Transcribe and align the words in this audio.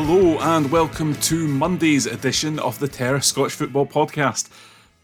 Hello 0.00 0.38
and 0.38 0.70
welcome 0.70 1.12
to 1.22 1.48
Monday's 1.48 2.06
edition 2.06 2.60
of 2.60 2.78
the 2.78 2.86
Terra 2.86 3.20
Scotch 3.20 3.50
Football 3.50 3.84
Podcast, 3.84 4.48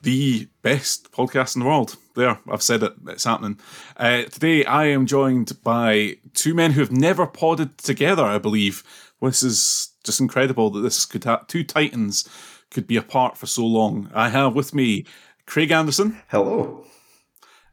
the 0.02 0.46
best 0.62 1.10
podcast 1.10 1.56
in 1.56 1.62
the 1.62 1.66
world. 1.66 1.96
There, 2.14 2.38
I've 2.48 2.62
said 2.62 2.84
it, 2.84 2.92
it's 3.08 3.24
happening. 3.24 3.58
Uh, 3.96 4.22
today 4.22 4.64
I 4.64 4.84
am 4.84 5.06
joined 5.06 5.60
by 5.64 6.18
two 6.32 6.54
men 6.54 6.70
who 6.70 6.80
have 6.80 6.92
never 6.92 7.26
podded 7.26 7.76
together, 7.76 8.22
I 8.22 8.38
believe. 8.38 8.84
This 9.20 9.42
is 9.42 9.90
just 10.04 10.20
incredible 10.20 10.70
that 10.70 10.82
this 10.82 11.04
could 11.06 11.24
have 11.24 11.48
two 11.48 11.64
titans 11.64 12.28
could 12.70 12.86
be 12.86 12.96
apart 12.96 13.36
for 13.36 13.46
so 13.46 13.66
long. 13.66 14.08
I 14.14 14.28
have 14.28 14.54
with 14.54 14.72
me 14.74 15.06
Craig 15.44 15.72
Anderson. 15.72 16.20
Hello. 16.28 16.86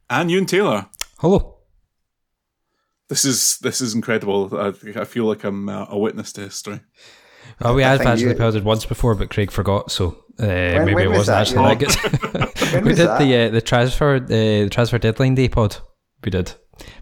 And 0.09 0.31
Euan 0.31 0.47
Taylor. 0.47 0.87
Hello. 1.19 1.50
This 3.11 3.25
is 3.25 3.57
this 3.57 3.81
is 3.81 3.93
incredible. 3.93 4.49
I, 4.57 4.67
I 5.01 5.03
feel 5.03 5.25
like 5.25 5.43
I'm 5.43 5.67
uh, 5.67 5.85
a 5.89 5.99
witness 5.99 6.31
to 6.33 6.41
history. 6.41 6.79
Well, 7.59 7.75
we 7.75 7.83
I 7.83 7.89
had 7.89 7.97
think 7.97 8.09
actually 8.09 8.29
you- 8.29 8.35
powdered 8.37 8.63
once 8.63 8.85
before, 8.85 9.15
but 9.15 9.29
Craig 9.29 9.51
forgot, 9.51 9.91
so 9.91 10.23
uh, 10.39 10.45
maybe 10.45 10.95
when 10.95 11.03
it 11.03 11.09
was 11.09 11.27
wasn't 11.27 11.35
that, 11.57 11.81
actually 11.81 11.85
Euan? 11.85 12.31
that 12.53 12.71
good. 12.71 12.83
We 12.85 12.93
did 12.93 13.07
that? 13.09 13.19
the 13.19 13.35
uh, 13.37 13.49
the 13.49 13.61
transfer 13.61 14.15
uh, 14.15 14.19
the 14.19 14.69
transfer 14.71 14.97
deadline 14.97 15.35
day 15.35 15.49
pod. 15.49 15.75
We 16.23 16.29
did, 16.31 16.53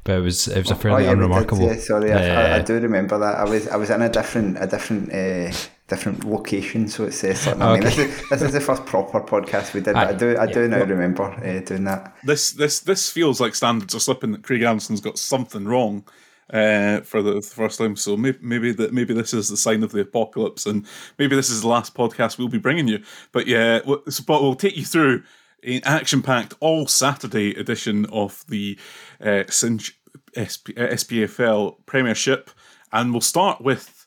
but 0.03 0.14
it 0.18 0.22
was 0.22 0.48
it 0.48 0.58
was 0.58 0.72
a 0.72 0.75
fairly 0.75 1.03
Oh, 1.03 1.06
yeah, 1.06 1.09
we 1.12 1.16
did, 1.16 1.24
unremarkable. 1.25 1.68
yeah, 1.68 1.75
sorry, 1.78 2.12
I, 2.12 2.18
I, 2.18 2.42
I 2.56 2.59
uh, 2.59 2.64
do 2.64 2.74
remember 2.80 3.19
that. 3.19 3.36
I 3.38 3.44
was 3.44 3.68
I 3.68 3.75
was 3.75 3.92
in 3.92 4.02
a 4.02 4.09
different 4.09 4.58
a 4.59 4.66
different 4.66 5.14
uh, 5.14 5.52
different 5.89 6.23
location, 6.23 6.88
so 6.88 7.05
it's 7.05 7.23
uh, 7.23 7.33
something. 7.33 7.61
I 7.61 7.73
mean, 7.73 7.83
this 7.83 7.97
is 7.97 8.29
this 8.29 8.41
is 8.41 8.53
the 8.53 8.61
first 8.61 8.85
proper 8.85 9.19
podcast 9.19 9.73
we 9.73 9.81
did. 9.81 9.95
But 9.95 10.07
I 10.07 10.13
do 10.13 10.38
I 10.38 10.45
do 10.45 10.61
yeah. 10.61 10.67
now 10.67 10.83
remember 10.83 11.23
uh, 11.23 11.59
doing 11.59 11.83
that. 11.85 12.16
This 12.23 12.51
this 12.51 12.79
this 12.81 13.09
feels 13.09 13.41
like 13.41 13.55
standards 13.55 13.95
are 13.95 14.00
slipping. 14.00 14.31
That 14.31 14.44
Craig 14.44 14.61
Anderson's 14.61 15.01
got 15.01 15.17
something 15.17 15.66
wrong 15.66 16.05
uh, 16.53 17.01
for 17.01 17.22
the 17.22 17.41
first 17.41 17.79
time. 17.79 17.95
So 17.95 18.16
maybe 18.16 18.38
maybe 18.41 18.72
that 18.73 18.94
maybe 18.94 19.13
this 19.13 19.33
is 19.33 19.50
the 19.50 19.57
sign 19.57 19.83
of 19.83 19.91
the 19.91 20.01
apocalypse, 20.01 20.66
and 20.66 20.85
maybe 21.17 21.35
this 21.35 21.50
is 21.50 21.61
the 21.61 21.67
last 21.67 21.94
podcast 21.94 22.38
we'll 22.38 22.47
be 22.47 22.57
bringing 22.57 22.88
you. 22.88 23.03
But 23.31 23.47
yeah, 23.47 23.79
w- 23.79 24.03
so- 24.09 24.23
but 24.25 24.41
we'll 24.41 24.56
take 24.56 24.77
you 24.77 24.85
through 24.85 25.23
an 25.63 25.81
action-packed 25.83 26.53
all 26.61 26.88
Saturday 26.88 27.53
edition 27.56 28.06
of 28.13 28.45
the 28.47 28.79
uh, 29.21 29.44
Cinch 29.50 30.00
SP, 30.31 30.71
uh, 30.77 30.88
SPFL 30.88 31.75
Premiership, 31.85 32.50
and 32.94 33.11
we'll 33.11 33.19
start 33.19 33.59
with 33.61 33.99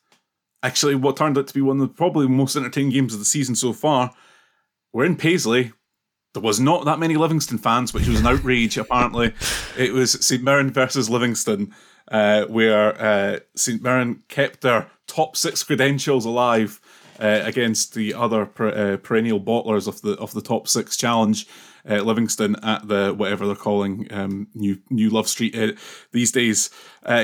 actually 0.62 0.94
what 0.94 1.16
turned 1.16 1.36
out 1.36 1.46
to 1.48 1.54
be 1.54 1.60
one 1.60 1.80
of 1.80 1.88
the 1.88 1.94
probably 1.94 2.28
most 2.28 2.56
entertaining 2.56 2.92
games 2.92 3.12
of 3.12 3.18
the 3.18 3.24
season 3.24 3.54
so 3.54 3.72
far. 3.72 4.14
We're 4.92 5.04
in 5.04 5.16
Paisley. 5.16 5.72
There 6.34 6.42
was 6.42 6.60
not 6.60 6.84
that 6.86 6.98
many 6.98 7.16
Livingston 7.16 7.58
fans, 7.58 7.92
which 7.92 8.08
was 8.08 8.20
an 8.20 8.26
outrage. 8.26 8.78
apparently, 8.78 9.34
it 9.76 9.92
was 9.92 10.12
St 10.24 10.42
Mirren 10.42 10.70
versus 10.70 11.10
Livingston, 11.10 11.74
uh, 12.10 12.44
where 12.46 13.00
uh, 13.00 13.40
St 13.54 13.82
Mirren 13.82 14.22
kept 14.28 14.62
their 14.62 14.90
top 15.06 15.36
six 15.36 15.62
credentials 15.62 16.24
alive 16.24 16.80
uh, 17.20 17.42
against 17.44 17.94
the 17.94 18.14
other 18.14 18.46
per, 18.46 18.68
uh, 18.68 18.96
perennial 18.96 19.40
bottlers 19.40 19.86
of 19.86 20.00
the 20.00 20.12
of 20.14 20.32
the 20.32 20.42
top 20.42 20.68
six 20.68 20.96
challenge. 20.96 21.46
Uh, 21.88 21.96
Livingston 21.96 22.54
at 22.62 22.86
the 22.86 23.12
whatever 23.12 23.44
they're 23.44 23.56
calling 23.56 24.06
um, 24.12 24.46
new 24.54 24.78
New 24.88 25.10
Love 25.10 25.28
Street 25.28 25.54
uh, 25.56 25.72
these 26.12 26.32
days. 26.32 26.70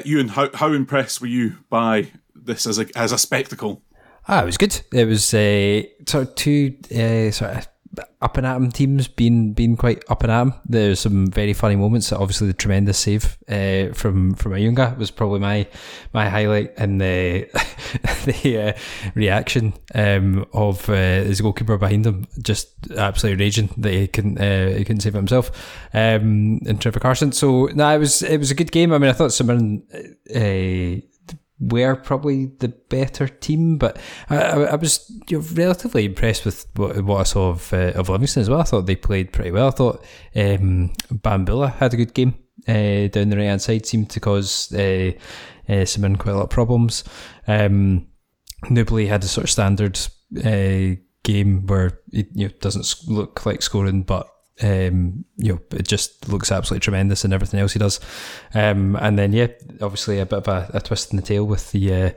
Ewan, 0.04 0.28
how 0.28 0.50
how 0.52 0.72
impressed 0.72 1.20
were 1.20 1.28
you 1.28 1.58
by 1.70 2.10
this 2.44 2.66
as 2.66 2.78
a 2.78 2.86
as 2.96 3.12
a 3.12 3.18
spectacle? 3.18 3.82
Ah, 4.26 4.42
it 4.42 4.46
was 4.46 4.58
good. 4.58 4.80
It 4.92 5.06
was 5.06 5.32
uh, 5.32 5.82
sort 6.06 6.28
of 6.28 6.34
two 6.34 6.76
uh, 6.94 7.30
sort 7.30 7.56
of 7.56 7.68
up 8.20 8.36
and 8.36 8.46
at 8.46 8.54
'em 8.56 8.70
teams 8.70 9.08
being 9.08 9.52
being 9.54 9.76
quite 9.76 10.04
up 10.10 10.22
and 10.22 10.30
at 10.30 10.40
'em. 10.40 10.52
There's 10.66 11.00
some 11.00 11.28
very 11.28 11.52
funny 11.52 11.76
moments. 11.76 12.12
Obviously, 12.12 12.46
the 12.46 12.52
tremendous 12.52 12.98
save 12.98 13.38
uh, 13.48 13.94
from 13.94 14.34
from 14.34 14.52
Ayunga 14.52 14.96
was 14.98 15.10
probably 15.10 15.40
my 15.40 15.66
my 16.12 16.28
highlight, 16.28 16.72
and 16.76 17.00
the 17.00 17.48
the 18.26 18.58
uh, 18.58 18.72
reaction 19.14 19.72
um, 19.94 20.44
of 20.52 20.88
uh, 20.90 20.92
his 20.92 21.40
goalkeeper 21.40 21.78
behind 21.78 22.06
him, 22.06 22.26
just 22.42 22.68
absolutely 22.96 23.42
raging 23.44 23.70
that 23.78 23.92
he 23.92 24.06
couldn't 24.06 24.38
uh, 24.38 24.76
he 24.76 24.84
couldn't 24.84 25.00
save 25.00 25.14
it 25.14 25.18
himself. 25.18 25.50
Um, 25.94 26.60
and 26.66 26.80
Trevor 26.80 27.00
Carson. 27.00 27.32
So 27.32 27.66
no, 27.74 27.88
it 27.94 27.98
was 27.98 28.22
it 28.22 28.38
was 28.38 28.50
a 28.50 28.54
good 28.54 28.70
game. 28.72 28.92
I 28.92 28.98
mean, 28.98 29.10
I 29.10 29.14
thought 29.14 29.32
St 29.32 29.46
Mirren. 29.48 31.02
Were 31.60 31.96
probably 31.96 32.46
the 32.46 32.68
better 32.68 33.26
team, 33.26 33.78
but 33.78 33.98
I, 34.30 34.36
I, 34.36 34.62
I 34.62 34.74
was 34.76 35.10
you 35.28 35.38
know, 35.38 35.44
relatively 35.54 36.04
impressed 36.04 36.44
with 36.44 36.66
what, 36.76 37.02
what 37.02 37.20
I 37.20 37.24
saw 37.24 37.50
of, 37.50 37.72
uh, 37.72 37.92
of 37.96 38.08
Livingston 38.08 38.42
as 38.42 38.50
well. 38.50 38.60
I 38.60 38.64
thought 38.64 38.86
they 38.86 38.94
played 38.94 39.32
pretty 39.32 39.50
well. 39.50 39.68
I 39.68 39.72
thought 39.72 40.04
um, 40.36 40.92
Bahamboula 41.12 41.74
had 41.74 41.94
a 41.94 41.96
good 41.96 42.14
game 42.14 42.34
uh, 42.68 43.08
down 43.08 43.30
the 43.30 43.36
right 43.36 43.46
hand 43.46 43.62
side, 43.62 43.86
seemed 43.86 44.10
to 44.10 44.20
cause 44.20 44.72
uh, 44.72 45.12
uh, 45.68 45.84
St 45.84 45.98
Mirren 45.98 46.16
quite 46.16 46.32
a 46.32 46.36
lot 46.36 46.44
of 46.44 46.50
problems. 46.50 47.02
Um, 47.46 48.06
Nouble 48.70 49.06
had 49.06 49.24
a 49.24 49.28
sort 49.28 49.44
of 49.44 49.50
standard 49.50 49.98
uh, 50.44 50.96
game 51.22 51.66
where 51.66 52.00
it 52.12 52.28
you 52.34 52.48
know, 52.48 52.54
doesn't 52.60 53.08
look 53.08 53.44
like 53.46 53.62
scoring, 53.62 54.02
but 54.02 54.28
um, 54.62 55.24
you 55.36 55.52
know, 55.52 55.60
it 55.72 55.86
just 55.86 56.28
looks 56.28 56.50
absolutely 56.50 56.80
tremendous 56.80 57.24
in 57.24 57.32
everything 57.32 57.60
else 57.60 57.72
he 57.72 57.78
does. 57.78 58.00
Um, 58.54 58.96
and 58.96 59.18
then 59.18 59.32
yeah, 59.32 59.48
obviously 59.80 60.18
a 60.18 60.26
bit 60.26 60.38
of 60.38 60.48
a, 60.48 60.70
a 60.74 60.80
twist 60.80 61.10
in 61.10 61.16
the 61.16 61.22
tail 61.22 61.44
with 61.44 61.70
the 61.72 61.94
uh, 61.94 62.10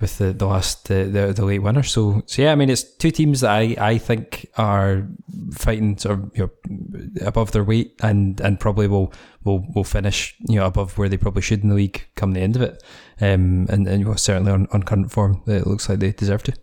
with 0.00 0.18
the 0.18 0.32
the 0.32 0.46
last 0.46 0.90
uh, 0.90 1.04
the 1.04 1.32
the 1.34 1.44
late 1.44 1.62
winner. 1.62 1.82
So 1.82 2.22
so 2.26 2.42
yeah, 2.42 2.52
I 2.52 2.56
mean 2.56 2.70
it's 2.70 2.82
two 2.82 3.10
teams 3.10 3.40
that 3.40 3.50
I, 3.50 3.76
I 3.78 3.98
think 3.98 4.48
are 4.56 5.06
fighting 5.52 5.96
sort 5.98 6.18
of 6.18 6.30
you 6.34 6.44
know 6.44 7.26
above 7.26 7.52
their 7.52 7.64
weight 7.64 7.94
and 8.02 8.40
and 8.40 8.58
probably 8.58 8.88
will 8.88 9.12
will 9.44 9.64
will 9.74 9.84
finish 9.84 10.34
you 10.48 10.56
know 10.56 10.66
above 10.66 10.98
where 10.98 11.08
they 11.08 11.16
probably 11.16 11.42
should 11.42 11.62
in 11.62 11.68
the 11.68 11.74
league 11.74 12.06
come 12.16 12.32
the 12.32 12.40
end 12.40 12.56
of 12.56 12.62
it. 12.62 12.82
Um, 13.20 13.66
and 13.68 13.86
and 13.86 14.20
certainly 14.20 14.52
on, 14.52 14.66
on 14.72 14.82
current 14.82 15.12
form, 15.12 15.42
it 15.46 15.66
looks 15.66 15.88
like 15.88 16.00
they 16.00 16.12
deserve 16.12 16.42
to. 16.44 16.54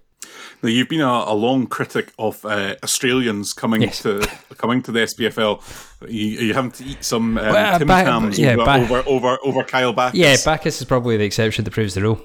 Now 0.64 0.70
you've 0.70 0.90
been 0.90 1.02
a, 1.02 1.24
a 1.28 1.34
long 1.36 1.68
critic 1.68 2.12
of 2.20 2.44
uh, 2.46 2.76
Australians 2.84 3.54
coming 3.54 3.82
Yes. 3.82 4.02
to 4.04 4.28
coming 4.58 4.82
to 4.84 4.92
the 4.92 5.00
SPFL. 5.02 5.62
You, 6.10 6.26
you 6.48 6.54
having 6.54 6.72
to 6.72 6.84
eat 6.84 7.04
some 7.04 7.38
um, 7.38 7.46
Well, 7.54 7.80
Tim 7.80 7.88
back- 7.88 8.06
Tams 8.06 8.38
yeah, 8.40 8.54
over, 8.54 8.66
back- 8.66 8.90
over 8.92 9.04
over 9.08 9.38
over 9.44 9.64
Kyle 9.64 9.94
Baccus. 9.94 10.16
Yeah, 10.20 10.36
Baccus 10.44 10.80
is 10.82 10.86
probably 10.86 11.18
the 11.18 11.24
exception 11.26 11.64
that 11.66 11.72
proves 11.72 11.94
the 11.94 12.02
rule. 12.02 12.20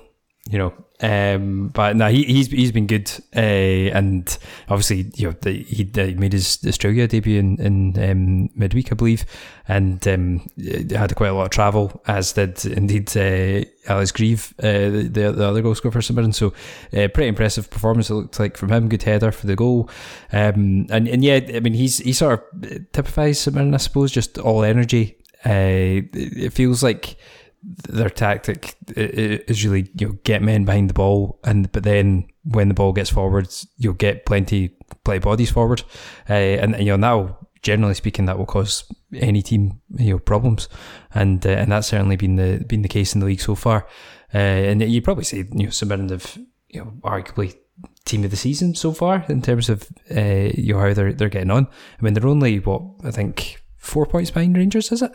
You 0.49 0.59
know, 0.59 0.73
um, 1.03 1.69
but 1.69 1.95
no, 1.95 2.09
he, 2.09 2.25
he's 2.25 2.47
he's 2.49 2.73
been 2.73 2.87
good, 2.87 3.11
uh, 3.35 3.39
and 3.39 4.39
obviously, 4.69 5.11
you 5.15 5.29
know, 5.29 5.37
the, 5.43 5.63
he, 5.63 5.91
uh, 5.95 6.19
made 6.19 6.33
his 6.33 6.59
Australia 6.67 7.07
debut 7.07 7.39
in, 7.39 7.61
in 7.61 8.11
um, 8.11 8.51
midweek, 8.55 8.91
I 8.91 8.95
believe, 8.95 9.27
and 9.69 10.07
um, 10.09 10.49
had 10.91 11.15
quite 11.15 11.29
a 11.29 11.35
lot 11.35 11.45
of 11.45 11.51
travel, 11.51 12.01
as 12.07 12.33
did 12.33 12.65
indeed 12.65 13.15
uh, 13.15 13.67
Alex 13.93 14.11
Greive, 14.11 14.55
uh, 14.61 14.89
the, 14.89 15.11
the 15.13 15.33
the 15.33 15.45
other 15.47 15.61
goal 15.61 15.75
scorer 15.75 15.93
for 15.93 16.01
St 16.01 16.17
Mirren. 16.17 16.33
So, 16.33 16.55
uh, 16.95 17.09
pretty 17.09 17.29
impressive 17.29 17.69
performance. 17.69 18.09
It 18.09 18.15
looked 18.15 18.41
like 18.41 18.57
from 18.57 18.73
him, 18.73 18.89
good 18.89 19.03
header 19.03 19.33
for 19.33 19.47
the 19.47 19.57
goal, 19.57 19.91
um, 20.33 20.87
and 20.89 21.09
and 21.09 21.23
yeah, 21.23 21.41
I 21.55 21.61
mean, 21.61 21.75
he's 21.75 21.99
he 21.99 22.15
sort 22.15 22.41
of 22.63 22.93
typifies 22.93 23.39
St 23.39 23.75
I 23.75 23.77
suppose, 23.77 24.13
just 24.13 24.39
all 24.39 24.65
energy. 24.65 25.19
Uh, 25.45 26.09
it 26.15 26.55
feels 26.55 26.83
like 26.83 27.17
their 27.62 28.11
tactic 28.11 28.76
is 28.97 29.64
really 29.64 29.91
you 29.99 30.08
know 30.08 30.19
get 30.25 30.43
men 30.43 30.64
behind 30.64 30.88
the 30.88 30.94
ball 30.94 31.41
and 31.43 31.73
but 31.73 31.82
then 31.82 32.26
when 32.44 32.69
the 32.69 32.75
ball 32.75 32.93
gets 32.93 33.11
forwards 33.11 33.67
you'll 33.76 33.93
get 33.93 34.25
plenty 34.25 34.76
play 35.05 35.19
bodies 35.19 35.50
forward. 35.50 35.82
Uh, 36.29 36.35
and, 36.35 36.79
you 36.79 36.87
know 36.87 36.97
now 36.97 37.38
generally 37.62 37.94
speaking 37.94 38.26
that 38.26 38.38
will 38.38 38.47
cause 38.47 38.85
any 39.14 39.43
team 39.43 39.81
you 39.97 40.12
know 40.12 40.19
problems. 40.19 40.69
And 41.14 41.44
uh, 41.47 41.50
and 41.50 41.73
that's 41.73 41.88
certainly 41.88 42.17
been 42.17 42.37
the 42.37 42.64
been 42.67 42.82
the 42.82 42.88
case 42.88 43.14
in 43.14 43.20
the 43.20 43.26
league 43.26 43.41
so 43.41 43.55
far. 43.55 43.87
Uh, 44.35 44.38
and 44.38 44.82
you 44.82 45.00
probably 45.02 45.25
say 45.25 45.38
you 45.38 45.67
know 45.67 45.87
Mirren 45.87 46.09
have 46.11 46.38
you 46.69 46.81
know 46.81 46.93
arguably 47.02 47.56
team 48.05 48.25
of 48.25 48.31
the 48.31 48.37
season 48.37 48.75
so 48.75 48.93
far 48.93 49.25
in 49.29 49.43
terms 49.43 49.69
of 49.69 49.88
you 50.11 50.75
know 50.75 50.81
how 50.81 50.93
they're 50.93 51.12
they're 51.12 51.29
getting 51.29 51.50
on. 51.50 51.67
I 51.99 52.02
mean 52.02 52.14
they're 52.14 52.29
only 52.29 52.59
what 52.59 52.82
I 53.05 53.11
think 53.11 53.62
four 53.76 54.06
points 54.06 54.31
behind 54.31 54.56
Rangers 54.56 54.93
is 54.93 55.02
it 55.02 55.12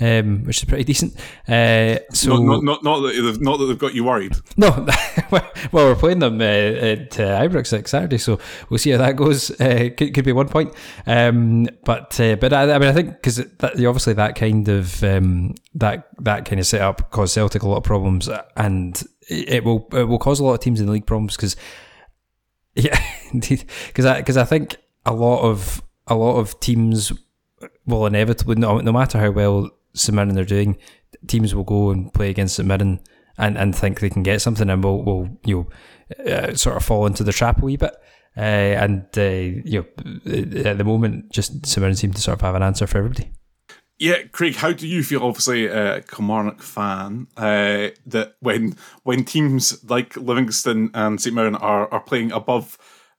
um, 0.00 0.44
which 0.44 0.58
is 0.58 0.64
pretty 0.64 0.84
decent. 0.84 1.14
Uh, 1.48 1.98
so 2.12 2.36
not, 2.36 2.62
not, 2.62 2.62
not, 2.62 2.84
not, 2.84 3.00
that 3.00 3.22
they've, 3.22 3.40
not 3.40 3.58
that 3.58 3.66
they've 3.66 3.78
got 3.78 3.94
you 3.94 4.04
worried. 4.04 4.34
no, 4.56 4.86
well, 5.30 5.50
we're 5.72 5.94
playing 5.94 6.18
them 6.18 6.40
uh, 6.40 6.44
at 6.44 7.18
uh, 7.20 7.40
Ibrox 7.40 7.72
next 7.72 7.90
Saturday, 7.90 8.18
so 8.18 8.38
we'll 8.68 8.78
see 8.78 8.90
how 8.90 8.98
that 8.98 9.16
goes. 9.16 9.50
Uh, 9.60 9.90
could, 9.96 10.14
could 10.14 10.24
be 10.24 10.32
one 10.32 10.48
point, 10.48 10.74
um, 11.06 11.68
but 11.84 12.18
uh, 12.20 12.36
but 12.36 12.52
I, 12.52 12.74
I 12.74 12.78
mean 12.78 12.88
I 12.88 12.92
think 12.92 13.10
because 13.12 13.38
obviously 13.38 14.14
that 14.14 14.34
kind 14.34 14.68
of 14.68 15.02
um, 15.04 15.54
that 15.74 16.08
that 16.20 16.44
kind 16.44 16.60
of 16.60 16.66
setup 16.66 17.10
caused 17.10 17.34
Celtic 17.34 17.62
a 17.62 17.68
lot 17.68 17.78
of 17.78 17.84
problems, 17.84 18.28
and 18.56 19.02
it 19.28 19.64
will 19.64 19.88
it 19.92 20.04
will 20.04 20.18
cause 20.18 20.40
a 20.40 20.44
lot 20.44 20.54
of 20.54 20.60
teams 20.60 20.80
in 20.80 20.86
the 20.86 20.92
league 20.92 21.06
problems 21.06 21.36
because 21.36 21.56
yeah, 22.74 23.00
indeed, 23.32 23.64
because 23.86 24.04
I 24.04 24.18
because 24.18 24.36
I 24.36 24.44
think 24.44 24.76
a 25.06 25.14
lot 25.14 25.42
of 25.42 25.82
a 26.06 26.14
lot 26.14 26.38
of 26.38 26.58
teams 26.60 27.12
will 27.86 28.06
inevitably 28.06 28.56
no, 28.56 28.78
no 28.78 28.92
matter 28.92 29.18
how 29.18 29.30
well 29.30 29.70
St 29.94 30.14
Mirren 30.14 30.38
are 30.38 30.44
doing, 30.44 30.78
teams 31.26 31.54
will 31.54 31.64
go 31.64 31.90
and 31.90 32.12
play 32.12 32.30
against 32.30 32.56
St 32.56 32.66
Mirren 32.66 33.00
and, 33.38 33.56
and 33.56 33.74
think 33.74 34.00
they 34.00 34.10
can 34.10 34.22
get 34.22 34.40
something 34.42 34.68
and 34.68 34.82
will, 34.82 35.04
will 35.04 35.28
you 35.44 35.68
know, 36.26 36.32
uh, 36.32 36.54
sort 36.54 36.76
of 36.76 36.84
fall 36.84 37.06
into 37.06 37.24
the 37.24 37.32
trap 37.32 37.62
a 37.62 37.64
wee 37.64 37.76
bit. 37.76 37.94
Uh, 38.36 38.40
and 38.40 39.06
uh, 39.16 39.22
you 39.22 39.84
know, 40.04 40.64
at 40.64 40.78
the 40.78 40.84
moment, 40.84 41.32
just 41.32 41.66
St 41.66 41.80
Mirren 41.80 41.94
seem 41.94 42.12
to 42.12 42.20
sort 42.20 42.36
of 42.36 42.40
have 42.42 42.54
an 42.54 42.62
answer 42.62 42.86
for 42.86 42.98
everybody. 42.98 43.32
Yeah, 43.98 44.24
Craig, 44.32 44.56
how 44.56 44.72
do 44.72 44.88
you 44.88 45.04
feel? 45.04 45.22
Obviously, 45.22 45.66
a 45.66 46.02
Kilmarnock 46.02 46.62
fan. 46.62 47.28
Uh, 47.36 47.90
that 48.06 48.34
when 48.40 48.74
when 49.04 49.24
teams 49.24 49.84
like 49.88 50.16
Livingston 50.16 50.90
and 50.94 51.20
St 51.20 51.34
Mirren 51.34 51.54
are, 51.54 51.88
are 51.92 52.00
playing 52.00 52.32
above 52.32 52.76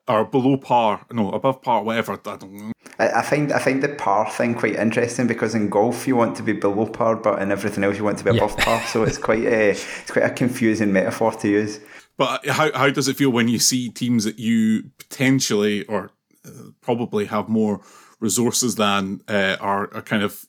or 0.07 0.25
below 0.25 0.57
par, 0.57 1.05
no, 1.11 1.31
above 1.31 1.61
par, 1.61 1.83
whatever. 1.83 2.13
I 2.13 2.17
don't 2.37 2.53
know. 2.53 2.71
I, 2.99 3.09
I 3.09 3.21
find 3.23 3.51
I 3.51 3.59
find 3.59 3.81
the 3.81 3.89
par 3.89 4.29
thing 4.29 4.53
quite 4.55 4.75
interesting 4.75 5.27
because 5.27 5.55
in 5.55 5.69
golf 5.69 6.07
you 6.07 6.15
want 6.15 6.35
to 6.37 6.43
be 6.43 6.53
below 6.53 6.85
par, 6.85 7.15
but 7.15 7.41
in 7.41 7.51
everything 7.51 7.83
else 7.83 7.97
you 7.97 8.03
want 8.03 8.17
to 8.19 8.23
be 8.23 8.31
Yeah. 8.31 8.37
above 8.43 8.57
par. 8.57 8.81
So 8.87 9.03
it's 9.03 9.17
quite 9.17 9.43
a 9.43 9.69
it's 9.71 10.11
quite 10.11 10.25
a 10.25 10.29
confusing 10.29 10.93
metaphor 10.93 11.31
to 11.31 11.47
use. 11.49 11.79
But 12.17 12.45
how 12.47 12.71
how 12.73 12.89
does 12.91 13.07
it 13.07 13.17
feel 13.17 13.31
when 13.31 13.47
you 13.47 13.59
see 13.59 13.89
teams 13.89 14.23
that 14.23 14.39
you 14.39 14.91
potentially 14.97 15.85
or 15.85 16.11
uh, 16.45 16.49
probably 16.81 17.25
have 17.25 17.49
more 17.49 17.81
resources 18.19 18.75
than 18.75 19.21
uh, 19.27 19.57
are 19.59 19.93
are 19.93 20.01
kind 20.01 20.23
of 20.23 20.45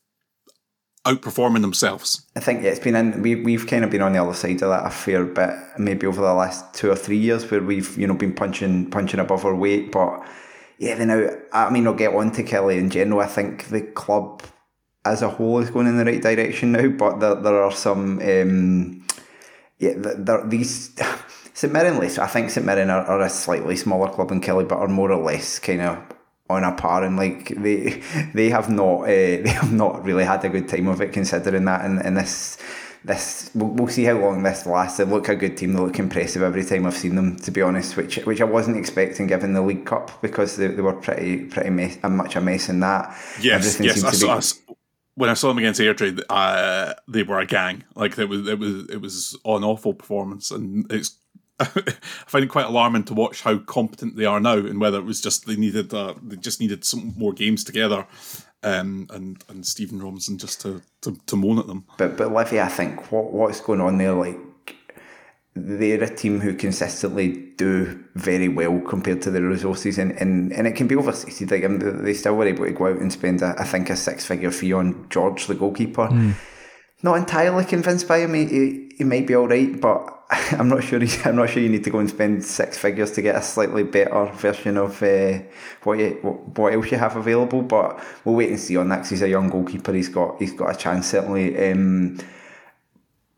outperforming 1.06 1.62
themselves? 1.62 2.26
I 2.34 2.40
think 2.40 2.64
it's 2.64 2.80
been 2.80 2.96
in, 2.96 3.22
we 3.22 3.36
we've 3.36 3.66
kind 3.66 3.84
of 3.84 3.90
been 3.90 4.02
on 4.02 4.12
the 4.12 4.22
other 4.22 4.34
side 4.34 4.62
of 4.62 4.70
that 4.70 4.86
a 4.86 4.90
fair 4.90 5.24
bit, 5.24 5.50
maybe 5.78 6.06
over 6.06 6.20
the 6.20 6.34
last 6.34 6.74
two 6.74 6.90
or 6.90 6.96
three 6.96 7.16
years, 7.16 7.48
where 7.50 7.62
we've 7.62 7.96
you 7.96 8.06
know 8.06 8.14
been 8.14 8.34
punching 8.34 8.90
punching 8.90 9.20
above 9.20 9.44
our 9.44 9.54
weight. 9.54 9.92
But 9.92 10.22
yeah, 10.78 10.96
then 10.96 11.08
now 11.08 11.30
I 11.52 11.70
mean 11.70 11.86
I'll 11.86 11.94
get 11.94 12.14
on 12.14 12.32
to 12.32 12.42
Killie 12.42 12.78
in 12.78 12.90
general. 12.90 13.20
I 13.20 13.26
think 13.26 13.68
the 13.68 13.82
club 13.82 14.42
as 15.04 15.22
a 15.22 15.30
whole 15.30 15.60
is 15.60 15.70
going 15.70 15.86
in 15.86 15.96
the 15.96 16.04
right 16.04 16.20
direction 16.20 16.72
now, 16.72 16.88
but 16.88 17.20
there 17.20 17.36
there 17.36 17.62
are 17.62 17.72
some 17.72 18.20
um, 18.20 19.06
yeah 19.78 19.94
there 19.96 20.46
these. 20.46 20.90
St 21.56 21.72
Mirren, 21.72 21.98
less- 21.98 22.18
I 22.18 22.26
think 22.26 22.50
St 22.50 22.66
Mirren 22.66 22.90
are, 22.90 23.02
are 23.06 23.22
a 23.22 23.30
slightly 23.30 23.76
smaller 23.76 24.10
club 24.10 24.28
than 24.28 24.42
Killie, 24.42 24.68
but 24.68 24.76
are 24.76 24.88
more 24.88 25.10
or 25.10 25.24
less 25.24 25.58
kind 25.58 25.80
of 25.80 25.98
on 26.48 26.64
a 26.64 26.72
par, 26.72 27.02
and 27.04 27.16
like 27.16 27.48
they 27.56 28.02
they 28.34 28.50
have 28.50 28.70
not 28.70 29.02
uh, 29.02 29.06
they 29.06 29.48
have 29.48 29.72
not 29.72 30.04
really 30.04 30.24
had 30.24 30.44
a 30.44 30.48
good 30.48 30.68
time 30.68 30.88
of 30.88 31.00
it 31.00 31.12
considering 31.12 31.64
that, 31.64 31.84
and, 31.84 32.04
and 32.04 32.16
this 32.16 32.58
this 33.04 33.50
we'll, 33.54 33.68
we'll 33.68 33.88
see 33.88 34.04
how 34.04 34.14
long 34.14 34.42
this 34.42 34.66
lasts. 34.66 34.98
They 34.98 35.04
look 35.04 35.28
a 35.28 35.36
good 35.36 35.56
team. 35.56 35.72
They 35.72 35.80
look 35.80 35.98
impressive 35.98 36.42
every 36.42 36.64
time 36.64 36.86
I've 36.86 36.96
seen 36.96 37.14
them, 37.14 37.36
to 37.36 37.50
be 37.50 37.62
honest, 37.62 37.96
which 37.96 38.16
which 38.26 38.40
I 38.40 38.44
wasn't 38.44 38.76
expecting 38.76 39.26
given 39.26 39.54
the 39.54 39.62
League 39.62 39.86
Cup 39.86 40.20
because 40.20 40.56
they, 40.56 40.68
they 40.68 40.82
were 40.82 40.92
pretty 40.92 41.44
pretty 41.44 41.70
mess, 41.70 41.98
much 42.02 42.36
a 42.36 42.40
mess 42.40 42.68
in 42.68 42.80
that. 42.80 43.16
Yes, 43.40 43.78
Everything 43.78 43.86
yes. 43.86 44.04
I 44.04 44.10
saw, 44.10 44.26
be- 44.26 44.72
I 44.72 44.74
when 45.16 45.30
I 45.30 45.34
saw 45.34 45.48
them 45.48 45.58
against 45.58 45.80
Airdrie, 45.80 46.20
uh, 46.28 46.94
they 47.08 47.22
were 47.22 47.40
a 47.40 47.46
gang. 47.46 47.84
Like 47.94 48.18
it 48.18 48.28
was, 48.28 48.46
it 48.46 48.58
was, 48.58 48.90
it 48.90 49.00
was 49.00 49.38
an 49.44 49.64
awful 49.64 49.94
performance, 49.94 50.50
and 50.50 50.90
it's. 50.92 51.16
I 51.60 51.94
find 52.26 52.44
it 52.44 52.50
quite 52.50 52.66
alarming 52.66 53.04
to 53.04 53.14
watch 53.14 53.42
how 53.42 53.58
competent 53.58 54.16
they 54.16 54.26
are 54.26 54.40
now, 54.40 54.58
and 54.58 54.80
whether 54.80 54.98
it 54.98 55.04
was 55.04 55.20
just 55.20 55.46
they 55.46 55.56
needed, 55.56 55.92
uh, 55.94 56.14
they 56.22 56.36
just 56.36 56.60
needed 56.60 56.84
some 56.84 57.14
more 57.16 57.32
games 57.32 57.64
together, 57.64 58.06
um, 58.62 59.06
and 59.10 59.42
and 59.48 59.64
Stephen 59.64 60.02
Robinson 60.02 60.36
just 60.36 60.60
to, 60.62 60.82
to 61.00 61.16
to 61.26 61.36
moan 61.36 61.58
at 61.58 61.66
them. 61.66 61.86
But 61.96 62.18
but 62.18 62.32
Livy, 62.32 62.60
I 62.60 62.68
think 62.68 63.10
what 63.10 63.32
what's 63.32 63.60
going 63.60 63.80
on 63.80 63.96
there, 63.96 64.12
like 64.12 64.38
they're 65.56 66.02
a 66.02 66.14
team 66.14 66.40
who 66.40 66.54
consistently 66.54 67.32
do 67.56 68.04
very 68.14 68.48
well 68.48 68.78
compared 68.80 69.22
to 69.22 69.30
their 69.30 69.42
resources, 69.42 69.96
and, 69.96 70.12
and, 70.12 70.52
and 70.52 70.66
it 70.66 70.72
can 70.72 70.86
be 70.86 70.96
overstated. 70.96 71.50
Like 71.50 71.64
um, 71.64 71.78
they 72.04 72.12
still 72.12 72.36
were 72.36 72.46
able 72.46 72.66
to 72.66 72.72
go 72.72 72.88
out 72.88 72.98
and 72.98 73.10
spend, 73.10 73.40
a, 73.40 73.54
I 73.58 73.64
think, 73.64 73.88
a 73.88 73.96
six 73.96 74.26
figure 74.26 74.50
fee 74.50 74.74
on 74.74 75.08
George, 75.08 75.46
the 75.46 75.54
goalkeeper. 75.54 76.10
Not 77.02 77.16
entirely 77.16 77.64
convinced 77.64 78.06
by 78.06 78.18
him. 78.18 78.34
He, 78.34 78.44
he, 78.44 78.90
he 78.98 79.04
might 79.04 79.26
be 79.26 79.34
all 79.34 79.48
right, 79.48 79.80
but 79.80 80.15
I'm 80.30 80.68
not 80.68 80.82
sure. 80.82 81.00
I'm 81.24 81.36
not 81.36 81.50
sure 81.50 81.62
you 81.62 81.68
need 81.68 81.84
to 81.84 81.90
go 81.90 81.98
and 81.98 82.10
spend 82.10 82.44
six 82.44 82.76
figures 82.76 83.12
to 83.12 83.22
get 83.22 83.36
a 83.36 83.42
slightly 83.42 83.84
better 83.84 84.26
version 84.34 84.76
of 84.76 85.00
uh, 85.02 85.38
what 85.84 85.98
you 85.98 86.10
what, 86.22 86.72
else 86.72 86.90
you 86.90 86.98
have 86.98 87.16
available. 87.16 87.62
But 87.62 88.02
we'll 88.24 88.34
wait 88.34 88.50
and 88.50 88.58
see 88.58 88.76
on 88.76 88.88
that. 88.88 88.98
'cause 89.00 89.10
he's 89.10 89.22
a 89.22 89.28
young 89.28 89.48
goalkeeper. 89.48 89.92
He's 89.92 90.08
got 90.08 90.38
he's 90.38 90.52
got 90.52 90.74
a 90.74 90.78
chance 90.78 91.06
certainly. 91.08 91.70
Um, 91.70 92.18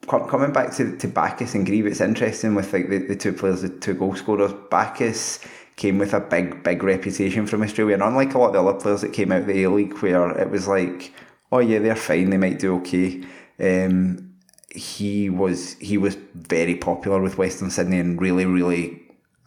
coming 0.06 0.52
back 0.52 0.72
to, 0.76 0.96
to 0.96 1.08
Baccus 1.08 1.54
and 1.54 1.66
Greive, 1.66 1.86
it's 1.86 2.00
interesting 2.00 2.54
with 2.54 2.72
like 2.72 2.88
the, 2.88 2.98
the 2.98 3.16
two 3.16 3.32
players, 3.32 3.62
the 3.62 3.68
two 3.68 3.94
goal 3.94 4.14
scorers. 4.14 4.52
Baccus 4.70 5.40
came 5.76 5.98
with 5.98 6.14
a 6.14 6.20
big, 6.20 6.62
big 6.62 6.82
reputation 6.82 7.46
from 7.46 7.62
Australia, 7.62 7.94
and 7.94 8.02
unlike 8.02 8.34
a 8.34 8.38
lot 8.38 8.48
of 8.48 8.52
the 8.54 8.62
other 8.62 8.80
players 8.80 9.02
that 9.02 9.12
came 9.12 9.30
out 9.32 9.42
of 9.42 9.46
the 9.46 9.62
A 9.64 9.70
League, 9.70 9.96
where 9.98 10.30
it 10.38 10.50
was 10.50 10.66
like, 10.66 11.12
oh 11.52 11.58
yeah, 11.58 11.78
they're 11.78 11.94
fine, 11.96 12.30
they 12.30 12.36
might 12.38 12.58
do 12.58 12.76
okay. 12.76 13.22
Um, 13.60 14.27
he 14.70 15.30
was 15.30 15.74
he 15.74 15.96
was 15.96 16.16
very 16.34 16.74
popular 16.74 17.20
with 17.20 17.38
Western 17.38 17.70
Sydney 17.70 17.98
and 17.98 18.20
really, 18.20 18.44
really 18.44 19.02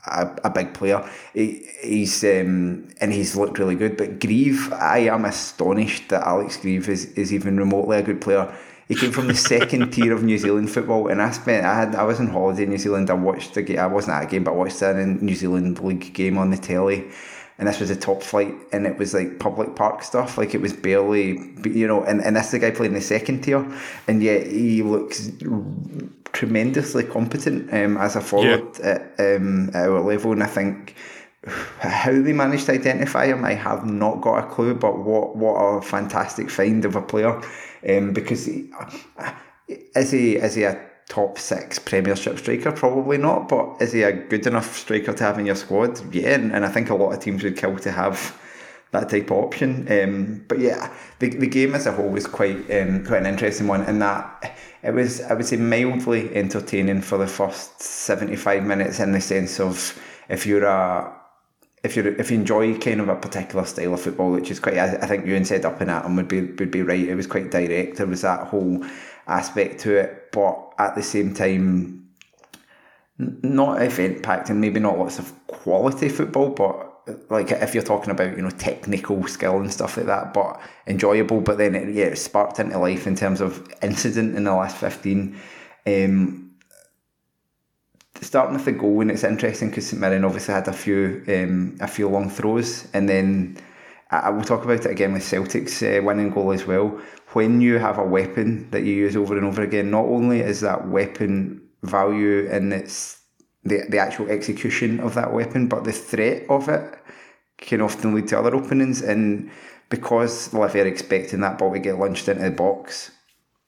a, 0.07 0.29
a 0.43 0.49
big 0.49 0.73
player. 0.73 1.07
He, 1.33 1.67
he's 1.81 2.23
um, 2.23 2.87
and 2.99 3.13
he's 3.13 3.35
looked 3.35 3.59
really 3.59 3.75
good. 3.75 3.97
But 3.97 4.19
Greive, 4.19 4.71
I 4.73 4.99
am 4.99 5.25
astonished 5.25 6.09
that 6.09 6.25
Alex 6.25 6.57
Greive 6.57 6.89
is, 6.89 7.05
is 7.13 7.33
even 7.33 7.57
remotely 7.57 7.97
a 7.97 8.01
good 8.01 8.21
player. 8.21 8.53
He 8.87 8.95
came 8.95 9.11
from 9.11 9.27
the 9.27 9.35
second 9.35 9.91
tier 9.93 10.13
of 10.13 10.23
New 10.23 10.37
Zealand 10.37 10.69
football, 10.69 11.07
and 11.07 11.21
I 11.21 11.31
spent 11.31 11.65
I 11.65 11.75
had 11.75 11.95
I 11.95 12.03
was 12.03 12.19
on 12.19 12.27
holiday 12.27 12.63
in 12.63 12.69
New 12.69 12.77
Zealand. 12.77 13.09
I 13.09 13.13
watched 13.13 13.53
the 13.53 13.61
game. 13.61 13.79
I 13.79 13.87
wasn't 13.87 14.15
at 14.15 14.23
a 14.23 14.27
game, 14.27 14.43
but 14.43 14.51
I 14.51 14.55
watched 14.55 14.81
a 14.81 15.05
New 15.05 15.35
Zealand 15.35 15.79
league 15.79 16.13
game 16.13 16.37
on 16.37 16.49
the 16.49 16.57
telly. 16.57 17.09
And 17.61 17.67
this 17.69 17.79
was 17.79 17.91
a 17.91 17.95
top 17.95 18.23
flight, 18.23 18.55
and 18.71 18.87
it 18.87 18.97
was 18.97 19.13
like 19.13 19.37
public 19.37 19.75
park 19.75 20.01
stuff. 20.01 20.35
Like 20.35 20.55
it 20.55 20.61
was 20.61 20.73
barely, 20.73 21.53
you 21.63 21.87
know. 21.87 22.03
And, 22.03 22.19
and 22.19 22.35
this 22.35 22.47
is 22.47 22.51
the 22.53 22.59
guy 22.59 22.71
playing 22.71 22.93
the 22.93 23.01
second 23.01 23.43
tier, 23.43 23.63
and 24.07 24.23
yet 24.23 24.47
he 24.47 24.81
looks 24.81 25.31
tremendously 26.33 27.03
competent 27.03 27.71
um, 27.71 27.97
as 27.97 28.15
a 28.15 28.21
forward 28.21 28.79
at, 28.79 29.01
um, 29.19 29.69
at 29.75 29.87
our 29.87 30.01
level. 30.01 30.31
And 30.31 30.41
I 30.41 30.47
think 30.47 30.95
how 31.45 32.11
they 32.11 32.33
managed 32.33 32.65
to 32.65 32.71
identify 32.71 33.27
him, 33.27 33.45
I 33.45 33.53
have 33.53 33.85
not 33.85 34.21
got 34.21 34.43
a 34.43 34.47
clue. 34.47 34.73
But 34.73 34.97
what 34.97 35.35
what 35.35 35.53
a 35.53 35.81
fantastic 35.83 36.49
find 36.49 36.83
of 36.83 36.95
a 36.95 37.01
player! 37.03 37.39
Um, 37.87 38.11
because 38.11 38.47
he, 38.47 38.71
is 39.95 40.09
he 40.09 40.37
is 40.37 40.55
he 40.55 40.63
a 40.63 40.90
top 41.11 41.37
six 41.37 41.77
Premiership 41.77 42.39
striker? 42.39 42.71
Probably 42.71 43.17
not. 43.17 43.49
But 43.49 43.81
is 43.81 43.91
he 43.91 44.01
a 44.03 44.13
good 44.13 44.47
enough 44.47 44.77
striker 44.77 45.13
to 45.13 45.23
have 45.23 45.37
in 45.37 45.45
your 45.45 45.55
squad? 45.55 46.01
Yeah, 46.13 46.35
and, 46.35 46.53
and 46.53 46.65
I 46.65 46.69
think 46.69 46.89
a 46.89 46.95
lot 46.95 47.13
of 47.13 47.19
teams 47.19 47.43
would 47.43 47.57
kill 47.57 47.77
to 47.79 47.91
have 47.91 48.39
that 48.91 49.09
type 49.09 49.29
of 49.29 49.37
option. 49.37 49.87
Um, 49.91 50.45
but 50.47 50.59
yeah, 50.59 50.93
the, 51.19 51.29
the 51.29 51.47
game 51.47 51.75
as 51.75 51.85
a 51.85 51.91
whole 51.91 52.09
was 52.09 52.27
quite 52.27 52.59
um, 52.71 53.05
quite 53.05 53.19
an 53.19 53.25
interesting 53.25 53.67
one, 53.67 53.81
and 53.81 54.01
that 54.01 54.57
it 54.83 54.93
was 54.93 55.21
I 55.21 55.33
would 55.33 55.45
say 55.45 55.57
mildly 55.57 56.33
entertaining 56.33 57.01
for 57.01 57.17
the 57.17 57.27
first 57.27 57.81
seventy 57.81 58.37
five 58.37 58.63
minutes 58.63 59.01
in 59.01 59.11
the 59.11 59.21
sense 59.21 59.59
of 59.59 60.01
if 60.29 60.45
you're 60.45 60.63
a 60.63 61.13
if 61.83 61.97
you 61.97 62.15
if 62.19 62.31
you 62.31 62.37
enjoy 62.37 62.77
kind 62.77 63.01
of 63.01 63.09
a 63.09 63.15
particular 63.15 63.65
style 63.65 63.95
of 63.95 64.01
football, 64.01 64.31
which 64.31 64.49
is 64.49 64.61
quite, 64.61 64.77
I, 64.77 65.07
think 65.07 65.25
Euan 65.25 65.45
said 65.45 65.65
up 65.65 65.81
and 65.81 65.91
at 65.91 66.03
them 66.03 66.15
would 66.15 66.29
be 66.29 66.41
would 66.41 66.71
be 66.71 66.83
right. 66.83 67.07
It 67.07 67.15
was 67.15 67.27
quite 67.27 67.51
direct. 67.51 67.97
There 67.97 68.07
was 68.07 68.21
that 68.21 68.47
whole 68.47 68.85
aspect 69.27 69.81
to 69.81 69.97
it, 69.97 70.20
but 70.31 70.73
at 70.77 70.95
the 70.95 71.03
same 71.03 71.33
time, 71.33 72.09
not 73.17 73.81
event 73.81 74.23
packed 74.23 74.49
and 74.49 74.59
maybe 74.59 74.79
not 74.79 74.97
lots 74.97 75.19
of 75.19 75.33
quality 75.47 76.09
football, 76.09 76.49
but 76.49 76.91
like 77.29 77.51
if 77.51 77.73
you're 77.73 77.83
talking 77.83 78.11
about 78.11 78.35
you 78.35 78.43
know 78.43 78.49
technical 78.51 79.25
skill 79.27 79.59
and 79.59 79.71
stuff 79.71 79.97
like 79.97 80.05
that, 80.07 80.33
but 80.33 80.59
enjoyable. 80.87 81.41
But 81.41 81.57
then 81.57 81.75
it, 81.75 81.93
yeah, 81.93 82.05
it 82.05 82.17
sparked 82.17 82.59
into 82.59 82.77
life 82.77 83.07
in 83.07 83.15
terms 83.15 83.41
of 83.41 83.67
incident 83.81 84.35
in 84.35 84.43
the 84.43 84.53
last 84.53 84.77
fifteen. 84.77 85.39
Um, 85.85 86.51
starting 88.21 88.53
with 88.53 88.65
the 88.65 88.71
goal, 88.71 89.01
and 89.01 89.11
it's 89.11 89.23
interesting 89.23 89.69
because 89.69 89.87
St 89.87 89.99
Mirren 89.99 90.23
obviously 90.23 90.53
had 90.53 90.67
a 90.67 90.73
few 90.73 91.23
um, 91.27 91.77
a 91.79 91.87
few 91.87 92.07
long 92.07 92.29
throws, 92.29 92.87
and 92.93 93.09
then 93.09 93.57
I 94.11 94.29
will 94.29 94.43
talk 94.43 94.65
about 94.65 94.85
it 94.85 94.91
again 94.91 95.13
with 95.13 95.23
Celtic's 95.23 95.81
uh, 95.81 96.01
winning 96.03 96.31
goal 96.31 96.51
as 96.51 96.67
well. 96.67 96.99
When 97.29 97.61
you 97.61 97.77
have 97.77 97.97
a 97.97 98.03
weapon 98.03 98.69
that 98.71 98.83
you 98.83 98.93
use 98.93 99.15
over 99.15 99.37
and 99.37 99.45
over 99.45 99.61
again, 99.61 99.89
not 99.89 100.05
only 100.05 100.41
is 100.41 100.59
that 100.61 100.87
weapon 100.89 101.61
value 101.83 102.49
in 102.49 102.73
its 102.73 103.21
the, 103.63 103.85
the 103.89 103.99
actual 103.99 104.29
execution 104.29 104.99
of 104.99 105.13
that 105.13 105.33
weapon, 105.33 105.67
but 105.67 105.83
the 105.83 105.91
threat 105.91 106.43
of 106.49 106.67
it 106.67 106.99
can 107.57 107.79
often 107.79 108.13
lead 108.13 108.27
to 108.27 108.39
other 108.39 108.55
openings. 108.55 109.01
And 109.01 109.49
because 109.89 110.53
Livy 110.53 110.81
are 110.81 110.87
expecting 110.87 111.41
that 111.41 111.57
ball 111.57 111.71
to 111.71 111.79
get 111.79 111.99
launched 111.99 112.27
into 112.27 112.43
the 112.43 112.51
box, 112.51 113.11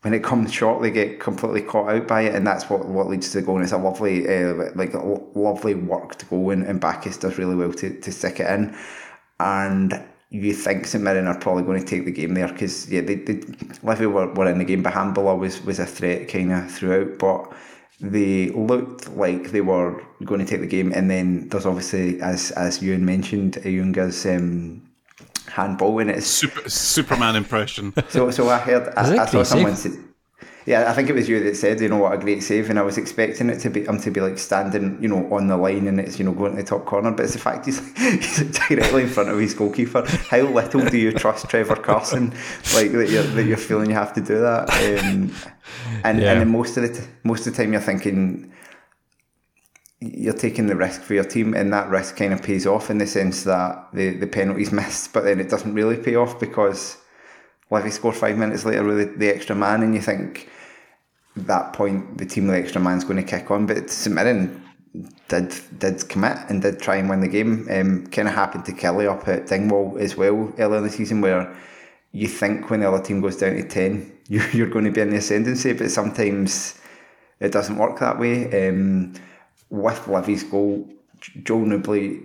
when 0.02 0.14
it 0.14 0.24
comes 0.24 0.52
short, 0.52 0.82
they 0.82 0.92
get 0.92 1.22
completely 1.22 1.62
caught 1.62 1.90
out 1.90 2.08
by 2.08 2.24
it, 2.24 2.36
and 2.36 2.46
that's 2.46 2.70
what, 2.70 2.86
what 2.86 3.08
leads 3.08 3.32
to 3.32 3.40
the 3.40 3.46
goal. 3.46 3.56
And 3.56 3.64
it's 3.64 3.72
a 3.72 3.78
lovely, 3.78 4.28
uh, 4.28 4.72
like 4.76 4.94
lovely 4.94 5.76
worked 5.76 6.30
goal, 6.30 6.50
and, 6.50 6.64
and 6.64 6.82
Baccus 6.82 7.18
does 7.18 7.38
really 7.38 7.56
well 7.56 7.72
to, 7.74 8.02
to 8.02 8.12
stick 8.12 8.42
it 8.42 8.50
in. 8.50 8.76
And 9.40 10.04
you 10.34 10.54
think 10.54 10.88
St 10.88 11.04
Mirren 11.04 11.28
are 11.28 11.38
probably 11.38 11.64
going 11.64 11.80
to 11.80 11.86
take 11.86 12.06
the 12.06 12.12
game 12.12 12.34
there 12.34 12.48
because 12.48 12.90
yeah, 12.90 13.02
they, 13.02 13.16
they 13.16 13.42
Livy 13.84 14.08
were, 14.08 14.34
were 14.34 14.50
in 14.50 14.58
the 14.58 14.66
game, 14.66 14.82
but 14.82 14.94
Handballer 14.94 15.38
was 15.38 15.64
was 15.64 15.78
a 15.80 15.86
threat 15.86 16.28
kind 16.28 16.52
of 16.52 16.72
throughout, 16.72 17.20
but 17.20 17.54
they 18.00 18.50
looked 18.50 19.10
like 19.16 19.52
they 19.52 19.62
were 19.62 20.04
going 20.26 20.40
to 20.40 20.46
take 20.46 20.62
the 20.62 20.68
game, 20.68 20.92
and 20.92 21.10
then 21.10 21.48
there's 21.50 21.68
obviously, 21.68 22.20
as 22.22 22.50
as 22.52 22.80
Euan 22.80 23.02
mentioned, 23.02 23.54
Ayunga's 23.64 24.26
um, 24.26 24.82
handball 25.48 26.00
in 26.00 26.10
it. 26.10 26.24
Super, 26.24 26.68
Superman 26.68 27.36
impression. 27.36 27.94
So, 28.10 28.32
so 28.32 28.50
I 28.50 28.58
heard, 28.58 28.92
I, 28.98 29.18
I 29.18 29.26
saw 29.26 29.44
someone 29.44 29.76
say, 29.76 29.92
yeah, 30.66 30.90
I 30.90 30.94
think 30.94 31.10
it 31.10 31.14
was 31.14 31.28
you 31.28 31.44
that 31.44 31.58
said, 31.58 31.82
you 31.82 31.90
know, 31.90 31.98
what 31.98 32.14
a 32.14 32.18
great 32.18 32.42
save, 32.42 32.70
and 32.70 32.80
I 32.80 32.84
was 32.84 32.98
expecting 32.98 33.50
it 33.50 33.60
to 33.60 33.70
be 33.70 33.86
him 33.86 34.00
to 34.00 34.12
be 34.12 34.22
like 34.22 34.38
standing, 34.38 34.98
you 35.02 35.10
know, 35.10 35.32
on 35.34 35.48
the 35.48 35.58
line, 35.58 35.88
and 35.88 36.00
it's 36.00 36.18
you 36.18 36.26
know 36.26 36.32
going 36.32 36.52
to 36.52 36.58
the 36.58 36.64
top 36.64 36.86
corner, 36.86 37.12
but 37.12 37.24
it's 37.24 37.34
the 37.34 37.40
fact 37.40 37.66
he's, 37.66 37.80
he's 37.98 38.58
directly 38.70 39.04
in 39.04 39.10
front 39.10 39.30
of 39.30 39.38
his 39.38 39.54
goalkeeper. 39.54 40.06
How 40.30 40.42
little 40.42 40.86
do 40.86 40.98
you 40.98 41.12
trust 41.12 41.50
Trevor 41.50 41.76
Carson? 41.76 42.32
Like 42.74 42.92
that 42.94 43.10
you're 43.10 43.24
that 43.24 43.44
you're 43.44 43.58
feeling 43.58 43.90
you 43.90 43.96
have 43.96 44.14
to 44.14 44.22
do 44.22 44.40
that, 44.40 44.70
um, 44.70 45.34
and 46.06 46.22
yeah. 46.22 46.32
and 46.32 46.42
then 46.42 46.50
most 46.50 46.78
of 46.78 46.84
the 46.84 47.02
t- 47.02 47.08
most 47.24 47.46
of 47.46 47.56
the 47.56 47.62
time 47.62 47.74
you're 47.74 47.82
thinking 47.82 48.54
you're 50.00 50.34
taking 50.34 50.68
the 50.68 50.76
risk 50.76 51.02
for 51.02 51.14
your 51.14 51.26
team, 51.26 51.54
and 51.54 51.74
that 51.74 51.90
risk 51.90 52.16
kind 52.16 52.34
of 52.34 52.42
pays 52.42 52.66
off 52.66 52.90
in 52.90 53.00
the 53.00 53.08
sense 53.08 53.44
that 53.44 53.90
the 53.94 54.12
the 54.12 54.28
penalties 54.28 54.72
missed, 54.82 55.12
but 55.12 55.26
then 55.26 55.42
it 55.42 55.50
doesn't 55.50 55.74
really 55.74 55.98
pay 55.98 56.16
off 56.16 56.40
because 56.40 56.98
Livy 57.74 57.90
score 57.90 58.14
five 58.14 58.38
minutes 58.38 58.66
later 58.66 58.84
with 58.84 59.20
the, 59.20 59.30
extra 59.30 59.56
man, 59.56 59.84
and 59.84 59.94
you 59.94 60.02
think 60.02 60.50
that 61.36 61.74
point 61.74 62.18
the 62.18 62.26
team 62.26 62.48
with 62.48 62.56
the 62.56 62.62
extra 62.62 62.80
man's 62.80 63.04
going 63.04 63.18
to 63.18 63.24
kick 63.24 63.50
on. 63.52 63.66
But 63.66 63.90
St 63.90 64.16
Mirren 64.16 64.64
did 65.28 65.54
did 65.80 66.08
commit 66.08 66.38
and 66.50 66.62
did 66.62 66.80
try 66.80 66.98
and 66.98 67.10
win 67.10 67.22
the 67.22 67.28
game. 67.28 67.68
Um, 67.70 68.08
kind 68.08 68.28
of 68.28 68.36
happened 68.36 68.66
to 68.66 68.72
Killie 68.72 69.12
up 69.12 69.28
at 69.28 69.48
Dingwall 69.48 69.98
as 70.00 70.16
well 70.16 70.54
earlier 70.58 70.78
in 70.78 70.84
the 70.84 70.90
season, 70.90 71.22
where 71.22 71.54
you 72.12 72.28
think 72.28 72.70
when 72.70 72.82
the 72.82 72.88
other 72.88 73.04
team 73.04 73.22
goes 73.22 73.38
down 73.38 73.56
to 73.56 73.68
ten, 73.68 74.12
you're, 74.30 74.70
going 74.70 74.86
to 74.86 74.92
be 74.92 75.02
in 75.02 75.10
the 75.10 75.18
ascendancy, 75.18 75.74
but 75.74 75.92
sometimes 75.92 76.80
it 77.40 77.52
doesn't 77.52 77.78
work 77.78 78.00
that 78.00 78.20
way. 78.20 78.70
Um, 78.70 79.14
with 79.70 80.08
Livy's 80.08 80.44
goal, 80.44 80.88
Joel 81.44 81.66
Nouble 81.66 82.20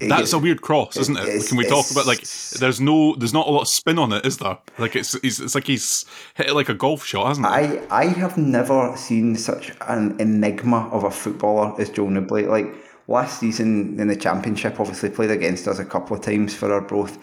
that's 0.00 0.32
a 0.32 0.38
weird 0.38 0.62
cross, 0.62 0.96
isn't 0.96 1.16
it? 1.18 1.46
Can 1.46 1.56
we 1.56 1.64
talk 1.64 1.90
about 1.90 2.06
like 2.06 2.22
there's 2.58 2.80
no 2.80 3.14
there's 3.16 3.32
not 3.32 3.46
a 3.46 3.50
lot 3.50 3.62
of 3.62 3.68
spin 3.68 3.98
on 3.98 4.12
it, 4.12 4.24
is 4.24 4.38
there? 4.38 4.58
Like 4.78 4.96
it's 4.96 5.14
it's, 5.16 5.40
it's 5.40 5.54
like 5.54 5.66
he's 5.66 6.04
hit 6.34 6.48
it 6.48 6.54
like 6.54 6.68
a 6.68 6.74
golf 6.74 7.04
shot, 7.04 7.28
hasn't 7.28 7.46
it? 7.46 7.50
I 7.50 7.86
I 7.90 8.06
have 8.06 8.36
never 8.36 8.94
seen 8.96 9.36
such 9.36 9.72
an 9.88 10.16
enigma 10.20 10.88
of 10.90 11.04
a 11.04 11.10
footballer 11.10 11.80
as 11.80 11.90
Joe 11.90 12.08
Nouble. 12.08 12.48
Like 12.48 12.74
last 13.08 13.40
season 13.40 13.98
in 14.00 14.08
the 14.08 14.16
championship, 14.16 14.80
obviously 14.80 15.10
played 15.10 15.30
against 15.30 15.68
us 15.68 15.78
a 15.78 15.84
couple 15.84 16.16
of 16.16 16.22
times 16.22 16.54
for 16.54 16.72
Arbroath. 16.72 17.18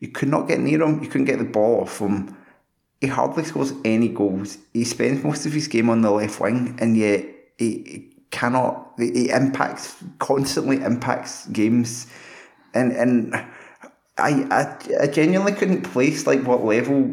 You 0.00 0.08
could 0.08 0.28
not 0.28 0.48
get 0.48 0.60
near 0.60 0.82
him. 0.82 1.02
You 1.02 1.08
couldn't 1.08 1.26
get 1.26 1.38
the 1.38 1.44
ball 1.44 1.82
off 1.82 1.98
him. 1.98 2.36
He 3.00 3.08
hardly 3.08 3.44
scores 3.44 3.72
any 3.84 4.08
goals. 4.08 4.58
He 4.72 4.84
spends 4.84 5.24
most 5.24 5.44
of 5.46 5.52
his 5.52 5.66
game 5.66 5.90
on 5.90 6.02
the 6.02 6.10
left 6.10 6.40
wing, 6.40 6.76
and 6.80 6.96
yet 6.96 7.24
he, 7.58 8.11
cannot. 8.32 8.92
It 8.98 9.30
impacts 9.30 10.02
constantly 10.18 10.82
impacts 10.82 11.46
games, 11.48 12.08
and 12.74 12.90
and 12.92 13.34
I, 14.18 14.46
I 14.50 14.76
I 15.02 15.06
genuinely 15.06 15.52
couldn't 15.52 15.82
place 15.82 16.26
like 16.26 16.42
what 16.42 16.64
level 16.64 17.10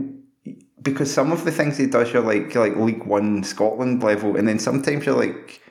because 0.82 1.14
some 1.14 1.32
of 1.32 1.46
the 1.46 1.52
things 1.52 1.78
he 1.78 1.86
does 1.86 2.12
you're 2.14 2.24
like 2.24 2.56
like 2.56 2.76
League 2.76 3.06
One 3.06 3.44
Scotland 3.44 4.02
level, 4.02 4.36
and 4.36 4.48
then 4.48 4.58
sometimes 4.60 5.06
you're 5.06 5.16
like 5.16 5.62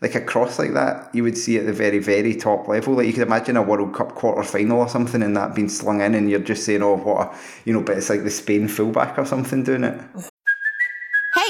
like 0.00 0.14
a 0.14 0.20
cross 0.20 0.58
like 0.58 0.72
that 0.72 1.14
you 1.14 1.22
would 1.22 1.36
see 1.36 1.58
at 1.58 1.66
the 1.66 1.72
very 1.72 1.98
very 1.98 2.34
top 2.34 2.68
level. 2.68 2.94
Like 2.94 3.06
you 3.06 3.12
could 3.12 3.26
imagine 3.26 3.56
a 3.56 3.62
World 3.62 3.94
Cup 3.94 4.14
quarter 4.14 4.42
final 4.42 4.80
or 4.80 4.88
something, 4.88 5.22
and 5.22 5.36
that 5.36 5.54
being 5.54 5.68
slung 5.68 6.00
in, 6.00 6.14
and 6.14 6.30
you're 6.30 6.40
just 6.40 6.64
saying, 6.64 6.82
"Oh, 6.82 6.96
what 6.96 7.28
a 7.28 7.38
you 7.64 7.72
know," 7.72 7.82
but 7.82 7.96
it's 7.96 8.10
like 8.10 8.22
the 8.22 8.30
Spain 8.30 8.68
fullback 8.68 9.18
or 9.18 9.24
something 9.24 9.64
doing 9.64 9.84
it. 9.84 10.00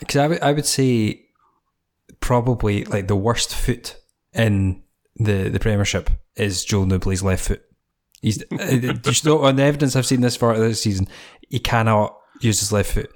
because 0.00 0.16
I 0.16 0.26
would 0.26 0.40
I 0.42 0.52
would 0.52 0.66
say 0.66 1.26
probably 2.18 2.84
like 2.84 3.08
the 3.08 3.16
worst 3.16 3.54
foot 3.54 3.96
in 4.32 4.82
the 5.16 5.48
the 5.48 5.60
Premiership 5.60 6.10
is 6.36 6.64
Joel 6.64 6.86
Nouble's 6.86 7.22
left 7.22 7.46
foot. 7.46 7.62
He's 8.20 8.42
uh, 8.52 9.38
on 9.38 9.56
the 9.56 9.62
evidence 9.62 9.96
I've 9.96 10.06
seen 10.06 10.20
this 10.20 10.36
far 10.36 10.58
this 10.58 10.82
season, 10.82 11.08
he 11.48 11.58
cannot 11.58 12.16
use 12.40 12.60
his 12.60 12.72
left 12.72 12.92
foot, 12.92 13.10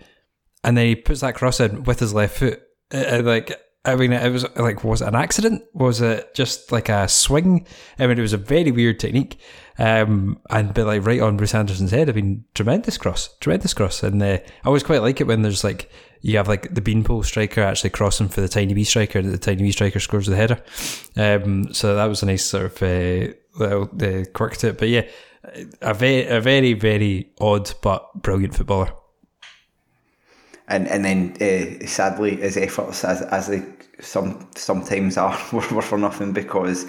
and 0.63 0.77
then 0.77 0.87
he 0.87 0.97
puts 0.97 1.21
that 1.21 1.35
cross 1.35 1.61
in 1.61 1.83
with 1.85 2.01
his 2.01 2.15
left 2.15 2.39
foot. 2.39 2.63
Uh, 2.93 3.19
uh 3.19 3.23
like 3.25 3.59
I 3.87 3.97
mean, 3.97 4.13
it 4.13 4.33
was 4.33 4.47
like, 4.57 4.83
was 4.83 5.03
it 5.03 5.09
an 5.09 5.15
accident? 5.15 5.63
Was 5.75 6.01
it 6.01 6.35
just 6.35 6.73
like 6.73 6.89
a 6.89 7.07
swing? 7.07 7.67
I 7.99 8.07
mean, 8.07 8.19
it 8.19 8.23
was 8.23 8.33
a 8.33 8.39
very 8.39 8.71
weird 8.71 8.99
technique. 8.99 9.39
Um, 9.79 10.41
and 10.49 10.73
but 10.73 10.87
like 10.87 11.05
right 11.05 11.21
on 11.21 11.37
Bruce 11.37 11.55
Anderson's 11.55 11.91
head. 11.91 12.09
I 12.09 12.13
mean, 12.13 12.45
tremendous 12.55 12.97
cross, 12.97 13.37
tremendous 13.41 13.75
cross. 13.75 14.03
And 14.03 14.23
uh, 14.23 14.39
I 14.39 14.67
always 14.67 14.83
quite 14.83 15.03
like 15.03 15.21
it 15.21 15.27
when 15.27 15.43
there's 15.43 15.65
like 15.65 15.91
you 16.25 16.39
have 16.39 16.49
like 16.49 16.75
the 16.75 16.81
beanpole 16.81 17.23
striker 17.23 17.61
actually 17.61 17.91
crossing 17.91 18.31
for 18.31 18.41
the 18.41 18.49
tiny 18.49 18.73
wee 18.73 18.85
striker, 18.85 19.19
and 19.19 19.31
the 19.31 19.37
tiny 19.37 19.63
wee 19.63 19.73
striker 19.73 20.01
scores 20.01 20.27
the 20.27 20.35
header. 20.35 20.59
Um, 21.17 21.75
so 21.75 21.95
that 21.95 22.07
was 22.07 22.23
a 22.23 22.27
nice 22.27 22.47
sort 22.47 22.65
of 22.65 22.83
uh, 22.83 23.35
little 23.59 23.91
uh, 24.03 24.25
quirk 24.33 24.57
to 24.59 24.69
it. 24.69 24.79
But 24.79 24.89
yeah, 24.89 25.03
a 25.83 25.93
very, 25.93 26.27
a 26.27 26.41
very, 26.41 26.73
very 26.73 27.31
odd 27.39 27.71
but 27.83 28.23
brilliant 28.23 28.55
footballer. 28.55 28.95
And 30.67 30.89
and 30.89 31.05
then 31.05 31.37
uh, 31.43 31.87
sadly, 31.87 32.37
his 32.37 32.57
efforts 32.57 33.05
as 33.05 33.21
as 33.21 33.49
they 33.49 33.63
some 34.01 34.49
sometimes 34.55 35.19
are 35.19 35.39
were, 35.53 35.83
for 35.83 35.99
nothing 35.99 36.33
because 36.33 36.87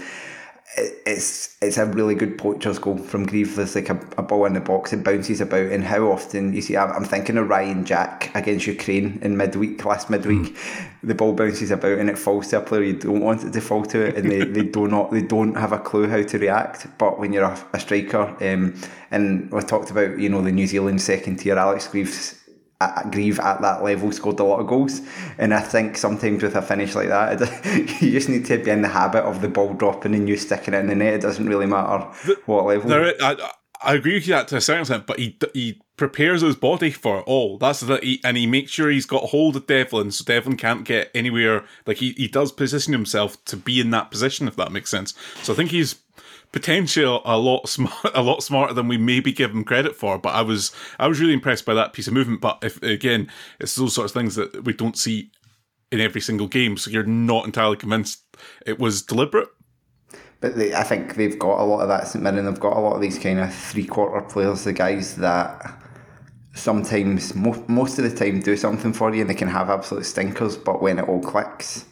it's 0.78 1.56
it's 1.62 1.78
a 1.78 1.86
really 1.86 2.16
good 2.16 2.38
poacher's 2.38 2.80
goal 2.80 2.98
from 2.98 3.26
Greive. 3.26 3.56
There's 3.56 3.76
like 3.76 3.90
a, 3.90 4.00
a 4.18 4.24
ball 4.24 4.46
in 4.46 4.54
the 4.54 4.60
box 4.60 4.92
and 4.92 5.04
bounces 5.04 5.40
about, 5.40 5.72
and 5.72 5.84
how 5.84 6.04
often 6.12 6.54
you 6.54 6.62
see. 6.62 6.76
I'm, 6.76 6.92
I'm 6.92 7.06
thinking 7.06 7.38
of 7.38 7.48
Ryan 7.48 7.86
Jack 7.86 8.32
against 8.36 8.68
Ukraine 8.68 9.20
in 9.22 9.38
midweek, 9.38 9.84
last 9.86 10.10
midweek. 10.10 10.54
Mm. 10.54 10.90
The 11.04 11.16
ball 11.16 11.34
bounces 11.34 11.72
about 11.72 12.00
and 12.00 12.10
it 12.10 12.18
falls 12.18 12.48
to 12.50 12.58
a 12.58 12.62
player 12.62 12.84
you 12.84 12.94
don't 12.94 13.22
want 13.22 13.44
it 13.44 13.54
to 13.54 13.62
fall 13.62 13.86
to, 13.86 14.02
it, 14.08 14.16
and 14.16 14.30
they, 14.30 14.44
they 14.44 14.64
do 14.64 14.88
not 14.88 15.12
they 15.12 15.22
don't 15.22 15.56
have 15.56 15.72
a 15.72 15.80
clue 15.80 16.08
how 16.08 16.22
to 16.22 16.38
react. 16.38 16.88
But 16.98 17.20
when 17.20 17.32
you're 17.32 17.44
a, 17.44 17.68
a 17.74 17.80
striker, 17.80 18.36
um, 18.42 18.76
and 19.12 19.52
we 19.52 19.62
talked 19.62 19.92
about 19.92 20.20
you 20.20 20.30
know 20.30 20.42
the 20.42 20.52
New 20.52 20.68
Zealand 20.68 21.02
second 21.02 21.38
tier, 21.38 21.58
Alex 21.58 21.88
Greaves 21.88 22.45
at, 22.86 23.12
Greive 23.12 23.40
at 23.40 23.62
that 23.62 23.84
level 23.84 24.12
scored 24.12 24.40
a 24.40 24.44
lot 24.44 24.60
of 24.60 24.68
goals. 24.68 25.02
And 25.38 25.54
I 25.54 25.62
think 25.62 25.98
sometimes 25.98 26.44
with 26.44 26.56
a 26.56 26.62
finish 26.62 26.96
like 26.96 27.10
that, 27.10 27.42
it, 27.42 28.02
you 28.02 28.12
just 28.12 28.30
need 28.30 28.46
to 28.46 28.58
be 28.58 28.72
in 28.72 28.82
the 28.82 28.88
habit 28.88 29.24
of 29.24 29.42
the 29.42 29.48
ball 29.48 29.74
dropping 29.74 30.16
and 30.16 30.28
you 30.28 30.38
sticking 30.38 30.74
it 30.74 30.80
in 30.80 30.88
the 30.88 30.96
net. 30.96 31.16
It 31.16 31.22
doesn't 31.22 31.48
really 31.48 31.66
matter 31.66 32.08
the, 32.26 32.40
what 32.46 32.66
level. 32.66 32.90
There, 32.90 33.14
I, 33.22 33.52
I 33.82 33.94
agree 33.94 34.16
with 34.16 34.28
you 34.28 34.34
that 34.34 34.48
to 34.50 34.58
a 34.58 34.62
certain 34.62 34.82
extent, 34.82 35.06
but 35.06 35.20
he 35.20 35.38
he 35.54 35.82
prepares 35.98 36.42
his 36.42 36.56
body 36.56 36.92
for 36.92 37.20
it 37.20 37.24
all. 37.28 37.58
That's 37.58 37.82
the 37.82 37.98
he, 37.98 38.20
and 38.24 38.36
he 38.38 38.48
makes 38.48 38.72
sure 38.72 38.90
he's 38.90 39.06
got 39.06 39.30
hold 39.30 39.56
of 39.56 39.68
Devlin, 39.68 40.12
so 40.12 40.24
Devlin 40.24 40.58
can't 40.58 40.84
get 40.84 41.12
anywhere. 41.14 41.64
Like 41.86 41.98
he, 41.98 42.12
he 42.14 42.28
does 42.28 42.52
position 42.52 42.94
himself 42.94 43.44
to 43.46 43.58
be 43.58 43.80
in 43.80 43.92
that 43.92 44.12
position, 44.12 44.48
if 44.48 44.56
that 44.56 44.72
makes 44.72 44.90
sense. 44.90 45.14
So 45.44 45.54
I 45.54 45.56
think 45.56 45.72
he's 45.72 45.96
potentially 46.56 47.06
a 47.26 47.38
lot 47.38 47.68
smart, 47.68 47.94
a 48.16 48.24
lot 48.24 48.42
smarter 48.42 48.74
than 48.74 48.88
we 48.88 48.98
maybe 48.98 49.34
give 49.34 49.52
him 49.52 49.66
credit 49.66 49.94
for. 49.94 50.18
But 50.18 50.34
I 50.34 50.42
was 50.42 50.72
I 50.98 51.08
was 51.08 51.20
really 51.20 51.34
impressed 51.34 51.66
by 51.66 51.74
that 51.74 51.92
piece 51.92 52.08
of 52.08 52.14
movement. 52.14 52.40
But 52.40 52.60
if 52.64 52.82
again, 52.82 53.30
it's 53.60 53.76
those 53.76 53.94
sorts 53.94 54.12
of 54.12 54.20
things 54.20 54.36
that 54.36 54.64
we 54.64 54.72
don't 54.72 54.98
see 54.98 55.32
in 55.92 56.00
every 56.00 56.22
single 56.22 56.48
game, 56.48 56.78
so 56.78 56.90
you're 56.90 57.04
not 57.04 57.46
entirely 57.46 57.76
convinced 57.76 58.24
it 58.66 58.80
was 58.80 59.02
deliberate. 59.02 59.50
But 60.40 60.56
they, 60.56 60.74
I 60.74 60.84
think 60.84 61.16
they've 61.16 61.38
got 61.38 61.60
a 61.60 61.66
lot 61.66 61.82
of 61.82 61.90
that 61.90 62.08
St 62.08 62.24
Mirren. 62.24 62.46
They've 62.46 62.60
got 62.60 62.78
a 62.78 62.80
lot 62.80 62.96
of 62.96 63.02
these 63.02 63.20
kind 63.20 63.40
of 63.40 63.54
three 63.54 63.86
quarter 63.86 64.26
players, 64.26 64.64
the 64.64 64.72
guys 64.72 65.16
that 65.18 65.78
sometimes, 66.54 67.36
mo- 67.36 67.66
most 67.68 68.00
of 68.00 68.10
the 68.10 68.16
time, 68.16 68.40
do 68.40 68.56
something 68.56 68.94
for 68.94 69.14
you 69.14 69.22
and 69.22 69.30
they 69.30 69.36
can 69.36 69.50
have 69.50 69.70
absolute 69.70 70.06
stinkers, 70.06 70.56
but 70.56 70.82
when 70.82 71.00
it 71.00 71.10
all 71.10 71.22
clicks, 71.22 71.86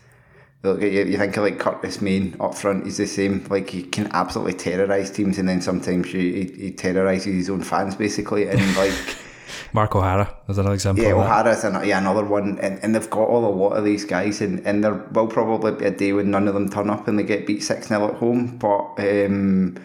Look, 0.64 0.82
you, 0.82 0.90
you 0.90 1.18
think 1.18 1.36
of 1.36 1.44
like 1.44 1.60
Curtis 1.60 2.02
Main 2.02 2.38
up 2.40 2.56
front, 2.56 2.86
he's 2.86 2.98
the 2.98 3.06
same. 3.06 3.46
Like 3.50 3.70
he 3.70 3.84
can 3.84 4.10
absolutely 4.14 4.54
terrorise 4.54 5.12
teams, 5.12 5.38
and 5.38 5.48
then 5.48 5.62
sometimes 5.62 6.14
you, 6.14 6.20
he, 6.22 6.44
he 6.58 6.72
terrorises 6.72 7.36
his 7.36 7.50
own 7.50 7.62
fans 7.62 7.96
basically. 7.96 8.48
And 8.48 8.76
like 8.78 8.94
Mark 9.74 9.94
O'Hara 9.96 10.34
is 10.48 10.58
another 10.58 10.74
example. 10.74 11.04
Yeah, 11.04 11.14
O'Hara's 11.14 11.66
an, 11.66 11.86
yeah 11.86 11.98
another 12.00 12.24
one, 12.24 12.60
and, 12.60 12.80
and 12.82 12.96
they've 12.96 13.10
got 13.10 13.28
all 13.28 13.46
a 13.46 13.52
lot 13.54 13.74
of 13.74 13.84
these 13.84 14.06
guys, 14.06 14.40
and, 14.40 14.66
and 14.66 14.84
there 14.84 14.94
will 15.12 15.28
probably 15.28 15.74
be 15.74 15.86
a 15.86 15.92
day 15.92 16.14
when 16.14 16.32
none 16.32 16.48
of 16.48 16.54
them 16.54 16.70
turn 16.70 16.90
up 16.90 17.10
and 17.10 17.20
they 17.20 17.24
get 17.24 17.46
beat 17.46 17.62
six 17.62 17.88
0 17.88 18.08
at 18.08 18.16
home, 18.16 18.58
but. 18.58 18.96
Um, 19.00 19.76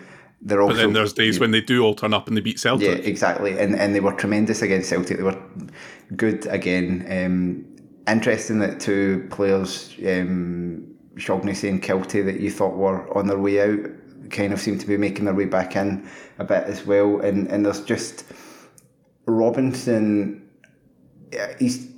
they're 0.40 0.62
also, 0.62 0.76
but 0.76 0.80
then 0.80 0.92
there's 0.92 1.12
days 1.12 1.40
when 1.40 1.50
they 1.50 1.60
do 1.60 1.82
all 1.82 1.96
turn 1.96 2.14
up 2.14 2.28
and 2.28 2.36
they 2.36 2.40
beat 2.40 2.60
Celtic. 2.60 2.86
Yeah, 2.86 3.10
exactly, 3.10 3.58
and 3.58 3.74
and 3.74 3.92
they 3.92 3.98
were 3.98 4.12
tremendous 4.12 4.62
against 4.62 4.88
Celtic. 4.88 5.16
They 5.16 5.24
were 5.24 5.36
good 6.14 6.46
again. 6.46 7.04
Um, 7.10 7.77
interesting 8.08 8.58
that 8.60 8.80
two 8.80 9.26
players, 9.30 9.94
um, 10.06 10.94
Shaughnessy 11.16 11.68
and 11.68 11.82
Kiltie, 11.82 12.24
that 12.24 12.40
you 12.40 12.50
thought 12.50 12.76
were 12.76 13.16
on 13.16 13.26
their 13.26 13.38
way 13.38 13.60
out, 13.60 13.90
kind 14.30 14.52
of 14.52 14.60
seem 14.60 14.78
to 14.78 14.86
be 14.86 14.96
making 14.96 15.24
their 15.24 15.34
way 15.34 15.46
back 15.46 15.76
in 15.76 16.08
a 16.38 16.44
bit 16.44 16.64
as 16.64 16.86
well. 16.86 17.20
And 17.20 17.48
and 17.48 17.64
there's 17.64 17.82
just 17.82 18.24
Robinson. 19.26 20.48
He's 21.58 21.88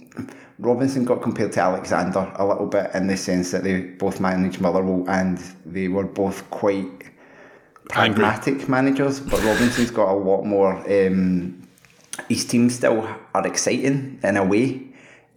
Robinson 0.59 1.05
got 1.05 1.23
compared 1.23 1.53
to 1.53 1.61
Alexander 1.61 2.31
a 2.37 2.47
little 2.47 2.67
bit 2.67 2.91
in 2.95 3.07
the 3.07 3.17
sense 3.17 3.51
that 3.51 3.65
they 3.65 3.81
both 3.81 4.21
managed 4.21 4.61
Motherwell 4.61 5.09
and 5.09 5.39
they 5.65 5.89
were 5.89 6.05
both 6.05 6.49
quite 6.51 7.05
pragmatic 7.89 8.55
Angry. 8.55 8.69
managers. 8.69 9.21
But 9.21 9.43
Robinson's 9.43 9.91
got 9.91 10.11
a 10.11 10.15
lot 10.15 10.45
more. 10.45 10.75
Um, 10.91 11.67
his 12.29 12.45
teams 12.45 12.75
still 12.75 13.09
are 13.35 13.47
exciting 13.47 14.21
in 14.23 14.37
a 14.37 14.45
way 14.45 14.90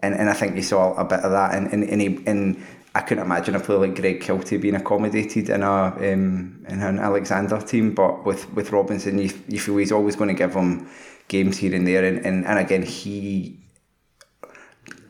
and, 0.04 0.14
and 0.16 0.30
I 0.30 0.34
think 0.34 0.56
you 0.56 0.62
saw 0.62 0.94
a 0.96 1.06
bit 1.06 1.22
of 1.22 1.32
that. 1.32 1.56
And 1.56 1.72
and, 1.74 1.84
and, 1.84 2.02
he, 2.02 2.20
and 2.28 2.64
I 2.94 3.02
couldn't 3.02 3.24
imagine 3.24 3.56
a 3.56 3.60
player 3.60 3.80
like 3.80 3.96
Greg 3.96 4.22
Kiltie 4.22 4.62
being 4.62 4.76
accommodated 4.76 5.50
in 5.50 5.64
a 5.64 5.86
um, 5.86 6.64
in 6.68 6.82
an 6.82 7.00
Alexander 7.00 7.60
team. 7.60 7.94
But 7.94 8.26
with, 8.26 8.52
with 8.54 8.72
Robinson, 8.72 9.18
you, 9.18 9.32
you 9.48 9.60
feel 9.60 9.78
he's 9.78 9.92
always 9.92 10.16
going 10.16 10.28
to 10.28 10.36
give 10.36 10.54
him 10.54 10.88
games 11.30 11.58
here 11.58 11.74
and 11.74 11.88
there. 11.88 12.04
And, 12.04 12.24
and, 12.26 12.46
and 12.46 12.60
again, 12.60 12.84
he 12.84 13.60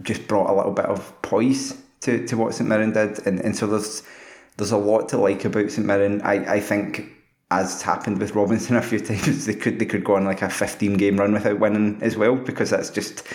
just 0.03 0.27
brought 0.27 0.49
a 0.49 0.53
little 0.55 0.71
bit 0.71 0.85
of 0.85 1.21
poise 1.21 1.75
to, 2.01 2.25
to 2.27 2.37
what 2.37 2.53
St 2.53 2.69
Mirren 2.69 2.93
did. 2.93 3.25
And, 3.25 3.39
and 3.39 3.55
so 3.55 3.67
there's 3.67 4.03
there's 4.57 4.71
a 4.71 4.77
lot 4.77 5.09
to 5.09 5.17
like 5.17 5.43
about 5.43 5.71
St 5.71 5.85
Mirren. 5.85 6.21
I, 6.21 6.53
I 6.53 6.59
think 6.59 7.09
as 7.51 7.81
happened 7.81 8.19
with 8.19 8.35
Robinson 8.35 8.75
a 8.75 8.81
few 8.81 8.99
times, 9.01 9.45
they 9.45 9.55
could 9.55 9.79
they 9.79 9.85
could 9.85 10.03
go 10.03 10.15
on 10.15 10.25
like 10.25 10.41
a 10.41 10.49
15 10.49 10.93
game 10.93 11.17
run 11.17 11.33
without 11.33 11.59
winning 11.59 11.99
as 12.01 12.15
well 12.15 12.35
because 12.35 12.69
that's 12.69 12.89
just 12.89 13.25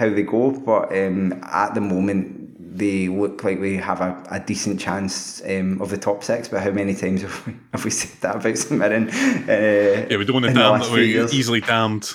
how 0.00 0.08
they 0.08 0.22
go. 0.22 0.50
But 0.50 0.96
um, 0.96 1.32
at 1.44 1.74
the 1.74 1.80
moment, 1.80 2.78
they 2.78 3.08
look 3.08 3.44
like 3.44 3.60
they 3.60 3.74
have 3.74 4.00
a, 4.00 4.20
a 4.30 4.40
decent 4.40 4.80
chance 4.80 5.42
um, 5.44 5.80
of 5.80 5.90
the 5.90 5.98
top 5.98 6.24
six. 6.24 6.48
But 6.48 6.62
how 6.62 6.70
many 6.70 6.94
times 6.94 7.22
have 7.22 7.46
we, 7.46 7.54
have 7.72 7.84
we 7.84 7.90
said 7.90 8.20
that 8.22 8.36
about 8.36 8.58
St 8.58 8.80
Mirren? 8.80 9.10
Uh, 9.10 10.08
yeah, 10.10 10.16
we 10.16 10.24
don't 10.24 10.34
want 10.34 10.46
to 10.46 10.52
damn 10.54 10.80
that 10.80 10.90
we're 10.90 11.28
easily 11.28 11.60
damned. 11.60 12.12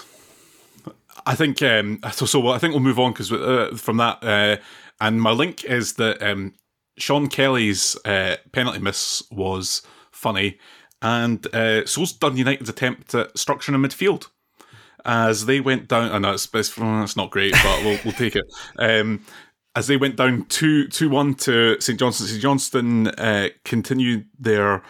I 1.26 1.36
think 1.36 1.62
um, 1.62 2.00
so. 2.12 2.26
So 2.26 2.48
I 2.50 2.58
think 2.58 2.74
we'll 2.74 2.84
move 2.84 3.00
on 3.00 3.14
because 3.14 3.32
uh, 3.32 3.72
from 3.78 3.98
that, 3.98 4.24
uh, 4.24 4.58
and 5.00 5.22
my 5.22 5.32
link 5.32 5.64
is 5.64 5.94
that 5.94 6.22
um, 6.22 6.54
Sean 6.98 7.28
Kelly's 7.28 7.96
uh, 8.06 8.38
penalty 8.52 8.80
miss 8.80 9.24
was 9.32 9.82
funny, 10.12 10.60
and 11.02 11.46
uh, 11.56 11.86
so's 11.86 12.14
Dundee 12.14 12.40
United's 12.40 12.70
attempt 12.70 13.16
at 13.16 13.38
structure 13.38 13.74
in 13.74 13.82
midfield 13.82 14.28
as 15.06 15.46
they 15.46 15.60
went 15.60 15.88
down. 15.88 16.12
I 16.12 16.18
know 16.18 16.34
it's, 16.34 16.48
it's, 16.54 16.78
it's 16.78 17.16
not 17.16 17.32
great, 17.32 17.54
but 17.54 17.84
we'll, 17.84 18.00
we'll 18.04 18.14
take 18.14 18.36
it. 18.36 18.46
Um, 18.80 19.24
as 19.76 19.88
they 19.88 19.98
went 19.98 20.16
down 20.16 20.46
2 20.46 20.88
2 20.88 21.10
1 21.10 21.36
to 21.36 21.80
St 21.82 22.00
Johnstone, 22.00 22.28
St 22.28 22.42
Johnstone 22.42 23.08
uh, 23.08 23.50
continued 23.64 24.26
their, 24.40 24.82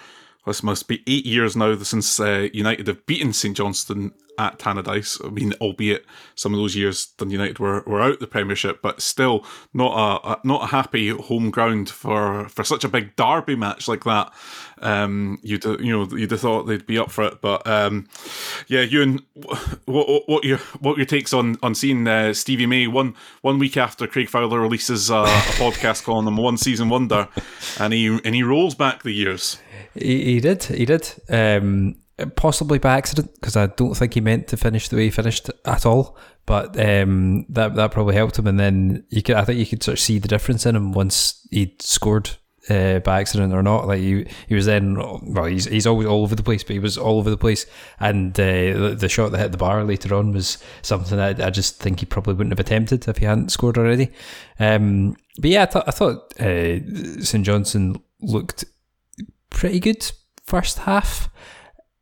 this 0.46 0.64
must 0.64 0.88
be 0.88 1.04
eight 1.08 1.26
years 1.26 1.56
now 1.56 1.76
since 1.78 2.20
uh, 2.20 2.50
United 2.54 2.88
have 2.88 3.06
beaten 3.06 3.34
St 3.34 3.56
Johnstone 3.56 4.12
at 4.38 4.60
Tannadice. 4.60 5.24
I 5.26 5.30
mean, 5.30 5.54
albeit 5.62 6.06
some 6.36 6.54
of 6.54 6.60
those 6.60 6.76
years 6.76 7.06
Dundee 7.18 7.34
United 7.34 7.60
were, 7.60 7.84
were 7.86 8.02
out 8.02 8.20
the 8.20 8.28
Premiership, 8.28 8.82
but 8.82 9.02
still 9.02 9.46
not 9.74 9.94
a, 9.94 10.32
a, 10.32 10.40
not 10.44 10.64
a 10.64 10.68
happy 10.68 11.10
home 11.10 11.50
ground 11.50 11.90
for, 11.90 12.48
for 12.50 12.64
such 12.64 12.84
a 12.84 12.90
big 12.90 13.16
derby 13.16 13.56
match 13.56 13.88
like 13.88 14.04
that. 14.04 14.34
Um, 14.80 15.40
you'd 15.42 15.64
you 15.64 15.92
know 15.92 16.08
you'd 16.16 16.32
have 16.32 16.42
thought 16.42 16.64
they'd 16.64 16.86
be 16.86 16.98
up 16.98 17.10
for 17.10 17.24
it, 17.24 17.40
but 17.42 17.66
um, 17.66 18.08
yeah, 18.68 18.84
Euan, 18.84 19.24
what 19.86 20.28
what 20.28 20.44
your 20.44 20.58
what 20.80 20.98
your 20.98 21.06
takes 21.06 21.34
on 21.34 21.58
on 21.64 21.74
seeing 21.76 22.06
uh, 22.08 22.34
Stevie 22.34 22.66
May 22.66 22.88
one 22.88 23.16
one 23.42 23.58
week 23.58 23.78
after 23.78 24.06
Craig 24.06 24.28
Fowler 24.28 24.60
releases 24.60 25.10
a, 25.10 25.16
a 25.16 25.26
podcast 25.56 26.04
calling 26.04 26.28
him 26.28 26.36
one 26.38 26.58
season 26.58 26.90
wonder, 26.90 27.30
and 27.80 27.94
he 27.94 28.08
and 28.08 28.36
he 28.36 28.44
rolls 28.44 28.76
back 28.76 29.04
the 29.04 29.14
years. 29.14 29.60
He, 29.94 30.26
he 30.26 30.40
did, 30.40 30.64
he 30.64 30.86
did. 30.86 31.14
Um, 31.30 31.96
possibly 32.36 32.80
by 32.80 32.98
accident 32.98 33.34
because 33.36 33.58
I 33.58 33.68
don't 33.68 33.96
think 33.96 34.14
he 34.14 34.22
meant 34.22 34.48
to 34.48 34.58
finish 34.58 34.88
the 34.88 34.96
way 34.96 35.04
he 35.04 35.12
finished 35.12 35.50
at 35.66 35.86
all. 35.86 36.18
But 36.46 36.80
um, 36.80 37.46
that 37.50 37.76
that 37.76 37.92
probably 37.92 38.16
helped 38.16 38.38
him, 38.38 38.48
and 38.48 38.60
then 38.60 39.06
you 39.10 39.24
could 39.24 39.36
I 39.36 39.44
think 39.44 39.60
you 39.60 39.66
could 39.66 39.84
sort 39.84 39.98
of 39.98 40.00
see 40.00 40.20
the 40.20 40.28
difference 40.28 40.66
in 40.66 40.76
him 40.76 40.92
once 40.92 41.46
he 41.50 41.76
scored 41.80 42.30
uh, 42.70 43.00
by 43.00 43.20
accident 43.20 43.52
or 43.52 43.64
not. 43.64 43.88
Like 43.88 44.00
he 44.00 44.28
he 44.48 44.54
was 44.54 44.68
then 44.68 44.96
well 45.34 45.46
he's 45.46 45.66
he's 45.66 45.88
always 45.88 46.08
all 46.08 46.22
over 46.22 46.36
the 46.36 46.44
place, 46.44 46.64
but 46.64 46.74
he 46.74 46.80
was 46.80 47.00
all 47.00 47.18
over 47.18 47.32
the 47.32 47.38
place. 47.38 47.66
And 48.00 48.40
uh, 48.40 48.44
the, 48.44 48.96
the 49.00 49.10
shot 49.10 49.32
that 49.32 49.40
hit 49.40 49.52
the 49.52 49.58
bar 49.58 49.84
later 49.84 50.14
on 50.14 50.34
was 50.34 50.60
something 50.84 51.18
that 51.18 51.42
I, 51.42 51.50
just 51.50 51.80
think 51.80 52.00
he 52.00 52.06
probably 52.06 52.36
wouldn't 52.36 52.54
have 52.54 52.66
attempted 52.66 53.08
if 53.08 53.18
he 53.18 53.26
hadn't 53.26 53.52
scored 53.52 53.80
already. 53.80 54.12
Um, 54.60 55.18
but 55.40 55.50
yeah, 55.50 55.64
I 55.64 55.66
thought 55.66 55.88
I 55.88 55.92
thought 55.92 56.40
uh, 56.40 57.24
St 57.24 57.44
Johnstone 57.44 58.02
looked 58.22 58.66
pretty 59.56 59.80
good 59.80 60.12
first 60.46 60.80
half. 60.80 61.30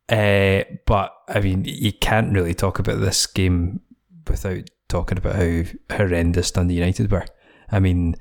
Uh, 0.10 0.63
but 0.86 1.13
I 1.30 1.39
mean, 1.39 1.63
you 1.66 1.94
can't 1.94 2.34
really 2.34 2.54
talk 2.54 2.80
about 2.80 3.00
this 3.00 3.26
game 3.26 3.80
without 4.28 4.70
talking 4.89 5.18
about 5.18 5.36
how 5.36 5.63
horrendous 5.96 6.52
Dundee 6.52 6.76
United 6.76 7.10
were. 7.10 7.26
I 7.72 7.80
mean, 7.80 8.16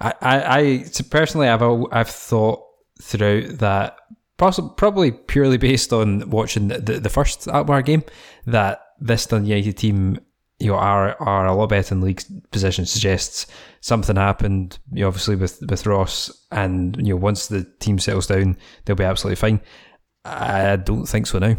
I, 0.00 0.14
I, 0.20 0.58
I 0.60 0.84
personally, 1.10 1.48
I've 1.48 1.62
I've 1.90 2.08
thought 2.08 2.62
throughout 3.02 3.58
that, 3.58 3.96
possibly 4.36 4.70
probably 4.76 5.10
purely 5.10 5.56
based 5.56 5.92
on 5.92 6.30
watching 6.30 6.68
the, 6.68 6.78
the, 6.78 7.00
the 7.00 7.10
first 7.10 7.48
Alkmaar 7.48 7.82
game, 7.82 8.04
that 8.46 8.80
this 9.00 9.26
Dundee 9.26 9.50
United 9.50 9.76
team, 9.76 10.20
you 10.64 10.70
know, 10.70 10.78
are 10.78 11.14
are 11.20 11.46
a 11.46 11.54
lot 11.54 11.68
better 11.68 11.94
in 11.94 12.00
league 12.00 12.22
position. 12.50 12.86
Suggests 12.86 13.46
something 13.80 14.16
happened, 14.16 14.78
you 14.92 15.02
know, 15.02 15.08
obviously 15.08 15.36
with 15.36 15.62
with 15.68 15.86
Ross, 15.86 16.46
and 16.50 16.96
you 16.96 17.12
know, 17.12 17.16
once 17.16 17.48
the 17.48 17.64
team 17.80 17.98
settles 17.98 18.26
down, 18.26 18.56
they'll 18.84 18.96
be 18.96 19.04
absolutely 19.04 19.36
fine. 19.36 19.60
I 20.24 20.76
don't 20.76 21.06
think 21.06 21.26
so 21.26 21.38
now. 21.38 21.56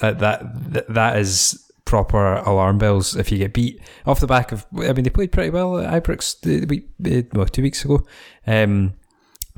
That 0.00 0.18
that 0.18 0.88
that 0.88 1.18
is 1.18 1.64
proper 1.84 2.34
alarm 2.34 2.78
bells 2.78 3.16
if 3.16 3.30
you 3.30 3.38
get 3.38 3.54
beat 3.54 3.80
off 4.04 4.20
the 4.20 4.26
back 4.26 4.50
of. 4.50 4.66
I 4.76 4.92
mean, 4.92 5.04
they 5.04 5.10
played 5.10 5.32
pretty 5.32 5.50
well 5.50 5.78
at 5.78 6.02
Ibrox 6.02 6.40
the 6.40 6.66
week, 6.66 7.28
well, 7.32 7.46
two 7.46 7.62
weeks 7.62 7.84
ago. 7.84 8.02
Um, 8.44 8.94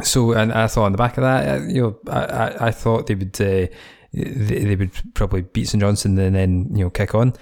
so, 0.03 0.33
and 0.33 0.53
I 0.53 0.67
thought 0.67 0.85
on 0.85 0.93
the 0.93 0.99
back 0.99 1.17
of 1.17 1.23
that, 1.23 1.49
uh, 1.49 1.65
you 1.65 1.83
know, 1.83 1.99
I, 2.07 2.25
I, 2.25 2.67
I 2.67 2.71
thought 2.71 3.07
they 3.07 3.15
would 3.15 3.41
uh, 3.41 3.67
they, 4.13 4.65
they 4.65 4.77
would 4.77 4.93
probably 5.15 5.43
beat 5.43 5.69
St 5.69 5.81
Johnstone 5.81 6.19
and 6.19 6.35
then 6.35 6.69
you 6.77 6.85
know 6.85 6.91
kick 6.91 7.15
on. 7.15 7.33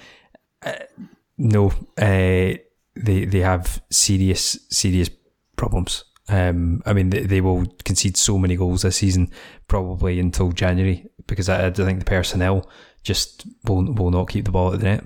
Uh, 0.65 0.73
no, 1.39 1.71
uh, 1.97 2.53
they 2.95 3.25
they 3.25 3.39
have 3.39 3.81
serious 3.89 4.59
serious 4.69 5.09
problems. 5.55 6.03
Um, 6.27 6.83
I 6.85 6.93
mean, 6.93 7.09
they, 7.09 7.23
they 7.23 7.41
will 7.41 7.65
concede 7.85 8.15
so 8.15 8.37
many 8.37 8.55
goals 8.55 8.83
this 8.83 8.97
season, 8.97 9.31
probably 9.67 10.19
until 10.19 10.51
January, 10.51 11.07
because 11.25 11.49
I, 11.49 11.67
I 11.67 11.71
think 11.71 11.99
the 11.99 12.05
personnel 12.05 12.69
just 13.01 13.47
will 13.63 13.91
will 13.93 14.11
not 14.11 14.29
keep 14.29 14.45
the 14.45 14.51
ball 14.51 14.73
at 14.73 14.79
the 14.79 14.85
net. 14.85 15.05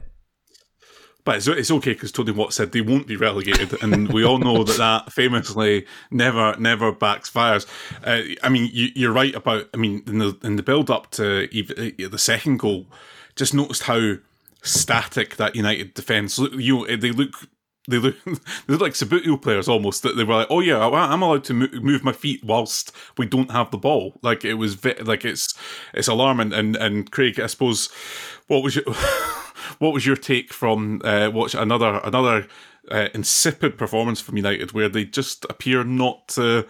But 1.26 1.38
it's, 1.38 1.48
it's 1.48 1.72
okay 1.72 1.94
because 1.94 2.12
Tony 2.12 2.34
Watt 2.34 2.52
said 2.52 2.74
they 2.74 2.82
won't 2.82 3.08
be 3.08 3.16
relegated, 3.16 3.82
and 3.82 4.12
we 4.12 4.26
all 4.26 4.40
know 4.40 4.64
that 4.64 4.78
that 4.78 5.14
famously 5.14 5.86
never 6.12 6.56
never 6.58 6.92
backfires. 6.92 7.66
Uh, 8.04 8.36
I 8.42 8.50
mean, 8.50 8.70
you, 8.74 9.10
are 9.10 9.14
right 9.14 9.36
about. 9.36 9.70
I 9.74 9.78
mean, 9.78 10.04
in 10.08 10.18
the 10.18 10.38
in 10.44 10.56
the 10.58 10.64
build 10.64 10.90
up 10.90 11.12
to 11.12 11.48
even, 11.56 11.94
uh, 12.04 12.10
the 12.10 12.18
second 12.18 12.58
goal, 12.58 12.88
just 13.36 13.54
noticed 13.54 13.84
how 13.84 14.16
static 14.64 15.36
that 15.36 15.56
United 15.56 15.94
defence. 15.94 16.40
You 16.40 16.88
they 16.98 17.12
look 17.12 17.34
they 17.88 17.98
look 17.98 18.16
they 18.26 18.34
look 18.68 18.82
like 18.82 18.94
Subbuteo 18.94 19.42
players 19.42 19.68
almost. 19.68 20.04
That 20.04 20.16
they 20.18 20.24
were 20.24 20.36
like, 20.36 20.48
oh 20.50 20.62
yeah, 20.62 20.88
I'm 20.88 21.22
allowed 21.22 21.44
to 21.46 21.54
move 21.54 22.04
my 22.04 22.14
feet 22.14 22.44
whilst 22.44 22.92
we 23.18 23.26
don't 23.26 23.52
have 23.52 23.72
the 23.72 23.78
ball. 23.78 24.20
Like 24.22 24.44
it 24.46 24.56
was 24.56 24.84
like 25.02 25.26
it's 25.26 25.54
it's 25.94 26.08
alarming. 26.08 26.54
And 26.54 26.76
and 26.76 27.12
Craig, 27.12 27.40
I 27.40 27.48
suppose, 27.48 27.90
what 28.48 28.64
was 28.64 28.76
your 28.76 28.86
what 29.80 29.94
was 29.94 30.06
your 30.06 30.16
take 30.16 30.54
from 30.54 31.02
uh, 31.04 31.30
watch 31.32 31.54
another 31.54 32.00
another 32.04 32.48
uh, 32.92 33.10
insipid 33.14 33.78
performance 33.78 34.20
from 34.20 34.38
United 34.38 34.72
where 34.72 34.90
they 34.90 35.06
just 35.06 35.46
appear 35.50 35.84
not 35.84 36.28
to 36.30 36.66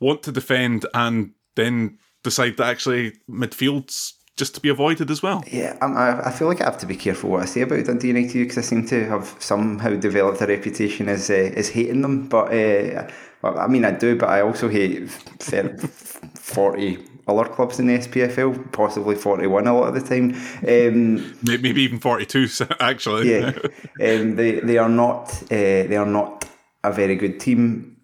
want 0.00 0.22
to 0.22 0.32
defend 0.32 0.86
and 0.94 1.32
then 1.54 1.98
decide 2.22 2.56
that 2.56 2.68
actually 2.68 3.12
midfield's 3.28 4.15
just 4.36 4.54
to 4.54 4.60
be 4.60 4.68
avoided 4.68 5.10
as 5.10 5.22
well. 5.22 5.42
Yeah, 5.50 5.76
I, 5.80 6.28
I 6.28 6.30
feel 6.30 6.46
like 6.46 6.60
I 6.60 6.64
have 6.64 6.78
to 6.78 6.86
be 6.86 6.96
careful 6.96 7.30
what 7.30 7.42
I 7.42 7.46
say 7.46 7.62
about 7.62 7.86
Dundee 7.86 8.08
United 8.08 8.34
because 8.34 8.58
I 8.58 8.60
seem 8.60 8.86
to 8.88 9.06
have 9.06 9.34
somehow 9.38 9.96
developed 9.96 10.40
a 10.42 10.46
reputation 10.46 11.08
as 11.08 11.30
uh, 11.30 11.52
as 11.56 11.70
hating 11.70 12.02
them. 12.02 12.28
But 12.28 12.52
uh, 12.52 13.08
well, 13.42 13.58
I 13.58 13.66
mean, 13.66 13.84
I 13.84 13.92
do, 13.92 14.16
but 14.16 14.28
I 14.28 14.42
also 14.42 14.68
hate 14.68 15.10
30, 15.10 15.86
40 16.34 16.98
other 17.28 17.44
clubs 17.44 17.80
in 17.80 17.86
the 17.86 17.98
SPFL, 17.98 18.72
possibly 18.72 19.16
41 19.16 19.66
a 19.66 19.74
lot 19.74 19.88
of 19.88 19.94
the 19.94 20.00
time. 20.00 20.34
Um, 20.66 21.36
Maybe 21.42 21.82
even 21.82 21.98
42, 21.98 22.48
actually. 22.80 23.30
Yeah, 23.30 23.52
um, 24.00 24.36
they, 24.36 24.60
they 24.60 24.78
are 24.78 24.88
not 24.88 25.32
uh, 25.44 25.48
they 25.88 25.96
are 25.96 26.06
not 26.06 26.44
a 26.84 26.92
very 26.92 27.16
good 27.16 27.40
team. 27.40 27.96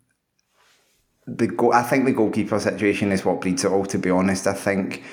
The 1.26 1.70
I 1.74 1.82
think 1.82 2.06
the 2.06 2.12
goalkeeper 2.12 2.58
situation 2.58 3.12
is 3.12 3.24
what 3.24 3.42
breeds 3.42 3.64
it 3.64 3.70
all. 3.70 3.84
To 3.86 3.98
be 3.98 4.10
honest, 4.10 4.46
I 4.46 4.54
think 4.54 5.04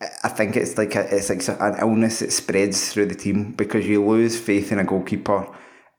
I 0.00 0.28
think 0.28 0.56
it's 0.56 0.78
like 0.78 0.94
a, 0.94 1.14
it's 1.14 1.28
like 1.28 1.46
an 1.60 1.78
illness 1.80 2.20
that 2.20 2.32
spreads 2.32 2.92
through 2.92 3.06
the 3.06 3.14
team 3.14 3.52
because 3.52 3.86
you 3.86 4.04
lose 4.04 4.38
faith 4.38 4.72
in 4.72 4.78
a 4.78 4.84
goalkeeper 4.84 5.46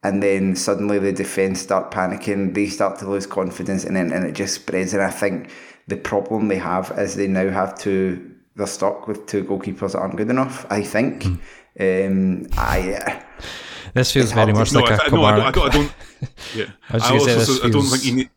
and 0.04 0.24
then 0.24 0.56
suddenly 0.56 0.98
the 0.98 1.14
defence 1.14 1.62
start 1.62 1.92
panicking, 1.92 2.56
they 2.56 2.68
start 2.68 2.98
to 3.00 3.10
lose 3.10 3.28
confidence 3.28 3.84
and 3.84 3.96
then 3.96 4.12
and 4.12 4.26
it 4.26 4.34
just 4.34 4.56
spreads 4.56 4.94
and 4.94 5.04
I 5.04 5.12
think 5.12 5.52
the 5.88 5.98
problem 5.98 6.48
they 6.48 6.58
have 6.58 6.92
is 6.98 7.16
they 7.16 7.28
now 7.28 7.50
have 7.50 7.78
to 7.80 8.32
they're 8.56 8.68
stuck 8.68 9.08
with 9.08 9.26
two 9.28 9.44
goalkeepers 9.44 9.94
that 9.94 10.00
aren't 10.00 10.18
good 10.18 10.30
enough. 10.30 10.66
I 10.70 10.84
think. 10.84 11.24
Mm. 11.24 11.40
Um, 11.80 12.48
I. 12.58 12.94
Uh, 12.94 13.24
this 13.94 14.12
feels 14.12 14.32
very 14.32 14.54
much 14.54 14.74
like 14.74 14.90
no, 14.90 14.96
a 14.96 15.00
I, 15.00 15.10
no, 15.10 15.24
I 15.24 15.36
don't, 15.36 15.46
I 15.46 15.52
don't, 15.52 15.66
I 15.68 15.70
don't. 15.70 15.94
Yeah, 16.56 16.66
I, 16.90 16.98
I 16.98 17.12
also 17.12 17.26
feels, 17.26 17.66
I 17.66 17.70
don't 17.70 17.84
think 17.84 18.06
you 18.06 18.16
need. 18.16 18.30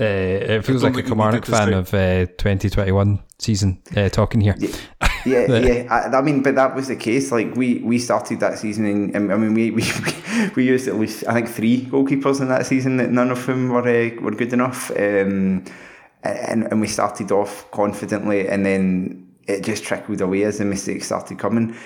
Uh, 0.00 0.04
it 0.04 0.64
feels 0.64 0.82
like 0.82 0.96
a 0.96 1.02
Kilmarnock 1.02 1.44
fan 1.44 1.74
of 1.74 1.92
uh, 1.92 2.24
2021 2.38 3.20
season 3.38 3.82
uh, 3.96 4.08
talking 4.08 4.40
here. 4.40 4.56
Yeah, 4.58 5.46
yeah, 5.46 5.46
yeah. 5.58 5.86
I, 5.90 6.16
I, 6.16 6.22
mean, 6.22 6.42
but 6.42 6.54
that 6.54 6.74
was 6.74 6.88
the 6.88 6.96
case. 6.96 7.30
Like 7.30 7.54
we 7.54 7.78
we 7.78 7.98
started 7.98 8.40
that 8.40 8.58
season, 8.58 8.86
and 9.14 9.30
I 9.30 9.36
mean, 9.36 9.52
we, 9.52 9.70
we 9.70 9.84
we 10.56 10.64
used 10.64 10.88
at 10.88 10.96
least 10.96 11.26
I 11.26 11.34
think 11.34 11.48
three 11.48 11.82
goalkeepers 11.86 12.40
in 12.40 12.48
that 12.48 12.64
season. 12.64 12.96
That 12.96 13.10
none 13.10 13.30
of 13.30 13.44
them 13.44 13.68
were 13.68 13.80
uh, 13.80 14.22
were 14.22 14.30
good 14.30 14.52
enough. 14.54 14.90
Um, 14.92 15.64
and, 16.22 16.64
and 16.70 16.80
we 16.80 16.86
started 16.86 17.32
off 17.32 17.70
confidently 17.70 18.48
and 18.48 18.64
then 18.66 19.26
it 19.46 19.62
just 19.62 19.84
trickled 19.84 20.20
away 20.20 20.44
as 20.44 20.58
the 20.58 20.64
mistakes 20.64 21.06
started 21.06 21.38
coming. 21.38 21.76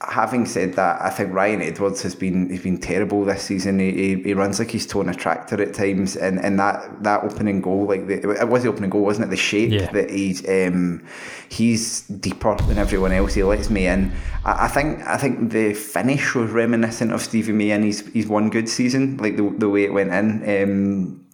Having 0.00 0.46
said 0.46 0.74
that, 0.74 1.02
I 1.02 1.10
think 1.10 1.32
Ryan 1.32 1.60
Edwards 1.60 2.02
has 2.02 2.14
been 2.14 2.48
he's 2.50 2.62
been 2.62 2.78
terrible 2.78 3.24
this 3.24 3.42
season. 3.42 3.80
He, 3.80 3.90
he, 3.90 4.22
he 4.22 4.34
runs 4.34 4.60
like 4.60 4.70
he's 4.70 4.86
towing 4.86 5.08
a 5.08 5.14
tractor 5.14 5.60
at 5.60 5.74
times, 5.74 6.16
and, 6.16 6.38
and 6.38 6.56
that, 6.60 7.02
that 7.02 7.24
opening 7.24 7.60
goal, 7.60 7.86
like 7.86 8.06
the, 8.06 8.30
it 8.40 8.48
was 8.48 8.62
the 8.62 8.68
opening 8.68 8.90
goal, 8.90 9.02
wasn't 9.02 9.26
it? 9.26 9.30
The 9.30 9.36
shape 9.36 9.72
yeah. 9.72 9.90
that 9.90 10.08
he's 10.10 10.48
um, 10.48 11.04
he's 11.48 12.02
deeper 12.02 12.54
than 12.68 12.78
everyone 12.78 13.10
else. 13.10 13.34
He 13.34 13.42
lets 13.42 13.70
me 13.70 13.88
in. 13.88 14.12
I, 14.44 14.66
I, 14.66 14.68
think 14.68 15.04
I 15.04 15.16
think 15.16 15.50
the 15.50 15.74
finish 15.74 16.32
was 16.32 16.50
reminiscent 16.52 17.12
of 17.12 17.20
Stevie 17.20 17.52
May 17.52 17.72
and 17.72 17.82
he's 17.82 18.06
his 18.12 18.28
one 18.28 18.50
good 18.50 18.68
season, 18.68 19.16
like 19.16 19.36
the 19.36 19.50
the 19.50 19.68
way 19.68 19.82
it 19.82 19.92
went 19.92 20.12
in. 20.12 20.62
Um, 20.62 21.26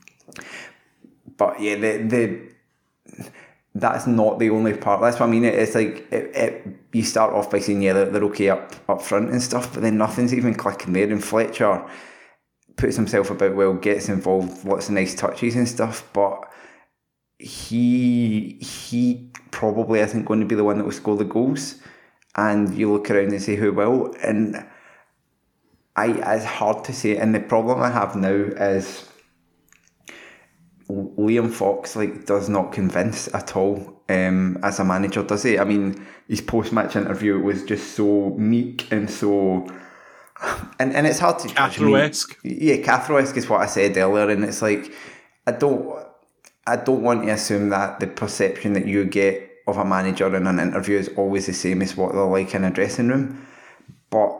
but 1.36 1.60
yeah, 1.60 1.74
the 1.74 1.98
the 1.98 2.53
that's 3.74 4.06
not 4.06 4.38
the 4.38 4.50
only 4.50 4.76
part. 4.76 5.00
That's 5.00 5.18
what 5.18 5.28
I 5.28 5.30
mean. 5.30 5.44
It's 5.44 5.74
like 5.74 6.06
it, 6.12 6.36
it, 6.36 6.66
you 6.92 7.02
start 7.02 7.34
off 7.34 7.50
by 7.50 7.58
saying 7.58 7.82
yeah 7.82 7.92
they're, 7.92 8.10
they're 8.10 8.24
okay 8.24 8.50
up 8.50 8.74
up 8.88 9.02
front 9.02 9.30
and 9.30 9.42
stuff, 9.42 9.74
but 9.74 9.82
then 9.82 9.98
nothing's 9.98 10.32
even 10.32 10.54
clicking 10.54 10.92
there. 10.92 11.10
And 11.10 11.22
Fletcher 11.22 11.84
puts 12.76 12.96
himself 12.96 13.30
about 13.30 13.56
well, 13.56 13.74
gets 13.74 14.08
involved, 14.08 14.64
lots 14.64 14.88
of 14.88 14.94
nice 14.94 15.14
touches 15.14 15.56
and 15.56 15.68
stuff, 15.68 16.08
but 16.12 16.48
he 17.38 18.58
he 18.60 19.30
probably 19.50 20.02
I 20.02 20.06
think 20.06 20.26
going 20.26 20.40
to 20.40 20.46
be 20.46 20.54
the 20.54 20.64
one 20.64 20.78
that 20.78 20.84
will 20.84 20.92
score 20.92 21.16
the 21.16 21.24
goals. 21.24 21.76
And 22.36 22.76
you 22.76 22.92
look 22.92 23.10
around 23.10 23.32
and 23.32 23.42
say 23.42 23.54
who 23.56 23.72
will, 23.72 24.14
and 24.22 24.64
I 25.96 26.06
it's 26.34 26.44
hard 26.44 26.84
to 26.84 26.92
say. 26.92 27.16
And 27.16 27.34
the 27.34 27.40
problem 27.40 27.80
I 27.80 27.90
have 27.90 28.14
now 28.14 28.28
is 28.28 29.08
Liam 30.88 31.50
Fox 31.50 31.96
like 31.96 32.26
does 32.26 32.48
not 32.48 32.72
convince 32.72 33.32
at 33.34 33.56
all 33.56 34.02
um, 34.08 34.58
as 34.62 34.78
a 34.78 34.84
manager, 34.84 35.22
does 35.22 35.42
he? 35.42 35.58
I 35.58 35.64
mean, 35.64 36.04
his 36.28 36.40
post 36.40 36.72
match 36.72 36.96
interview 36.96 37.38
was 37.40 37.64
just 37.64 37.94
so 37.94 38.34
meek 38.36 38.90
and 38.92 39.10
so. 39.10 39.66
And, 40.78 40.94
and 40.94 41.06
it's 41.06 41.20
hard 41.20 41.38
to 41.40 41.48
Cathro-esque. 41.48 42.38
Yeah, 42.42 42.76
Cathro-esque 42.76 43.36
is 43.36 43.48
what 43.48 43.60
I 43.60 43.66
said 43.66 43.96
earlier, 43.96 44.28
and 44.30 44.44
it's 44.44 44.60
like 44.60 44.92
I 45.46 45.52
don't 45.52 46.04
I 46.66 46.76
don't 46.76 47.02
want 47.02 47.22
to 47.24 47.30
assume 47.30 47.70
that 47.70 48.00
the 48.00 48.06
perception 48.06 48.72
that 48.74 48.86
you 48.86 49.04
get 49.04 49.50
of 49.66 49.78
a 49.78 49.84
manager 49.84 50.34
in 50.34 50.46
an 50.46 50.58
interview 50.58 50.98
is 50.98 51.08
always 51.16 51.46
the 51.46 51.52
same 51.52 51.80
as 51.80 51.96
what 51.96 52.12
they're 52.12 52.24
like 52.24 52.54
in 52.54 52.64
a 52.64 52.70
dressing 52.70 53.08
room. 53.08 53.46
But 54.10 54.38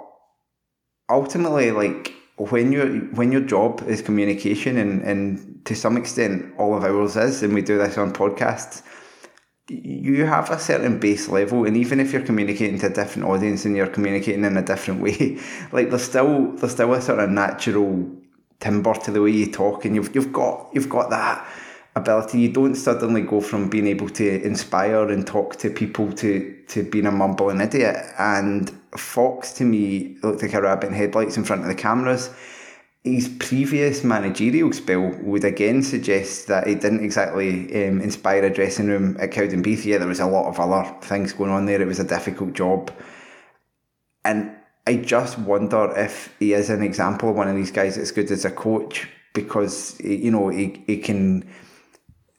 ultimately, 1.09 1.71
like 1.71 2.13
when 2.37 2.73
your 2.73 2.89
when 3.17 3.31
your 3.31 3.41
job 3.41 3.83
is 3.87 4.03
communication 4.03 4.77
and, 4.77 5.03
and 5.03 5.65
to 5.65 5.75
some 5.75 5.97
extent 5.97 6.53
all 6.59 6.77
of 6.77 6.83
ours 6.83 7.17
is 7.17 7.43
and 7.43 7.55
we 7.55 7.63
do 7.63 7.79
this 7.79 7.97
on 7.97 8.13
podcasts 8.13 8.83
you 9.69 10.27
have 10.27 10.51
a 10.51 10.59
certain 10.59 10.99
base 10.99 11.29
level 11.29 11.65
and 11.65 11.77
even 11.77 12.01
if 12.01 12.13
you're 12.13 12.23
communicating 12.23 12.79
to 12.79 12.87
a 12.87 12.91
different 12.91 13.27
audience 13.27 13.65
and 13.65 13.77
you're 13.77 13.87
communicating 13.87 14.45
in 14.45 14.57
a 14.57 14.63
different 14.63 15.01
way 15.01 15.39
like 15.73 15.91
there's 15.91 16.03
still 16.03 16.53
there's 16.57 16.73
still 16.73 16.93
a 16.93 17.01
sort 17.01 17.21
of 17.21 17.31
natural 17.31 18.11
timber 18.61 18.95
to 18.95 19.11
the 19.11 19.23
way 19.23 19.31
you 19.31 19.51
talk 19.51 19.85
and 19.85 19.95
you've 19.95 20.15
you've 20.15 20.33
got 20.33 20.69
you've 20.73 20.89
got 20.89 21.11
that 21.11 21.47
ability 21.97 22.41
you 22.41 22.53
don't 22.53 22.75
suddenly 22.75 23.23
go 23.23 23.41
from 23.41 23.71
being 23.71 23.87
able 23.87 24.09
to 24.09 24.43
inspire 24.43 25.09
and 25.11 25.27
talk 25.27 25.57
to 25.57 25.71
people 25.71 26.13
to 26.13 26.55
to 26.67 26.83
being 26.83 27.07
a 27.07 27.13
mumbling 27.13 27.61
idiot 27.61 27.97
and 28.19 28.73
Fox 28.97 29.53
to 29.55 29.65
me 29.65 30.17
looked 30.23 30.43
like 30.43 30.55
a 30.55 30.63
rabbit 30.63 30.89
in 30.89 30.95
headlights 30.95 31.37
in 31.37 31.45
front 31.45 31.63
of 31.63 31.69
the 31.69 31.75
cameras. 31.75 32.31
His 33.03 33.29
previous 33.39 34.03
managerial 34.03 34.73
spell 34.73 35.13
would 35.21 35.45
again 35.45 35.83
suggest 35.83 36.47
that 36.47 36.67
he 36.67 36.75
didn't 36.75 37.05
exactly 37.05 37.65
um, 37.87 38.01
inspire 38.01 38.45
a 38.45 38.51
dressing 38.51 38.87
room 38.87 39.17
at 39.21 39.31
Cowdenbeath. 39.31 39.85
Yeah, 39.85 39.99
there 39.99 40.09
was 40.09 40.21
a 40.21 40.27
lot 40.27 40.47
of 40.47 40.59
other 40.59 40.91
things 41.03 41.35
going 41.35 41.51
on 41.51 41.67
there. 41.67 41.83
It 41.83 41.87
was 41.87 41.99
a 41.99 42.05
difficult 42.05 42.55
job. 42.55 42.91
And 44.25 44.57
I 44.87 44.97
just 44.97 45.39
wonder 45.39 45.93
if 45.97 46.35
he 46.39 46.55
is 46.55 46.71
an 46.71 46.83
example 46.83 47.31
of 47.31 47.37
one 47.37 47.49
of 47.49 47.57
these 47.57 47.71
guys 47.71 47.97
that's 47.97 48.11
good 48.11 48.31
as 48.31 48.47
a 48.47 48.51
coach 48.51 49.07
because, 49.35 50.01
you 50.01 50.31
know, 50.31 50.49
he, 50.49 50.83
he 50.87 50.97
can 50.97 51.47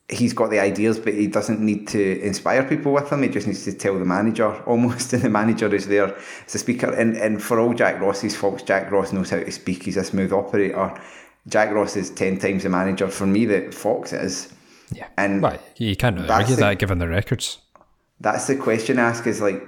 he's 0.09 0.33
got 0.33 0.49
the 0.49 0.59
ideas, 0.59 0.99
but 0.99 1.13
he 1.13 1.27
doesn't 1.27 1.59
need 1.59 1.87
to 1.87 2.21
inspire 2.21 2.63
people 2.63 2.93
with 2.93 3.09
them. 3.09 3.23
He 3.23 3.29
just 3.29 3.47
needs 3.47 3.63
to 3.65 3.73
tell 3.73 3.97
the 3.97 4.05
manager 4.05 4.51
almost, 4.65 5.13
and 5.13 5.23
the 5.23 5.29
manager 5.29 5.73
is 5.73 5.87
there 5.87 6.15
as 6.45 6.55
a 6.55 6.59
speaker. 6.59 6.91
And 6.91 7.15
and 7.17 7.41
for 7.41 7.59
all 7.59 7.73
Jack 7.73 7.99
Ross's 7.99 8.35
faults, 8.35 8.63
Jack 8.63 8.91
Ross 8.91 9.11
knows 9.11 9.29
how 9.29 9.39
to 9.39 9.51
speak. 9.51 9.83
He's 9.83 9.97
a 9.97 10.03
smooth 10.03 10.33
operator. 10.33 10.99
Jack 11.47 11.71
Ross 11.73 11.95
is 11.95 12.09
ten 12.09 12.37
times 12.37 12.63
the 12.63 12.69
manager 12.69 13.07
for 13.07 13.25
me 13.25 13.45
that 13.45 13.73
Fox 13.73 14.13
is. 14.13 14.51
Yeah, 14.91 15.07
and 15.17 15.41
well, 15.41 15.59
you 15.77 15.95
can't 15.95 16.15
really 16.15 16.29
argue 16.29 16.55
the, 16.55 16.61
that 16.61 16.79
given 16.79 16.99
the 16.99 17.07
records. 17.07 17.57
That's 18.19 18.47
the 18.47 18.55
question 18.55 18.99
I 18.99 19.09
ask: 19.09 19.25
is 19.25 19.41
like, 19.41 19.65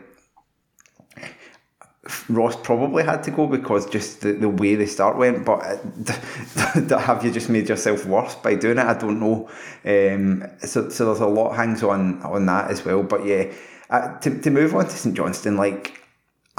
Ross 2.30 2.56
probably 2.56 3.04
had 3.04 3.24
to 3.24 3.32
go 3.32 3.48
because 3.48 3.90
just 3.90 4.22
the, 4.22 4.34
the 4.34 4.50
way 4.50 4.76
the 4.76 4.86
start 4.86 5.18
went. 5.18 5.46
But 5.46 5.60
uh, 5.60 7.00
have 7.00 7.24
you 7.24 7.32
just 7.32 7.50
made 7.50 7.70
yourself 7.70 8.06
worse 8.06 8.36
by 8.36 8.56
doing 8.56 8.78
it? 8.78 8.86
I 8.86 8.94
don't 8.94 9.20
know. 9.20 9.50
Um, 9.86 10.46
so 10.60 10.90
so 10.90 11.06
there's 11.06 11.20
a 11.20 11.28
lot 11.28 11.56
hangs 11.56 11.84
on 11.84 12.22
on 12.24 12.46
that 12.48 12.72
as 12.72 12.84
well. 12.86 13.04
But 13.04 13.26
yeah, 13.26 13.52
uh, 13.90 14.18
to 14.20 14.42
to 14.42 14.50
move 14.50 14.76
on 14.76 14.86
to 14.86 14.92
St 14.92 15.16
Johnstone, 15.16 15.58
like. 15.58 15.94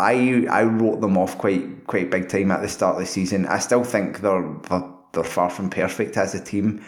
I 0.00 0.46
I 0.48 0.62
wrote 0.62 1.00
them 1.00 1.18
off 1.18 1.38
quite 1.38 1.88
quite 1.88 2.08
big 2.08 2.28
time 2.28 2.52
at 2.52 2.62
the 2.62 2.68
start 2.68 2.94
of 2.94 3.00
the 3.00 3.06
season. 3.06 3.46
I 3.46 3.58
still 3.58 3.82
think 3.82 4.20
they're 4.20 4.48
they're, 4.68 4.84
they're 5.12 5.24
far 5.24 5.50
from 5.50 5.70
perfect 5.70 6.16
as 6.16 6.36
a 6.36 6.40
team. 6.40 6.84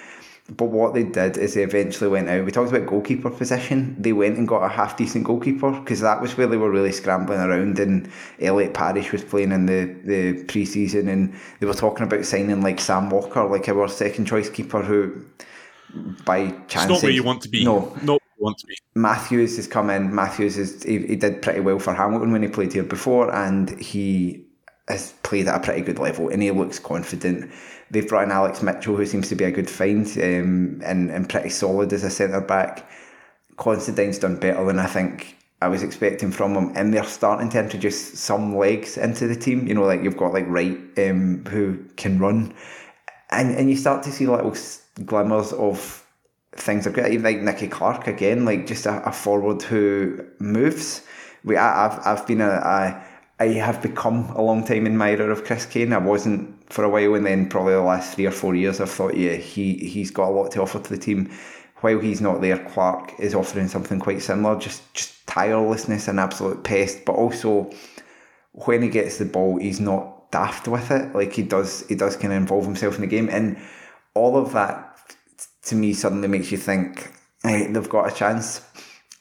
But 0.56 0.66
what 0.66 0.94
they 0.94 1.04
did 1.04 1.36
is 1.36 1.54
they 1.54 1.62
eventually 1.62 2.10
went 2.10 2.28
out. 2.28 2.44
We 2.44 2.50
talked 2.50 2.72
about 2.72 2.88
goalkeeper 2.88 3.30
position. 3.30 3.94
They 3.98 4.12
went 4.12 4.36
and 4.36 4.48
got 4.48 4.64
a 4.64 4.68
half 4.68 4.96
decent 4.96 5.24
goalkeeper 5.24 5.70
because 5.70 6.00
that 6.00 6.20
was 6.20 6.36
where 6.36 6.46
they 6.46 6.56
were 6.56 6.70
really 6.70 6.92
scrambling 6.92 7.40
around. 7.40 7.78
And 7.78 8.10
Elliot 8.40 8.74
Parish 8.74 9.12
was 9.12 9.22
playing 9.22 9.52
in 9.52 9.66
the, 9.66 9.84
the 10.04 10.44
pre 10.44 10.64
season, 10.64 11.08
and 11.08 11.34
they 11.60 11.66
were 11.66 11.74
talking 11.74 12.04
about 12.04 12.24
signing 12.24 12.62
like 12.62 12.80
Sam 12.80 13.10
Walker, 13.10 13.44
like 13.44 13.68
our 13.68 13.88
second 13.88 14.26
choice 14.26 14.50
keeper, 14.50 14.82
who 14.82 15.24
by 16.24 16.50
chance. 16.68 16.84
It's 16.84 16.88
not 16.88 17.02
where 17.02 17.12
you 17.12 17.22
want 17.22 17.42
to 17.42 17.48
be. 17.48 17.64
No. 17.64 17.96
Not 18.02 18.20
want 18.38 18.58
to 18.58 18.66
be. 18.66 18.76
Matthews 18.94 19.56
has 19.56 19.68
come 19.68 19.90
in. 19.90 20.12
Matthews 20.14 20.58
is 20.58 20.82
he, 20.82 21.06
he 21.06 21.16
did 21.16 21.42
pretty 21.42 21.60
well 21.60 21.78
for 21.78 21.94
Hamilton 21.94 22.32
when 22.32 22.42
he 22.42 22.48
played 22.48 22.72
here 22.72 22.82
before, 22.82 23.32
and 23.34 23.78
he 23.80 24.44
has 24.88 25.12
played 25.22 25.46
at 25.46 25.56
a 25.56 25.60
pretty 25.60 25.82
good 25.82 25.98
level, 25.98 26.28
and 26.28 26.42
he 26.42 26.50
looks 26.50 26.78
confident. 26.78 27.50
They've 27.90 28.07
brought 28.07 28.24
in 28.24 28.31
Alex 28.31 28.62
Mitchell, 28.62 28.96
who 28.96 29.07
seems 29.07 29.29
to 29.29 29.35
be 29.35 29.44
a 29.44 29.50
good 29.50 29.68
find 29.68 30.07
um, 30.18 30.81
and, 30.85 31.11
and 31.11 31.29
pretty 31.29 31.48
solid 31.48 31.92
as 31.92 32.05
a 32.05 32.11
centre 32.11 32.40
back. 32.40 32.88
Considine's 33.57 34.18
done 34.18 34.37
better 34.37 34.64
than 34.64 34.79
I 34.79 34.87
think 34.87 35.37
I 35.62 35.68
was 35.68 35.83
expecting 35.83 36.31
from 36.31 36.55
him, 36.55 36.72
and 36.74 36.94
they're 36.94 37.05
starting 37.05 37.50
to 37.50 37.59
introduce 37.59 38.18
some 38.18 38.57
legs 38.57 38.96
into 38.96 39.26
the 39.26 39.37
team. 39.37 39.66
You 39.66 39.74
know, 39.74 39.85
like 39.85 40.03
you've 40.03 40.16
got 40.16 40.33
like 40.33 40.46
Wright, 40.46 40.79
um, 40.98 41.44
who 41.46 41.85
can 41.96 42.18
run, 42.18 42.55
and 43.31 43.55
and 43.55 43.68
you 43.68 43.76
start 43.76 44.03
to 44.05 44.12
see 44.12 44.26
little 44.26 44.57
glimmers 45.05 45.53
of 45.53 46.07
things 46.53 46.87
are 46.87 46.90
great. 46.90 47.12
Even 47.12 47.24
like 47.24 47.42
Nicky 47.42 47.68
Clark 47.68 48.07
again, 48.07 48.44
like 48.44 48.66
just 48.66 48.87
a, 48.87 49.07
a 49.07 49.12
forward 49.12 49.62
who 49.62 50.24
moves. 50.38 51.03
We, 51.44 51.57
I, 51.57 51.88
have 51.88 52.00
I've 52.07 52.26
been 52.26 52.40
a, 52.40 52.50
a 52.50 53.05
I 53.40 53.46
have 53.55 53.81
become 53.81 54.29
a 54.37 54.42
long 54.42 54.64
time 54.64 54.87
admirer 54.87 55.31
of 55.31 55.44
Chris 55.44 55.64
Kane. 55.64 55.94
I 55.94 55.98
wasn't 55.98 56.70
for 56.70 56.85
a 56.85 56.90
while, 56.90 57.14
and 57.14 57.24
then 57.24 57.48
probably 57.48 57.72
the 57.72 57.81
last 57.81 58.14
three 58.14 58.26
or 58.26 58.31
four 58.31 58.55
years, 58.55 58.81
I've 58.81 58.90
thought, 58.90 59.16
yeah, 59.16 59.33
he 59.33 59.74
he's 59.74 60.11
got 60.11 60.29
a 60.29 60.31
lot 60.31 60.53
to 60.53 60.62
offer 60.62 60.79
to 60.79 60.90
the 60.90 60.98
team. 60.98 61.31
While 61.76 62.00
he's 62.00 62.20
not 62.20 62.42
there, 62.42 62.59
Clark 62.59 63.14
is 63.18 63.35
offering 63.35 63.68
something 63.68 63.98
quite 63.98 64.20
similar. 64.20 64.59
Just 64.61 64.92
just 64.92 65.26
tirelessness, 65.26 66.07
and 66.07 66.20
absolute 66.20 66.62
pest, 66.64 67.07
but 67.07 67.14
also 67.14 67.70
when 68.53 68.83
he 68.83 68.90
gets 68.90 69.16
the 69.16 69.24
ball, 69.24 69.59
he's 69.59 69.81
not 69.81 70.31
daft 70.31 70.68
with 70.68 70.90
it. 70.90 71.14
Like 71.14 71.33
he 71.33 71.42
does, 71.42 71.87
he 71.88 71.94
does 71.94 72.16
kind 72.16 72.35
of 72.35 72.37
involve 72.37 72.66
himself 72.66 72.96
in 72.96 73.00
the 73.00 73.07
game, 73.07 73.31
and 73.31 73.57
all 74.12 74.37
of 74.37 74.53
that 74.53 74.87
to 75.62 75.74
me 75.74 75.94
suddenly 75.94 76.29
makes 76.29 76.53
you 76.53 76.59
think 76.59 77.11
hey, 77.42 77.66
they've 77.68 77.88
got 77.88 78.12
a 78.12 78.14
chance. 78.14 78.61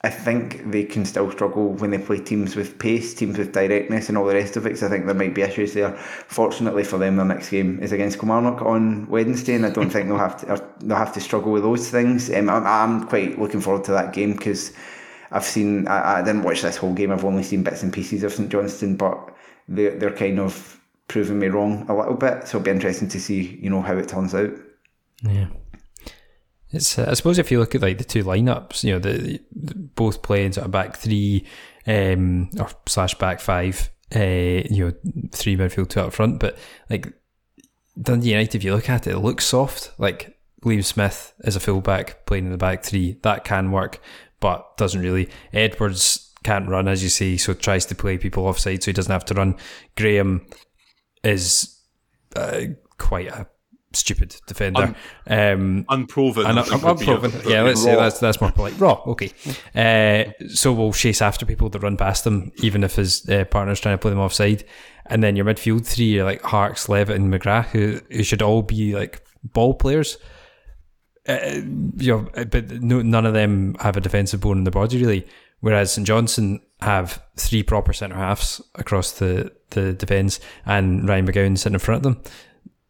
I 0.02 0.10
think 0.10 0.72
they 0.72 0.86
can 0.86 1.04
still 1.04 1.30
struggle 1.30 1.74
when 1.74 1.92
they 1.92 1.98
play 1.98 2.20
teams 2.20 2.56
with 2.56 2.80
pace, 2.80 3.14
teams 3.14 3.38
with 3.38 3.52
directness, 3.52 4.08
and 4.08 4.18
all 4.18 4.26
the 4.26 4.34
rest 4.34 4.56
of 4.56 4.66
it. 4.66 4.70
Because 4.70 4.84
I 4.84 4.88
think 4.88 5.06
there 5.06 5.14
might 5.14 5.36
be 5.36 5.42
issues 5.42 5.74
there. 5.74 5.92
Fortunately 6.28 6.86
for 6.86 6.98
them, 6.98 7.18
their 7.18 7.26
next 7.26 7.50
game 7.50 7.80
is 7.82 7.92
against 7.92 8.18
Kilmarnock 8.18 8.62
on 8.62 9.10
Wednesday, 9.10 9.56
and 9.56 9.66
I 9.66 9.72
don't 9.72 9.90
think 9.90 10.08
they'll 10.08 10.18
have 10.18 10.40
to 10.42 10.64
they'll 10.80 10.98
have 10.98 11.14
to 11.14 11.20
struggle 11.20 11.52
with 11.52 11.64
those 11.64 11.90
things. 11.90 12.30
Um, 12.32 12.50
I'm, 12.50 12.66
I'm 12.66 13.08
quite 13.08 13.38
looking 13.38 13.60
forward 13.60 13.84
to 13.86 13.92
that 13.92 14.14
game 14.14 14.34
because 14.34 14.72
I've 15.32 15.44
seen 15.44 15.86
I, 15.90 16.20
I 16.20 16.22
didn't 16.24 16.44
watch 16.44 16.62
this 16.62 16.78
whole 16.78 16.94
game. 16.94 17.12
I've 17.12 17.26
only 17.26 17.44
seen 17.44 17.64
bits 17.64 17.84
and 17.84 17.92
pieces 17.92 18.24
of 18.24 18.32
St 18.32 18.50
Johnstone, 18.50 18.96
but 18.96 19.36
they 19.68 19.90
they're 19.90 20.16
kind 20.16 20.40
of 20.40 20.80
proving 21.10 21.40
me 21.40 21.48
wrong 21.48 21.86
a 21.90 21.96
little 21.98 22.16
bit. 22.16 22.48
So 22.48 22.58
it'll 22.58 22.66
be 22.66 22.72
interesting 22.72 23.10
to 23.10 23.20
see 23.20 23.60
you 23.62 23.70
know 23.70 23.82
how 23.82 23.98
it 23.98 24.08
turns 24.08 24.34
out. 24.34 24.52
Yeah. 25.24 25.48
It's 26.72 27.00
uh, 27.00 27.08
I 27.10 27.14
suppose 27.16 27.40
if 27.40 27.52
you 27.52 27.60
look 27.60 27.76
at 27.76 27.82
like 27.82 27.98
the 27.98 28.04
two 28.04 28.24
lineups, 28.24 28.84
you 28.84 28.94
know, 28.94 29.00
the, 29.00 29.40
the 29.52 29.76
both 29.76 30.22
playing 30.22 30.54
sort 30.54 30.66
of 30.66 30.72
back 30.72 30.98
three, 30.98 31.46
um, 31.88 32.50
or 32.60 32.70
slash 32.88 33.16
back 33.16 33.40
five, 33.40 33.90
uh, 34.16 34.20
you 34.20 34.86
know, 34.86 34.94
three 35.32 35.58
midfield, 35.58 35.90
two 35.90 36.02
up 36.02 36.14
front. 36.14 36.40
But 36.40 36.58
like 36.90 37.12
Dundee 38.00 38.32
United, 38.32 38.56
if 38.56 38.64
you 38.64 38.76
look 38.76 38.90
at 38.90 39.08
it, 39.08 39.12
it 39.12 39.20
looks 39.20 39.46
soft. 39.46 39.92
Like 39.98 40.38
Liam 40.64 40.84
Smith 40.84 41.34
is 41.40 41.56
a 41.56 41.60
fullback 41.60 42.26
playing 42.26 42.46
in 42.46 42.52
the 42.52 42.58
back 42.58 42.84
three, 42.84 43.18
that 43.24 43.44
can 43.44 43.72
work, 43.72 44.00
but 44.40 44.78
doesn't 44.78 45.02
really. 45.02 45.30
Edwards 45.54 46.34
can't 46.44 46.70
run, 46.70 46.88
as 46.88 47.02
you 47.04 47.10
say, 47.10 47.38
so 47.38 47.54
tries 47.54 47.86
to 47.88 47.96
play 47.96 48.18
people 48.18 48.46
offside, 48.46 48.84
so 48.84 48.92
he 48.92 48.94
doesn't 48.94 49.12
have 49.12 49.26
to 49.26 49.34
run. 49.34 49.56
Graham 49.98 50.46
is 51.24 51.82
uh, 52.36 52.62
quite 52.98 53.28
a 53.28 53.48
stupid 53.94 54.36
defender. 54.46 54.96
Un, 55.28 55.40
um, 55.40 55.86
unproven. 55.90 56.46
Un, 56.46 56.58
unproven. 56.58 57.32
yeah, 57.48 57.62
let's 57.64 57.80
raw. 57.80 57.86
say 57.86 57.96
that's 57.96 58.20
that's 58.20 58.42
more 58.42 58.52
polite. 58.52 58.80
Raw. 58.80 59.02
Okay. 59.08 59.32
Uh, 59.76 60.32
so 60.50 60.72
we'll 60.74 60.94
chase 60.94 61.22
after 61.22 61.46
people 61.46 61.70
that 61.70 61.80
run 61.80 61.98
past 61.98 62.24
them, 62.24 62.52
even 62.58 62.84
if 62.84 62.96
his 62.96 63.28
uh, 63.30 63.46
partner's 63.46 63.80
trying 63.80 63.96
to 63.96 64.02
play 64.02 64.12
them 64.12 64.20
offside. 64.20 64.64
And 65.08 65.24
then 65.24 65.36
your 65.36 65.46
midfield 65.46 65.88
three 65.88 66.20
are 66.20 66.24
like 66.24 66.42
Harkes, 66.44 66.88
Levitt, 66.88 67.16
and 67.16 67.34
McGrath, 67.34 67.68
who, 67.68 68.00
who 68.12 68.24
should 68.24 68.44
all 68.44 68.62
be 68.62 68.94
like 68.94 69.24
ball 69.44 69.74
players. 69.74 70.18
Uh, 71.28 71.62
you 71.98 72.12
know, 72.14 72.46
but 72.46 72.70
no, 72.70 73.02
none 73.02 73.26
of 73.26 73.34
them 73.34 73.76
have 73.80 73.98
a 73.98 74.02
defensive 74.02 74.42
bone 74.42 74.60
in 74.60 74.64
the 74.64 74.72
body 74.72 75.00
really. 75.00 75.28
Whereas 75.62 75.92
St 75.92 76.08
Johnstone 76.08 76.62
have 76.80 77.22
three 77.36 77.64
proper 77.64 77.92
centre 77.92 78.16
halves 78.16 78.62
across 78.76 79.12
the 79.14 79.52
the 79.72 79.94
defence, 79.94 80.40
and 80.66 81.08
Ryan 81.08 81.28
McGowan 81.28 81.58
sitting 81.58 81.74
in 81.74 81.80
front 81.80 82.06
of 82.06 82.14
them 82.14 82.24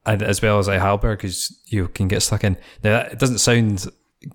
and 0.10 0.24
as 0.24 0.41
well 0.41 0.58
as 0.58 0.67
like 0.67 0.82
Hallberg, 0.82 1.17
because 1.17 1.56
you 1.67 1.88
can 1.88 2.08
get 2.08 2.22
stuck 2.22 2.43
in. 2.43 2.58
Now 2.84 2.91
that 2.91 3.13
it 3.13 3.19
doesn't 3.19 3.38
sound 3.38 3.86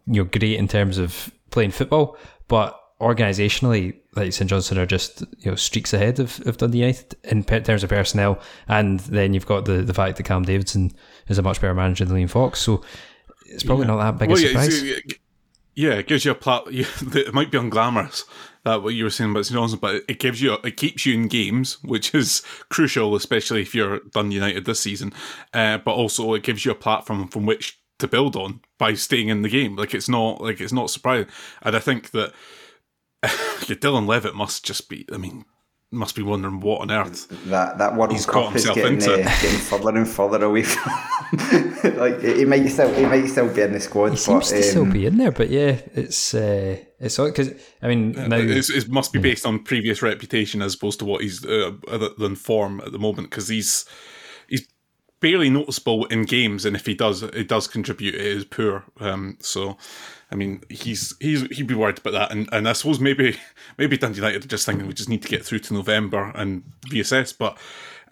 you 0.07 0.23
know 0.23 0.25
great 0.25 0.57
in 0.57 0.69
terms 0.69 0.99
of 0.99 1.33
playing 1.51 1.73
football, 1.73 2.17
but 2.47 2.81
organisationally, 3.01 3.97
like 4.15 4.33
St 4.33 4.49
Johnstone 4.49 4.79
are 4.79 4.87
just 4.87 5.23
you 5.39 5.51
know 5.51 5.57
streaks 5.57 5.93
ahead 5.93 6.21
of, 6.21 6.41
of 6.47 6.59
Dundee 6.59 6.79
United 6.79 7.17
in 7.25 7.43
terms 7.43 7.83
of 7.83 7.91
personnel, 7.91 8.39
and 8.69 9.01
then 9.01 9.35
you've 9.35 9.47
got 9.47 9.65
the 9.65 9.83
the 9.83 9.95
fact 9.95 10.17
that 10.17 10.23
Cam 10.23 10.45
Davidson 10.45 10.93
is 11.27 11.39
a 11.39 11.43
much 11.43 11.61
better 11.61 11.75
manager 11.75 12.05
than 12.05 12.17
Liam 12.17 12.31
Fox, 12.31 12.61
so 12.61 12.85
it's 13.47 13.65
probably 13.65 13.87
yeah. 13.87 13.95
not 13.95 14.05
that 14.05 14.19
big 14.19 14.29
well, 14.29 14.39
a 14.39 14.47
surprise. 14.47 14.83
Yeah, 14.83 14.97
yeah, 15.75 15.95
it 15.95 16.07
gives 16.07 16.25
you 16.25 16.33
a 16.33 16.35
plat. 16.35 16.63
it 16.69 17.35
might 17.35 17.51
be 17.51 17.59
unglamorous, 17.59 18.25
that 18.65 18.83
what 18.83 18.95
you 18.95 19.05
were 19.05 19.11
saying 19.11 19.31
about 19.31 19.47
St 19.47 19.57
Johnstone, 19.57 19.81
but 19.81 20.03
it 20.09 20.19
gives 20.19 20.41
you 20.41 20.55
it 20.65 20.77
keeps 20.77 21.05
you 21.07 21.15
in 21.15 21.29
games, 21.29 21.83
which 21.83 22.15
is 22.15 22.41
crucial, 22.71 23.15
especially 23.15 23.63
if 23.63 23.75
you're 23.75 24.01
done 24.13 24.31
United 24.31 24.65
this 24.65 24.81
season. 24.81 25.13
Uh, 25.53 25.79
but 25.79 25.93
also 25.93 26.35
it 26.35 26.43
gives 26.43 26.65
you 26.65 26.73
a 26.73 26.77
platform 26.77 27.29
from 27.29 27.47
which 27.47 27.79
to 27.99 28.09
build 28.09 28.37
on 28.37 28.61
by 28.79 28.95
staying 28.95 29.29
in 29.29 29.43
the 29.43 29.49
game. 29.49 29.77
Like 29.77 29.95
it's 29.95 30.09
not 30.09 30.41
like 30.41 30.61
it's 30.61 30.73
not 30.73 30.91
surprising, 30.91 31.31
and 31.63 31.77
I 31.77 31.81
think 31.81 32.11
that 32.11 32.33
Dylan 33.23 34.07
Levitt 34.07 34.35
must 34.35 34.65
just 34.65 34.89
be. 34.89 35.07
I 35.13 35.17
mean, 35.17 35.45
must 35.95 36.15
be 36.17 36.23
wondering 36.23 36.61
what 36.61 36.83
on 36.83 36.91
earth 36.91 37.29
that 37.47 37.79
that 37.79 37.97
World 37.97 38.13
he's 38.13 38.27
Cup 38.27 38.55
is 38.55 38.67
getting, 38.67 39.03
uh, 39.03 39.17
getting 39.17 39.59
further 39.59 39.97
and 39.97 40.09
further 40.09 40.45
away 40.45 40.63
from. 40.65 40.93
like 41.97 42.21
he 42.21 42.45
might 42.45 42.67
still 42.69 42.93
he 42.95 43.07
might 43.07 43.27
still 43.27 43.53
be 43.53 43.63
in 43.63 43.73
the 43.73 43.81
squad. 43.81 44.11
He 44.11 44.17
seems 44.17 44.51
to 44.51 44.57
um, 44.57 44.63
still 44.63 44.87
be 44.87 45.07
in 45.07 45.17
there, 45.17 45.33
but 45.33 45.51
yeah, 45.51 45.81
it's 45.95 46.35
uh, 46.35 46.79
it's 47.01 47.17
because 47.17 47.51
I 47.83 47.89
mean 47.89 48.13
now 48.13 48.37
it 48.39 48.89
must 48.89 49.13
be 49.13 49.19
based 49.19 49.47
on 49.47 49.63
previous 49.63 50.03
reputation 50.03 50.63
as 50.63 50.75
opposed 50.75 50.99
to 51.01 51.05
what 51.05 51.23
he's 51.23 51.45
uh, 51.45 51.73
other 51.89 52.11
than 52.19 52.37
form 52.37 52.81
at 52.81 52.93
the 52.93 52.99
moment 52.99 53.31
because 53.31 53.49
he's 53.49 53.85
he's 54.49 54.67
barely 55.21 55.51
noticeable 55.51 56.05
in 56.07 56.25
games, 56.25 56.65
and 56.65 56.77
if 56.77 56.87
he 56.87 56.95
does, 56.95 57.23
it 57.23 57.49
does 57.49 57.67
contribute. 57.67 58.15
It 58.15 58.21
is 58.21 58.45
poor. 58.45 58.85
Um, 59.01 59.39
so 59.41 59.79
I 60.31 60.37
mean, 60.37 60.63
he's 60.69 61.15
he's 61.21 61.43
he'd 61.57 61.67
be 61.67 61.75
worried 61.75 61.99
about 61.99 62.13
that, 62.13 62.33
and, 62.33 62.49
and 62.53 62.69
I 62.69 62.73
suppose 62.73 63.01
maybe 63.01 63.37
maybe 63.79 63.97
Dundee 63.97 64.17
United 64.17 64.45
are 64.45 64.49
just 64.49 64.67
thinking 64.67 64.87
we 64.87 64.95
just 64.95 65.09
need 65.09 65.23
to 65.23 65.29
get 65.29 65.45
through 65.45 65.61
to 65.61 65.75
November 65.75 66.33
and 66.35 66.65
reassess. 66.89 67.37
But 67.37 67.59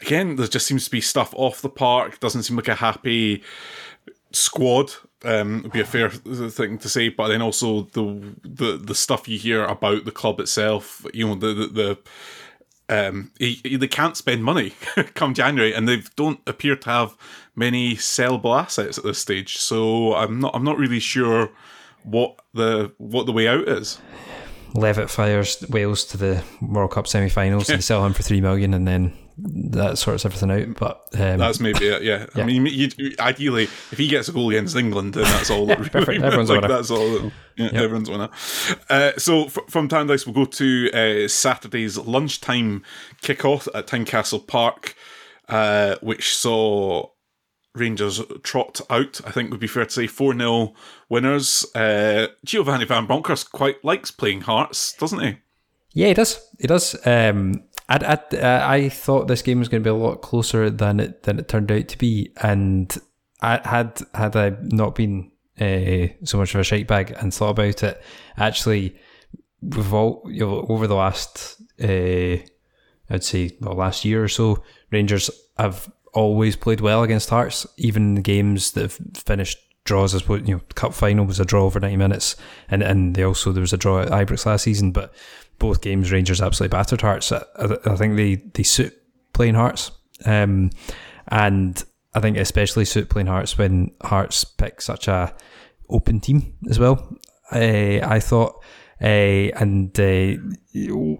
again, 0.00 0.36
there 0.36 0.46
just 0.46 0.66
seems 0.66 0.84
to 0.84 0.90
be 0.90 1.00
stuff 1.00 1.32
off 1.36 1.62
the 1.62 1.68
park. 1.68 2.20
Doesn't 2.20 2.44
seem 2.44 2.56
like 2.56 2.68
a 2.68 2.74
happy 2.74 3.42
squad. 4.32 4.92
Um, 5.24 5.62
would 5.62 5.72
be 5.72 5.80
a 5.80 5.84
fair 5.84 6.10
thing 6.10 6.78
to 6.78 6.88
say, 6.88 7.08
but 7.08 7.28
then 7.28 7.42
also 7.42 7.82
the 7.92 8.34
the 8.42 8.76
the 8.76 8.94
stuff 8.94 9.28
you 9.28 9.38
hear 9.38 9.64
about 9.64 10.04
the 10.04 10.10
club 10.10 10.40
itself. 10.40 11.06
You 11.14 11.28
know, 11.28 11.34
the 11.36 11.54
the, 11.54 11.66
the 11.66 11.98
um, 12.88 13.30
they 13.38 13.88
can't 13.88 14.16
spend 14.16 14.44
money 14.44 14.74
come 15.14 15.32
January, 15.34 15.72
and 15.72 15.88
they 15.88 16.02
don't 16.16 16.40
appear 16.46 16.76
to 16.76 16.90
have 16.90 17.16
many 17.54 17.94
sellable 17.94 18.60
assets 18.60 18.98
at 18.98 19.04
this 19.04 19.18
stage. 19.18 19.56
So 19.56 20.14
I'm 20.14 20.40
not 20.40 20.54
I'm 20.54 20.64
not 20.64 20.78
really 20.78 21.00
sure 21.00 21.50
what 22.04 22.36
the 22.54 22.92
what 22.98 23.26
the 23.26 23.32
way 23.32 23.48
out 23.48 23.68
is. 23.68 23.98
Levitt 24.74 25.10
fires 25.10 25.62
Wales 25.68 26.04
to 26.06 26.16
the 26.16 26.42
World 26.62 26.92
Cup 26.92 27.06
semi-finals. 27.06 27.68
Yeah. 27.68 27.76
They 27.76 27.82
sell 27.82 28.06
him 28.06 28.14
for 28.14 28.22
three 28.22 28.40
million, 28.40 28.72
and 28.72 28.88
then 28.88 29.12
that 29.36 29.98
sorts 29.98 30.24
everything 30.24 30.50
out. 30.50 30.76
But 30.78 31.06
um, 31.20 31.38
That's 31.38 31.60
maybe 31.60 31.88
it. 31.88 32.02
Yeah. 32.02 32.24
Yeah. 32.34 32.42
I 32.42 32.46
mean, 32.46 32.64
you, 32.64 32.88
ideally, 33.20 33.64
if 33.64 33.98
he 33.98 34.08
gets 34.08 34.28
a 34.28 34.32
goal 34.32 34.48
against 34.48 34.74
England, 34.74 35.12
then 35.12 35.24
that's 35.24 35.50
all. 35.50 35.66
that 35.66 35.78
really 35.78 35.90
perfect. 35.90 36.22
Everyone's 36.22 36.48
like, 36.48 36.62
winner. 36.62 36.74
That's 36.74 36.90
all. 36.90 37.06
that- 37.18 37.32
Yeah, 37.58 37.66
everyone's 37.74 38.08
winner. 38.08 38.30
Uh, 38.88 39.12
so 39.18 39.44
f- 39.44 39.58
from 39.68 39.88
Tannadice, 39.90 40.24
we'll 40.26 40.34
go 40.34 40.46
to 40.46 40.90
uh, 40.92 41.28
Saturday's 41.28 41.98
lunchtime 41.98 42.82
kickoff 43.20 43.68
at 43.74 43.86
Tynecastle 43.86 44.46
Park, 44.46 44.94
uh, 45.50 45.96
which 46.00 46.34
saw 46.34 47.08
Rangers 47.74 48.20
trot 48.42 48.80
out. 48.90 49.20
I 49.24 49.30
think 49.30 49.50
would 49.50 49.60
be 49.60 49.66
fair 49.66 49.84
to 49.84 49.90
say 49.90 50.06
four 50.06 50.34
0 50.36 50.74
winners. 51.08 51.64
Uh, 51.74 52.28
Giovanni 52.44 52.84
Van 52.84 53.06
Bronckhorst 53.06 53.52
quite 53.52 53.84
likes 53.84 54.10
playing 54.10 54.42
Hearts, 54.42 54.92
doesn't 54.94 55.20
he? 55.20 55.38
Yeah, 55.94 56.08
he 56.08 56.14
does. 56.14 56.40
He 56.58 56.66
does. 56.66 56.94
Um, 57.06 57.64
I, 57.88 58.18
I, 58.32 58.74
I 58.74 58.88
thought 58.88 59.28
this 59.28 59.42
game 59.42 59.58
was 59.58 59.68
going 59.68 59.82
to 59.82 59.86
be 59.86 59.90
a 59.90 59.94
lot 59.94 60.22
closer 60.22 60.70
than 60.70 61.00
it 61.00 61.22
than 61.24 61.38
it 61.38 61.48
turned 61.48 61.72
out 61.72 61.88
to 61.88 61.98
be, 61.98 62.32
and 62.42 62.96
I 63.40 63.60
had 63.66 64.00
had 64.14 64.36
I 64.36 64.56
not 64.60 64.94
been 64.94 65.32
uh, 65.60 66.08
so 66.24 66.38
much 66.38 66.54
of 66.54 66.60
a 66.60 66.64
shite 66.64 66.86
bag 66.86 67.14
and 67.18 67.32
thought 67.32 67.50
about 67.50 67.82
it, 67.82 68.02
actually, 68.36 68.96
we've 69.60 69.92
all 69.92 70.22
you 70.26 70.40
know, 70.40 70.66
over 70.68 70.86
the 70.86 70.94
last, 70.94 71.60
uh, 71.82 72.42
I'd 73.10 73.24
say, 73.24 73.56
well, 73.60 73.74
last 73.74 74.04
year 74.04 74.24
or 74.24 74.28
so, 74.28 74.62
Rangers 74.90 75.30
have 75.58 75.90
always 76.12 76.56
played 76.56 76.80
well 76.80 77.02
against 77.02 77.30
Hearts, 77.30 77.66
even 77.76 78.02
in 78.02 78.14
the 78.16 78.20
games 78.20 78.72
that 78.72 78.82
have 78.82 79.00
finished 79.14 79.58
draws 79.84 80.14
as 80.14 80.28
what 80.28 80.46
you 80.46 80.54
know 80.54 80.60
cup 80.76 80.94
final 80.94 81.24
was 81.24 81.40
a 81.40 81.44
draw 81.44 81.64
over 81.64 81.80
90 81.80 81.96
minutes. 81.96 82.36
And 82.68 82.82
and 82.82 83.14
they 83.14 83.22
also 83.22 83.52
there 83.52 83.60
was 83.60 83.72
a 83.72 83.78
draw 83.78 84.00
at 84.00 84.08
Ibrox 84.08 84.46
last 84.46 84.62
season 84.62 84.92
but 84.92 85.12
both 85.58 85.80
games 85.80 86.12
Rangers 86.12 86.40
absolutely 86.40 86.76
battered 86.76 87.00
Hearts. 87.00 87.32
I, 87.32 87.42
I 87.56 87.76
I 87.86 87.96
think 87.96 88.16
they 88.16 88.36
they 88.36 88.62
suit 88.62 88.94
playing 89.32 89.54
Hearts. 89.54 89.90
Um 90.24 90.70
and 91.28 91.82
I 92.14 92.20
think 92.20 92.36
especially 92.36 92.84
suit 92.84 93.08
playing 93.08 93.26
Hearts 93.26 93.58
when 93.58 93.90
Hearts 94.02 94.44
pick 94.44 94.80
such 94.80 95.08
a 95.08 95.34
open 95.88 96.20
team 96.20 96.54
as 96.68 96.78
well. 96.78 97.16
Uh, 97.50 98.00
I 98.02 98.20
thought 98.20 98.62
uh, 99.00 99.50
and 99.58 99.98
uh, 99.98 100.36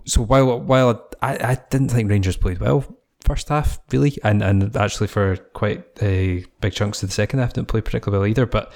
so 0.07 0.23
while 0.23 0.61
while 0.61 1.11
I, 1.21 1.35
I 1.35 1.59
didn't 1.69 1.89
think 1.89 2.09
Rangers 2.09 2.37
played 2.37 2.61
well 2.61 2.85
first 3.23 3.49
half 3.49 3.79
really 3.93 4.19
and 4.25 4.43
and 4.43 4.77
actually 4.77 5.07
for 5.07 5.37
quite 5.55 5.81
uh, 6.03 6.45
big 6.61 6.73
chunks 6.73 7.03
of 7.03 7.09
the 7.09 7.15
second 7.15 7.39
half 7.39 7.53
didn't 7.53 7.69
play 7.69 7.81
particularly 7.81 8.21
well 8.21 8.29
either 8.29 8.47
but 8.47 8.73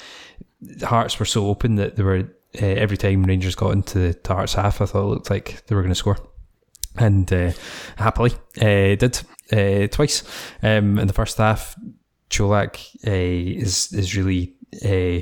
Hearts 0.83 1.19
were 1.19 1.27
so 1.27 1.49
open 1.49 1.77
that 1.77 1.97
they 1.97 2.03
were 2.03 2.31
uh, 2.61 2.67
every 2.67 2.97
time 2.97 3.25
Rangers 3.25 3.55
got 3.55 3.73
into 3.73 4.13
the 4.13 4.19
Hearts 4.27 4.55
half 4.55 4.81
I 4.81 4.87
thought 4.87 5.05
it 5.05 5.09
looked 5.09 5.31
like 5.31 5.67
they 5.67 5.75
were 5.75 5.83
going 5.83 5.93
to 5.93 5.95
score. 5.95 6.19
And 6.99 7.31
uh, 7.31 7.53
happily 7.97 8.33
did 8.55 9.21
twice. 9.93 10.23
Um, 10.63 10.99
in 10.99 11.07
the 11.07 11.13
first 11.13 11.37
half 11.37 11.77
Colak 12.31 12.81
is 13.05 13.93
is 13.93 14.17
really 14.17 14.55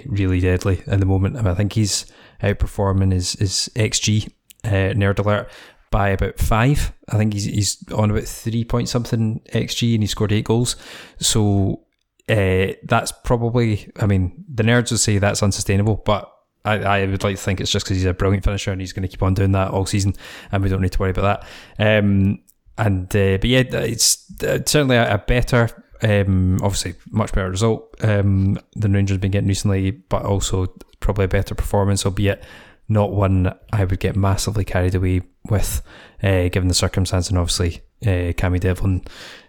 really 0.06 0.40
deadly 0.40 0.82
at 0.86 1.00
the 1.00 1.06
moment. 1.06 1.36
I, 1.36 1.42
mean, 1.42 1.50
I 1.50 1.54
think 1.54 1.72
he's 1.72 2.06
outperforming 2.40 3.12
his 3.12 3.32
his 3.32 3.68
xG 3.74 4.30
uh, 4.64 4.94
nerd 4.94 5.18
alert 5.18 5.50
by 5.94 6.08
about 6.08 6.40
five. 6.40 6.92
I 7.08 7.16
think 7.18 7.34
he's 7.34 7.44
he's 7.44 7.92
on 7.92 8.10
about 8.10 8.24
three 8.24 8.64
point 8.64 8.88
something 8.88 9.40
xG 9.52 9.94
and 9.94 10.02
he 10.02 10.08
scored 10.08 10.32
eight 10.32 10.46
goals. 10.46 10.74
So 11.20 11.84
uh, 12.28 12.74
that's 12.82 13.12
probably. 13.12 13.92
I 14.00 14.06
mean, 14.06 14.44
the 14.52 14.64
nerds 14.64 14.90
would 14.90 14.98
say 14.98 15.18
that's 15.18 15.42
unsustainable, 15.42 16.02
but. 16.04 16.30
I, 16.66 16.78
I 16.78 17.06
would 17.06 17.22
like 17.22 17.36
to 17.36 17.42
think 17.42 17.60
it's 17.60 17.70
just 17.70 17.84
because 17.84 17.98
he's 17.98 18.06
a 18.06 18.14
brilliant 18.14 18.42
finisher 18.42 18.72
and 18.72 18.80
he's 18.80 18.94
going 18.94 19.02
to 19.02 19.08
keep 19.08 19.22
on 19.22 19.34
doing 19.34 19.52
that 19.52 19.70
all 19.70 19.84
season, 19.84 20.14
and 20.50 20.62
we 20.62 20.70
don't 20.70 20.80
need 20.80 20.92
to 20.92 20.98
worry 20.98 21.10
about 21.10 21.44
that. 21.78 21.98
Um, 21.98 22.38
and 22.78 23.04
uh, 23.14 23.36
but 23.36 23.44
yeah, 23.44 23.64
it's 23.70 24.32
certainly 24.40 24.96
a, 24.96 25.16
a 25.16 25.18
better, 25.18 25.68
um, 26.00 26.58
obviously 26.62 26.94
much 27.10 27.32
better 27.34 27.50
result 27.50 27.94
um, 28.02 28.58
than 28.76 28.94
Rangers 28.94 29.16
have 29.16 29.20
been 29.20 29.30
getting 29.30 29.48
recently, 29.48 29.90
but 29.90 30.24
also 30.24 30.74
probably 31.00 31.26
a 31.26 31.28
better 31.28 31.54
performance, 31.54 32.06
albeit 32.06 32.42
not 32.88 33.12
one 33.12 33.54
I 33.72 33.84
would 33.84 34.00
get 34.00 34.16
massively 34.16 34.64
carried 34.64 34.94
away 34.94 35.22
with, 35.48 35.82
uh, 36.22 36.48
given 36.48 36.68
the 36.68 36.74
circumstance, 36.74 37.28
and 37.28 37.38
obviously 37.38 37.82
uh, 38.02 38.32
Cammy 38.34 38.60
Devlin 38.60 39.04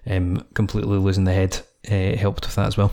um, 0.07 0.45
completely 0.53 0.97
losing 0.97 1.25
the 1.25 1.33
head 1.33 1.59
uh, 1.91 2.17
helped 2.17 2.45
with 2.45 2.55
that 2.55 2.67
as 2.67 2.77
well. 2.77 2.91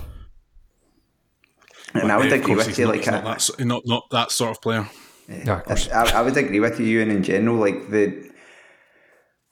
And 1.95 2.11
I 2.11 2.17
would 2.17 2.33
Of 2.33 2.41
agree 2.41 2.55
with 2.55 2.79
you. 2.79 2.87
not, 2.87 2.97
Like, 2.97 3.07
not 3.07 3.25
I, 3.27 3.35
that, 3.35 3.67
not, 3.67 3.83
not 3.85 4.05
that 4.11 4.31
sort 4.31 4.53
of 4.53 4.63
player. 4.63 4.89
Yeah, 5.29 5.61
of. 5.67 5.89
I, 5.93 6.19
I 6.19 6.23
would 6.23 6.37
agree 6.37 6.61
with 6.61 6.81
you, 6.81 7.03
and 7.03 7.13
in 7.13 7.23
general, 7.23 7.57
like 7.57 7.91
the 7.91 8.32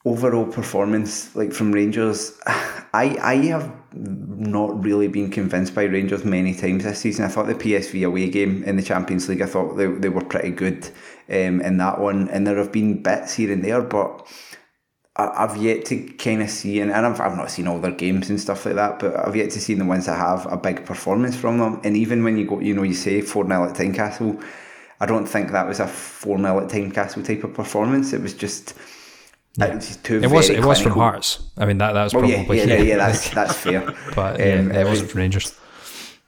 overall 0.04 0.46
performance, 0.46 1.34
like 1.36 1.52
from 1.52 1.72
Rangers, 1.72 2.38
I 2.46 3.16
I 3.22 3.34
have 3.46 3.72
not 3.92 4.82
really 4.84 5.08
been 5.08 5.30
convinced 5.30 5.74
by 5.74 5.84
Rangers 5.84 6.24
many 6.24 6.54
times 6.54 6.84
this 6.84 7.00
season. 7.00 7.24
I 7.24 7.28
thought 7.28 7.46
the 7.46 7.54
PSV 7.54 8.06
away 8.06 8.28
game 8.30 8.64
in 8.64 8.76
the 8.76 8.82
Champions 8.82 9.28
League, 9.28 9.42
I 9.42 9.46
thought 9.46 9.74
they, 9.76 9.86
they 9.86 10.08
were 10.08 10.24
pretty 10.24 10.50
good 10.50 10.86
um, 11.28 11.60
in 11.60 11.76
that 11.78 12.00
one, 12.00 12.28
and 12.30 12.46
there 12.46 12.56
have 12.56 12.72
been 12.72 13.02
bits 13.02 13.34
here 13.34 13.52
and 13.52 13.64
there, 13.64 13.82
but. 13.82 14.26
I- 15.16 15.44
I've 15.44 15.56
yet 15.56 15.84
to 15.86 15.96
kind 16.18 16.40
of 16.40 16.48
see, 16.50 16.80
and, 16.80 16.90
and 16.92 17.04
I've, 17.04 17.20
I've 17.20 17.36
not 17.36 17.50
seen 17.50 17.66
all 17.66 17.80
their 17.80 17.90
games 17.90 18.30
and 18.30 18.40
stuff 18.40 18.64
like 18.64 18.76
that, 18.76 19.00
but 19.00 19.16
I've 19.26 19.34
yet 19.34 19.50
to 19.50 19.60
see 19.60 19.74
the 19.74 19.84
ones 19.84 20.06
that 20.06 20.16
have 20.16 20.46
a 20.50 20.56
big 20.56 20.86
performance 20.86 21.34
from 21.36 21.58
them. 21.58 21.80
And 21.82 21.96
even 21.96 22.22
when 22.22 22.38
you 22.38 22.46
go, 22.46 22.60
you 22.60 22.72
know, 22.74 22.84
you 22.84 22.94
say 22.94 23.20
4 23.20 23.44
0 23.46 23.64
at 23.68 23.74
Tynecastle, 23.76 24.42
I 25.00 25.06
don't 25.06 25.26
think 25.26 25.50
that 25.50 25.66
was 25.66 25.80
a 25.80 25.88
4 25.88 26.38
0 26.38 26.60
at 26.60 26.68
Tynecastle 26.70 27.24
type 27.26 27.42
of 27.44 27.52
performance. 27.54 28.12
It 28.12 28.22
was 28.22 28.34
just, 28.34 28.74
it 29.58 29.74
was 29.74 29.96
two 29.98 30.20
It 30.22 30.30
was 30.30 30.48
it 30.50 30.64
was 30.64 30.80
from 30.80 30.92
Hearts. 30.92 31.42
I 31.58 31.66
mean 31.66 31.78
that 31.78 31.92
that 31.92 32.04
was 32.04 32.14
Well, 32.14 32.22
probably 32.28 32.58
yeah, 32.58 32.64
yeah, 32.64 32.74
yeah, 32.78 32.82
yeah, 32.82 32.96
that's, 32.96 33.30
that's 33.30 33.54
fair. 33.56 33.80
but 34.14 34.38
yeah, 34.38 34.54
Um, 34.60 34.70
it 34.72 34.78
was- 34.84 34.88
wasn't 34.90 35.10
from 35.10 35.18
Rangers. 35.20 35.54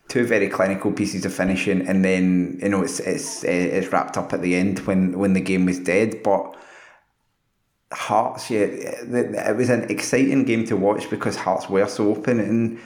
two 0.08 0.26
very 0.26 0.48
clinical 0.48 0.92
pieces 0.92 1.24
of 1.24 1.32
finishing, 1.32 1.86
and 1.88 2.04
then 2.04 2.58
you 2.62 2.68
know 2.68 2.82
it's 2.82 3.00
it's 3.00 3.44
it's 3.44 3.90
wrapped 3.92 4.16
up 4.18 4.32
at 4.32 4.42
the 4.42 4.54
end 4.56 4.80
when 4.80 5.18
when 5.18 5.32
the 5.34 5.40
game 5.40 5.64
was 5.66 5.78
dead. 5.78 6.22
But 6.22 6.54
Hearts, 7.92 8.50
yeah, 8.50 8.60
it 8.60 9.34
it 9.34 9.56
was 9.56 9.68
an 9.70 9.82
exciting 9.90 10.44
game 10.44 10.64
to 10.66 10.76
watch 10.76 11.08
because 11.10 11.36
Hearts 11.36 11.68
were 11.68 11.86
so 11.86 12.08
open, 12.10 12.40
and 12.40 12.78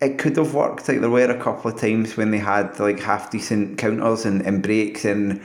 it 0.00 0.18
could 0.18 0.36
have 0.36 0.54
worked. 0.54 0.88
Like 0.88 1.00
there 1.00 1.10
were 1.10 1.30
a 1.30 1.42
couple 1.42 1.70
of 1.70 1.78
times 1.80 2.16
when 2.16 2.30
they 2.30 2.38
had 2.38 2.78
like 2.80 2.98
half 3.00 3.30
decent 3.30 3.78
counters 3.78 4.24
and, 4.26 4.40
and 4.42 4.62
breaks, 4.62 5.04
and 5.04 5.40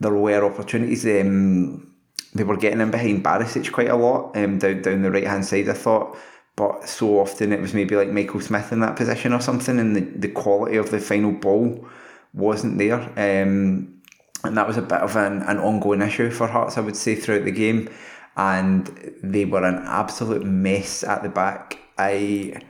there 0.00 0.14
were 0.14 0.44
opportunities. 0.44 1.04
Um, 1.06 1.93
they 2.34 2.44
were 2.44 2.56
getting 2.56 2.80
in 2.80 2.90
behind 2.90 3.24
Barisic 3.24 3.72
quite 3.72 3.88
a 3.88 3.96
lot 3.96 4.36
um, 4.36 4.58
down 4.58 4.82
down 4.82 5.02
the 5.02 5.10
right 5.10 5.26
hand 5.26 5.44
side. 5.44 5.68
I 5.68 5.74
thought, 5.74 6.16
but 6.56 6.88
so 6.88 7.20
often 7.20 7.52
it 7.52 7.60
was 7.60 7.74
maybe 7.74 7.96
like 7.96 8.10
Michael 8.10 8.40
Smith 8.40 8.72
in 8.72 8.80
that 8.80 8.96
position 8.96 9.32
or 9.32 9.40
something, 9.40 9.78
and 9.78 9.96
the, 9.96 10.00
the 10.00 10.28
quality 10.28 10.76
of 10.76 10.90
the 10.90 11.00
final 11.00 11.32
ball 11.32 11.88
wasn't 12.32 12.78
there. 12.78 13.00
Um, 13.16 14.02
and 14.42 14.56
that 14.58 14.66
was 14.66 14.76
a 14.76 14.82
bit 14.82 15.00
of 15.00 15.16
an, 15.16 15.42
an 15.42 15.58
ongoing 15.58 16.02
issue 16.02 16.30
for 16.30 16.46
Hearts, 16.46 16.76
I 16.76 16.82
would 16.82 16.96
say, 16.96 17.14
throughout 17.14 17.44
the 17.44 17.50
game. 17.50 17.88
And 18.36 18.86
they 19.22 19.44
were 19.44 19.64
an 19.64 19.82
absolute 19.86 20.44
mess 20.44 21.04
at 21.04 21.22
the 21.22 21.28
back. 21.28 21.78
I 21.96 22.60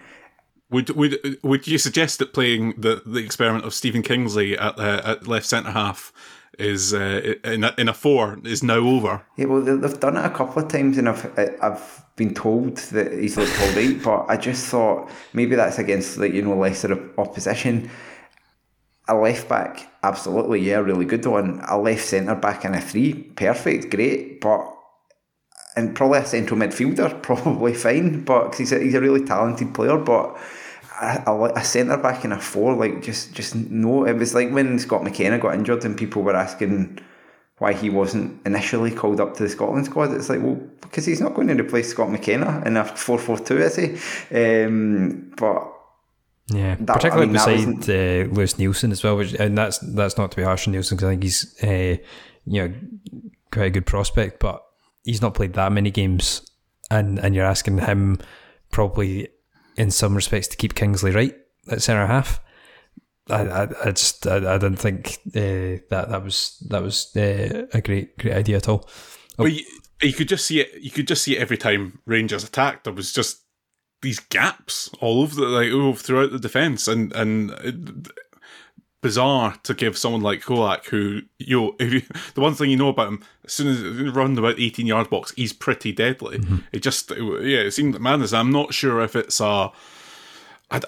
Would 0.70 0.90
would 0.90 1.38
would 1.42 1.66
you 1.66 1.78
suggest 1.78 2.18
that 2.18 2.34
playing 2.34 2.74
the, 2.76 3.02
the 3.06 3.20
experiment 3.24 3.64
of 3.64 3.72
Stephen 3.72 4.02
Kingsley 4.02 4.58
at 4.58 4.78
uh, 4.78 5.00
at 5.04 5.26
left 5.26 5.46
centre 5.46 5.70
half 5.70 6.12
is 6.58 6.92
uh, 6.94 7.34
in 7.44 7.64
a, 7.64 7.74
in 7.78 7.88
a 7.88 7.94
four 7.94 8.38
is 8.44 8.62
now 8.62 8.76
over? 8.76 9.22
Yeah, 9.36 9.46
well, 9.46 9.60
they- 9.62 9.76
they've 9.76 10.00
done 10.00 10.16
it 10.16 10.24
a 10.24 10.30
couple 10.30 10.62
of 10.62 10.68
times, 10.68 10.98
and 10.98 11.08
I've 11.08 11.38
I've 11.62 12.02
been 12.16 12.34
told 12.34 12.76
that 12.76 13.12
he's 13.12 13.36
looked 13.36 13.60
all 13.60 13.72
right, 13.72 14.00
but 14.02 14.26
I 14.28 14.36
just 14.36 14.66
thought 14.66 15.10
maybe 15.32 15.56
that's 15.56 15.78
against 15.78 16.16
like 16.18 16.32
you 16.32 16.42
know 16.42 16.56
lesser 16.56 16.98
opposition. 17.18 17.90
A 19.06 19.14
left 19.14 19.48
back, 19.48 19.86
absolutely, 20.02 20.60
yeah, 20.60 20.76
really 20.78 21.04
good 21.04 21.26
one. 21.26 21.60
A 21.68 21.76
left 21.78 22.04
centre 22.06 22.34
back 22.34 22.64
and 22.64 22.74
a 22.74 22.80
three, 22.80 23.12
perfect, 23.36 23.90
great, 23.90 24.40
but 24.40 24.64
and 25.76 25.94
probably 25.94 26.20
a 26.20 26.24
central 26.26 26.58
midfielder, 26.58 27.22
probably 27.22 27.74
fine, 27.74 28.24
but 28.24 28.48
'cause 28.50 28.58
he's 28.58 28.72
a, 28.72 28.78
he's 28.78 28.94
a 28.94 29.00
really 29.00 29.24
talented 29.24 29.74
player, 29.74 29.96
but. 29.98 30.36
A, 31.00 31.24
a, 31.26 31.44
a 31.56 31.64
centre 31.64 31.96
back 31.96 32.24
and 32.24 32.32
a 32.32 32.38
four, 32.40 32.74
like 32.74 33.02
just 33.02 33.32
just 33.34 33.54
no. 33.56 34.04
It 34.06 34.14
was 34.14 34.34
like 34.34 34.50
when 34.50 34.78
Scott 34.78 35.02
McKenna 35.02 35.38
got 35.38 35.54
injured 35.54 35.84
and 35.84 35.96
people 35.96 36.22
were 36.22 36.36
asking 36.36 36.98
why 37.58 37.72
he 37.72 37.88
wasn't 37.90 38.40
initially 38.46 38.90
called 38.90 39.20
up 39.20 39.34
to 39.36 39.42
the 39.44 39.48
Scotland 39.48 39.86
squad. 39.86 40.12
It's 40.12 40.28
like, 40.28 40.42
well, 40.42 40.56
because 40.82 41.06
he's 41.06 41.20
not 41.20 41.34
going 41.34 41.48
to 41.48 41.54
replace 41.54 41.88
Scott 41.90 42.10
McKenna 42.10 42.62
in 42.66 42.76
a 42.76 42.84
4 42.84 43.16
4 43.18 43.38
2, 43.38 43.58
is 43.58 43.76
he? 43.76 43.84
Um, 44.36 45.32
but 45.36 45.72
Yeah, 46.48 46.76
That- 46.80 46.94
particularly 46.96 47.36
I 47.38 47.56
mean, 47.56 47.76
beside 47.80 47.90
uh, 47.90 48.32
Lewis 48.34 48.54
Neilson 48.54 48.92
as 48.92 49.02
well, 49.04 49.16
which 49.16 49.34
and 49.34 49.56
that's 49.56 49.78
that's 49.78 50.16
not 50.18 50.30
to 50.32 50.36
be 50.36 50.42
harsh 50.42 50.66
on 50.68 50.74
Neilson 50.74 50.90
because 50.90 51.04
I 51.04 51.10
think 51.10 51.22
he's 51.22 51.54
uh, 51.62 51.96
you 52.46 52.68
know 52.68 52.74
quite 53.52 53.66
a 53.66 53.70
good 53.70 53.86
prospect, 53.86 54.40
but 54.40 54.62
he's 55.04 55.22
not 55.22 55.34
played 55.34 55.54
that 55.54 55.72
many 55.72 55.90
games, 55.90 56.42
and 56.90 57.18
and 57.18 57.34
you're 57.34 57.46
asking 57.46 57.78
him 57.78 58.18
probably 58.70 59.28
in 59.76 59.90
some 59.90 60.14
respects 60.14 60.48
to 60.48 60.56
keep 60.56 60.74
Kingsley 60.74 61.10
right 61.10 61.34
at 61.70 61.82
centre 61.82 62.06
half. 62.06 62.40
I, 63.30 63.42
I, 63.42 63.68
I 63.86 63.90
just 63.92 64.26
I, 64.26 64.36
I 64.36 64.58
didn't 64.58 64.76
think 64.76 65.18
uh, 65.28 65.80
that 65.90 66.08
that 66.10 66.22
was 66.22 66.62
that 66.68 66.82
was 66.82 67.14
uh, 67.16 67.66
a 67.72 67.80
great 67.80 68.18
great 68.18 68.34
idea 68.34 68.56
at 68.56 68.68
all. 68.68 68.88
But 69.36 69.52
you, 69.52 69.64
you 70.02 70.12
could 70.12 70.28
just 70.28 70.46
see 70.46 70.60
it. 70.60 70.82
You 70.82 70.90
could 70.90 71.08
just 71.08 71.22
see 71.22 71.36
it 71.36 71.40
every 71.40 71.56
time 71.56 72.00
Rangers 72.06 72.44
attacked. 72.44 72.84
There 72.84 72.92
was 72.92 73.12
just 73.12 73.42
these 74.02 74.20
gaps 74.20 74.90
all 75.00 75.22
over 75.22 75.34
the 75.34 75.46
like 75.46 75.98
throughout 75.98 76.32
the 76.32 76.38
defense, 76.38 76.86
and 76.88 77.12
and. 77.14 78.10
Bizarre 79.04 79.54
to 79.62 79.74
give 79.74 79.96
someone 79.96 80.22
like 80.22 80.40
Colak, 80.40 80.86
who 80.86 81.20
you 81.38 81.60
know, 81.60 81.76
if 81.78 81.92
you, 81.92 82.02
the 82.34 82.40
one 82.40 82.54
thing 82.54 82.70
you 82.70 82.76
know 82.76 82.88
about 82.88 83.08
him, 83.08 83.22
as 83.44 83.52
soon 83.52 83.68
as 83.68 83.80
he 83.80 84.08
runs 84.08 84.38
about 84.38 84.58
eighteen 84.58 84.86
yard 84.86 85.10
box, 85.10 85.32
he's 85.36 85.52
pretty 85.52 85.92
deadly. 85.92 86.38
Mm-hmm. 86.38 86.56
It 86.72 86.82
just, 86.82 87.10
it, 87.10 87.18
yeah, 87.18 87.58
it 87.58 87.72
seemed 87.72 88.00
madness. 88.00 88.32
I'm 88.32 88.50
not 88.50 88.72
sure 88.72 89.02
if 89.02 89.14
it's 89.14 89.40
a. 89.40 89.70
I, 90.70 90.80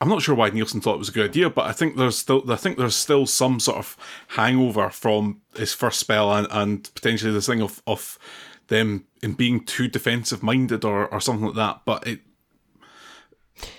I'm 0.00 0.08
not 0.08 0.22
sure 0.22 0.34
why 0.34 0.50
Neilson 0.50 0.82
thought 0.82 0.96
it 0.96 0.98
was 0.98 1.10
a 1.10 1.12
good 1.12 1.30
idea, 1.30 1.48
but 1.48 1.66
I 1.66 1.72
think 1.72 1.96
there's 1.96 2.18
still, 2.18 2.50
I 2.50 2.56
think 2.56 2.76
there's 2.76 2.96
still 2.96 3.26
some 3.26 3.60
sort 3.60 3.78
of 3.78 3.96
hangover 4.28 4.90
from 4.90 5.40
his 5.56 5.72
first 5.72 6.00
spell 6.00 6.32
and, 6.32 6.46
and 6.50 6.90
potentially 6.94 7.32
this 7.32 7.46
thing 7.46 7.62
of 7.62 7.82
of 7.86 8.18
them 8.68 9.06
in 9.22 9.34
being 9.34 9.64
too 9.64 9.88
defensive 9.88 10.42
minded 10.42 10.84
or, 10.84 11.06
or 11.08 11.20
something 11.20 11.46
like 11.46 11.54
that. 11.56 11.82
But 11.84 12.06
it, 12.06 12.20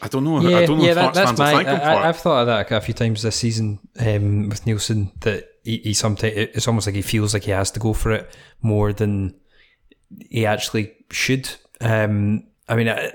I 0.01 0.07
don't 0.07 0.23
know. 0.23 0.41
Yeah, 0.41 0.57
I 0.57 0.65
don't 0.65 0.79
know 0.79 0.85
yeah, 0.85 0.93
that, 0.95 1.13
that's 1.13 1.37
my. 1.37 1.53
I, 1.53 2.07
have 2.07 2.17
thought 2.17 2.41
of 2.41 2.47
that 2.47 2.71
a 2.71 2.81
few 2.81 2.93
times 2.93 3.21
this 3.21 3.35
season 3.35 3.79
um, 3.99 4.49
with 4.49 4.65
Neilson. 4.65 5.11
That 5.21 5.47
he, 5.63 5.77
he 5.77 5.93
sometimes 5.93 6.33
it's 6.35 6.67
almost 6.67 6.87
like 6.87 6.95
he 6.95 7.01
feels 7.01 7.33
like 7.33 7.43
he 7.43 7.51
has 7.51 7.71
to 7.71 7.79
go 7.79 7.93
for 7.93 8.11
it 8.11 8.29
more 8.61 8.93
than 8.93 9.35
he 10.29 10.45
actually 10.45 10.93
should. 11.11 11.49
Um, 11.79 12.47
I 12.67 12.75
mean, 12.75 12.89
I, 12.89 13.11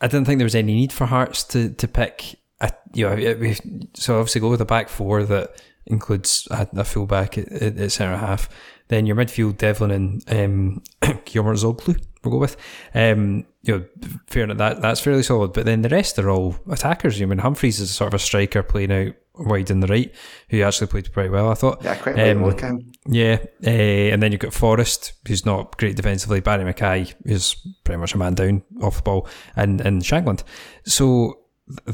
I 0.00 0.06
didn't 0.08 0.26
think 0.26 0.38
there 0.38 0.46
was 0.46 0.54
any 0.54 0.74
need 0.74 0.92
for 0.92 1.06
Hearts 1.06 1.44
to 1.44 1.70
to 1.70 1.88
pick. 1.88 2.36
A, 2.60 2.72
you 2.92 3.08
know, 3.08 3.14
we, 3.14 3.56
so 3.94 4.18
obviously 4.18 4.40
go 4.40 4.50
with 4.50 4.60
a 4.60 4.66
back 4.66 4.88
four 4.88 5.22
that 5.22 5.62
includes 5.86 6.46
a, 6.50 6.68
a 6.72 6.84
fullback 6.84 7.38
at, 7.38 7.50
at, 7.50 7.78
at 7.78 7.92
centre 7.92 8.16
half. 8.16 8.48
Then 8.88 9.06
your 9.06 9.16
midfield, 9.16 9.58
Devlin 9.58 9.90
and 9.90 10.24
um, 10.28 10.82
Kiomourtzoglou, 11.02 12.02
we'll 12.28 12.38
go 12.38 12.40
with. 12.40 12.56
Um, 12.94 13.46
you 13.62 13.78
know, 13.78 13.84
fair 14.26 14.44
enough, 14.44 14.58
that 14.58 14.82
that's 14.82 15.00
fairly 15.00 15.22
solid. 15.22 15.52
But 15.52 15.66
then 15.66 15.82
the 15.82 15.88
rest 15.88 16.18
are 16.18 16.30
all 16.30 16.56
attackers. 16.70 17.20
I 17.20 17.24
mean, 17.24 17.38
Humphrys 17.38 17.80
is 17.80 17.90
sort 17.90 18.08
of 18.08 18.14
a 18.14 18.22
striker 18.22 18.62
playing 18.62 18.92
out 18.92 19.14
wide 19.34 19.70
in 19.70 19.80
the 19.80 19.86
right, 19.86 20.14
who 20.50 20.62
actually 20.62 20.88
played 20.88 21.12
pretty 21.12 21.30
well, 21.30 21.50
I 21.50 21.54
thought. 21.54 21.82
Yeah, 21.82 21.96
quite 21.96 22.18
um, 22.18 22.44
him. 22.58 22.92
Yeah, 23.06 23.38
uh, 23.64 23.70
and 23.70 24.22
then 24.22 24.32
you've 24.32 24.40
got 24.40 24.52
Forrest, 24.52 25.12
who's 25.26 25.46
not 25.46 25.76
great 25.78 25.96
defensively. 25.96 26.40
Barrie 26.40 26.72
McKay, 26.72 27.14
who's 27.24 27.54
pretty 27.84 27.98
much 27.98 28.14
a 28.14 28.18
man 28.18 28.34
down 28.34 28.62
off 28.82 28.96
the 28.96 29.02
ball, 29.02 29.28
and 29.56 29.80
and 29.80 30.02
Shankland. 30.02 30.42
So 30.84 31.38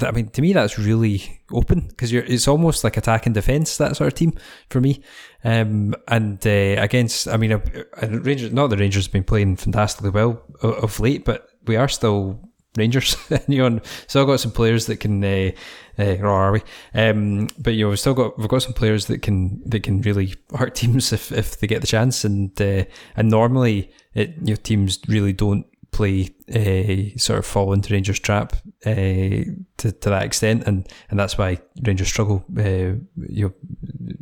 I 0.03 0.11
mean, 0.13 0.29
to 0.29 0.43
me, 0.43 0.53
that's 0.53 0.79
really 0.79 1.41
open 1.53 1.89
because 1.89 2.13
it's 2.13 2.47
almost 2.49 2.85
like 2.85 2.97
attack 2.97 3.27
and 3.27 3.35
defence 3.35 3.77
that 3.79 3.97
sort 3.97 4.09
of 4.09 4.15
team 4.15 4.35
for 4.71 4.81
me. 4.81 5.03
Um, 5.43 5.95
and 6.09 6.45
uh, 6.47 6.81
against, 6.83 7.29
I 7.29 7.37
mean, 7.37 7.53
uh, 7.53 7.61
Rangers, 8.03 8.53
not 8.53 8.69
the 8.71 8.77
Rangers 8.77 9.07
have 9.07 9.13
been 9.13 9.25
playing 9.25 9.57
fantastically 9.57 10.11
well 10.11 10.43
of 10.63 11.01
late, 11.01 11.25
but 11.25 11.49
we 11.67 11.77
are 11.77 11.89
still 11.89 12.41
Rangers. 12.77 13.17
you 13.49 13.69
know, 13.69 13.81
still 14.07 14.27
got 14.27 14.41
some 14.41 14.53
players 14.53 14.87
that 14.87 14.99
can. 14.99 15.23
Uh, 15.25 15.51
uh, 15.99 16.17
or 16.21 16.29
are 16.29 16.53
we? 16.53 16.63
Um, 16.93 17.49
but 17.59 17.75
you 17.75 17.85
know, 17.85 17.91
we've 17.91 18.01
still 18.01 18.15
got 18.15 18.39
we've 18.39 18.49
got 18.49 18.63
some 18.63 18.73
players 18.73 19.07
that 19.07 19.23
can 19.23 19.63
that 19.67 19.83
can 19.83 20.01
really 20.03 20.35
hurt 20.57 20.75
teams 20.75 21.13
if, 21.13 21.31
if 21.31 21.59
they 21.59 21.67
get 21.67 21.81
the 21.81 21.87
chance, 21.87 22.25
and 22.25 22.61
uh, 22.61 22.85
and 23.17 23.31
normally 23.31 23.93
it 24.15 24.35
you 24.41 24.55
know 24.55 24.57
teams 24.57 24.99
really 25.09 25.33
don't 25.33 25.67
play 25.95 26.35
uh, 26.51 27.17
sort 27.17 27.39
of 27.39 27.47
fall 27.47 27.73
into 27.73 27.95
Rangers' 27.95 28.19
trap 28.19 28.55
uh, 28.85 28.91
to 28.91 29.93
to 29.93 30.11
that 30.11 30.25
extent, 30.25 30.65
and, 30.67 30.89
and 31.09 31.19
that's 31.19 31.39
why 31.39 31.61
Rangers 31.83 32.09
struggle, 32.09 32.45
uh, 32.59 32.99
you 33.29 33.45
know, 33.47 33.53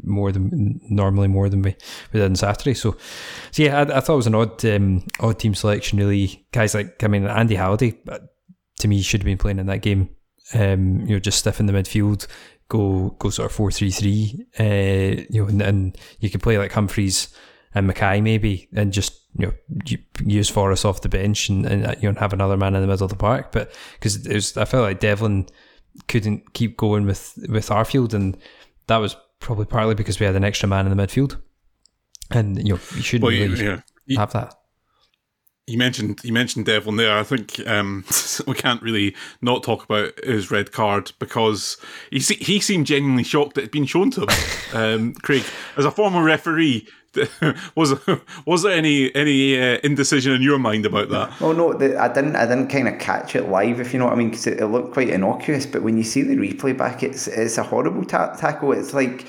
more 0.04 0.30
than 0.32 0.80
normally 0.90 1.28
more 1.28 1.48
than 1.48 1.62
we, 1.62 1.74
we 2.12 2.20
did 2.20 2.28
on 2.28 2.36
Saturday. 2.36 2.74
So, 2.74 2.96
so 3.50 3.62
yeah, 3.62 3.78
I, 3.78 3.96
I 3.96 4.00
thought 4.00 4.14
it 4.14 4.16
was 4.16 4.26
an 4.26 4.34
odd 4.34 4.64
um, 4.66 5.06
odd 5.18 5.38
team 5.38 5.54
selection. 5.54 5.98
Really, 5.98 6.46
guys 6.52 6.74
like 6.74 7.02
I 7.02 7.08
mean 7.08 7.26
Andy 7.26 7.54
Halliday, 7.54 7.98
to 8.78 8.88
me 8.88 9.00
should 9.00 9.22
have 9.22 9.26
been 9.26 9.38
playing 9.38 9.58
in 9.58 9.66
that 9.66 9.82
game. 9.82 10.10
Um, 10.54 11.00
you 11.06 11.14
know, 11.14 11.20
just 11.20 11.38
stiff 11.38 11.60
in 11.60 11.66
the 11.66 11.72
midfield, 11.72 12.26
go 12.68 13.16
go 13.18 13.30
sort 13.30 13.50
of 13.50 13.56
four 13.56 13.70
three 13.70 13.90
three. 13.90 14.46
Uh, 14.60 15.24
you 15.30 15.42
know, 15.42 15.48
and, 15.48 15.62
and 15.62 15.98
you 16.20 16.28
could 16.28 16.42
play 16.42 16.58
like 16.58 16.72
Humphrys 16.72 17.34
and 17.74 17.88
McKay 17.90 18.22
maybe, 18.22 18.68
and 18.74 18.92
just 18.92 19.20
you 19.38 19.46
know 19.46 19.82
use 20.24 20.48
Forrest 20.50 20.84
off 20.84 21.00
the 21.02 21.08
bench 21.08 21.48
and, 21.48 21.64
and 21.66 22.02
you 22.02 22.10
know 22.12 22.18
have 22.20 22.32
another 22.32 22.56
man 22.56 22.74
in 22.74 22.80
the 22.82 22.86
middle 22.86 23.04
of 23.04 23.10
the 23.10 23.16
park. 23.16 23.52
But 23.52 23.72
because 23.94 24.26
it 24.26 24.34
was, 24.34 24.56
I 24.56 24.64
felt 24.64 24.82
like 24.82 25.00
Devlin 25.00 25.46
couldn't 26.08 26.52
keep 26.54 26.76
going 26.76 27.06
with 27.06 27.38
with 27.48 27.68
Arfield, 27.68 28.14
and 28.14 28.36
that 28.88 28.98
was 28.98 29.16
probably 29.40 29.64
partly 29.66 29.94
because 29.94 30.20
we 30.20 30.26
had 30.26 30.36
an 30.36 30.44
extra 30.44 30.68
man 30.68 30.86
in 30.86 30.96
the 30.96 31.02
midfield, 31.02 31.40
and 32.30 32.58
you 32.58 32.74
know 32.74 32.80
you 32.94 33.02
shouldn't 33.02 33.22
Well, 33.24 33.32
really 33.32 33.64
yeah. 33.64 33.80
You- 34.06 34.18
have 34.18 34.32
that. 34.32 34.54
You 35.68 35.78
mentioned 35.78 36.20
you 36.24 36.32
mentioned 36.32 36.66
Devlin 36.66 36.96
there. 36.96 37.16
I 37.16 37.22
think 37.22 37.60
um, 37.68 38.04
we 38.48 38.54
can't 38.54 38.82
really 38.82 39.14
not 39.40 39.62
talk 39.62 39.84
about 39.84 40.12
his 40.24 40.50
red 40.50 40.72
card 40.72 41.12
because 41.20 41.76
he 42.10 42.18
se- 42.18 42.42
he 42.44 42.58
seemed 42.58 42.86
genuinely 42.86 43.22
shocked 43.22 43.54
that 43.54 43.60
it 43.60 43.64
had 43.66 43.70
been 43.70 43.86
shown 43.86 44.10
to 44.12 44.22
him. 44.22 44.28
Um, 44.74 45.12
Craig, 45.14 45.44
as 45.76 45.84
a 45.84 45.90
former 45.90 46.24
referee, 46.24 46.88
was 47.74 47.94
was 48.46 48.62
there 48.62 48.72
any 48.72 49.14
any 49.14 49.60
uh, 49.60 49.78
indecision 49.84 50.32
in 50.32 50.42
your 50.42 50.58
mind 50.58 50.86
about 50.86 51.08
that? 51.10 51.32
Oh 51.40 51.52
no, 51.52 51.72
the, 51.72 52.00
I 52.00 52.08
didn't. 52.08 52.36
I 52.36 52.46
didn't 52.46 52.68
kind 52.68 52.88
of 52.88 52.98
catch 52.98 53.36
it 53.36 53.48
live, 53.48 53.80
if 53.80 53.92
you 53.92 53.98
know 53.98 54.06
what 54.06 54.14
I 54.14 54.16
mean, 54.16 54.30
because 54.30 54.46
it, 54.46 54.60
it 54.60 54.66
looked 54.66 54.92
quite 54.92 55.08
innocuous. 55.08 55.66
But 55.66 55.82
when 55.82 55.96
you 55.96 56.04
see 56.04 56.22
the 56.22 56.36
replay 56.36 56.76
back, 56.76 57.02
it's 57.02 57.28
it's 57.28 57.58
a 57.58 57.62
horrible 57.62 58.04
ta- 58.04 58.34
tackle. 58.36 58.72
It's 58.72 58.94
like 58.94 59.26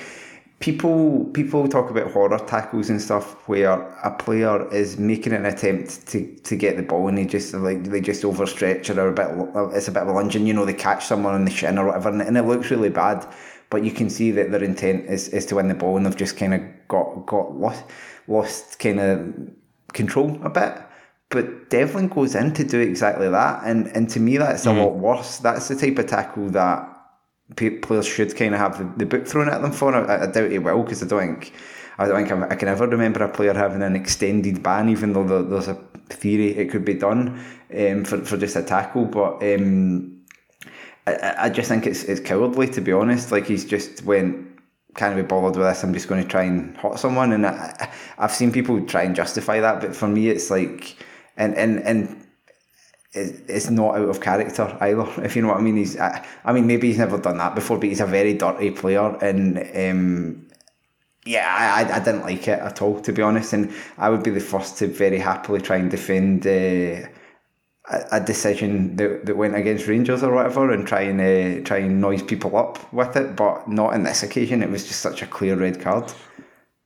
people 0.60 1.26
people 1.34 1.68
talk 1.68 1.90
about 1.90 2.10
horror 2.10 2.38
tackles 2.38 2.88
and 2.88 3.00
stuff 3.00 3.46
where 3.48 3.72
a 3.72 4.10
player 4.10 4.66
is 4.72 4.96
making 4.96 5.34
an 5.34 5.44
attempt 5.44 6.06
to, 6.06 6.26
to 6.36 6.56
get 6.56 6.78
the 6.78 6.82
ball 6.82 7.06
and 7.08 7.18
they 7.18 7.26
just 7.26 7.52
like 7.52 7.84
they 7.84 8.00
just 8.00 8.22
overstretch 8.22 8.88
or 8.96 9.08
a 9.08 9.12
bit 9.12 9.76
it's 9.76 9.88
a 9.88 9.92
bit 9.92 10.02
of 10.02 10.08
a 10.08 10.12
lunging. 10.12 10.46
You 10.46 10.54
know, 10.54 10.64
they 10.64 10.72
catch 10.72 11.04
someone 11.04 11.34
on 11.34 11.44
the 11.44 11.50
shin 11.50 11.76
or 11.76 11.86
whatever, 11.86 12.08
and, 12.08 12.22
and 12.22 12.38
it 12.38 12.44
looks 12.44 12.70
really 12.70 12.88
bad. 12.88 13.26
But 13.74 13.82
you 13.82 13.90
can 13.90 14.08
see 14.08 14.30
that 14.30 14.52
their 14.52 14.62
intent 14.62 15.06
is, 15.10 15.30
is 15.30 15.46
to 15.46 15.56
win 15.56 15.66
the 15.66 15.74
ball, 15.74 15.96
and 15.96 16.06
they've 16.06 16.16
just 16.16 16.36
kind 16.36 16.54
of 16.54 16.60
got 16.86 17.26
got 17.26 17.56
lost 17.56 17.82
lost 18.28 18.78
kind 18.78 19.00
of 19.00 19.34
control 19.92 20.38
a 20.44 20.48
bit. 20.48 20.80
But 21.28 21.70
Devlin 21.70 22.06
goes 22.06 22.36
in 22.36 22.54
to 22.54 22.62
do 22.62 22.78
exactly 22.78 23.28
that, 23.28 23.62
and 23.64 23.88
and 23.88 24.08
to 24.10 24.20
me 24.20 24.36
that's 24.36 24.64
a 24.66 24.72
lot 24.72 24.94
worse. 24.94 25.38
That's 25.38 25.66
the 25.66 25.74
type 25.74 25.98
of 25.98 26.06
tackle 26.06 26.50
that 26.50 26.88
players 27.56 28.06
should 28.06 28.36
kind 28.36 28.54
of 28.54 28.60
have 28.60 28.78
the, 28.78 28.84
the 28.98 29.06
book 29.06 29.26
thrown 29.26 29.48
at 29.48 29.60
them 29.60 29.72
for. 29.72 29.92
I, 29.92 30.22
I 30.22 30.26
doubt 30.26 30.52
he 30.52 30.60
will 30.60 30.84
because 30.84 31.02
I 31.02 31.08
don't 31.08 31.40
think 31.40 31.52
I 31.98 32.06
don't 32.06 32.14
think 32.14 32.30
I'm, 32.30 32.44
I 32.44 32.54
can 32.54 32.68
ever 32.68 32.86
remember 32.86 33.24
a 33.24 33.28
player 33.28 33.54
having 33.54 33.82
an 33.82 33.96
extended 33.96 34.62
ban, 34.62 34.88
even 34.88 35.14
though 35.14 35.26
there, 35.26 35.42
there's 35.42 35.66
a 35.66 35.74
theory 36.10 36.56
it 36.56 36.70
could 36.70 36.84
be 36.84 36.94
done 36.94 37.44
um, 37.76 38.04
for 38.04 38.24
for 38.24 38.36
just 38.36 38.54
a 38.54 38.62
tackle. 38.62 39.06
But 39.06 39.42
um, 39.42 40.13
I, 41.06 41.34
I 41.38 41.50
just 41.50 41.68
think 41.68 41.86
it's 41.86 42.04
it's 42.04 42.20
cowardly 42.20 42.68
to 42.68 42.80
be 42.80 42.92
honest. 42.92 43.32
Like 43.32 43.46
he's 43.46 43.64
just 43.64 44.04
went. 44.04 44.48
Can't 44.94 45.16
be 45.16 45.22
bothered 45.22 45.56
with 45.56 45.66
this. 45.66 45.82
I'm 45.82 45.92
just 45.92 46.06
going 46.06 46.22
to 46.22 46.28
try 46.28 46.44
and 46.44 46.76
hot 46.76 47.00
someone, 47.00 47.32
and 47.32 47.44
I, 47.44 47.90
I've 48.16 48.30
seen 48.30 48.52
people 48.52 48.80
try 48.86 49.02
and 49.02 49.16
justify 49.16 49.58
that, 49.58 49.80
but 49.80 49.96
for 49.96 50.06
me, 50.06 50.28
it's 50.28 50.50
like, 50.50 50.96
and 51.36 51.52
and 51.56 51.80
and 51.80 52.24
it's 53.12 53.70
not 53.70 53.96
out 53.96 54.08
of 54.08 54.20
character 54.20 54.76
either. 54.80 55.06
If 55.24 55.34
you 55.34 55.42
know 55.42 55.48
what 55.48 55.58
I 55.58 55.62
mean, 55.62 55.76
he's. 55.76 55.98
I, 55.98 56.24
I 56.44 56.52
mean, 56.52 56.68
maybe 56.68 56.88
he's 56.88 56.98
never 56.98 57.18
done 57.18 57.38
that 57.38 57.56
before, 57.56 57.78
but 57.78 57.88
he's 57.88 58.00
a 58.00 58.06
very 58.06 58.34
dirty 58.34 58.70
player, 58.70 59.16
and 59.20 59.58
um, 59.58 60.46
yeah, 61.26 61.46
I, 61.48 61.96
I 61.96 61.98
didn't 62.00 62.22
like 62.22 62.46
it 62.48 62.60
at 62.60 62.82
all, 62.82 63.00
to 63.00 63.12
be 63.12 63.22
honest. 63.22 63.52
And 63.52 63.72
I 63.98 64.10
would 64.10 64.22
be 64.22 64.30
the 64.30 64.40
first 64.40 64.78
to 64.78 64.86
very 64.86 65.18
happily 65.18 65.60
try 65.60 65.76
and 65.76 65.90
defend 65.90 66.46
uh, 66.46 67.08
a, 67.90 68.20
decision 68.20 68.96
that, 68.96 69.26
that 69.26 69.36
went 69.36 69.54
against 69.54 69.86
Rangers 69.86 70.22
or 70.22 70.34
whatever, 70.34 70.72
and 70.72 70.86
try 70.86 71.02
and 71.02 71.20
uh, 71.20 71.64
try 71.66 71.78
and 71.78 72.00
noise 72.00 72.22
people 72.22 72.56
up 72.56 72.92
with 72.92 73.16
it. 73.16 73.36
But 73.36 73.68
not 73.68 73.92
on 73.94 74.04
this 74.04 74.22
occasion. 74.22 74.62
It 74.62 74.70
was 74.70 74.86
just 74.86 75.00
such 75.00 75.22
a 75.22 75.26
clear 75.26 75.56
red 75.56 75.80
card. 75.80 76.12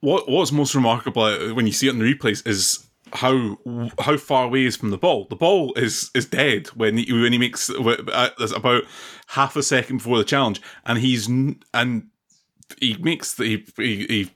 What 0.00 0.28
what's 0.28 0.52
most 0.52 0.74
remarkable 0.74 1.22
uh, 1.22 1.54
when 1.54 1.66
you 1.66 1.72
see 1.72 1.88
it 1.88 1.92
in 1.92 1.98
the 1.98 2.14
replays 2.14 2.46
is 2.46 2.88
how 3.12 3.58
how 3.98 4.16
far 4.16 4.44
away 4.44 4.64
is 4.64 4.76
from 4.76 4.90
the 4.90 4.98
ball. 4.98 5.26
The 5.30 5.36
ball 5.36 5.72
is 5.74 6.10
is 6.14 6.26
dead 6.26 6.68
when 6.68 6.98
he, 6.98 7.12
when 7.12 7.32
he 7.32 7.38
makes 7.38 7.70
uh, 7.70 8.30
about 8.54 8.84
half 9.28 9.56
a 9.56 9.62
second 9.62 9.98
before 9.98 10.18
the 10.18 10.24
challenge, 10.24 10.60
and 10.84 10.98
he's 10.98 11.28
and 11.28 12.08
he 12.80 12.96
makes 12.98 13.34
the 13.34 13.44
he, 13.44 13.66
he, 13.76 14.06
he 14.06 14.30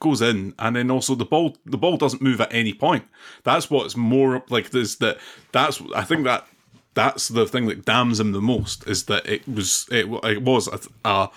goes 0.00 0.22
in, 0.22 0.54
and 0.58 0.76
then 0.76 0.90
also 0.90 1.14
the 1.14 1.24
ball 1.24 1.56
the 1.64 1.78
ball 1.78 1.96
doesn't 1.96 2.22
move 2.22 2.40
at 2.40 2.52
any 2.52 2.74
point. 2.74 3.04
That's 3.44 3.70
what's 3.70 3.96
more 3.96 4.42
like 4.48 4.70
this 4.70 4.96
that 4.96 5.18
that's 5.52 5.82
I 5.94 6.04
think 6.04 6.24
that 6.24 6.46
that's 6.94 7.28
the 7.28 7.46
thing 7.46 7.66
that 7.66 7.84
damns 7.84 8.18
him 8.18 8.32
the 8.32 8.40
most 8.40 8.86
is 8.88 9.04
that 9.04 9.26
it 9.26 9.46
was 9.48 9.86
it, 9.90 10.06
it 10.24 10.42
was 10.42 10.68
a, 10.68 10.80
a, 11.04 11.28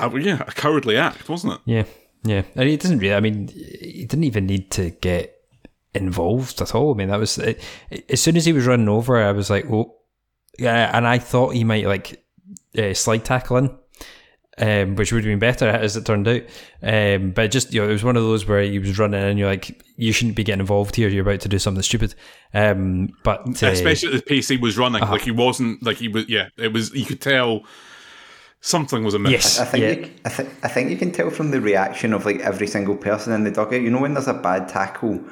a 0.00 0.20
yeah 0.20 0.42
a 0.46 0.52
cowardly 0.52 0.96
act, 0.96 1.28
wasn't 1.28 1.54
it? 1.54 1.60
Yeah, 1.64 1.84
yeah, 2.24 2.42
and 2.56 2.68
he 2.68 2.76
doesn't 2.76 2.98
really. 2.98 3.14
I 3.14 3.20
mean, 3.20 3.48
he 3.48 4.04
didn't 4.08 4.24
even 4.24 4.46
need 4.46 4.70
to 4.72 4.90
get 4.90 5.34
involved 5.94 6.60
at 6.60 6.74
all. 6.74 6.92
I 6.92 6.96
mean, 6.96 7.08
that 7.08 7.20
was 7.20 7.38
it, 7.38 7.62
as 8.08 8.20
soon 8.20 8.36
as 8.36 8.44
he 8.44 8.52
was 8.52 8.66
running 8.66 8.88
over, 8.88 9.22
I 9.22 9.32
was 9.32 9.50
like, 9.50 9.66
oh, 9.70 9.94
yeah, 10.58 10.90
and 10.96 11.06
I 11.06 11.18
thought 11.18 11.54
he 11.54 11.64
might 11.64 11.86
like 11.86 12.24
uh, 12.76 12.94
slide 12.94 13.24
tackle 13.24 13.58
in, 13.58 13.78
um, 14.58 14.94
which 14.96 15.12
would 15.12 15.24
have 15.24 15.30
been 15.30 15.38
better 15.38 15.66
as 15.68 15.96
it 15.96 16.04
turned 16.06 16.28
out. 16.28 16.42
Um, 16.82 17.30
but 17.32 17.50
just 17.50 17.72
you 17.72 17.82
know, 17.82 17.88
it 17.88 17.92
was 17.92 18.04
one 18.04 18.16
of 18.16 18.22
those 18.22 18.46
where 18.46 18.62
he 18.62 18.78
was 18.78 18.98
running 18.98 19.22
and 19.22 19.38
you're 19.38 19.48
like, 19.48 19.82
you 19.96 20.12
shouldn't 20.12 20.36
be 20.36 20.44
getting 20.44 20.60
involved 20.60 20.96
here. 20.96 21.08
You're 21.08 21.22
about 21.28 21.40
to 21.40 21.48
do 21.48 21.58
something 21.58 21.82
stupid. 21.82 22.14
Um, 22.52 23.10
but 23.24 23.40
uh, 23.62 23.66
especially 23.68 24.14
at 24.14 24.14
the 24.16 24.22
pace 24.22 24.48
he 24.48 24.56
was 24.56 24.78
running, 24.78 25.00
like 25.02 25.22
he 25.22 25.30
wasn't 25.30 25.82
like 25.82 25.96
he 25.98 26.08
was. 26.08 26.28
Yeah, 26.28 26.48
it 26.56 26.72
was. 26.72 26.92
You 26.94 27.04
could 27.06 27.20
tell 27.20 27.64
something 28.60 29.04
was 29.04 29.14
amiss. 29.14 29.32
Yes. 29.32 29.60
I 29.60 29.64
think 29.66 29.82
Yeah. 29.82 29.90
you, 30.06 30.10
I, 30.24 30.28
th- 30.30 30.48
I 30.62 30.68
think 30.68 30.90
you 30.90 30.96
can 30.96 31.12
tell 31.12 31.30
from 31.30 31.50
the 31.50 31.60
reaction 31.60 32.12
of 32.12 32.24
like 32.24 32.40
every 32.40 32.66
single 32.66 32.96
person 32.96 33.32
in 33.32 33.44
the 33.44 33.50
dugout. 33.50 33.82
You 33.82 33.90
know 33.90 34.00
when 34.00 34.14
there's 34.14 34.28
a 34.28 34.34
bad 34.34 34.68
tackle, 34.68 35.22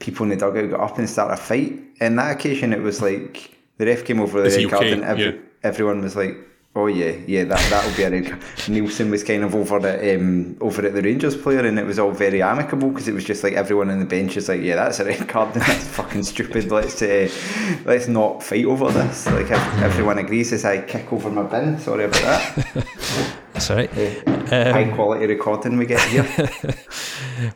people 0.00 0.24
in 0.24 0.30
the 0.30 0.36
dugout 0.36 0.68
get 0.70 0.78
up 0.80 0.98
and 0.98 1.08
start 1.08 1.32
a 1.32 1.36
fight. 1.36 1.80
In 2.00 2.16
that 2.16 2.32
occasion, 2.36 2.72
it 2.72 2.82
was 2.82 3.00
like 3.00 3.56
the 3.78 3.86
ref 3.86 4.04
came 4.04 4.20
over 4.20 4.38
with 4.38 4.46
Is 4.48 4.54
the 4.54 4.60
he 4.60 4.66
red 4.66 4.70
card, 4.72 4.84
okay? 4.84 4.92
and 4.92 5.04
every, 5.04 5.24
Yeah. 5.24 5.32
everyone 5.62 6.02
was 6.02 6.14
like, 6.16 6.36
"Oh 6.76 6.86
yeah, 6.86 7.12
yeah, 7.26 7.44
that 7.44 7.60
that'll 7.70 7.96
be 7.96 8.02
a 8.02 8.10
red. 8.10 8.24
Neilson 8.66 9.10
was 9.10 9.22
kind 9.22 9.44
of 9.44 9.54
over 9.54 9.86
at 9.86 10.16
um, 10.16 10.56
over 10.60 10.86
at 10.86 10.94
the 10.94 11.02
Rangers 11.02 11.36
player, 11.36 11.64
and 11.64 11.78
it 11.78 11.86
was 11.86 11.98
all 11.98 12.10
very 12.10 12.42
amicable 12.42 12.90
because 12.90 13.08
it 13.08 13.14
was 13.14 13.24
just 13.24 13.44
like 13.44 13.52
everyone 13.52 13.90
on 13.90 14.00
the 14.00 14.04
bench 14.06 14.36
is 14.36 14.48
like, 14.48 14.60
"Yeah, 14.60 14.76
that's 14.76 15.00
a 15.00 15.04
red 15.04 15.28
card. 15.28 15.54
That's 15.54 15.86
fucking 15.88 16.24
stupid. 16.24 16.70
Let's 16.70 17.00
uh, 17.00 17.28
let's 17.84 18.08
not 18.08 18.42
fight 18.42 18.64
over 18.64 18.90
this." 18.90 19.26
Like 19.26 19.50
if 19.50 19.82
everyone 19.82 20.18
agrees, 20.18 20.52
as 20.52 20.64
I 20.64 20.82
kick 20.82 21.12
over 21.12 21.30
my 21.30 21.44
bin. 21.44 21.78
Sorry 21.78 22.04
about 22.04 22.22
that. 22.22 22.86
that's 23.52 23.70
all 23.70 23.76
right. 23.76 23.90
High 24.48 24.92
quality 24.94 25.26
recording 25.26 25.76
we 25.76 25.86
get 25.86 26.02
here. 26.08 26.50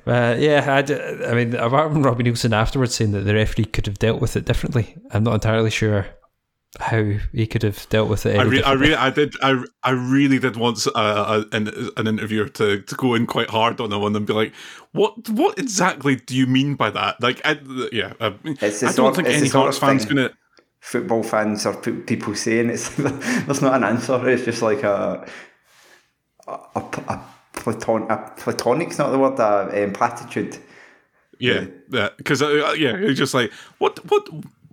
Uh, 0.07 0.35
yeah, 0.37 0.65
I, 0.69 0.83
d- 0.83 0.95
I 0.95 1.35
mean, 1.35 1.55
apart 1.55 1.93
from 1.93 2.03
Robbie 2.03 2.25
Neilson 2.25 2.53
afterwards 2.53 2.97
saying 2.97 3.13
that 3.13 3.21
the 3.21 3.35
referee 3.35 3.67
could 3.67 3.87
have 3.87 3.99
dealt 3.99 4.21
with 4.21 4.37
it 4.37 4.45
differently, 4.45 4.97
I'm 5.13 5.23
not 5.23 5.35
entirely 5.35 5.71
sure 5.71 6.07
how 6.79 7.03
he 7.33 7.47
could 7.47 7.63
have 7.63 7.89
dealt 7.89 8.09
with 8.09 8.27
it. 8.27 8.39
I, 8.39 8.43
re- 8.43 8.63
I 8.63 8.73
really, 8.73 8.95
I 8.95 9.11
did, 9.11 9.35
I, 9.43 9.65
I 9.83 9.91
really 9.91 10.39
did 10.39 10.57
want 10.57 10.87
uh, 10.95 11.45
an, 11.53 11.69
an 11.97 12.07
interviewer 12.07 12.49
to, 12.51 12.83
to 12.83 12.95
go 12.95 13.15
in 13.15 13.27
quite 13.27 13.49
hard 13.51 13.81
on 13.81 13.91
that 13.91 13.99
one 13.99 14.15
and 14.15 14.27
be 14.27 14.33
like, 14.35 14.53
"What, 14.93 15.29
what 15.31 15.59
exactly 15.59 16.17
do 16.17 16.37
you 16.37 16.47
mean 16.47 16.75
by 16.75 16.91
that?" 16.91 17.21
Like, 17.23 17.41
I, 17.45 17.59
yeah, 17.91 18.13
I, 18.21 18.35
It's 18.45 18.83
I 18.83 18.87
don't 18.87 18.95
sort- 18.95 19.17
think 19.17 19.29
it's 19.29 19.37
the 19.37 19.41
any 19.41 19.49
sort 19.49 19.65
Hearts 19.65 19.77
of 19.79 19.81
fans 19.83 20.05
gonna. 20.05 20.31
football 20.81 21.23
fans 21.23 21.65
or 21.67 21.75
pe- 21.75 21.93
people 22.03 22.35
saying 22.35 22.69
it's 22.71 22.91
there's 22.97 23.63
not 23.63 23.75
an 23.75 23.85
answer. 23.85 24.29
It's 24.29 24.45
just 24.45 24.61
like 24.63 24.83
a 24.83 25.27
a, 26.47 26.53
a, 26.53 26.81
a 27.09 27.25
platon 27.55 28.03
a 28.11 28.31
platonic's 28.37 28.99
not 28.99 29.11
the 29.11 29.19
word. 29.19 29.39
A 29.41 29.85
um, 29.85 29.93
platitude. 29.93 30.59
Yeah, 31.41 31.67
yeah, 31.91 32.09
because 32.17 32.43
uh, 32.43 32.75
yeah, 32.77 32.97
it's 32.97 33.17
just 33.19 33.33
like 33.33 33.53
what, 33.79 34.05
what, 34.11 34.29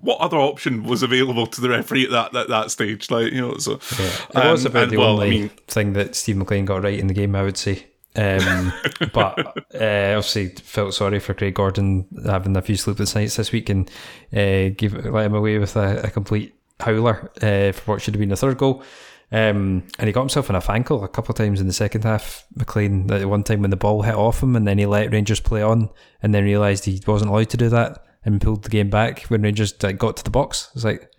what 0.05 0.19
other 0.21 0.37
option 0.37 0.83
was 0.83 1.03
available 1.03 1.47
to 1.47 1.61
the 1.61 1.69
referee 1.69 2.05
at 2.05 2.11
that 2.11 2.33
that, 2.33 2.47
that 2.49 2.71
stage? 2.71 3.09
Like, 3.11 3.33
you 3.33 3.41
know, 3.41 3.57
so 3.57 3.73
It 3.73 4.35
was 4.35 4.65
um, 4.65 4.71
about 4.71 4.83
and, 4.83 4.91
the 4.91 4.97
well, 4.97 5.09
only 5.09 5.27
I 5.27 5.29
mean, 5.29 5.49
thing 5.67 5.93
that 5.93 6.15
Steve 6.15 6.37
McLean 6.37 6.65
got 6.65 6.83
right 6.83 6.97
in 6.97 7.07
the 7.07 7.13
game, 7.13 7.35
I 7.35 7.43
would 7.43 7.57
say. 7.57 7.87
Um, 8.15 8.71
but 9.13 9.39
uh, 9.75 10.15
obviously 10.15 10.49
felt 10.49 10.93
sorry 10.93 11.19
for 11.19 11.33
Craig 11.33 11.55
Gordon 11.55 12.07
having 12.25 12.55
a 12.55 12.61
few 12.61 12.77
sleepless 12.77 13.15
nights 13.15 13.35
this 13.35 13.51
week 13.51 13.69
and 13.69 13.89
uh, 14.31 14.69
give 14.77 14.93
let 14.93 15.25
him 15.25 15.35
away 15.35 15.57
with 15.57 15.75
a, 15.75 16.03
a 16.03 16.09
complete 16.09 16.55
howler 16.79 17.31
uh, 17.41 17.71
for 17.71 17.91
what 17.91 18.01
should 18.01 18.13
have 18.13 18.19
been 18.19 18.31
a 18.31 18.37
third 18.37 18.57
goal. 18.57 18.83
Um, 19.31 19.83
and 19.97 20.07
he 20.07 20.13
got 20.13 20.21
himself 20.21 20.49
in 20.49 20.55
a 20.55 20.61
fankle 20.61 21.03
a 21.03 21.07
couple 21.07 21.33
of 21.33 21.37
times 21.37 21.59
in 21.59 21.67
the 21.67 21.73
second 21.73 22.03
half. 22.03 22.45
McLean, 22.55 23.11
at 23.11 23.27
one 23.27 23.43
time 23.43 23.61
when 23.61 23.71
the 23.71 23.75
ball 23.75 24.03
hit 24.03 24.15
off 24.15 24.43
him, 24.43 24.55
and 24.55 24.67
then 24.67 24.77
he 24.77 24.85
let 24.85 25.11
Rangers 25.11 25.39
play 25.39 25.63
on, 25.63 25.89
and 26.21 26.33
then 26.33 26.43
realised 26.43 26.85
he 26.85 27.01
wasn't 27.07 27.31
allowed 27.31 27.49
to 27.49 27.57
do 27.57 27.69
that, 27.69 28.05
and 28.25 28.41
pulled 28.41 28.63
the 28.63 28.69
game 28.69 28.89
back 28.89 29.21
when 29.23 29.43
Rangers 29.43 29.73
like, 29.83 29.97
got 29.97 30.17
to 30.17 30.23
the 30.23 30.31
box. 30.31 30.71
It's 30.75 30.83
like, 30.83 31.11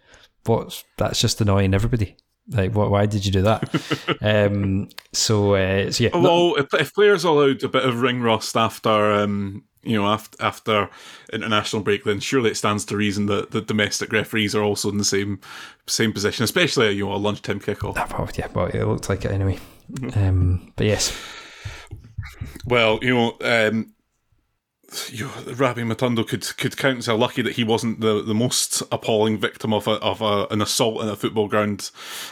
what? 0.44 0.82
That's 0.98 1.20
just 1.20 1.40
annoying 1.40 1.72
everybody. 1.72 2.16
Like, 2.48 2.74
what? 2.74 2.90
Why 2.90 3.06
did 3.06 3.24
you 3.24 3.32
do 3.32 3.42
that? 3.42 4.18
um, 4.20 4.88
so, 5.12 5.54
uh, 5.54 5.90
so 5.90 6.04
yeah, 6.04 6.10
Well, 6.12 6.56
if, 6.56 6.72
if 6.74 6.94
players 6.94 7.24
allowed 7.24 7.62
a 7.62 7.68
bit 7.68 7.84
of 7.84 8.00
ring 8.00 8.20
rust 8.20 8.56
after, 8.56 8.90
um, 8.90 9.64
you 9.82 9.96
know, 9.96 10.06
after, 10.06 10.42
after 10.42 10.90
international 11.32 11.82
break, 11.82 12.04
then 12.04 12.20
surely 12.20 12.50
it 12.50 12.56
stands 12.56 12.84
to 12.86 12.96
reason 12.96 13.26
that 13.26 13.52
the 13.52 13.62
domestic 13.62 14.12
referees 14.12 14.54
are 14.54 14.62
also 14.62 14.90
in 14.90 14.98
the 14.98 15.04
same 15.04 15.40
same 15.86 16.12
position, 16.12 16.42
especially 16.44 16.90
you 16.90 17.06
know 17.06 17.14
a 17.14 17.16
lunchtime 17.16 17.60
kickoff. 17.60 17.94
Well, 17.94 18.28
yeah, 18.36 18.48
well, 18.52 18.66
it 18.66 18.84
looked 18.84 19.08
like 19.08 19.24
it 19.24 19.30
anyway. 19.30 19.58
Um, 20.14 20.72
but 20.74 20.86
yes, 20.86 21.16
Well, 22.66 22.98
you 23.02 23.14
know, 23.14 23.36
um, 23.42 23.92
you 25.10 25.28
Rabbi 25.46 25.82
Matondo 25.82 26.26
could 26.26 26.56
could 26.56 26.76
count 26.76 26.94
himself 26.94 27.20
lucky 27.20 27.42
that 27.42 27.54
he 27.54 27.64
wasn't 27.64 28.00
the, 28.00 28.22
the 28.22 28.34
most 28.34 28.82
appalling 28.92 29.38
victim 29.38 29.72
of 29.72 29.86
a, 29.86 29.92
of 29.92 30.22
a, 30.22 30.46
an 30.50 30.62
assault 30.62 31.02
in 31.02 31.08
a 31.08 31.16
football 31.16 31.48
ground 31.48 31.90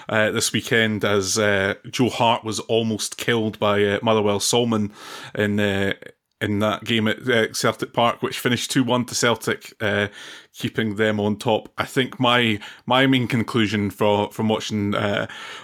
uh, 0.09 0.31
this 0.31 0.53
weekend, 0.53 1.05
as 1.05 1.39
uh, 1.39 1.75
Joe 1.91 2.11
Hart 2.11 2.45
was 2.45 2.61
almost 2.61 3.17
killed 3.17 3.59
by 3.59 3.85
uh, 3.85 3.99
Motherwell 4.03 4.41
Solomon 4.41 4.93
in 5.35 5.59
uh, 5.61 5.95
in 6.41 6.59
that 6.59 6.85
game 6.85 7.09
at 7.09 7.27
uh, 7.29 7.53
Celtic 7.55 7.93
Park, 7.95 8.23
which 8.23 8.39
finished 8.39 8.71
two 8.71 8.85
one 8.85 9.05
to 9.07 9.15
Celtic, 9.15 9.73
uh, 9.81 10.09
keeping 10.53 10.97
them 10.97 11.19
on 11.19 11.37
top. 11.37 11.71
I 11.79 11.87
think 11.87 12.21
my 12.21 12.61
my 12.87 13.07
main 13.07 13.29
conclusion 13.29 13.91
from 13.91 14.31
from 14.31 14.49
watching 14.49 14.91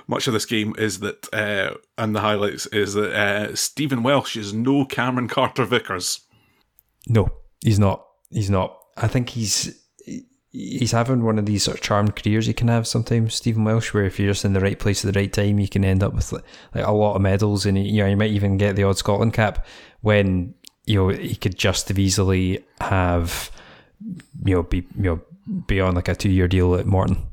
much 0.07 0.27
of 0.27 0.33
this 0.33 0.47
game 0.47 0.75
is 0.79 1.01
that 1.01 1.29
and 1.99 2.17
the 2.17 2.21
highlights 2.21 2.67
is 2.67 2.95
that 2.95 3.59
Stephen 3.59 4.03
Welsh 4.03 4.37
is 4.37 4.53
no 4.53 4.85
Cameron 4.85 5.29
Carter 5.29 5.65
Vickers. 5.65 6.27
No, 7.09 7.29
he's 7.63 7.79
not. 7.79 8.07
He's 8.31 8.51
not. 8.51 8.77
I 8.97 9.09
think 9.09 9.31
he's 9.31 9.81
he's 10.53 10.93
having 10.93 11.23
one 11.23 11.39
of 11.39 11.47
these 11.47 11.63
sort 11.63 11.77
of 11.77 11.83
charmed 11.83 12.17
careers 12.17 12.49
you 12.49 12.55
can 12.55 12.69
have 12.69 12.87
sometimes, 12.87 13.35
Stephen 13.35 13.65
Welsh, 13.65 13.95
where 13.95 14.05
if 14.05 14.19
you're 14.19 14.33
just 14.33 14.45
in 14.45 14.53
the 14.53 14.61
right 14.61 14.79
place 14.79 15.05
at 15.05 15.13
the 15.13 15.19
right 15.19 15.33
time, 15.33 15.61
you 15.61 15.69
can 15.69 15.85
end 15.85 16.03
up 16.03 16.13
with 16.13 16.33
like, 16.33 16.45
a 16.75 16.93
lot 16.93 17.15
of 17.15 17.23
medals, 17.23 17.67
and 17.67 17.79
you 17.79 18.03
know 18.03 18.09
you 18.09 18.17
might 18.17 18.31
even 18.31 18.57
get 18.57 18.77
the 18.77 18.85
odd 18.85 18.99
Scotland 18.99 19.33
cap 19.33 19.67
when 20.01 20.55
you 20.87 20.97
know 20.97 21.09
he 21.09 21.37
could 21.37 21.57
just 21.57 21.89
have 21.89 21.99
easily 21.99 22.65
have 22.81 23.51
you 24.45 24.55
know 24.55 24.63
be 24.63 24.79
you 24.97 25.03
know 25.03 25.21
be 25.67 25.81
on 25.81 25.95
like 25.95 26.09
a 26.09 26.15
two 26.15 26.31
year 26.31 26.49
deal 26.49 26.75
at 26.75 26.87
Morton. 26.87 27.27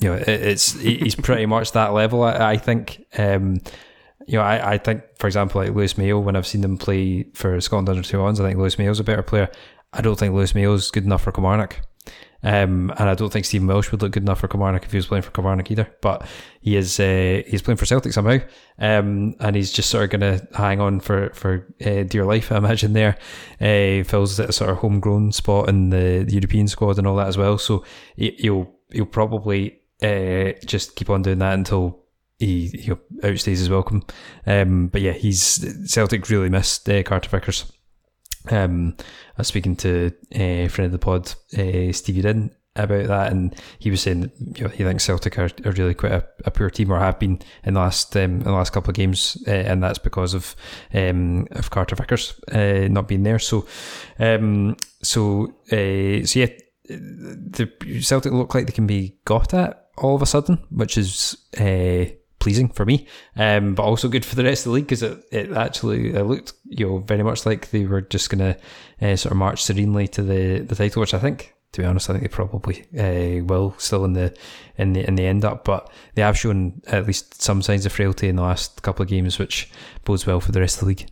You 0.00 0.10
know, 0.10 0.14
it, 0.16 0.28
it's 0.28 0.78
he's 0.80 1.14
pretty 1.14 1.46
much 1.54 1.72
that 1.72 1.92
level. 1.92 2.22
I, 2.22 2.52
I 2.52 2.56
think. 2.56 3.04
Um, 3.16 3.60
you 4.28 4.36
know, 4.36 4.42
I, 4.42 4.74
I 4.74 4.78
think, 4.78 5.02
for 5.16 5.26
example, 5.26 5.62
like 5.62 5.74
Lewis 5.74 5.96
Mayo, 5.96 6.18
when 6.18 6.36
I've 6.36 6.46
seen 6.46 6.60
them 6.60 6.76
play 6.76 7.24
for 7.32 7.58
Scotland 7.62 7.88
under 7.88 8.02
two 8.02 8.22
I 8.22 8.32
think 8.34 8.58
Lewis 8.58 8.78
Mayo's 8.78 9.00
a 9.00 9.04
better 9.04 9.22
player. 9.22 9.50
I 9.94 10.02
don't 10.02 10.18
think 10.18 10.34
Lewis 10.34 10.54
Mayo's 10.54 10.90
good 10.90 11.04
enough 11.04 11.22
for 11.22 11.32
Kilmarnock. 11.32 11.80
Um, 12.42 12.92
and 12.98 13.08
I 13.08 13.14
don't 13.14 13.32
think 13.32 13.46
Stephen 13.46 13.66
Welsh 13.66 13.90
would 13.90 14.02
look 14.02 14.12
good 14.12 14.22
enough 14.22 14.40
for 14.40 14.48
Kilmarnock 14.48 14.84
if 14.84 14.92
he 14.92 14.98
was 14.98 15.06
playing 15.06 15.22
for 15.22 15.30
Kilmarnock 15.30 15.70
either. 15.70 15.88
But 16.02 16.28
he 16.60 16.76
is 16.76 17.00
uh, 17.00 17.42
he's 17.46 17.62
playing 17.62 17.78
for 17.78 17.86
Celtic 17.86 18.12
somehow, 18.12 18.38
um, 18.78 19.34
and 19.40 19.56
he's 19.56 19.72
just 19.72 19.88
sort 19.88 20.04
of 20.04 20.20
going 20.20 20.38
to 20.38 20.46
hang 20.54 20.78
on 20.78 21.00
for 21.00 21.30
for 21.30 21.66
uh, 21.84 22.02
dear 22.02 22.26
life. 22.26 22.52
I 22.52 22.58
imagine 22.58 22.92
there 22.92 23.16
uh, 23.62 24.04
fills 24.04 24.36
that 24.36 24.52
sort 24.52 24.68
of 24.68 24.76
homegrown 24.76 25.32
spot 25.32 25.70
in 25.70 25.88
the, 25.88 26.24
the 26.26 26.34
European 26.34 26.68
squad 26.68 26.98
and 26.98 27.06
all 27.06 27.16
that 27.16 27.28
as 27.28 27.38
well. 27.38 27.56
So 27.56 27.82
he, 28.14 28.36
he'll 28.38 28.70
he'll 28.92 29.06
probably 29.06 29.80
uh, 30.02 30.52
just 30.66 30.96
keep 30.96 31.08
on 31.08 31.22
doing 31.22 31.38
that 31.38 31.54
until 31.54 32.04
he, 32.38 32.68
he 32.68 32.90
outstays 33.22 33.58
his 33.58 33.70
welcome. 33.70 34.04
Um, 34.46 34.88
but 34.88 35.00
yeah, 35.00 35.12
he's 35.12 35.90
Celtic 35.90 36.28
really 36.28 36.48
missed 36.48 36.88
uh, 36.88 37.02
Carter 37.02 37.28
Vickers. 37.28 37.70
Um, 38.50 38.94
I 38.98 39.38
was 39.38 39.48
speaking 39.48 39.76
to 39.76 40.12
a 40.32 40.68
friend 40.68 40.86
of 40.86 40.92
the 40.92 40.98
pod, 40.98 41.34
uh, 41.58 41.92
Stevie 41.92 42.22
Din, 42.22 42.54
about 42.76 43.08
that, 43.08 43.32
and 43.32 43.54
he 43.78 43.90
was 43.90 44.00
saying 44.00 44.20
that 44.20 44.32
you 44.38 44.64
know, 44.64 44.70
he 44.70 44.84
thinks 44.84 45.04
Celtic 45.04 45.38
are, 45.38 45.50
are 45.64 45.72
really 45.72 45.94
quite 45.94 46.12
a, 46.12 46.24
a 46.44 46.50
poor 46.50 46.70
team, 46.70 46.92
or 46.92 46.98
have 46.98 47.18
been 47.18 47.40
in 47.64 47.74
the 47.74 47.80
last 47.80 48.16
um, 48.16 48.36
in 48.36 48.44
the 48.44 48.52
last 48.52 48.72
couple 48.72 48.90
of 48.90 48.96
games, 48.96 49.36
uh, 49.46 49.50
and 49.50 49.82
that's 49.82 49.98
because 49.98 50.34
of 50.34 50.54
um, 50.94 51.46
of 51.52 51.70
Carter 51.70 51.96
Vickers 51.96 52.40
uh, 52.52 52.88
not 52.88 53.08
being 53.08 53.24
there. 53.24 53.38
So, 53.38 53.66
um, 54.18 54.76
so 55.02 55.54
uh, 55.72 56.24
so 56.24 56.40
yeah, 56.40 56.48
the 56.88 57.70
Celtic 58.00 58.32
look 58.32 58.54
like 58.54 58.66
they 58.66 58.72
can 58.72 58.86
be 58.86 59.18
got 59.24 59.52
at 59.54 59.88
all 59.98 60.14
of 60.14 60.22
a 60.22 60.26
sudden, 60.26 60.64
which 60.70 60.96
is 60.96 61.36
uh, 61.58 62.04
pleasing 62.38 62.68
for 62.68 62.84
me, 62.84 63.06
um, 63.36 63.74
but 63.74 63.82
also 63.82 64.08
good 64.08 64.24
for 64.24 64.36
the 64.36 64.44
rest 64.44 64.66
of 64.66 64.70
the 64.70 64.74
league 64.74 64.86
because 64.86 65.02
it, 65.02 65.24
it 65.30 65.52
actually 65.52 66.14
it 66.14 66.24
looked 66.24 66.52
you 66.64 66.86
know 66.86 66.98
very 66.98 67.22
much 67.22 67.46
like 67.46 67.70
they 67.70 67.84
were 67.86 68.02
just 68.02 68.30
going 68.30 68.38
to 68.38 69.06
uh, 69.06 69.16
sort 69.16 69.32
of 69.32 69.38
march 69.38 69.62
serenely 69.62 70.08
to 70.08 70.22
the, 70.22 70.60
the 70.60 70.74
title, 70.74 71.00
which 71.00 71.14
I 71.14 71.18
think. 71.18 71.54
To 71.72 71.82
be 71.82 71.86
honest, 71.86 72.08
I 72.08 72.14
think 72.14 72.22
they 72.22 72.28
probably 72.28 72.86
uh, 72.98 73.44
will 73.44 73.74
still 73.76 74.06
in 74.06 74.14
the 74.14 74.34
in 74.78 74.94
the 74.94 75.06
in 75.06 75.16
the 75.16 75.26
end 75.26 75.44
up, 75.44 75.64
but 75.64 75.90
they 76.14 76.22
have 76.22 76.38
shown 76.38 76.80
at 76.86 77.06
least 77.06 77.42
some 77.42 77.60
signs 77.60 77.84
of 77.84 77.92
frailty 77.92 78.28
in 78.28 78.36
the 78.36 78.42
last 78.42 78.80
couple 78.82 79.02
of 79.02 79.08
games, 79.08 79.38
which 79.38 79.70
bodes 80.04 80.26
well 80.26 80.40
for 80.40 80.52
the 80.52 80.60
rest 80.60 80.76
of 80.76 80.80
the 80.80 80.86
league. 80.86 81.06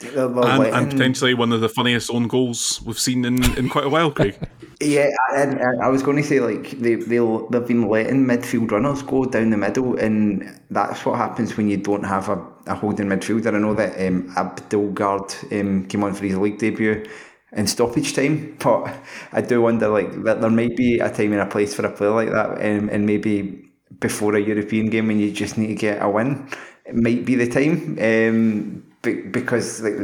They're 0.00 0.26
And, 0.26 0.62
and 0.62 0.90
potentially 0.90 1.34
one 1.34 1.52
of 1.52 1.60
the 1.60 1.68
funniest 1.68 2.10
own 2.10 2.28
goals 2.28 2.80
we've 2.82 2.98
seen 2.98 3.24
in, 3.24 3.42
in 3.58 3.68
quite 3.68 3.84
a 3.84 3.88
while, 3.88 4.10
Craig. 4.10 4.38
Yeah, 4.80 5.08
and, 5.34 5.58
and 5.58 5.82
I 5.82 5.88
was 5.88 6.04
going 6.04 6.18
to 6.18 6.22
say 6.22 6.38
like 6.38 6.70
they 6.78 6.94
they'll 6.94 7.48
they've 7.48 7.66
been 7.66 7.88
letting 7.88 8.24
midfield 8.26 8.70
runners 8.70 9.02
go 9.02 9.24
down 9.24 9.50
the 9.50 9.56
middle, 9.56 9.96
and 9.96 10.56
that's 10.70 11.04
what 11.04 11.16
happens 11.16 11.56
when 11.56 11.68
you 11.68 11.78
don't 11.78 12.04
have 12.04 12.28
a, 12.28 12.40
a 12.68 12.76
holding 12.76 13.08
midfielder. 13.08 13.52
I 13.52 13.58
know 13.58 13.74
that 13.74 13.94
um, 14.06 14.32
Abildgaard 14.36 15.60
um, 15.60 15.86
came 15.88 16.04
on 16.04 16.14
for 16.14 16.26
his 16.26 16.36
league 16.36 16.58
debut 16.58 17.04
in 17.54 17.66
stoppage 17.66 18.14
time, 18.14 18.56
but 18.62 18.94
I 19.32 19.40
do 19.40 19.62
wonder 19.62 19.88
like 19.88 20.22
that 20.22 20.40
there 20.40 20.48
might 20.48 20.76
be 20.76 21.00
a 21.00 21.10
time 21.10 21.32
and 21.32 21.40
a 21.40 21.46
place 21.46 21.74
for 21.74 21.84
a 21.84 21.90
player 21.90 22.10
like 22.10 22.30
that, 22.30 22.64
um, 22.64 22.88
and 22.88 23.04
maybe 23.04 23.68
before 23.98 24.36
a 24.36 24.40
European 24.40 24.90
game 24.90 25.08
when 25.08 25.18
you 25.18 25.32
just 25.32 25.58
need 25.58 25.66
to 25.66 25.74
get 25.74 26.00
a 26.00 26.08
win. 26.08 26.48
it 26.86 26.94
might 26.94 27.24
be 27.24 27.34
the 27.34 27.48
time 27.48 27.98
um, 28.00 28.84
because 29.02 29.80
like, 29.80 29.96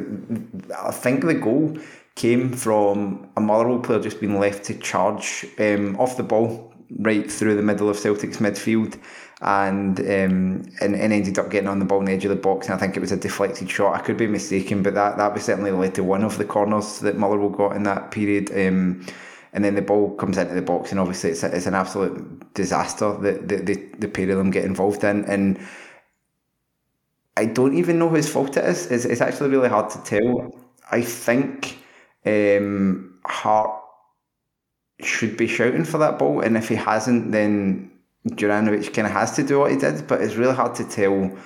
I 0.82 0.90
think 0.90 1.24
the 1.24 1.34
goal 1.34 1.76
came 2.14 2.52
from 2.52 3.28
a 3.36 3.40
Motherwell 3.40 3.80
player 3.80 4.00
just 4.00 4.20
being 4.20 4.38
left 4.38 4.64
to 4.64 4.78
charge 4.78 5.46
um, 5.58 5.96
off 5.98 6.16
the 6.16 6.22
ball 6.22 6.72
right 7.00 7.30
through 7.30 7.56
the 7.56 7.62
middle 7.62 7.88
of 7.88 7.98
Celtic's 7.98 8.36
midfield 8.36 8.98
and, 9.40 9.98
um, 10.00 10.62
and 10.80 10.94
and 10.94 11.12
ended 11.12 11.38
up 11.38 11.50
getting 11.50 11.68
on 11.68 11.80
the 11.80 11.84
ball 11.84 11.98
on 11.98 12.04
the 12.04 12.12
edge 12.12 12.24
of 12.24 12.30
the 12.30 12.36
box. 12.36 12.66
And 12.66 12.74
I 12.74 12.78
think 12.78 12.96
it 12.96 13.00
was 13.00 13.12
a 13.12 13.16
deflected 13.16 13.68
shot. 13.68 13.94
I 13.94 13.98
could 13.98 14.16
be 14.16 14.26
mistaken, 14.26 14.82
but 14.82 14.94
that, 14.94 15.16
that 15.16 15.34
was 15.34 15.44
certainly 15.44 15.72
led 15.72 15.94
to 15.96 16.04
one 16.04 16.22
of 16.22 16.38
the 16.38 16.44
corners 16.44 17.00
that 17.00 17.16
Motherwell 17.16 17.50
got 17.50 17.76
in 17.76 17.82
that 17.82 18.10
period. 18.10 18.50
Um, 18.52 19.04
and 19.52 19.64
then 19.64 19.74
the 19.76 19.82
ball 19.82 20.14
comes 20.16 20.36
into 20.36 20.54
the 20.54 20.62
box, 20.62 20.90
and 20.90 20.98
obviously 20.98 21.30
it's, 21.30 21.44
a, 21.44 21.54
it's 21.54 21.66
an 21.66 21.74
absolute 21.74 22.54
disaster 22.54 23.16
that 23.18 23.48
the, 23.48 23.56
the, 23.56 23.74
the 23.98 24.08
pair 24.08 24.28
of 24.30 24.36
them 24.36 24.50
get 24.50 24.64
involved 24.64 25.04
in. 25.04 25.24
And 25.26 25.58
I 27.36 27.46
don't 27.46 27.76
even 27.76 27.98
know 27.98 28.08
whose 28.08 28.28
fault 28.28 28.56
it 28.56 28.64
is. 28.64 28.86
It's, 28.90 29.04
it's 29.04 29.20
actually 29.20 29.50
really 29.50 29.68
hard 29.68 29.90
to 29.90 29.98
tell. 30.02 30.54
I 30.90 31.02
think 31.02 31.78
um, 32.24 33.18
Hart 33.24 33.80
should 35.00 35.36
be 35.36 35.46
shouting 35.46 35.84
for 35.84 35.98
that 35.98 36.18
ball, 36.18 36.40
and 36.40 36.56
if 36.56 36.68
he 36.68 36.76
hasn't, 36.76 37.32
then 37.32 37.90
Juranovic 38.28 38.94
kind 38.94 39.06
of 39.06 39.12
has 39.12 39.34
to 39.36 39.42
do 39.42 39.58
what 39.58 39.72
he 39.72 39.76
did. 39.76 40.06
But 40.06 40.20
it's 40.20 40.36
really 40.36 40.54
hard 40.54 40.74
to 40.76 40.84
tell 40.84 41.36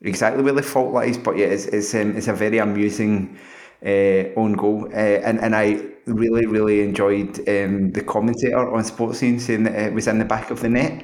exactly 0.00 0.42
where 0.42 0.52
the 0.52 0.62
fault 0.62 0.92
lies. 0.92 1.16
But 1.16 1.36
yeah, 1.36 1.46
it's 1.46 1.66
it's, 1.66 1.94
um, 1.94 2.16
it's 2.16 2.28
a 2.28 2.32
very 2.32 2.58
amusing 2.58 3.38
uh, 3.84 4.34
own 4.36 4.54
goal, 4.54 4.88
uh, 4.92 4.96
and 4.96 5.38
and 5.40 5.54
I 5.54 5.80
really 6.06 6.46
really 6.46 6.82
enjoyed 6.82 7.36
um, 7.48 7.90
the 7.90 8.02
commentator 8.02 8.72
on 8.72 8.84
Sports 8.84 9.18
Scene 9.18 9.40
saying 9.40 9.64
that 9.64 9.74
it 9.74 9.92
was 9.92 10.06
in 10.06 10.18
the 10.18 10.24
back 10.24 10.50
of 10.50 10.60
the 10.60 10.68
net. 10.68 11.02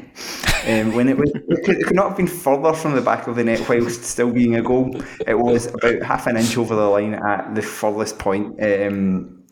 Um, 0.66 0.94
when 0.94 1.08
it 1.08 1.18
was, 1.18 1.30
it 1.34 1.64
could, 1.64 1.78
it 1.78 1.86
could, 1.86 1.96
not 1.96 2.08
have 2.10 2.16
been 2.16 2.28
further 2.28 2.72
from 2.72 2.94
the 2.94 3.00
back 3.00 3.26
of 3.26 3.36
the 3.36 3.44
net 3.44 3.68
whilst 3.68 4.04
still 4.04 4.30
being 4.30 4.56
a 4.56 4.62
goal. 4.62 5.02
It 5.26 5.34
was 5.34 5.66
about 5.66 6.02
half 6.02 6.26
an 6.26 6.36
inch 6.36 6.56
over 6.56 6.76
the 6.76 6.88
line 6.88 7.14
at 7.14 7.54
the 7.54 7.62
furthest 7.62 8.18
point. 8.18 8.62
Um, 8.62 9.42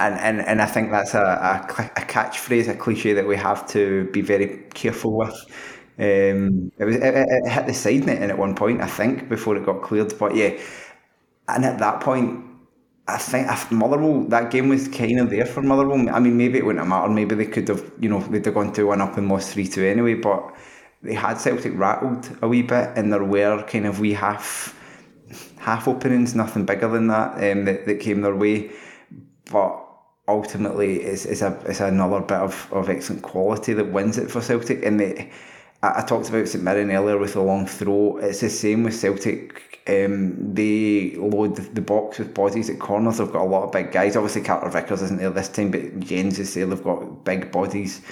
and, 0.00 0.14
and, 0.20 0.40
and 0.40 0.62
I 0.62 0.66
think 0.66 0.90
that's 0.90 1.14
a, 1.14 1.20
a, 1.20 1.82
a 1.96 2.04
catchphrase, 2.04 2.68
a 2.68 2.74
cliche 2.74 3.14
that 3.14 3.26
we 3.26 3.36
have 3.36 3.66
to 3.70 4.04
be 4.12 4.20
very 4.20 4.64
careful 4.74 5.16
with. 5.16 5.34
Um, 5.98 6.70
it 6.78 6.84
was 6.84 6.94
it, 6.96 7.02
it, 7.02 7.50
hit 7.50 7.66
the 7.66 7.74
side 7.74 8.06
net 8.06 8.22
at 8.22 8.38
one 8.38 8.54
point, 8.54 8.80
I 8.80 8.86
think, 8.86 9.28
before 9.28 9.56
it 9.56 9.66
got 9.66 9.82
cleared. 9.82 10.16
But 10.16 10.36
yeah, 10.36 10.56
and 11.48 11.64
at 11.64 11.78
that 11.78 12.00
point, 12.00 12.44
I 13.08 13.16
think 13.16 13.50
if 13.50 13.72
Motherwell, 13.72 14.24
that 14.24 14.50
game 14.50 14.68
was 14.68 14.86
kind 14.86 15.18
of 15.18 15.30
there 15.30 15.46
for 15.46 15.62
Motherwell. 15.62 16.10
I 16.14 16.20
mean, 16.20 16.36
maybe 16.36 16.58
it 16.58 16.66
wouldn't 16.66 16.80
have 16.80 16.88
mattered. 16.88 17.14
Maybe 17.14 17.34
they 17.34 17.46
could 17.46 17.66
have, 17.68 17.90
you 17.98 18.10
know, 18.10 18.20
they'd 18.20 18.44
have 18.44 18.54
gone 18.54 18.72
2 18.72 18.86
1 18.86 19.00
up 19.00 19.16
and 19.16 19.28
lost 19.30 19.54
3 19.54 19.66
2 19.66 19.82
anyway. 19.84 20.14
But 20.14 20.54
they 21.02 21.14
had 21.14 21.40
Celtic 21.40 21.72
rattled 21.74 22.28
a 22.42 22.48
wee 22.48 22.62
bit, 22.62 22.90
and 22.96 23.10
there 23.10 23.24
were 23.24 23.62
kind 23.62 23.86
of 23.86 23.98
wee 23.98 24.12
half 24.12 24.74
half 25.58 25.88
openings, 25.88 26.34
nothing 26.34 26.66
bigger 26.66 26.88
than 26.88 27.08
that, 27.08 27.34
um, 27.34 27.64
that, 27.64 27.86
that 27.86 28.00
came 28.00 28.20
their 28.20 28.36
way. 28.36 28.70
But 29.50 29.84
ultimately, 30.26 31.00
it's, 31.00 31.24
it's, 31.24 31.42
a, 31.42 31.58
it's 31.66 31.80
another 31.80 32.20
bit 32.20 32.38
of, 32.38 32.68
of 32.72 32.90
excellent 32.90 33.22
quality 33.22 33.72
that 33.72 33.90
wins 33.90 34.18
it 34.18 34.30
for 34.30 34.40
Celtic. 34.42 34.84
And 34.84 35.00
they, 35.00 35.30
I, 35.82 36.00
I 36.00 36.04
talked 36.04 36.28
about 36.28 36.48
St 36.48 36.62
Mirren 36.62 36.90
earlier 36.90 37.18
with 37.18 37.32
the 37.34 37.42
long 37.42 37.66
throw. 37.66 38.18
It's 38.18 38.40
the 38.40 38.50
same 38.50 38.84
with 38.84 38.94
Celtic 38.94 39.77
um, 39.88 40.54
they 40.54 41.14
load 41.16 41.56
the 41.56 41.80
box 41.80 42.18
with 42.18 42.34
bodies 42.34 42.68
at 42.68 42.78
corners. 42.78 43.18
They've 43.18 43.32
got 43.32 43.42
a 43.42 43.48
lot 43.48 43.64
of 43.64 43.72
big 43.72 43.90
guys. 43.90 44.16
Obviously, 44.16 44.42
Carter 44.42 44.68
Vickers 44.68 45.00
isn't 45.02 45.18
there 45.18 45.30
this 45.30 45.48
time, 45.48 45.70
but 45.70 46.00
Jenz 46.00 46.38
is 46.38 46.52
there. 46.52 46.66
They've 46.66 46.82
got 46.82 47.24
big 47.24 47.50
bodies. 47.50 48.02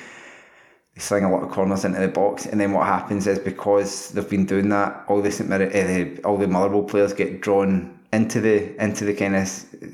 They 0.95 1.01
sling 1.01 1.25
a 1.25 1.31
lot 1.31 1.43
of 1.43 1.51
corners 1.51 1.85
into 1.85 2.01
the 2.01 2.09
box, 2.09 2.47
and 2.47 2.59
then 2.59 2.73
what 2.73 2.87
happens 2.87 3.27
is 3.27 3.39
because 3.39 4.11
they've 4.11 4.29
been 4.29 4.47
doing 4.47 4.71
that, 4.71 5.05
all 5.09 5.21
the 5.21 5.31
St. 5.31 5.53
uh, 5.53 6.27
all 6.27 6.39
the 6.39 6.49
Motherwell 6.49 6.85
players 6.85 7.13
get 7.13 7.43
drawn 7.43 7.99
into 8.11 8.41
the 8.41 8.83
into 8.83 9.05
the 9.05 9.13
kind 9.13 9.37
of 9.37 9.47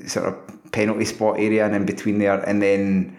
sort 0.09 0.27
of 0.27 0.71
penalty 0.71 1.05
spot 1.05 1.37
area 1.37 1.65
and 1.65 1.75
in 1.75 1.85
between 1.85 2.19
there, 2.19 2.39
and 2.47 2.61
then 2.61 3.17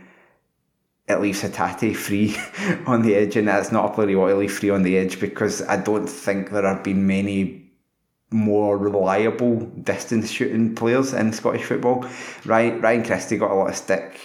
it 1.07 1.21
leaves 1.21 1.43
Hatate 1.43 1.95
free 1.95 2.35
on 2.87 3.03
the 3.03 3.15
edge, 3.15 3.37
and 3.37 3.47
that's 3.47 3.71
not 3.71 3.91
a 3.91 3.95
player 3.95 4.09
you 4.09 4.19
want 4.19 4.31
to 4.31 4.37
leave 4.37 4.57
free 4.57 4.71
on 4.71 4.85
the 4.85 4.97
edge 4.97 5.21
because 5.21 5.61
I 5.61 5.77
don't 5.77 6.07
think 6.07 6.51
there 6.51 6.67
have 6.67 6.83
been 6.83 7.07
many 7.07 7.64
more 8.35 8.77
reliable 8.77 9.61
distance 9.61 10.29
shooting 10.29 10.75
players 10.75 11.15
in 11.15 11.33
Scottish 11.33 11.63
football. 11.63 12.05
Ryan, 12.45 12.81
Ryan 12.81 13.05
Christie 13.05 13.37
got 13.37 13.53
a 13.53 13.55
lot 13.55 13.71
of 13.71 13.77
stick. 13.77 14.21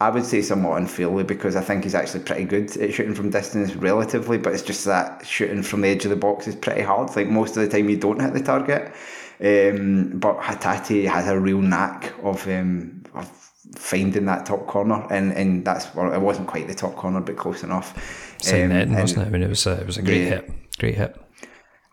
I 0.00 0.10
would 0.10 0.24
say 0.24 0.42
somewhat 0.42 0.78
unfairly 0.78 1.24
because 1.24 1.54
I 1.54 1.62
think 1.62 1.84
he's 1.84 1.94
actually 1.94 2.24
pretty 2.24 2.44
good 2.44 2.76
at 2.76 2.92
shooting 2.92 3.14
from 3.14 3.30
distance 3.30 3.74
relatively, 3.74 4.38
but 4.38 4.52
it's 4.52 4.62
just 4.62 4.84
that 4.86 5.26
shooting 5.26 5.62
from 5.62 5.82
the 5.82 5.88
edge 5.88 6.04
of 6.04 6.10
the 6.10 6.16
box 6.16 6.46
is 6.48 6.56
pretty 6.56 6.82
hard. 6.82 7.14
Like 7.14 7.28
most 7.28 7.56
of 7.56 7.62
the 7.62 7.68
time, 7.68 7.88
you 7.88 7.96
don't 7.96 8.20
hit 8.20 8.32
the 8.32 8.42
target. 8.42 8.92
Um, 9.38 10.18
but 10.18 10.38
Hatate 10.38 11.06
has 11.06 11.28
a 11.28 11.38
real 11.38 11.60
knack 11.60 12.14
of, 12.22 12.46
um, 12.48 13.04
of 13.14 13.28
finding 13.74 14.24
that 14.26 14.46
top 14.46 14.66
corner, 14.66 15.06
and, 15.10 15.32
and 15.32 15.64
that's 15.64 15.94
well, 15.94 16.12
it 16.12 16.20
wasn't 16.20 16.48
quite 16.48 16.68
the 16.68 16.74
top 16.74 16.96
corner, 16.96 17.20
but 17.20 17.36
close 17.36 17.62
enough. 17.62 18.34
Same 18.40 18.72
um, 18.72 18.94
wasn't 18.94 19.22
it? 19.22 19.26
I 19.26 19.30
mean, 19.30 19.42
it 19.42 19.48
was 19.48 19.66
a, 19.66 19.72
it 19.72 19.86
was 19.86 19.98
a 19.98 20.02
great 20.02 20.22
yeah. 20.22 20.28
hit, 20.28 20.78
great 20.78 20.94
hit 20.94 21.25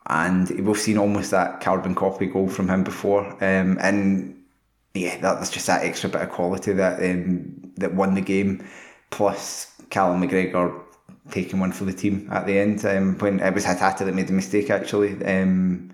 and 0.08 0.50
we've 0.66 0.78
seen 0.78 0.98
almost 0.98 1.32
that 1.32 1.62
carbon 1.62 1.96
copy 1.96 2.28
goal 2.28 2.50
from 2.50 2.70
him 2.70 2.84
before. 2.84 3.26
Um, 3.44 3.78
and 3.80 4.44
yeah, 4.94 5.18
that, 5.22 5.40
that's 5.40 5.50
just 5.50 5.68
that 5.68 5.84
extra 5.84 6.10
bit 6.10 6.22
of 6.22 6.30
quality 6.30 6.74
that 6.74 7.02
um, 7.02 7.74
that 7.78 7.94
won 7.94 8.14
the 8.14 8.22
game. 8.22 8.66
Plus, 9.10 9.72
Callum 9.90 10.22
McGregor 10.22 10.82
taking 11.32 11.60
one 11.60 11.72
for 11.72 11.86
the 11.86 11.94
team 11.94 12.28
at 12.32 12.46
the 12.46 12.60
end 12.60 12.86
um, 12.86 13.18
when 13.20 13.40
it 13.40 13.54
was 13.54 13.64
Hatate 13.64 14.00
that 14.00 14.14
made 14.14 14.28
the 14.28 14.34
mistake 14.34 14.70
actually. 14.70 15.24
Um, 15.26 15.92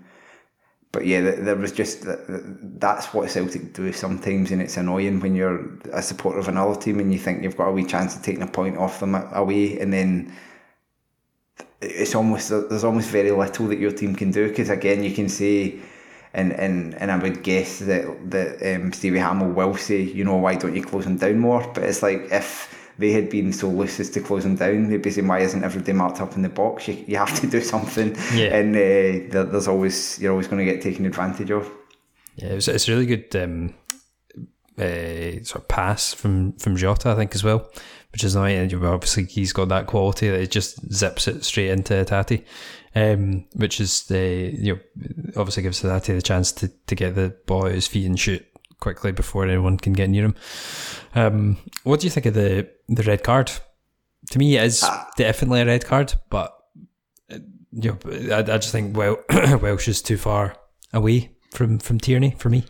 but 0.92 1.06
yeah, 1.06 1.20
there 1.20 1.54
was 1.54 1.70
just 1.70 2.04
that's 2.04 3.14
what 3.14 3.30
Celtic 3.30 3.72
do 3.74 3.92
sometimes, 3.92 4.50
and 4.50 4.60
it's 4.60 4.76
annoying 4.76 5.20
when 5.20 5.36
you're 5.36 5.78
a 5.92 6.02
supporter 6.02 6.40
of 6.40 6.48
another 6.48 6.74
team 6.74 6.98
and 6.98 7.12
you 7.12 7.18
think 7.18 7.44
you've 7.44 7.56
got 7.56 7.68
a 7.68 7.72
wee 7.72 7.84
chance 7.84 8.16
of 8.16 8.22
taking 8.22 8.42
a 8.42 8.48
point 8.48 8.76
off 8.76 8.98
them 8.98 9.14
away, 9.14 9.78
and 9.78 9.92
then 9.92 10.34
it's 11.80 12.14
almost 12.14 12.50
there's 12.50 12.84
almost 12.84 13.08
very 13.08 13.30
little 13.30 13.66
that 13.68 13.78
your 13.78 13.92
team 13.92 14.14
can 14.14 14.30
do 14.30 14.48
because 14.48 14.68
again 14.68 15.02
you 15.02 15.12
can 15.14 15.28
say 15.28 15.78
and, 16.32 16.52
and, 16.52 16.94
and 16.94 17.10
I 17.10 17.16
would 17.16 17.42
guess 17.42 17.80
that 17.80 18.30
that 18.30 18.76
um, 18.76 18.92
Stevie 18.92 19.18
Hammell 19.18 19.52
will 19.52 19.76
say 19.76 20.00
you 20.02 20.24
know 20.24 20.36
why 20.36 20.54
don't 20.54 20.76
you 20.76 20.82
close 20.82 21.04
them 21.04 21.16
down 21.16 21.38
more? 21.38 21.68
But 21.74 21.84
it's 21.84 22.02
like 22.02 22.28
if 22.30 22.92
they 22.98 23.12
had 23.12 23.30
been 23.30 23.52
so 23.52 23.68
loose 23.68 23.98
as 23.98 24.10
to 24.10 24.20
close 24.20 24.44
them 24.44 24.56
down 24.56 24.90
they'd 24.90 25.02
be 25.02 25.10
saying 25.10 25.26
why 25.26 25.40
isn't 25.40 25.64
everybody 25.64 25.92
marked 25.92 26.20
up 26.20 26.36
in 26.36 26.42
the 26.42 26.48
box? 26.48 26.86
You, 26.86 27.02
you 27.06 27.16
have 27.16 27.38
to 27.40 27.46
do 27.46 27.60
something. 27.74 28.14
Yeah. 28.32 28.54
and 28.56 28.76
uh, 28.76 29.44
there's 29.50 29.68
always 29.68 30.20
you're 30.20 30.32
always 30.32 30.46
going 30.46 30.64
to 30.64 30.70
get 30.72 30.82
taken 30.82 31.06
advantage 31.06 31.50
of. 31.50 31.70
Yeah 32.36 32.50
it's, 32.50 32.68
it's 32.68 32.88
a 32.88 32.92
really 32.92 33.06
good 33.06 33.34
um, 33.36 33.74
uh, 34.78 35.42
sort 35.42 35.56
of 35.56 35.68
pass 35.68 36.14
from 36.14 36.52
from 36.52 36.76
Jota 36.76 37.10
I 37.10 37.16
think 37.16 37.34
as 37.34 37.42
well 37.42 37.68
which 38.12 38.24
is 38.24 38.34
nice. 38.34 38.72
And 38.72 38.84
obviously, 38.84 39.24
he's 39.24 39.52
got 39.52 39.68
that 39.68 39.86
quality 39.86 40.28
that 40.28 40.40
it 40.40 40.50
just 40.50 40.92
zips 40.92 41.28
it 41.28 41.44
straight 41.44 41.70
into 41.70 42.04
Tati, 42.04 42.44
um, 42.94 43.44
which 43.54 43.80
is 43.80 44.06
the 44.06 44.54
you 44.56 44.74
know 44.74 44.80
obviously 45.36 45.62
gives 45.62 45.80
Tati 45.80 46.12
the 46.12 46.22
chance 46.22 46.52
to, 46.52 46.68
to 46.86 46.94
get 46.94 47.14
the 47.14 47.36
ball 47.46 47.66
at 47.66 47.74
his 47.74 47.86
feet 47.86 48.06
and 48.06 48.18
shoot 48.18 48.44
quickly 48.80 49.12
before 49.12 49.44
anyone 49.44 49.76
can 49.76 49.92
get 49.92 50.10
near 50.10 50.24
him. 50.24 50.34
Um, 51.14 51.56
what 51.84 52.00
do 52.00 52.06
you 52.06 52.10
think 52.10 52.26
of 52.26 52.34
the 52.34 52.68
the 52.88 53.02
red 53.02 53.22
card? 53.22 53.50
To 54.30 54.38
me, 54.38 54.56
it 54.56 54.64
is 54.64 54.82
ah. 54.84 55.08
definitely 55.16 55.62
a 55.62 55.66
red 55.66 55.84
card, 55.84 56.14
but 56.28 56.56
you 57.28 57.98
know, 58.04 58.34
I, 58.34 58.40
I 58.40 58.58
just 58.58 58.72
think 58.72 58.96
well, 58.96 59.18
Welsh 59.60 59.88
is 59.88 60.02
too 60.02 60.16
far 60.16 60.56
away 60.92 61.30
from 61.52 61.78
from 61.78 61.98
Tierney 61.98 62.34
for 62.38 62.48
me. 62.48 62.64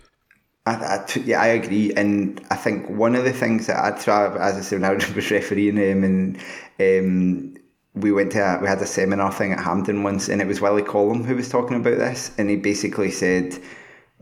I, 0.70 0.96
I, 0.96 1.18
yeah, 1.24 1.40
I 1.40 1.46
agree, 1.48 1.92
and 1.94 2.40
I 2.50 2.56
think 2.56 2.88
one 2.88 3.14
of 3.16 3.24
the 3.24 3.32
things 3.32 3.66
that 3.66 3.76
I'd 3.76 4.00
try, 4.00 4.26
as 4.38 4.56
I 4.56 4.60
said, 4.60 4.80
when 4.80 4.90
I 4.90 4.94
was 4.94 5.30
refereeing 5.30 5.76
him, 5.76 6.04
and 6.04 6.38
um, 6.78 7.56
we 7.94 8.12
went 8.12 8.32
to 8.32 8.38
a, 8.38 8.60
we 8.60 8.68
had 8.68 8.80
a 8.80 8.86
seminar 8.86 9.32
thing 9.32 9.52
at 9.52 9.60
Hampden 9.60 10.02
once, 10.02 10.28
and 10.28 10.40
it 10.40 10.46
was 10.46 10.60
Willie 10.60 10.82
Collum 10.82 11.24
who 11.24 11.36
was 11.36 11.48
talking 11.48 11.76
about 11.76 11.98
this, 11.98 12.32
and 12.38 12.48
he 12.48 12.56
basically 12.56 13.10
said 13.10 13.58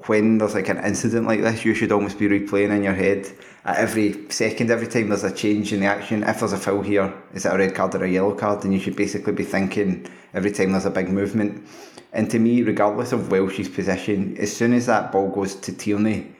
when 0.06 0.38
there's 0.38 0.54
like 0.54 0.68
an 0.68 0.78
incident 0.78 1.26
like 1.26 1.40
this, 1.40 1.64
you 1.64 1.74
should 1.74 1.90
almost 1.90 2.18
be 2.18 2.28
replaying 2.28 2.74
in 2.76 2.84
your 2.84 2.94
head 2.94 3.26
at 3.64 3.78
every 3.78 4.30
second, 4.30 4.70
every 4.70 4.86
time 4.86 5.08
there's 5.08 5.24
a 5.24 5.34
change 5.34 5.72
in 5.72 5.80
the 5.80 5.86
action. 5.86 6.22
If 6.22 6.38
there's 6.38 6.52
a 6.52 6.58
foul 6.58 6.82
here, 6.82 7.12
is 7.34 7.44
it 7.44 7.52
a 7.52 7.58
red 7.58 7.74
card 7.74 7.96
or 7.96 8.04
a 8.04 8.08
yellow 8.08 8.34
card? 8.34 8.64
And 8.64 8.72
you 8.72 8.78
should 8.78 8.94
basically 8.94 9.32
be 9.32 9.42
thinking 9.42 10.06
every 10.34 10.52
time 10.52 10.70
there's 10.70 10.86
a 10.86 10.90
big 10.90 11.08
movement. 11.08 11.66
And 12.12 12.30
to 12.30 12.38
me, 12.38 12.62
regardless 12.62 13.12
of 13.12 13.30
Welsh's 13.30 13.68
position, 13.68 14.36
as 14.38 14.56
soon 14.56 14.72
as 14.72 14.86
that 14.86 15.10
ball 15.10 15.30
goes 15.30 15.56
to 15.56 15.76
Tierney, 15.76 16.32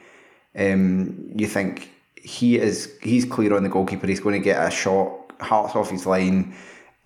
um, 0.59 1.31
you 1.35 1.47
think 1.47 1.91
he 2.17 2.59
is 2.59 2.93
he's 3.03 3.25
clear 3.25 3.57
on 3.57 3.63
the 3.63 3.69
goalkeeper. 3.69 4.07
He's 4.07 4.21
going 4.21 4.41
to 4.41 4.45
get 4.45 4.67
a 4.67 4.71
shot, 4.71 5.33
Hart's 5.41 5.75
off 5.75 5.91
his 5.91 6.07
line. 6.07 6.55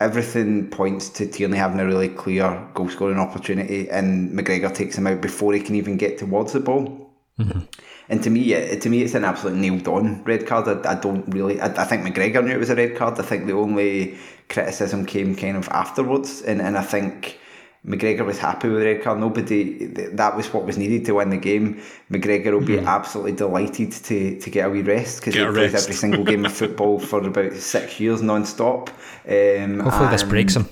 Everything 0.01 0.69
points 0.69 1.09
to 1.11 1.27
Tierney 1.27 1.57
having 1.57 1.79
a 1.79 1.87
really 1.87 2.09
clear 2.09 2.69
goal 2.75 2.89
scoring 2.89 3.19
opportunity, 3.19 3.89
and 3.89 4.37
McGregor 4.37 4.75
takes 4.75 4.99
him 4.99 5.07
out 5.07 5.21
before 5.21 5.53
he 5.53 5.61
can 5.61 5.77
even 5.77 5.97
get 5.97 6.19
towards 6.19 6.55
the 6.55 6.61
ball. 6.61 7.11
Mm-hmm. 7.39 7.61
And 8.09 8.23
to 8.25 8.31
me, 8.31 8.77
to 8.79 8.89
me, 8.91 9.03
it's 9.03 9.15
an 9.15 9.25
absolute 9.25 9.57
nailed 9.57 9.87
on 9.87 10.25
red 10.25 10.47
card. 10.47 10.87
I, 10.87 10.93
I 10.93 10.95
don't 10.97 11.27
really. 11.29 11.61
I, 11.61 11.67
I, 11.67 11.85
think 11.85 12.03
McGregor 12.03 12.45
knew 12.45 12.53
it 12.53 12.59
was 12.59 12.71
a 12.71 12.75
red 12.75 12.97
card. 12.97 13.19
I 13.19 13.23
think 13.23 13.47
the 13.47 13.53
only 13.53 14.19
criticism 14.49 15.07
came 15.07 15.37
kind 15.37 15.57
of 15.57 15.69
afterwards, 15.69 16.43
and, 16.43 16.61
and 16.61 16.77
I 16.77 16.83
think 16.83 17.39
McGregor 17.87 18.25
was 18.25 18.39
happy 18.39 18.69
with 18.69 18.79
the 18.81 18.87
red 18.87 19.03
card. 19.03 19.19
Nobody, 19.19 19.87
that 19.87 20.37
was 20.37 20.53
what 20.53 20.65
was 20.65 20.79
needed 20.79 21.05
to 21.07 21.15
win 21.15 21.31
the 21.31 21.37
game. 21.37 21.83
McGregor 22.13 22.53
will 22.53 22.65
be 22.65 22.79
Hmm. 22.79 22.87
absolutely 22.87 23.33
delighted 23.33 23.91
to, 23.93 24.39
to 24.39 24.51
get 24.51 24.67
a 24.67 24.71
wee 24.71 24.83
rest 24.83 25.19
because 25.21 25.35
he 25.35 25.45
plays 25.45 25.75
every 25.75 25.95
single 25.95 26.23
game 26.25 26.45
of 26.47 26.53
football 26.53 27.01
for 27.01 27.27
about 27.27 27.55
six 27.55 27.99
years 27.99 28.23
non-stop. 28.23 28.89
Um, 29.29 29.81
Hopefully 29.81 30.11
this 30.11 30.23
breaks 30.23 30.55
him. 30.55 30.69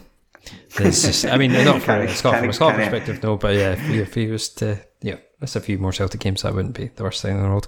Just, 0.71 1.27
I 1.27 1.37
mean, 1.37 1.53
not 1.53 1.83
from 1.83 1.99
Can 1.99 2.01
a 2.01 2.11
I- 2.11 2.15
Scotland, 2.15 2.43
can 2.43 2.49
I- 2.51 2.53
from 2.53 2.67
a 2.81 2.85
I- 2.85 2.89
perspective, 2.89 3.23
no, 3.23 3.37
but 3.37 3.55
yeah, 3.57 3.73
if 3.73 3.81
he, 3.81 3.99
if 3.99 4.15
he 4.15 4.27
was 4.29 4.49
to, 4.55 4.79
yeah, 5.03 5.17
that's 5.41 5.57
a 5.57 5.61
few 5.61 5.79
more 5.79 5.93
Celtic 5.93 6.21
games, 6.21 6.43
that 6.43 6.55
wouldn't 6.55 6.75
be 6.77 6.91
the 6.95 7.03
worst 7.03 7.23
thing 7.23 7.37
in 7.37 7.43
the 7.43 7.49
world. 7.49 7.67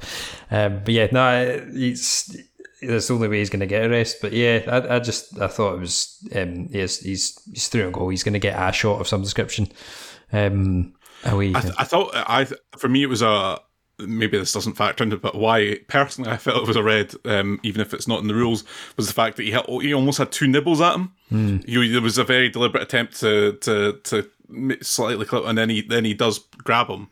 Um, 0.51 0.81
but 0.85 0.95
yeah, 0.95 1.09
no, 1.13 1.63
it's, 1.75 2.35
that's 2.83 3.09
the 3.09 3.15
only 3.15 3.29
way 3.29 3.39
he's 3.39 3.51
going 3.51 3.61
to 3.61 3.67
get 3.67 3.85
a 3.85 3.89
rest. 3.89 4.19
But 4.21 4.33
yeah, 4.33 4.63
I, 4.67 4.97
I 4.97 4.99
just, 4.99 5.39
I 5.41 5.47
thought 5.47 5.75
it 5.75 5.81
was, 5.81 6.19
um, 6.35 6.69
he's, 6.69 7.01
he's, 7.01 7.41
he's 7.51 7.69
through 7.69 7.85
and 7.85 7.95
goal. 7.95 8.09
He's 8.09 8.23
going 8.23 8.33
to 8.35 8.39
get 8.39 8.59
a 8.59 8.73
shot 8.73 9.01
of 9.01 9.09
some 9.09 9.23
description. 9.23 9.69
Um, 10.33 10.95
away. 11.25 11.53
I, 11.55 11.61
th- 11.61 11.75
I 11.79 11.85
thought 11.85 12.11
I 12.15 12.45
th- 12.45 12.61
for 12.77 12.89
me 12.89 13.03
it 13.03 13.09
was 13.09 13.23
a 13.23 13.61
maybe 13.99 14.39
this 14.39 14.53
doesn't 14.53 14.73
factor 14.75 15.05
into 15.05 15.17
but 15.17 15.35
why 15.35 15.79
personally 15.89 16.31
I 16.31 16.37
felt 16.37 16.63
it 16.63 16.67
was 16.67 16.77
a 16.77 16.83
red 16.83 17.15
um, 17.25 17.61
even 17.63 17.81
if 17.81 17.95
it's 17.95 18.09
not 18.09 18.21
in 18.21 18.29
the 18.29 18.35
rules 18.35 18.65
was 18.97 19.07
the 19.07 19.13
fact 19.13 19.37
that 19.37 19.45
he 19.45 19.53
had, 19.53 19.65
he 19.67 19.95
almost 19.95 20.19
had 20.19 20.33
two 20.33 20.49
nibbles 20.49 20.81
at 20.81 20.95
him. 20.95 21.13
He, 21.67 21.89
there 21.89 22.01
was 22.01 22.19
a 22.19 22.25
very 22.25 22.49
deliberate 22.49 22.83
attempt 22.83 23.21
to 23.21 23.53
to 23.61 24.01
to 24.05 24.29
slightly 24.83 25.27
clip 25.27 25.45
and 25.47 25.57
then 25.57 25.69
he 25.71 25.83
then 25.83 26.05
he 26.05 26.15
does 26.15 26.39
grab 26.59 26.89
him, 26.89 27.09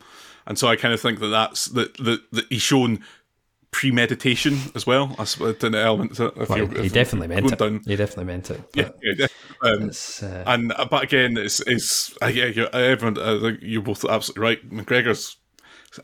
and 0.46 0.58
so 0.58 0.68
I 0.68 0.76
kind 0.76 0.92
of 0.92 1.00
think 1.00 1.20
that 1.20 1.28
that's 1.28 1.66
that 1.66 1.96
that, 1.98 2.20
that 2.32 2.46
he's 2.48 2.62
shown 2.62 3.04
premeditation 3.72 4.58
as 4.74 4.86
well. 4.86 5.14
I 5.18 5.24
That's 5.24 5.64
an 5.64 5.74
element. 5.74 6.18
Well, 6.18 6.58
you're, 6.58 6.82
he 6.82 6.88
definitely 6.88 7.28
meant 7.28 7.52
it. 7.52 7.58
down- 7.58 7.82
He 7.86 7.96
definitely 7.96 8.24
meant 8.24 8.50
it. 8.50 8.60
yeah, 8.74 8.90
yeah, 9.02 9.26
um, 9.62 9.90
uh, 10.22 10.26
and 10.46 10.72
but 10.90 11.02
again, 11.04 11.36
it's 11.36 11.60
it's 11.60 12.16
uh, 12.22 12.26
yeah, 12.26 12.46
you're, 12.46 12.74
everyone. 12.74 13.14
Think 13.40 13.58
you're 13.62 13.82
both 13.82 14.04
absolutely 14.04 14.42
right. 14.42 14.70
McGregor's 14.70 15.36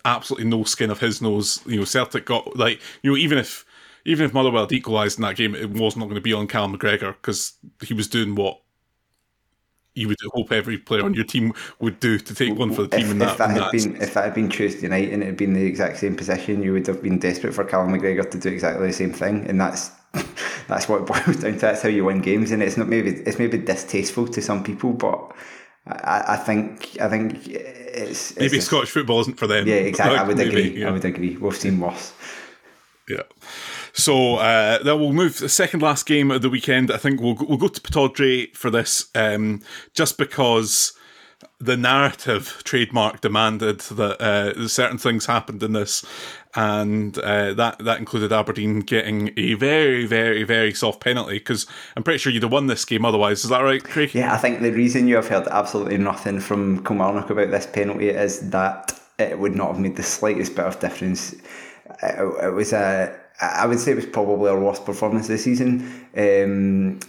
absolutely 0.05 0.49
no 0.49 0.65
skin 0.65 0.91
of 0.91 1.01
his 1.01 1.21
nose. 1.23 1.61
You 1.67 1.79
know, 1.79 1.85
Celtic 1.85 2.25
got 2.27 2.57
like 2.57 2.81
you 3.03 3.11
know 3.11 3.17
even 3.17 3.39
if 3.39 3.65
even 4.05 4.25
if 4.27 4.33
Motherwell 4.35 4.65
had 4.65 4.73
equalised 4.73 5.19
in 5.19 5.23
that 5.23 5.37
game, 5.37 5.55
it 5.55 5.71
was 5.71 5.97
not 5.97 6.05
going 6.05 6.15
to 6.17 6.21
be 6.21 6.33
on 6.33 6.47
Cal 6.47 6.69
McGregor 6.69 7.15
because 7.15 7.55
he 7.85 7.95
was 7.95 8.07
doing 8.09 8.35
what 8.35 8.61
you 9.97 10.09
would 10.09 10.17
hope 10.33 10.53
every 10.53 10.79
player 10.79 11.03
on 11.05 11.15
your 11.15 11.25
team 11.25 11.53
would 11.81 11.99
do 12.01 12.19
to 12.19 12.35
take 12.35 12.55
one 12.55 12.73
for 12.73 12.83
the 12.83 12.97
team 12.97 13.07
If, 13.07 13.11
in 13.13 13.23
if 13.23 13.37
that. 13.37 13.39
that 13.39 13.51
in 13.51 13.55
had 13.57 13.63
that 13.65 13.73
been 13.73 13.97
if 14.03 14.15
that 14.15 14.25
had 14.25 14.35
been 14.35 14.49
Tuesday 14.49 14.89
night 14.89 15.13
and 15.13 15.23
it 15.23 15.27
had 15.27 15.37
been 15.37 15.55
the 15.55 15.65
exact 15.65 15.99
same 15.99 16.15
position, 16.17 16.63
you 16.63 16.73
would 16.73 16.87
have 16.87 17.03
been 17.03 17.19
desperate 17.19 17.55
for 17.55 17.65
Callum 17.65 17.93
McGregor 17.93 18.31
to 18.31 18.39
do 18.39 18.49
exactly 18.51 18.87
the 18.87 18.93
same 18.93 19.13
thing, 19.13 19.47
and 19.49 19.61
that's 19.61 19.91
that's 20.69 20.89
what 20.89 21.03
it 21.03 21.07
boils 21.07 21.37
down 21.43 21.55
to. 21.55 21.59
That's 21.59 21.83
how 21.83 21.89
you 21.89 22.05
win 22.05 22.21
games, 22.21 22.51
and 22.53 22.63
it's 22.63 22.77
not 22.77 22.89
maybe 22.89 23.11
it's 23.11 23.39
maybe 23.39 23.59
distasteful 23.59 24.29
to 24.29 24.41
some 24.43 24.63
people, 24.63 24.93
but 24.93 25.33
I, 25.87 26.25
I 26.35 26.37
think 26.37 26.97
I 27.01 27.09
think 27.09 27.47
it's, 27.49 28.31
it's 28.33 28.37
Maybe 28.39 28.57
just- 28.57 28.67
Scottish 28.69 28.91
football 28.91 29.21
isn't 29.21 29.39
for 29.39 29.47
them. 29.47 29.67
Yeah, 29.67 29.75
exactly. 29.77 30.19
I 30.19 30.23
would 30.27 30.37
maybe, 30.37 30.51
agree. 30.51 30.81
yeah. 30.81 30.89
I 30.89 30.93
would 30.93 31.05
agree. 31.05 31.37
We've 31.37 31.57
seen 31.57 31.81
worse. 31.81 32.13
Yeah. 33.09 33.23
So 33.97 34.37
uh, 34.37 34.83
then 34.83 35.01
we'll 35.01 35.15
move 35.15 35.37
to 35.37 35.43
the 35.45 35.49
second 35.49 35.81
last 35.81 36.05
game 36.05 36.31
of 36.31 36.43
the 36.43 36.51
weekend. 36.51 36.91
I 36.91 36.99
think 36.99 37.19
we'll 37.19 37.35
go, 37.35 37.47
we'll 37.47 37.57
go 37.57 37.69
to 37.69 37.81
Pittodrie 37.81 38.55
for 38.55 38.69
this, 38.69 39.09
um, 39.15 39.63
just 39.95 40.19
because 40.19 40.93
the 41.59 41.79
narrative 41.79 42.61
trademark 42.65 43.23
demanded 43.23 43.81
that 43.81 44.21
uh, 44.21 44.69
certain 44.69 44.99
things 44.99 45.25
happened 45.25 45.63
in 45.63 45.73
this, 45.73 46.05
and 46.55 47.19
uh, 47.19 47.55
that 47.55 47.79
that 47.79 47.99
included 47.99 48.35
Aberdeen 48.35 48.81
getting 48.81 49.33
a 49.39 49.55
very, 49.55 50.05
very, 50.05 50.43
very 50.43 50.75
soft 50.75 51.01
penalty. 51.01 51.39
Because 51.39 51.67
I'm 51.97 52.03
pretty 52.03 52.19
sure 52.19 52.31
you'd 52.31 52.43
have 52.43 52.53
won 52.53 52.67
this 52.67 52.85
game 52.85 53.07
otherwise. 53.07 53.45
Is 53.45 53.51
that 53.51 53.63
right, 53.63 53.83
Craig? 53.83 54.15
Yeah, 54.15 54.35
I 54.35 54.37
think 54.37 54.61
the 54.61 54.73
reason 54.73 55.09
you 55.09 55.17
have 55.17 55.29
heard 55.29 55.49
absolutely 55.49 55.97
nothing 55.97 56.41
from 56.41 56.85
Kilmarnock 56.85 57.31
about 57.31 57.51
this 57.51 57.67
penalty 57.67 58.11
is 58.11 58.51
that 58.51 59.01
it 59.19 59.39
would 59.39 59.57
not 59.57 59.69
have 59.69 59.81
made 59.81 59.97
the 59.97 60.03
slightest 60.03 60.55
bit 60.55 60.67
of 60.67 60.79
difference. 60.81 61.33
It, 62.03 62.45
it 62.45 62.53
was 62.53 62.75
a, 62.75 63.19
I 63.41 63.67
would 63.67 63.79
say 63.79 63.93
it 63.93 63.97
was 63.97 64.07
probably 64.07 64.51
our 64.51 64.59
worst 64.59 64.85
performance 64.85 65.29
this 65.29 65.45
season. 65.45 66.07
Um, 66.17 67.01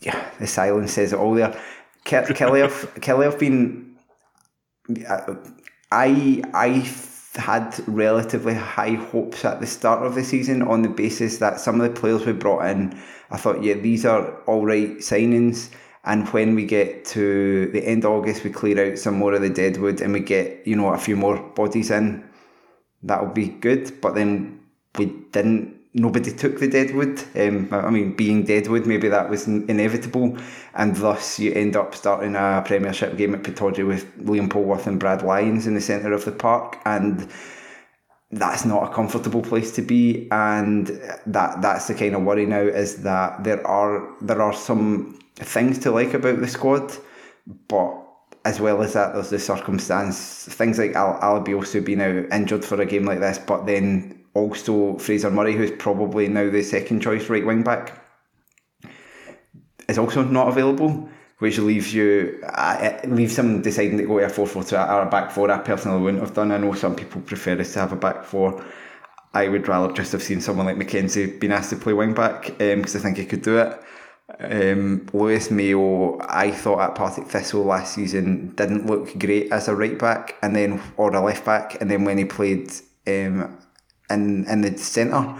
yeah, 0.00 0.30
the 0.38 0.46
silence 0.46 0.92
says 0.92 1.12
it 1.12 1.18
all 1.18 1.34
there. 1.34 1.52
Ke- 2.04 2.26
Killie 2.34 3.24
have 3.24 3.38
been. 3.38 3.96
I 5.92 6.42
I 6.54 6.90
had 7.36 7.78
relatively 7.86 8.54
high 8.54 8.94
hopes 8.94 9.44
at 9.44 9.60
the 9.60 9.66
start 9.66 10.04
of 10.04 10.14
the 10.14 10.24
season 10.24 10.62
on 10.62 10.82
the 10.82 10.88
basis 10.88 11.38
that 11.38 11.60
some 11.60 11.80
of 11.80 11.88
the 11.88 12.00
players 12.00 12.26
we 12.26 12.32
brought 12.32 12.66
in, 12.66 13.00
I 13.30 13.36
thought, 13.36 13.62
yeah, 13.62 13.74
these 13.74 14.04
are 14.04 14.32
all 14.46 14.64
right 14.66 14.96
signings. 14.98 15.70
And 16.04 16.26
when 16.30 16.54
we 16.54 16.64
get 16.64 17.04
to 17.06 17.70
the 17.72 17.86
end 17.86 18.04
of 18.04 18.12
August, 18.12 18.42
we 18.42 18.50
clear 18.50 18.92
out 18.92 18.98
some 18.98 19.14
more 19.14 19.34
of 19.34 19.42
the 19.42 19.50
deadwood 19.50 20.00
and 20.00 20.12
we 20.12 20.20
get, 20.20 20.66
you 20.66 20.74
know, 20.74 20.92
a 20.92 20.98
few 20.98 21.16
more 21.16 21.38
bodies 21.38 21.90
in. 21.90 22.24
That'll 23.02 23.28
be 23.28 23.48
good. 23.48 24.00
But 24.00 24.14
then 24.14 24.60
we 24.96 25.06
didn't. 25.32 25.76
Nobody 25.94 26.30
took 26.32 26.60
the 26.60 26.68
deadwood. 26.68 27.22
Um, 27.34 27.68
I 27.72 27.90
mean, 27.90 28.14
being 28.14 28.44
deadwood, 28.44 28.86
maybe 28.86 29.08
that 29.08 29.30
was 29.30 29.46
in- 29.46 29.68
inevitable, 29.68 30.36
and 30.74 30.94
thus 30.94 31.38
you 31.38 31.52
end 31.54 31.76
up 31.76 31.94
starting 31.94 32.36
a 32.36 32.62
Premiership 32.64 33.16
game 33.16 33.34
at 33.34 33.42
Pittodrie 33.42 33.86
with 33.86 34.04
Liam 34.18 34.48
Polworth 34.48 34.86
and 34.86 35.00
Brad 35.00 35.22
Lyons 35.22 35.66
in 35.66 35.74
the 35.74 35.80
centre 35.80 36.12
of 36.12 36.24
the 36.24 36.32
park, 36.32 36.78
and 36.84 37.28
that's 38.30 38.64
not 38.64 38.90
a 38.90 38.94
comfortable 38.94 39.40
place 39.40 39.72
to 39.72 39.82
be 39.82 40.28
and 40.30 40.88
that 41.24 41.62
that's 41.62 41.88
the 41.88 41.94
kind 41.94 42.14
of 42.14 42.22
worry 42.22 42.44
now 42.44 42.60
is 42.60 43.02
that 43.02 43.42
there 43.42 43.66
are 43.66 44.06
there 44.20 44.42
are 44.42 44.52
some 44.52 45.18
things 45.36 45.78
to 45.78 45.90
like 45.90 46.12
about 46.12 46.38
the 46.38 46.46
squad 46.46 46.94
but 47.68 47.97
as 48.48 48.60
well 48.60 48.82
as 48.82 48.94
that 48.94 49.12
there's 49.12 49.30
the 49.30 49.38
circumstance 49.38 50.44
things 50.44 50.78
like 50.78 50.94
Al- 50.94 51.20
Alebiosu 51.20 51.84
being 51.84 52.00
out 52.00 52.32
injured 52.32 52.64
for 52.64 52.80
a 52.80 52.86
game 52.86 53.04
like 53.04 53.20
this 53.20 53.38
but 53.38 53.66
then 53.66 54.24
also 54.34 54.96
Fraser 54.98 55.30
Murray 55.30 55.54
who's 55.54 55.72
probably 55.72 56.28
now 56.28 56.50
the 56.50 56.62
second 56.62 57.00
choice 57.00 57.28
right 57.28 57.44
wing 57.46 57.62
back 57.62 58.04
is 59.88 59.98
also 59.98 60.22
not 60.22 60.48
available, 60.48 61.08
which 61.38 61.58
leaves 61.58 61.94
you 61.94 62.40
uh, 62.44 62.76
it 62.80 63.10
leaves 63.10 63.38
him 63.38 63.62
deciding 63.62 63.98
to 63.98 64.04
go 64.04 64.18
to 64.18 64.26
a 64.26 64.28
four 64.28 64.46
four 64.46 64.62
four 64.62 64.70
two 64.70 64.76
or 64.76 65.02
a 65.02 65.10
back 65.10 65.30
four. 65.30 65.50
I 65.50 65.58
personally 65.58 66.00
wouldn't 66.00 66.22
have 66.22 66.34
done. 66.34 66.52
I 66.52 66.58
know 66.58 66.74
some 66.74 66.94
people 66.94 67.20
prefer 67.22 67.58
us 67.58 67.72
to 67.72 67.80
have 67.80 67.92
a 67.92 67.96
back 67.96 68.24
four. 68.24 68.64
I 69.34 69.48
would 69.48 69.68
rather 69.68 69.92
just 69.92 70.12
have 70.12 70.22
seen 70.22 70.40
someone 70.40 70.66
like 70.66 70.76
McKenzie 70.76 71.38
being 71.38 71.52
asked 71.52 71.70
to 71.70 71.76
play 71.76 71.92
wing 71.92 72.14
back 72.14 72.56
because 72.58 72.96
I 72.96 72.98
think 72.98 73.18
he 73.18 73.24
could 73.24 73.42
do 73.42 73.58
it. 73.58 73.80
Um, 74.40 75.08
Lewis 75.12 75.50
Mayo, 75.50 76.18
I 76.20 76.52
thought 76.52 76.80
at 76.80 76.94
Partick 76.94 77.26
Thistle 77.26 77.64
last 77.64 77.94
season 77.94 78.54
didn't 78.54 78.86
look 78.86 79.18
great 79.18 79.50
as 79.50 79.66
a 79.66 79.74
right 79.74 79.98
back, 79.98 80.36
and 80.42 80.54
then 80.54 80.80
or 80.96 81.14
a 81.14 81.20
left 81.20 81.44
back, 81.44 81.80
and 81.80 81.90
then 81.90 82.04
when 82.04 82.18
he 82.18 82.24
played 82.24 82.70
um, 83.08 83.58
in 84.08 84.46
in 84.48 84.60
the 84.60 84.78
centre 84.78 85.34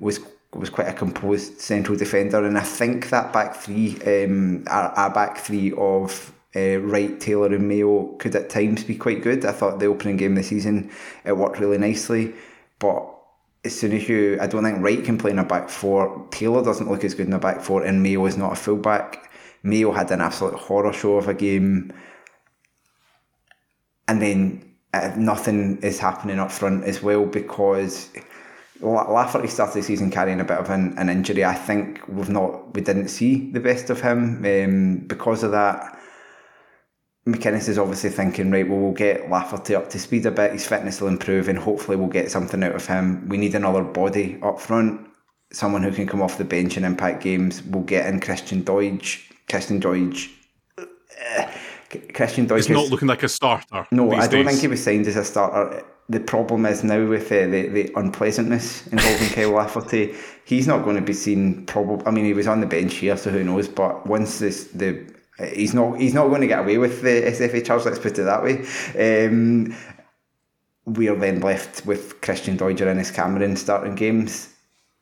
was 0.00 0.18
was 0.52 0.68
quite 0.68 0.88
a 0.88 0.92
composed 0.92 1.60
central 1.60 1.96
defender, 1.96 2.44
and 2.44 2.58
I 2.58 2.62
think 2.62 3.10
that 3.10 3.32
back 3.32 3.54
three, 3.54 3.96
um, 4.02 4.64
our, 4.66 4.90
our 4.90 5.10
back 5.10 5.38
three 5.38 5.72
of 5.72 6.32
uh, 6.56 6.80
Wright, 6.80 7.20
Taylor, 7.20 7.54
and 7.54 7.68
Mayo 7.68 8.16
could 8.18 8.34
at 8.34 8.50
times 8.50 8.82
be 8.82 8.96
quite 8.96 9.22
good. 9.22 9.44
I 9.44 9.52
thought 9.52 9.78
the 9.78 9.86
opening 9.86 10.16
game 10.16 10.32
of 10.32 10.38
the 10.38 10.42
season 10.42 10.90
it 11.24 11.36
worked 11.36 11.60
really 11.60 11.78
nicely, 11.78 12.34
but 12.80 13.19
as 13.64 13.78
soon 13.78 13.92
as 13.92 14.08
you, 14.08 14.38
I 14.40 14.46
don't 14.46 14.64
think 14.64 14.82
Wright 14.82 15.04
can 15.04 15.18
play 15.18 15.30
in 15.30 15.38
a 15.38 15.44
back 15.44 15.68
four. 15.68 16.26
Taylor 16.30 16.64
doesn't 16.64 16.90
look 16.90 17.04
as 17.04 17.14
good 17.14 17.26
in 17.26 17.32
a 17.32 17.38
back 17.38 17.60
four, 17.60 17.82
and 17.82 18.02
Mayo 18.02 18.24
is 18.26 18.36
not 18.36 18.52
a 18.52 18.56
fullback. 18.56 19.30
Mayo 19.62 19.92
had 19.92 20.10
an 20.10 20.20
absolute 20.20 20.54
horror 20.54 20.92
show 20.92 21.16
of 21.16 21.28
a 21.28 21.34
game, 21.34 21.92
and 24.08 24.22
then 24.22 24.74
uh, 24.94 25.12
nothing 25.16 25.78
is 25.82 25.98
happening 25.98 26.38
up 26.38 26.50
front 26.50 26.84
as 26.84 27.02
well 27.02 27.26
because 27.26 28.08
La- 28.80 29.10
Lafferty 29.10 29.48
started 29.48 29.78
the 29.78 29.82
season 29.82 30.10
carrying 30.10 30.40
a 30.40 30.44
bit 30.44 30.58
of 30.58 30.70
an, 30.70 30.96
an 30.96 31.10
injury. 31.10 31.44
I 31.44 31.54
think 31.54 32.00
we've 32.08 32.30
not, 32.30 32.74
we 32.74 32.80
didn't 32.80 33.08
see 33.08 33.50
the 33.50 33.60
best 33.60 33.90
of 33.90 34.00
him 34.00 34.44
um, 34.44 34.96
because 35.06 35.42
of 35.42 35.50
that. 35.52 35.99
McInnes 37.34 37.68
is 37.68 37.78
obviously 37.78 38.10
thinking, 38.10 38.50
right, 38.50 38.68
well, 38.68 38.78
we'll 38.78 38.92
get 38.92 39.30
Lafferty 39.30 39.74
up 39.74 39.90
to 39.90 39.98
speed 39.98 40.26
a 40.26 40.30
bit. 40.30 40.52
His 40.52 40.66
fitness 40.66 41.00
will 41.00 41.08
improve, 41.08 41.48
and 41.48 41.58
hopefully, 41.58 41.96
we'll 41.96 42.08
get 42.08 42.30
something 42.30 42.62
out 42.62 42.74
of 42.74 42.86
him. 42.86 43.28
We 43.28 43.36
need 43.38 43.54
another 43.54 43.82
body 43.82 44.38
up 44.42 44.60
front, 44.60 45.06
someone 45.52 45.82
who 45.82 45.92
can 45.92 46.06
come 46.06 46.22
off 46.22 46.38
the 46.38 46.44
bench 46.44 46.76
and 46.76 46.86
impact 46.86 47.22
games. 47.22 47.62
We'll 47.62 47.82
get 47.84 48.06
in 48.06 48.20
Christian 48.20 48.62
Doidge. 48.64 49.20
Christian 49.48 49.80
Doidge. 49.80 50.30
uh, 50.78 51.50
Christian 52.14 52.46
Doidge 52.46 52.56
He's 52.56 52.68
not 52.70 52.88
looking 52.88 53.08
like 53.08 53.22
a 53.22 53.28
starter. 53.28 53.86
no, 53.90 54.12
I 54.12 54.26
don't 54.28 54.44
days. 54.44 54.46
think 54.46 54.60
he 54.60 54.68
was 54.68 54.82
signed 54.82 55.06
as 55.06 55.16
a 55.16 55.24
starter. 55.24 55.84
The 56.08 56.20
problem 56.20 56.66
is 56.66 56.82
now 56.82 57.06
with 57.06 57.30
uh, 57.30 57.46
the, 57.46 57.68
the 57.68 57.92
unpleasantness 57.96 58.86
involving 58.88 59.28
Kyle 59.32 59.50
Lafferty, 59.50 60.14
he's 60.44 60.66
not 60.66 60.84
going 60.84 60.96
to 60.96 61.02
be 61.02 61.12
seen. 61.12 61.66
Probably, 61.66 62.04
I 62.06 62.10
mean, 62.10 62.24
he 62.24 62.32
was 62.32 62.46
on 62.48 62.60
the 62.60 62.66
bench 62.66 62.94
here, 62.94 63.16
so 63.16 63.30
who 63.30 63.44
knows? 63.44 63.68
But 63.68 64.06
once 64.06 64.38
this, 64.40 64.64
the 64.68 65.04
he's 65.52 65.74
not 65.74 65.98
he's 65.98 66.14
not 66.14 66.28
going 66.28 66.40
to 66.40 66.46
get 66.46 66.60
away 66.60 66.78
with 66.78 67.02
the 67.02 67.22
SFA 67.22 67.64
charge. 67.64 67.84
Let's 67.84 67.98
put 67.98 68.18
it 68.18 68.22
that 68.22 68.42
way. 68.42 68.64
Um, 69.26 69.74
we 70.86 71.08
are 71.08 71.16
then 71.16 71.40
left 71.40 71.86
with 71.86 72.20
Christian 72.20 72.56
Doidge 72.56 72.80
and 72.80 72.90
Innes 72.90 73.10
Cameron 73.10 73.56
starting 73.56 73.94
games. 73.94 74.48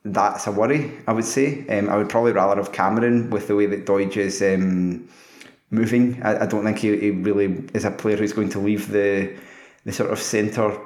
That's 0.05 0.47
a 0.47 0.51
worry, 0.51 0.91
I 1.07 1.13
would 1.13 1.25
say. 1.25 1.67
Um, 1.67 1.89
I 1.89 1.97
would 1.97 2.09
probably 2.09 2.31
rather 2.31 2.55
have 2.61 2.71
Cameron 2.71 3.29
with 3.29 3.47
the 3.47 3.55
way 3.55 3.65
that 3.65 3.85
Doidge 3.85 4.17
is. 4.17 4.41
Um, 4.41 5.09
moving. 5.71 6.21
I, 6.23 6.43
I 6.43 6.45
don't 6.45 6.63
think 6.63 6.79
he, 6.79 6.97
he 6.97 7.11
really 7.11 7.63
is 7.73 7.85
a 7.85 7.91
player 7.91 8.17
who's 8.17 8.33
going 8.33 8.49
to 8.49 8.59
leave 8.59 8.89
the 8.89 9.35
the 9.85 9.91
sort 9.91 10.11
of 10.11 10.19
centre. 10.19 10.77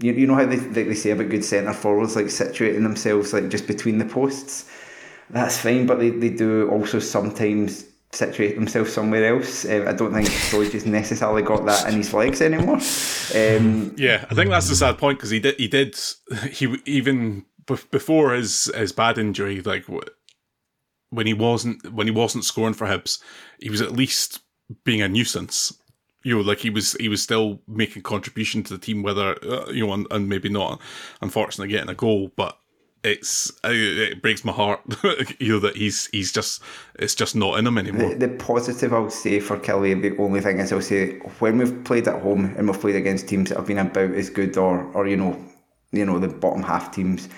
You, 0.00 0.12
you 0.12 0.26
know 0.26 0.34
how 0.34 0.46
they, 0.46 0.56
they, 0.56 0.84
they 0.84 0.94
say 0.94 1.10
about 1.10 1.28
good 1.28 1.44
centre 1.44 1.72
forwards, 1.72 2.16
like 2.16 2.26
situating 2.26 2.82
themselves 2.82 3.32
like 3.32 3.48
just 3.48 3.66
between 3.66 3.98
the 3.98 4.04
posts. 4.04 4.70
That's 5.30 5.58
fine, 5.58 5.86
but 5.86 5.98
they, 5.98 6.10
they 6.10 6.30
do 6.30 6.70
also 6.70 7.00
sometimes 7.00 7.84
situate 8.12 8.54
themselves 8.54 8.92
somewhere 8.92 9.34
else. 9.34 9.64
Uh, 9.64 9.84
I 9.86 9.92
don't 9.92 10.12
think 10.12 10.28
Doidge 10.28 10.72
has 10.72 10.86
necessarily 10.86 11.42
got 11.42 11.66
that 11.66 11.88
in 11.88 11.96
his 11.96 12.12
legs 12.12 12.40
anymore. 12.40 12.76
Um, 13.34 13.94
yeah, 13.96 14.24
I 14.30 14.34
think 14.34 14.50
that's 14.50 14.68
the 14.68 14.76
sad 14.76 14.98
point 14.98 15.18
because 15.18 15.30
he 15.30 15.40
did 15.40 15.56
he 15.56 15.68
did 15.68 15.96
he 16.50 16.76
even 16.86 17.44
before 17.90 18.32
his 18.32 18.70
his 18.74 18.92
bad 18.92 19.18
injury, 19.18 19.60
like 19.60 19.84
when 21.10 21.26
he 21.26 21.34
wasn't 21.34 21.92
when 21.92 22.06
he 22.06 22.12
wasn't 22.12 22.44
scoring 22.44 22.74
for 22.74 22.86
Hibs, 22.86 23.22
he 23.60 23.70
was 23.70 23.82
at 23.82 23.92
least 23.92 24.40
being 24.84 25.02
a 25.02 25.08
nuisance. 25.08 25.72
You 26.24 26.36
know, 26.36 26.40
like 26.42 26.58
he 26.58 26.70
was 26.70 26.92
he 26.94 27.08
was 27.08 27.22
still 27.22 27.60
making 27.68 28.02
contribution 28.02 28.62
to 28.64 28.74
the 28.74 28.80
team, 28.80 29.02
whether 29.02 29.36
uh, 29.44 29.70
you 29.70 29.86
know, 29.86 29.92
and, 29.92 30.06
and, 30.10 30.28
maybe 30.28 30.48
not, 30.48 30.80
unfortunately, 31.20 31.72
getting 31.72 31.90
a 31.90 31.94
goal, 31.94 32.32
but. 32.36 32.58
It's 33.08 33.50
uh, 33.64 33.70
it 33.72 34.20
breaks 34.22 34.44
my 34.44 34.52
heart, 34.52 34.80
you 35.38 35.54
know 35.54 35.60
that 35.60 35.76
he's 35.76 36.06
he's 36.08 36.32
just 36.32 36.62
it's 36.98 37.14
just 37.14 37.34
not 37.34 37.58
in 37.58 37.66
him 37.66 37.78
anymore. 37.78 38.14
The, 38.14 38.26
the 38.26 38.34
positive 38.36 38.92
I'll 38.92 39.10
say 39.10 39.40
for 39.40 39.58
Killie, 39.58 40.00
the 40.00 40.16
only 40.22 40.40
thing 40.40 40.58
is 40.58 40.72
I'll 40.72 40.82
say 40.82 41.18
when 41.38 41.58
we've 41.58 41.84
played 41.84 42.06
at 42.06 42.20
home 42.22 42.54
and 42.56 42.68
we've 42.68 42.80
played 42.80 42.96
against 42.96 43.28
teams 43.28 43.48
that 43.48 43.56
have 43.56 43.66
been 43.66 43.78
about 43.78 44.12
as 44.12 44.30
good 44.30 44.56
or 44.56 44.84
or 44.92 45.06
you 45.06 45.16
know 45.16 45.42
you 45.92 46.04
know 46.04 46.18
the 46.18 46.28
bottom 46.28 46.62
half 46.62 46.94
teams, 46.94 47.28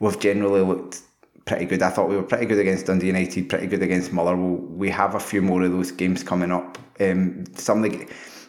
we've 0.00 0.18
generally 0.18 0.62
looked 0.62 1.02
pretty 1.44 1.64
good. 1.64 1.82
I 1.82 1.90
thought 1.90 2.08
we 2.08 2.16
were 2.16 2.22
pretty 2.22 2.46
good 2.46 2.58
against 2.58 2.86
Dundee 2.86 3.06
United, 3.06 3.48
pretty 3.48 3.66
good 3.66 3.82
against 3.82 4.12
Motherwell. 4.12 4.56
We 4.56 4.90
have 4.90 5.14
a 5.14 5.20
few 5.20 5.42
more 5.42 5.62
of 5.62 5.72
those 5.72 5.92
games 5.92 6.22
coming 6.22 6.50
up. 6.50 6.76
Um, 6.98 7.44
some 7.54 7.84
of 7.84 7.90
the 7.90 8.06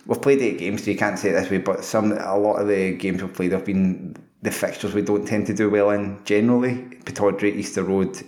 we've 0.07 0.21
played 0.21 0.41
eight 0.41 0.57
games, 0.57 0.84
so 0.84 0.91
you 0.91 0.97
can't 0.97 1.19
say 1.19 1.29
it 1.29 1.34
this 1.34 1.51
way, 1.51 1.59
but 1.59 1.84
some 1.84 2.11
a 2.11 2.38
lot 2.38 2.55
of 2.55 2.67
the 2.67 2.93
games 2.93 3.21
we've 3.21 3.34
played 3.34 3.51
have 3.51 3.65
been 3.65 4.15
the 4.41 4.51
fixtures 4.51 4.93
we 4.93 5.01
don't 5.01 5.27
tend 5.27 5.47
to 5.47 5.53
do 5.53 5.69
well 5.69 5.91
in 5.91 6.19
generally. 6.25 6.75
Pittodrie, 7.05 7.55
Easter 7.55 7.83
Road, 7.83 8.23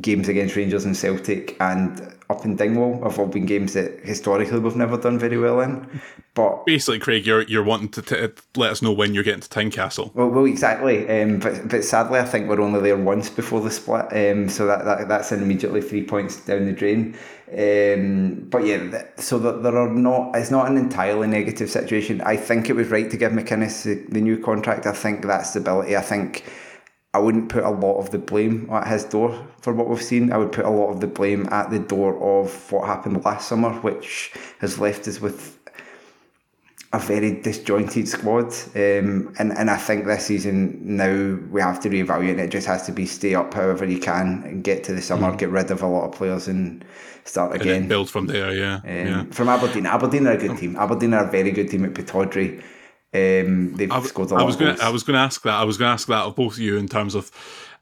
games 0.00 0.28
against 0.28 0.56
Rangers 0.56 0.84
and 0.84 0.96
Celtic, 0.96 1.56
and 1.60 2.14
up 2.30 2.44
in 2.44 2.56
Dingwall 2.56 3.02
have 3.02 3.18
all 3.18 3.26
been 3.26 3.46
games 3.46 3.74
that 3.74 4.00
historically 4.00 4.58
we've 4.58 4.76
never 4.76 4.96
done 4.96 5.18
very 5.18 5.38
well 5.38 5.60
in. 5.60 6.00
But 6.34 6.66
basically, 6.66 6.98
Craig, 6.98 7.26
you're 7.26 7.42
you're 7.42 7.62
wanting 7.62 7.90
to 7.90 8.02
t- 8.02 8.42
let 8.56 8.72
us 8.72 8.82
know 8.82 8.92
when 8.92 9.14
you're 9.14 9.22
getting 9.22 9.42
to 9.42 9.48
Tynecastle. 9.48 10.12
Well, 10.14 10.28
well, 10.28 10.46
exactly. 10.46 11.08
Um, 11.08 11.38
but 11.38 11.68
but 11.68 11.84
sadly, 11.84 12.18
I 12.18 12.24
think 12.24 12.48
we're 12.48 12.60
only 12.60 12.80
there 12.80 12.96
once 12.96 13.30
before 13.30 13.60
the 13.60 13.70
split. 13.70 14.06
Um, 14.10 14.48
so 14.48 14.66
that, 14.66 14.84
that 14.84 15.08
that's 15.08 15.30
immediately 15.30 15.80
three 15.80 16.04
points 16.04 16.36
down 16.44 16.64
the 16.64 16.72
drain. 16.72 17.16
Um, 17.54 18.48
but 18.50 18.66
yeah, 18.66 19.04
so 19.16 19.38
that 19.38 19.62
there 19.62 19.76
are 19.76 19.88
not. 19.88 20.34
It's 20.34 20.50
not 20.50 20.68
an 20.68 20.76
entirely 20.76 21.28
negative 21.28 21.70
situation. 21.70 22.20
I 22.22 22.36
think 22.36 22.68
it 22.68 22.74
was 22.74 22.88
right 22.88 23.08
to 23.10 23.16
give 23.16 23.30
McInnes 23.30 23.84
the, 23.84 23.94
the 24.12 24.20
new 24.20 24.38
contract. 24.38 24.86
I 24.86 24.92
think 24.92 25.24
that 25.26 25.42
stability. 25.42 25.96
I 25.96 26.00
think 26.00 26.44
I 27.14 27.18
wouldn't 27.18 27.48
put 27.48 27.62
a 27.62 27.70
lot 27.70 27.98
of 27.98 28.10
the 28.10 28.18
blame 28.18 28.68
at 28.72 28.88
his 28.88 29.04
door 29.04 29.46
for 29.60 29.72
what 29.72 29.88
we've 29.88 30.02
seen. 30.02 30.32
I 30.32 30.36
would 30.36 30.50
put 30.50 30.64
a 30.64 30.70
lot 30.70 30.90
of 30.90 31.00
the 31.00 31.06
blame 31.06 31.48
at 31.52 31.70
the 31.70 31.78
door 31.78 32.20
of 32.40 32.72
what 32.72 32.88
happened 32.88 33.24
last 33.24 33.46
summer, 33.46 33.70
which 33.82 34.32
has 34.58 34.80
left 34.80 35.06
us 35.06 35.20
with 35.20 35.56
a 36.94 36.98
very 36.98 37.40
disjointed 37.40 38.08
squad. 38.08 38.52
Um, 38.74 39.34
and, 39.38 39.52
and 39.56 39.70
I 39.70 39.76
think 39.76 40.06
this 40.06 40.26
season 40.26 40.78
now 40.82 41.38
we 41.50 41.60
have 41.60 41.80
to 41.80 41.90
reevaluate. 41.90 42.38
It 42.38 42.50
just 42.50 42.66
has 42.66 42.86
to 42.86 42.92
be 42.92 43.06
stay 43.06 43.34
up 43.34 43.52
however 43.52 43.84
you 43.84 43.98
can 43.98 44.42
and 44.44 44.64
get 44.64 44.84
to 44.84 44.94
the 44.94 45.02
summer, 45.02 45.32
mm. 45.32 45.38
get 45.38 45.50
rid 45.50 45.70
of 45.70 45.82
a 45.82 45.86
lot 45.86 46.04
of 46.04 46.12
players 46.12 46.48
and 46.48 46.84
start 47.24 47.54
again. 47.54 47.82
And 47.82 47.88
build 47.88 48.10
from 48.10 48.26
there, 48.26 48.52
yeah. 48.54 48.76
Um, 48.76 48.84
yeah. 48.84 49.24
From 49.30 49.48
Aberdeen. 49.48 49.86
Aberdeen 49.86 50.26
are 50.26 50.32
a 50.32 50.38
good 50.38 50.56
team. 50.56 50.76
Aberdeen 50.76 51.14
are 51.14 51.26
a 51.26 51.30
very 51.30 51.50
good 51.50 51.70
team 51.70 51.84
at 51.84 51.94
Pittodrie. 51.94 52.62
Um, 53.12 53.74
they've 53.74 53.90
I, 53.90 54.02
scored 54.02 54.30
a 54.30 54.34
lot. 54.34 54.42
I 54.42 54.44
was 54.44 54.56
going. 54.56 54.80
I 54.80 54.90
was 54.90 55.02
going 55.04 55.14
to 55.14 55.20
ask 55.20 55.42
that. 55.42 55.54
I 55.54 55.64
was 55.64 55.78
going 55.78 55.88
to 55.88 55.92
ask 55.92 56.08
that 56.08 56.24
of 56.24 56.34
both 56.34 56.54
of 56.54 56.58
you 56.58 56.76
in 56.76 56.88
terms 56.88 57.14
of 57.14 57.30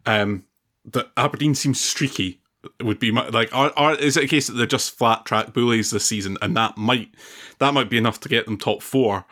um, 0.05 0.45
that 0.85 1.11
Aberdeen 1.17 1.55
seems 1.55 1.81
streaky. 1.81 2.42
Would 2.81 3.01
be 3.01 3.11
my, 3.11 3.27
like, 3.29 3.55
are, 3.55 3.73
are 3.77 3.95
is 3.95 4.17
it 4.17 4.25
a 4.25 4.29
case 4.29 4.47
that 4.47 4.55
they're 4.55 4.67
just 4.67 4.97
flat 4.97 5.25
track 5.25 5.53
bullies 5.53 5.91
this 5.91 6.07
season, 6.07 6.39
and 6.43 6.57
that 6.57 6.77
might 6.77 7.11
that 7.59 7.75
might 7.75 7.91
be 7.91 7.99
enough 7.99 8.21
to 8.21 8.29
get 8.29 8.47
them 8.47 8.57
top 8.57 8.83
four? 8.83 9.25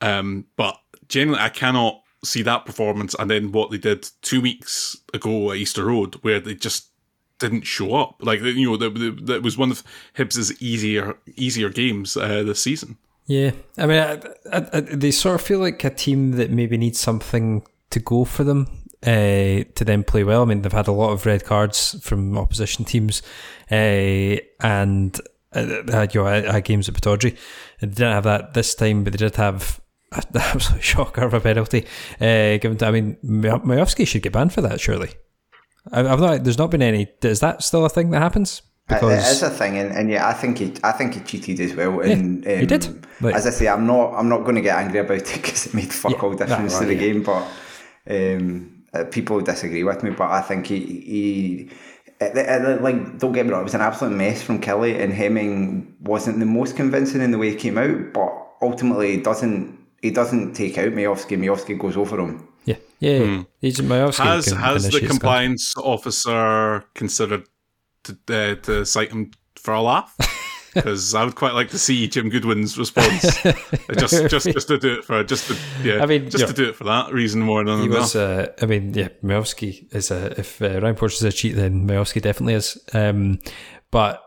Um, 0.00 0.46
but 0.56 0.78
generally, 1.08 1.40
I 1.40 1.48
cannot 1.48 2.02
see 2.24 2.42
that 2.42 2.66
performance 2.66 3.14
and 3.18 3.30
then 3.30 3.52
what 3.52 3.70
they 3.70 3.78
did 3.78 4.08
two 4.20 4.40
weeks 4.40 4.96
ago 5.14 5.52
at 5.52 5.58
Easter 5.58 5.86
Road, 5.86 6.16
where 6.16 6.40
they 6.40 6.54
just 6.54 6.90
didn't 7.38 7.62
show 7.62 7.94
up. 7.94 8.16
Like 8.20 8.40
you 8.40 8.70
know, 8.70 8.76
that 8.76 9.26
that 9.26 9.42
was 9.42 9.56
one 9.56 9.70
of 9.70 9.82
Hibs's 10.14 10.60
easier 10.60 11.16
easier 11.36 11.70
games 11.70 12.16
uh, 12.16 12.42
this 12.42 12.62
season. 12.62 12.98
Yeah, 13.26 13.52
I 13.76 13.86
mean, 13.86 13.98
I, 13.98 14.12
I, 14.52 14.68
I, 14.72 14.80
they 14.80 15.10
sort 15.10 15.34
of 15.34 15.42
feel 15.42 15.58
like 15.58 15.82
a 15.82 15.90
team 15.90 16.32
that 16.32 16.50
maybe 16.50 16.76
needs 16.76 17.00
something 17.00 17.66
to 17.90 18.00
go 18.00 18.24
for 18.24 18.44
them 18.44 18.68
uh, 19.06 19.64
to 19.74 19.84
then 19.84 20.02
play 20.02 20.24
well. 20.24 20.42
I 20.42 20.44
mean, 20.46 20.62
they've 20.62 20.72
had 20.72 20.88
a 20.88 20.92
lot 20.92 21.12
of 21.12 21.24
red 21.24 21.44
cards 21.44 21.96
from 22.02 22.36
opposition 22.36 22.84
teams, 22.84 23.22
uh, 23.70 24.36
and 24.60 25.18
uh, 25.54 26.06
you 26.12 26.22
know, 26.22 26.26
had 26.26 26.64
games 26.64 26.88
at 26.88 26.94
Pittodrie. 26.94 27.36
They 27.80 27.86
didn't 27.86 28.12
have 28.12 28.24
that 28.24 28.54
this 28.54 28.74
time, 28.74 29.04
but 29.04 29.12
they 29.12 29.18
did 29.18 29.36
have 29.36 29.80
an 30.12 30.24
absolute 30.34 30.82
shocker 30.82 31.22
of 31.22 31.34
a 31.34 31.40
penalty 31.40 31.86
uh, 32.20 32.58
given. 32.58 32.76
To, 32.78 32.86
I 32.86 32.90
mean, 32.90 33.16
Miovski 33.24 34.06
should 34.06 34.22
get 34.22 34.32
banned 34.32 34.52
for 34.52 34.60
that, 34.62 34.80
surely. 34.80 35.10
I've 35.92 36.20
not. 36.20 36.42
There's 36.42 36.58
not 36.58 36.70
been 36.70 36.82
any. 36.82 37.06
Is 37.22 37.40
that 37.40 37.62
still 37.62 37.84
a 37.84 37.88
thing 37.88 38.10
that 38.10 38.20
happens? 38.20 38.62
Because 38.88 39.26
it 39.26 39.32
is 39.32 39.42
a 39.42 39.50
thing, 39.50 39.78
and, 39.78 39.92
and 39.92 40.08
yeah, 40.08 40.28
I 40.28 40.32
think 40.32 40.58
he, 40.58 40.72
I 40.84 40.92
think 40.92 41.14
he 41.14 41.20
cheated 41.20 41.58
as 41.60 41.74
well. 41.74 42.00
And 42.00 42.44
yeah, 42.44 42.52
um, 42.52 42.58
he 42.60 42.66
did. 42.66 43.06
Like, 43.20 43.34
as 43.34 43.46
I 43.46 43.50
say, 43.50 43.66
I'm 43.66 43.84
not, 43.86 44.14
I'm 44.14 44.28
not 44.28 44.42
going 44.42 44.54
to 44.54 44.60
get 44.60 44.78
angry 44.78 45.00
about 45.00 45.18
it 45.18 45.26
because 45.34 45.66
it 45.66 45.74
made 45.74 45.92
fuck 45.92 46.12
yeah, 46.12 46.18
all 46.18 46.34
difference 46.34 46.74
right, 46.74 46.80
to 46.80 46.86
the 46.86 46.94
yeah. 46.94 47.00
game. 47.00 47.22
But 47.22 47.48
um, 48.08 48.75
uh, 48.96 49.04
people 49.04 49.40
disagree 49.40 49.84
with 49.84 50.02
me, 50.02 50.10
but 50.10 50.30
I 50.30 50.40
think 50.40 50.66
he, 50.66 50.78
he 50.80 51.70
it, 52.20 52.36
it, 52.36 52.82
like 52.82 53.18
don't 53.18 53.32
get 53.32 53.46
me 53.46 53.52
wrong, 53.52 53.60
it 53.60 53.64
was 53.64 53.74
an 53.74 53.80
absolute 53.80 54.16
mess 54.16 54.42
from 54.42 54.60
Killie, 54.60 55.00
and 55.00 55.12
Hemming 55.12 55.94
wasn't 56.00 56.38
the 56.38 56.46
most 56.46 56.76
convincing 56.76 57.20
in 57.20 57.30
the 57.30 57.38
way 57.38 57.50
he 57.50 57.56
came 57.56 57.78
out. 57.78 58.12
But 58.12 58.32
ultimately, 58.62 59.16
he 59.16 59.22
doesn't 59.22 59.78
he 60.02 60.10
doesn't 60.10 60.54
take 60.54 60.78
out 60.78 60.92
Miovski. 60.92 61.38
Miovski 61.38 61.78
goes 61.78 61.96
over 61.96 62.18
him. 62.20 62.48
Yeah, 62.64 62.76
yeah. 63.00 63.18
Hmm. 63.18 63.42
He's 63.60 63.78
Miovski 63.78 64.24
has 64.24 64.46
has 64.46 64.90
the 64.90 65.06
compliance 65.06 65.76
officer 65.76 66.84
considered 66.94 67.46
to 68.04 68.12
uh, 68.28 68.54
to 68.62 68.86
cite 68.86 69.10
him 69.10 69.30
for 69.56 69.74
a 69.74 69.82
laugh 69.82 70.14
because 70.76 71.14
I 71.14 71.24
would 71.24 71.34
quite 71.34 71.54
like 71.54 71.70
to 71.70 71.78
see 71.78 72.06
Jim 72.08 72.28
Goodwin's 72.28 72.78
response. 72.78 73.22
just 73.98 74.28
just 74.28 74.46
just 74.46 74.68
to 74.68 74.78
do 74.78 74.98
it 74.98 75.04
for 75.04 75.24
just 75.24 75.48
to 75.48 75.56
yeah. 75.82 76.02
I 76.02 76.06
mean, 76.06 76.30
just 76.30 76.46
to 76.46 76.52
do 76.52 76.68
it 76.68 76.76
for 76.76 76.84
that 76.84 77.12
reason 77.12 77.42
more 77.42 77.64
than 77.64 77.82
he 77.82 77.88
was. 77.88 78.14
Uh, 78.14 78.52
I 78.62 78.66
mean, 78.66 78.94
yeah, 78.94 79.08
Miovski 79.22 79.92
is 79.94 80.10
a 80.10 80.38
if 80.38 80.62
uh, 80.62 80.80
Ryan 80.80 80.94
Porteous 80.94 81.22
is 81.22 81.34
a 81.34 81.36
cheat, 81.36 81.56
then 81.56 81.86
Miovski 81.86 82.22
definitely 82.22 82.54
is. 82.54 82.78
Um, 82.92 83.40
but 83.90 84.22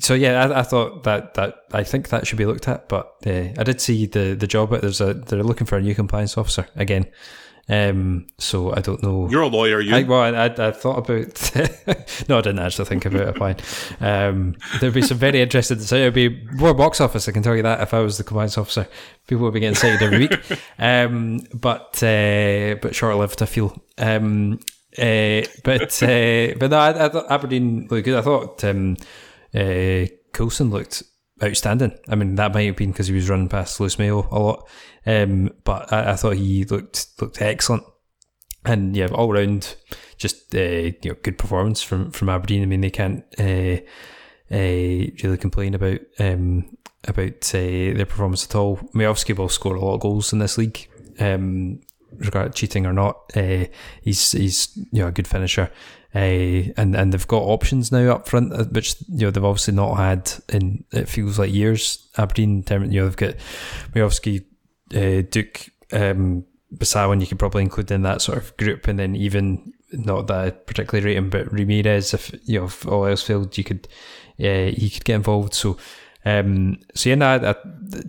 so 0.00 0.14
yeah, 0.14 0.44
I, 0.44 0.60
I, 0.60 0.62
thought 0.62 1.04
that 1.04 1.34
that 1.34 1.54
I 1.72 1.84
think 1.84 2.08
that 2.08 2.26
should 2.26 2.38
be 2.38 2.46
looked 2.46 2.68
at. 2.68 2.88
But 2.88 3.12
uh, 3.26 3.48
I 3.58 3.62
did 3.64 3.80
see 3.80 4.06
the 4.06 4.34
the 4.34 4.46
job. 4.46 4.70
There's 4.70 5.00
a 5.00 5.14
they're 5.14 5.42
looking 5.42 5.66
for 5.66 5.76
a 5.76 5.82
new 5.82 5.94
compliance 5.94 6.36
officer 6.36 6.66
again. 6.76 7.06
Um, 7.70 8.26
so 8.38 8.74
I 8.74 8.80
don't 8.80 9.02
know. 9.02 9.28
You're 9.28 9.42
a 9.42 9.48
lawyer, 9.48 9.80
you. 9.80 9.94
I, 9.94 10.02
well, 10.02 10.20
I, 10.20 10.46
I, 10.46 10.68
I 10.68 10.70
thought 10.72 10.98
about. 10.98 11.50
no, 12.28 12.38
I 12.38 12.40
didn't 12.40 12.60
actually 12.60 12.86
think 12.86 13.04
about 13.04 13.28
applying. 13.28 13.56
Um, 14.00 14.56
there'd 14.80 14.94
be 14.94 15.02
some 15.02 15.18
very 15.18 15.42
interesting. 15.42 15.78
So 15.80 15.96
it'd 15.96 16.14
be 16.14 16.46
more 16.52 16.72
box 16.72 17.00
office. 17.00 17.28
I 17.28 17.32
can 17.32 17.42
tell 17.42 17.54
you 17.54 17.62
that 17.62 17.80
if 17.80 17.92
I 17.92 18.00
was 18.00 18.16
the 18.16 18.24
compliance 18.24 18.56
officer, 18.56 18.88
people 19.26 19.44
would 19.44 19.54
be 19.54 19.60
getting 19.60 19.74
cited 19.74 20.02
every 20.02 20.18
week. 20.18 20.60
Um, 20.78 21.40
but 21.52 22.02
uh, 22.02 22.76
but 22.80 22.94
short 22.94 23.16
lived, 23.16 23.42
I 23.42 23.46
feel. 23.46 23.76
Um, 23.98 24.60
uh, 24.96 25.42
but 25.62 26.02
uh, 26.02 26.54
but 26.58 26.70
no, 26.70 26.78
I, 26.78 27.04
I 27.04 27.08
thought 27.08 27.30
Aberdeen 27.30 27.86
looked 27.90 28.04
good. 28.06 28.18
I 28.18 28.22
thought 28.22 28.64
um, 28.64 28.96
uh, 29.54 30.06
Coulson 30.32 30.70
looked 30.70 31.02
outstanding. 31.42 31.96
I 32.08 32.14
mean, 32.14 32.34
that 32.36 32.52
might 32.54 32.66
have 32.66 32.76
been 32.76 32.90
because 32.90 33.08
he 33.08 33.14
was 33.14 33.28
running 33.28 33.48
past 33.48 33.78
Lewis 33.80 33.98
Mayo 33.98 34.28
a 34.30 34.38
lot, 34.38 34.68
um, 35.06 35.50
but 35.64 35.92
I, 35.92 36.12
I, 36.12 36.16
thought 36.16 36.36
he 36.36 36.64
looked 36.64 37.08
looked 37.20 37.40
excellent. 37.40 37.84
And 38.64 38.96
yeah, 38.96 39.06
all 39.06 39.32
round, 39.32 39.76
just 40.16 40.54
uh, 40.54 40.58
you 40.58 40.98
know, 41.04 41.16
good 41.22 41.38
performance 41.38 41.82
from 41.82 42.10
from 42.10 42.28
Aberdeen. 42.28 42.62
I 42.62 42.66
mean, 42.66 42.80
they 42.80 42.90
can't 42.90 43.24
uh, 43.38 43.80
uh, 44.50 45.10
really 45.22 45.38
complain 45.38 45.74
about 45.74 46.00
um, 46.18 46.76
about 47.06 47.54
uh, 47.54 47.94
their 47.94 48.06
performance 48.06 48.44
at 48.44 48.54
all. 48.54 48.76
Miovski 48.94 49.36
will 49.36 49.48
score 49.48 49.76
a 49.76 49.80
lot 49.80 49.94
of 49.94 50.00
goals 50.00 50.32
in 50.32 50.40
this 50.40 50.58
league. 50.58 50.88
Um, 51.20 51.80
regard 52.16 52.54
cheating 52.54 52.86
or 52.86 52.92
not, 52.92 53.30
uh, 53.36 53.66
he's 54.02 54.32
he's 54.32 54.76
you 54.76 55.02
know 55.02 55.08
a 55.08 55.12
good 55.12 55.28
finisher. 55.28 55.70
Uh, 56.14 56.72
and 56.78 56.96
and 56.96 57.12
they've 57.12 57.28
got 57.28 57.42
options 57.42 57.92
now 57.92 58.14
up 58.14 58.26
front, 58.26 58.52
uh, 58.52 58.64
which 58.64 58.96
you 59.08 59.26
know 59.26 59.30
they've 59.30 59.44
obviously 59.44 59.74
not 59.74 59.96
had 59.96 60.32
in 60.48 60.84
it 60.90 61.08
feels 61.08 61.38
like 61.38 61.52
years. 61.52 62.08
Aberdeen, 62.16 62.64
you 62.70 62.78
know, 62.78 63.08
they've 63.08 63.16
got 63.16 63.34
Miovski, 63.94 64.44
uh, 64.94 65.22
Duk, 65.30 65.68
um, 65.92 66.46
Besuijen, 66.74 67.20
you 67.20 67.26
could 67.26 67.38
probably 67.38 67.62
include 67.62 67.90
in 67.90 68.02
that 68.02 68.22
sort 68.22 68.38
of 68.38 68.56
group, 68.56 68.88
and 68.88 68.98
then 68.98 69.16
even 69.16 69.74
not 69.92 70.26
that 70.26 70.38
I 70.38 70.50
particularly 70.50 71.06
rate 71.06 71.16
him, 71.16 71.30
but 71.30 71.52
Ramirez, 71.52 72.14
if 72.14 72.34
you 72.44 72.60
know, 72.60 72.66
if 72.66 72.86
all 72.86 73.06
else 73.06 73.22
failed, 73.22 73.56
you 73.56 73.64
could, 73.64 73.88
yeah, 74.36 74.66
he 74.66 74.90
could 74.90 75.04
get 75.04 75.16
involved. 75.16 75.54
So, 75.54 75.78
um, 76.24 76.78
so 76.94 77.10
yeah, 77.10 77.14
no, 77.16 77.26
I, 77.26 77.50
I, 77.50 77.54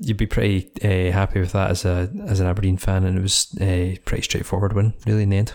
you'd 0.02 0.18
be 0.18 0.26
pretty 0.26 0.72
uh, 0.84 1.12
happy 1.12 1.40
with 1.40 1.54
that 1.54 1.72
as 1.72 1.86
a 1.86 2.10
as 2.28 2.40
an 2.40 2.48
Aberdeen 2.48 2.78
fan, 2.78 3.06
and 3.06 3.18
it 3.18 3.22
was 3.22 3.56
a 3.62 3.98
pretty 4.06 4.24
straightforward 4.24 4.74
win, 4.74 4.94
really, 5.06 5.24
in 5.24 5.30
the 5.30 5.38
end. 5.38 5.54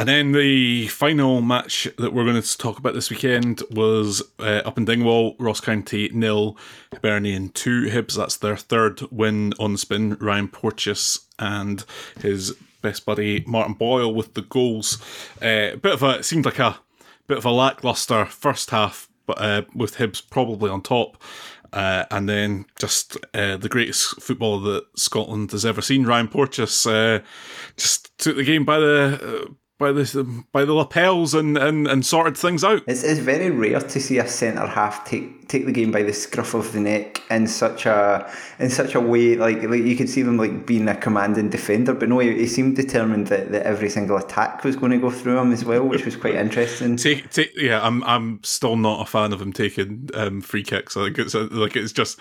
And 0.00 0.08
then 0.08 0.32
the 0.32 0.88
final 0.88 1.42
match 1.42 1.86
that 1.98 2.14
we're 2.14 2.24
going 2.24 2.40
to 2.40 2.56
talk 2.56 2.78
about 2.78 2.94
this 2.94 3.10
weekend 3.10 3.62
was 3.70 4.22
uh, 4.38 4.62
up 4.64 4.78
in 4.78 4.86
Dingwall, 4.86 5.36
Ross 5.38 5.60
County 5.60 6.08
nil, 6.14 6.56
Hibernian 6.90 7.50
two. 7.50 7.82
Hibs, 7.82 8.16
that's 8.16 8.38
their 8.38 8.56
third 8.56 9.02
win 9.12 9.52
on 9.58 9.76
spin. 9.76 10.16
Ryan 10.18 10.48
Porteous 10.48 11.26
and 11.38 11.84
his 12.18 12.56
best 12.80 13.04
buddy 13.04 13.44
Martin 13.46 13.74
Boyle 13.74 14.14
with 14.14 14.32
the 14.32 14.40
goals. 14.40 14.96
Uh, 15.36 15.76
bit 15.76 15.92
of 15.92 16.02
a 16.02 16.20
it 16.20 16.24
seemed 16.24 16.46
like 16.46 16.58
a 16.58 16.78
bit 17.26 17.36
of 17.36 17.44
a 17.44 17.50
lackluster 17.50 18.24
first 18.24 18.70
half, 18.70 19.10
but 19.26 19.38
uh, 19.38 19.62
with 19.74 19.96
Hibs 19.98 20.22
probably 20.30 20.70
on 20.70 20.80
top. 20.80 21.22
Uh, 21.74 22.04
and 22.10 22.26
then 22.26 22.64
just 22.78 23.18
uh, 23.34 23.56
the 23.56 23.68
greatest 23.68 24.20
footballer 24.20 24.72
that 24.72 24.98
Scotland 24.98 25.52
has 25.52 25.64
ever 25.64 25.82
seen, 25.82 26.04
Ryan 26.04 26.26
Porteous, 26.26 26.86
uh, 26.86 27.20
just 27.76 28.16
took 28.18 28.36
the 28.36 28.44
game 28.44 28.64
by 28.64 28.80
the 28.80 29.44
uh, 29.46 29.52
by 29.80 29.92
the 29.92 30.44
by 30.52 30.64
the 30.64 30.74
lapels 30.74 31.32
and, 31.32 31.56
and, 31.56 31.88
and 31.88 32.04
sorted 32.04 32.36
things 32.36 32.62
out. 32.62 32.82
It's, 32.86 33.02
it's 33.02 33.18
very 33.18 33.50
rare 33.50 33.80
to 33.80 34.00
see 34.00 34.18
a 34.18 34.28
centre 34.28 34.66
half 34.66 35.04
take 35.06 35.48
take 35.48 35.64
the 35.64 35.72
game 35.72 35.90
by 35.90 36.02
the 36.02 36.12
scruff 36.12 36.54
of 36.54 36.72
the 36.72 36.80
neck 36.80 37.22
in 37.30 37.46
such 37.46 37.86
a 37.86 38.30
in 38.58 38.68
such 38.68 38.94
a 38.94 39.00
way 39.00 39.36
like, 39.36 39.62
like 39.62 39.82
you 39.82 39.96
could 39.96 40.10
see 40.10 40.20
them 40.20 40.36
like 40.36 40.66
being 40.66 40.86
a 40.86 40.94
commanding 40.94 41.48
defender, 41.48 41.94
but 41.94 42.10
no, 42.10 42.18
he, 42.18 42.34
he 42.34 42.46
seemed 42.46 42.76
determined 42.76 43.28
that, 43.28 43.50
that 43.52 43.66
every 43.66 43.88
single 43.88 44.18
attack 44.18 44.62
was 44.62 44.76
going 44.76 44.92
to 44.92 44.98
go 44.98 45.10
through 45.10 45.38
him 45.38 45.50
as 45.50 45.64
well, 45.64 45.82
which 45.82 46.04
was 46.04 46.14
quite 46.14 46.34
interesting. 46.34 46.96
Take, 47.00 47.30
take, 47.30 47.50
yeah, 47.56 47.84
I'm 47.84 48.04
I'm 48.04 48.44
still 48.44 48.76
not 48.76 49.00
a 49.00 49.10
fan 49.10 49.32
of 49.32 49.40
him 49.40 49.52
taking 49.52 50.10
um, 50.12 50.42
free 50.42 50.62
kicks. 50.62 50.94
I 50.94 51.04
think 51.04 51.18
it's 51.18 51.34
like 51.34 51.74
it's 51.74 51.92
just 51.92 52.20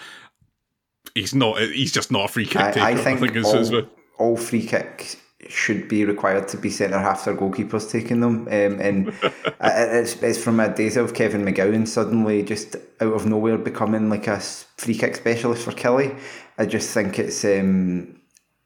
he's 1.14 1.36
not 1.36 1.60
he's 1.60 1.92
just 1.92 2.10
not 2.10 2.26
a 2.26 2.28
free 2.30 2.46
kick 2.46 2.74
taker. 2.74 2.80
I, 2.80 2.92
I 2.92 2.96
think, 2.96 3.22
I 3.22 3.42
think 3.42 3.46
all, 3.46 3.84
all 4.18 4.38
free 4.38 4.66
kicks 4.66 5.18
should 5.50 5.88
be 5.88 6.06
required 6.06 6.48
to 6.48 6.58
be 6.58 6.70
centre 6.70 7.00
half 7.00 7.28
or 7.28 7.36
goalkeepers 7.36 7.90
taking 7.90 8.22
them. 8.22 8.48
Um, 8.48 8.80
and 8.80 9.14
it's, 9.62 10.22
it's 10.22 10.42
from 10.42 10.60
a 10.60 10.74
days 10.74 10.96
of 10.96 11.14
Kevin 11.14 11.44
McGowan 11.44 11.88
suddenly 11.88 12.44
just 12.44 12.76
out 13.02 13.14
of 13.14 13.26
nowhere 13.26 13.58
becoming 13.58 14.10
like 14.10 14.28
a 14.28 14.40
free 14.40 14.96
kick 14.96 15.16
specialist 15.16 15.64
for 15.64 15.72
Killie. 15.72 16.18
I 16.58 16.66
just 16.66 16.92
think 16.94 17.18
it's 17.20 17.44
um, 17.44 18.20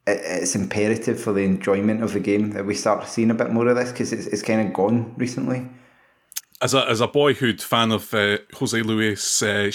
it, 0.06 0.20
it's 0.24 0.54
imperative 0.54 1.20
for 1.20 1.32
the 1.32 1.44
enjoyment 1.44 2.02
of 2.02 2.12
the 2.12 2.20
game 2.20 2.50
that 2.50 2.66
we 2.66 2.74
start 2.74 3.08
seeing 3.08 3.30
a 3.30 3.34
bit 3.34 3.50
more 3.50 3.66
of 3.68 3.76
this 3.76 3.90
because 3.90 4.12
it's, 4.12 4.26
it's 4.26 4.42
kind 4.42 4.66
of 4.66 4.72
gone 4.74 5.14
recently 5.16 5.66
as 6.64 6.72
a 6.72 6.88
as 6.88 7.02
a 7.02 7.06
boyhood 7.06 7.60
fan 7.60 7.92
of 7.92 8.12
uh, 8.14 8.38
Jose 8.54 8.80
Luis 8.80 9.42
uh, 9.42 9.70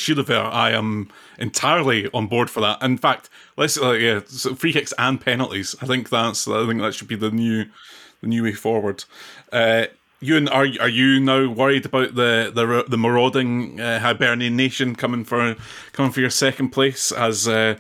I 0.52 0.72
am 0.72 1.10
entirely 1.38 2.10
on 2.16 2.26
board 2.26 2.50
for 2.50 2.62
that. 2.62 2.82
In 2.82 2.98
fact, 2.98 3.30
let's 3.58 3.80
uh, 3.80 3.92
yeah, 3.92 4.22
so 4.26 4.56
free 4.56 4.74
kicks 4.74 4.92
and 4.98 5.22
penalties. 5.22 5.76
I 5.82 5.86
think 5.86 6.10
that's 6.10 6.48
I 6.48 6.66
think 6.66 6.82
that 6.82 6.96
should 6.96 7.08
be 7.08 7.16
the 7.16 7.30
new 7.30 7.66
the 8.22 8.28
new 8.28 8.44
way 8.44 8.54
forward. 8.54 9.06
Uh, 9.54 9.86
Euan, 10.20 10.50
are 10.50 10.68
are 10.82 10.90
you 10.90 11.20
now 11.20 11.48
worried 11.48 11.86
about 11.86 12.16
the 12.16 12.52
the 12.54 12.84
the 12.88 12.98
marauding 12.98 13.80
uh, 13.80 14.00
Hibernian 14.00 14.58
nation 14.58 14.96
coming 14.96 15.24
for 15.24 15.56
coming 15.94 16.12
for 16.12 16.22
your 16.22 16.32
second 16.32 16.70
place 16.70 17.12
as? 17.12 17.48
Uh, 17.48 17.78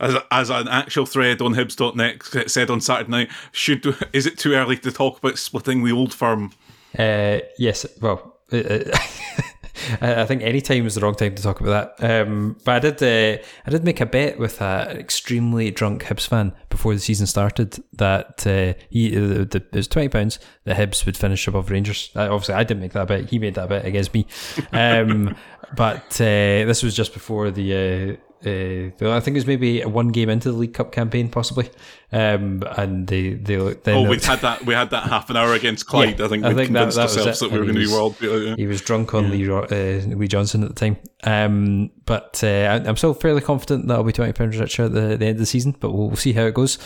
as, 0.00 0.16
as 0.32 0.50
an 0.50 0.66
actual 0.66 1.06
thread 1.06 1.40
on 1.40 1.54
Hibs.net 1.54 2.50
said 2.50 2.70
on 2.70 2.80
Saturday 2.80 3.08
night, 3.08 3.30
should 3.52 3.96
is 4.12 4.26
it 4.26 4.36
too 4.36 4.52
early 4.54 4.76
to 4.78 4.90
talk 4.90 5.18
about 5.18 5.38
splitting 5.38 5.84
the 5.84 5.92
old 5.92 6.12
firm? 6.12 6.50
Uh, 6.98 7.38
yes, 7.56 7.86
well, 8.00 8.31
I 10.00 10.24
think 10.26 10.42
any 10.42 10.60
time 10.60 10.86
is 10.86 10.94
the 10.94 11.00
wrong 11.00 11.14
time 11.14 11.34
to 11.34 11.42
talk 11.42 11.60
about 11.60 11.96
that. 11.98 12.22
Um, 12.26 12.56
but 12.64 12.76
I 12.76 12.90
did, 12.90 13.02
uh, 13.02 13.42
I 13.66 13.70
did 13.70 13.84
make 13.84 14.00
a 14.00 14.06
bet 14.06 14.38
with 14.38 14.60
an 14.60 14.96
extremely 14.96 15.70
drunk 15.70 16.04
Hibs 16.04 16.26
fan 16.26 16.52
before 16.70 16.94
the 16.94 17.00
season 17.00 17.26
started 17.26 17.82
that 17.94 18.46
uh, 18.46 18.74
he 18.90 19.16
uh, 19.16 19.44
the, 19.44 19.62
it 19.72 19.74
was 19.74 19.88
twenty 19.88 20.08
pounds 20.08 20.38
that 20.64 20.76
Hibs 20.76 21.04
would 21.06 21.16
finish 21.16 21.46
above 21.48 21.70
Rangers. 21.70 22.10
Uh, 22.14 22.32
obviously, 22.32 22.54
I 22.54 22.64
didn't 22.64 22.82
make 22.82 22.92
that 22.92 23.08
bet; 23.08 23.30
he 23.30 23.38
made 23.38 23.54
that 23.54 23.68
bet 23.68 23.84
against 23.84 24.14
me. 24.14 24.26
Um, 24.72 25.34
but 25.76 26.20
uh, 26.20 26.64
this 26.66 26.82
was 26.82 26.94
just 26.94 27.12
before 27.12 27.50
the 27.50 28.18
uh, 28.44 29.10
I 29.10 29.20
think 29.20 29.36
it 29.36 29.40
was 29.40 29.46
maybe 29.46 29.82
one 29.82 30.08
game 30.08 30.28
into 30.28 30.50
the 30.50 30.58
League 30.58 30.74
Cup 30.74 30.90
campaign, 30.90 31.28
possibly. 31.28 31.70
Um, 32.10 32.62
and 32.76 33.06
they 33.06 33.34
they 33.34 33.56
then 33.56 34.06
oh, 34.06 34.08
we 34.08 34.18
had 34.18 34.40
that 34.40 34.66
we 34.66 34.74
had 34.74 34.90
that 34.90 35.04
half 35.04 35.30
an 35.30 35.36
hour 35.36 35.54
against 35.54 35.86
Clyde. 35.86 36.18
Yeah, 36.18 36.26
I 36.26 36.28
think 36.28 36.44
we 36.44 36.54
think 36.54 36.66
convinced 36.66 36.96
that, 36.96 37.08
that 37.08 37.18
ourselves 37.18 37.40
that 37.40 37.50
we 37.50 37.58
were 37.58 37.64
going 37.64 37.76
to 37.76 37.86
be 37.86 37.92
world. 37.92 38.16
Yeah. 38.20 38.56
He 38.56 38.66
was 38.66 38.82
drunk 38.82 39.14
on 39.14 39.32
yeah. 39.32 39.60
Lee 39.70 40.12
uh, 40.12 40.16
Lee 40.16 40.28
Johnson 40.28 40.62
at 40.62 40.74
the 40.74 40.74
time. 40.74 40.96
Um, 41.24 41.90
but 42.04 42.42
uh, 42.42 42.82
I'm 42.84 42.96
still 42.96 43.14
fairly 43.14 43.40
confident 43.40 43.86
that 43.88 43.94
I'll 43.94 44.04
be 44.04 44.12
twenty 44.12 44.32
pounds 44.32 44.58
richer 44.58 44.84
at 44.84 44.92
the, 44.92 45.16
the, 45.16 45.26
end 45.26 45.36
of 45.36 45.38
the 45.38 45.46
season. 45.46 45.76
But 45.78 45.92
we'll, 45.92 46.08
we'll 46.08 46.16
see 46.16 46.32
how 46.32 46.44
it 46.44 46.54
goes. 46.54 46.78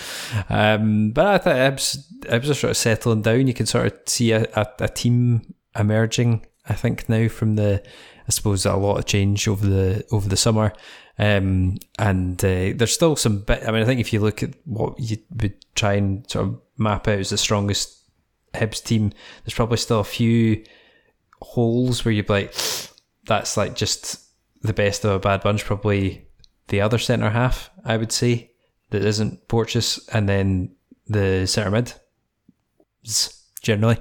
Um, 0.48 1.10
but 1.10 1.26
I 1.26 1.38
think 1.38 1.56
Ibs 1.56 1.98
Ibs 2.20 2.50
are 2.50 2.54
sort 2.54 2.70
of 2.72 2.76
settling 2.76 3.22
down. 3.22 3.46
You 3.46 3.54
can 3.54 3.66
sort 3.66 3.86
of 3.86 3.98
see 4.06 4.32
a, 4.32 4.44
a, 4.54 4.66
a 4.80 4.88
team 4.88 5.54
emerging. 5.78 6.46
I 6.68 6.74
think 6.74 7.08
now 7.08 7.28
from 7.28 7.56
the 7.56 7.82
I 8.28 8.30
suppose 8.30 8.66
a 8.66 8.74
lot 8.74 8.98
of 8.98 9.06
change 9.06 9.46
over 9.48 9.66
the 9.66 10.04
over 10.10 10.28
the 10.28 10.36
summer. 10.36 10.72
Um, 11.18 11.78
and 11.98 12.42
uh, 12.44 12.72
there's 12.74 12.92
still 12.92 13.16
some 13.16 13.40
bit. 13.40 13.62
I 13.66 13.70
mean, 13.70 13.82
I 13.82 13.84
think 13.84 14.00
if 14.00 14.12
you 14.12 14.20
look 14.20 14.42
at 14.42 14.54
what 14.64 14.98
you 14.98 15.18
would 15.40 15.54
try 15.74 15.94
and 15.94 16.28
sort 16.30 16.46
of 16.46 16.60
map 16.76 17.08
out 17.08 17.18
as 17.18 17.30
the 17.30 17.38
strongest 17.38 18.02
Hibs 18.54 18.82
team, 18.82 19.12
there's 19.44 19.54
probably 19.54 19.78
still 19.78 20.00
a 20.00 20.04
few 20.04 20.64
holes 21.40 22.04
where 22.04 22.12
you'd 22.12 22.26
be 22.26 22.32
like, 22.32 22.54
that's 23.24 23.56
like 23.56 23.74
just 23.74 24.22
the 24.62 24.72
best 24.72 25.04
of 25.04 25.10
a 25.12 25.18
bad 25.18 25.42
bunch. 25.42 25.64
Probably 25.64 26.26
the 26.68 26.80
other 26.80 26.98
centre 26.98 27.30
half, 27.30 27.70
I 27.84 27.96
would 27.96 28.12
say, 28.12 28.50
that 28.90 29.04
isn't 29.04 29.48
Porteous, 29.48 30.06
and 30.08 30.28
then 30.28 30.74
the 31.06 31.46
centre 31.46 31.70
mid 31.70 31.94
generally. 33.62 33.98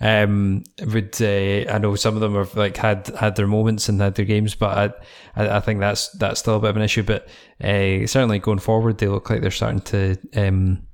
Um, 0.00 0.64
would 0.80 1.20
uh, 1.20 1.72
I 1.72 1.78
know 1.78 1.96
some 1.96 2.14
of 2.14 2.20
them 2.20 2.34
have 2.34 2.56
like 2.56 2.76
had 2.76 3.08
had 3.08 3.34
their 3.36 3.48
moments 3.48 3.88
and 3.88 4.00
had 4.00 4.14
their 4.14 4.24
games, 4.24 4.54
but 4.54 4.94
I 5.36 5.56
I, 5.56 5.60
think 5.60 5.80
that's 5.80 6.08
that's 6.10 6.40
still 6.40 6.56
a 6.56 6.60
bit 6.60 6.70
of 6.70 6.76
an 6.76 6.82
issue. 6.82 7.02
But 7.02 7.28
uh, 7.60 8.06
certainly 8.06 8.38
going 8.38 8.60
forward, 8.60 8.98
they 8.98 9.08
look 9.08 9.28
like 9.28 9.40
they're 9.40 9.50
starting 9.50 9.80
to 9.80 10.16
um, 10.36 10.86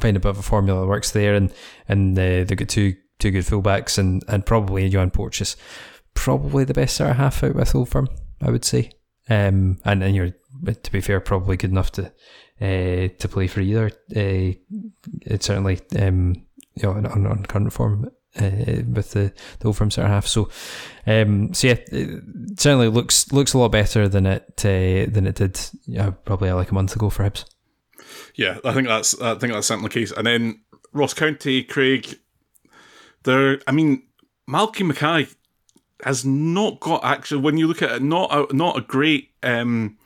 find 0.00 0.16
a 0.16 0.20
bit 0.20 0.30
of 0.30 0.38
a 0.38 0.42
formula 0.42 0.80
that 0.80 0.86
works 0.86 1.10
there, 1.10 1.34
and 1.34 1.52
and 1.88 2.18
uh, 2.18 2.44
they've 2.44 2.56
got 2.56 2.68
two 2.70 2.94
two 3.18 3.30
good 3.30 3.44
fullbacks 3.44 3.98
and 3.98 4.24
and 4.28 4.46
probably 4.46 4.86
Johan 4.86 5.10
Porteous, 5.10 5.56
probably 6.14 6.64
the 6.64 6.74
best 6.74 6.96
sort 6.96 7.10
of 7.10 7.16
half 7.16 7.44
out 7.44 7.54
with 7.54 7.74
Old 7.74 7.90
Firm, 7.90 8.08
I 8.40 8.50
would 8.50 8.64
say. 8.64 8.92
Um, 9.28 9.78
and 9.84 10.02
and 10.02 10.16
you're 10.16 10.32
to 10.64 10.92
be 10.92 11.02
fair, 11.02 11.20
probably 11.20 11.58
good 11.58 11.70
enough 11.70 11.92
to 11.92 12.06
uh, 12.62 13.08
to 13.18 13.28
play 13.28 13.46
for 13.46 13.60
either. 13.60 13.90
Uh, 14.16 14.56
it's 15.20 15.46
certainly 15.46 15.80
um, 15.98 16.46
you 16.76 16.84
know, 16.84 16.92
on, 16.92 17.26
on 17.26 17.44
current 17.44 17.72
form 17.72 18.10
uh, 18.36 18.82
with 18.92 19.12
the 19.12 19.32
the 19.58 19.66
Old 19.66 19.76
Firm 19.76 19.90
centre 19.90 20.08
half. 20.08 20.26
So, 20.26 20.50
um, 21.06 21.52
so 21.54 21.68
yeah, 21.68 21.76
it 21.90 22.60
certainly 22.60 22.88
looks 22.88 23.32
looks 23.32 23.54
a 23.54 23.58
lot 23.58 23.72
better 23.72 24.08
than 24.08 24.26
it 24.26 24.44
uh, 24.64 25.10
than 25.10 25.26
it 25.26 25.36
did 25.36 25.60
yeah, 25.86 26.10
probably 26.24 26.52
like 26.52 26.70
a 26.70 26.74
month 26.74 26.94
ago 26.94 27.10
for 27.10 27.28
Hibs. 27.28 27.44
Yeah, 28.34 28.58
I 28.64 28.72
think 28.72 28.88
that's 28.88 29.20
I 29.20 29.34
think 29.36 29.52
that's 29.52 29.66
certainly 29.66 29.88
the 29.88 29.94
case. 29.94 30.12
And 30.12 30.26
then 30.26 30.60
Ross 30.92 31.14
County, 31.14 31.62
Craig, 31.62 32.18
there. 33.24 33.60
I 33.66 33.72
mean, 33.72 34.04
Malky 34.48 34.86
Mackay 34.86 35.28
has 36.04 36.24
not 36.24 36.80
got 36.80 37.04
actually. 37.04 37.42
When 37.42 37.58
you 37.58 37.66
look 37.66 37.82
at 37.82 37.92
it, 37.92 38.02
not 38.02 38.32
a, 38.32 38.54
not 38.54 38.78
a 38.78 38.82
great. 38.82 39.30
Um, 39.42 39.97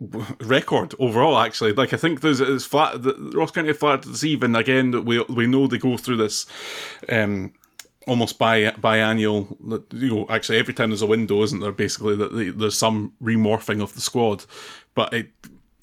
record 0.00 0.94
overall. 0.98 1.38
Actually, 1.38 1.72
like 1.72 1.92
I 1.92 1.96
think 1.96 2.20
there's 2.20 2.40
it's 2.40 2.64
flat. 2.64 3.02
The 3.02 3.14
Ross 3.34 3.50
County 3.50 3.72
flat 3.72 4.02
this 4.02 4.24
even 4.24 4.54
again. 4.54 5.04
We 5.04 5.22
we 5.24 5.46
know 5.46 5.66
they 5.66 5.78
go 5.78 5.96
through 5.96 6.18
this. 6.18 6.46
Um, 7.08 7.52
almost 8.06 8.38
bi 8.38 8.70
biannual. 8.70 9.84
You 9.92 10.08
know, 10.08 10.26
actually, 10.28 10.58
every 10.58 10.74
time 10.74 10.90
there's 10.90 11.02
a 11.02 11.06
window, 11.06 11.42
isn't 11.42 11.60
there? 11.60 11.72
Basically, 11.72 12.16
that 12.16 12.54
there's 12.56 12.78
some 12.78 13.12
remorphing 13.22 13.82
of 13.82 13.94
the 13.94 14.00
squad, 14.00 14.44
but 14.94 15.12
it 15.12 15.30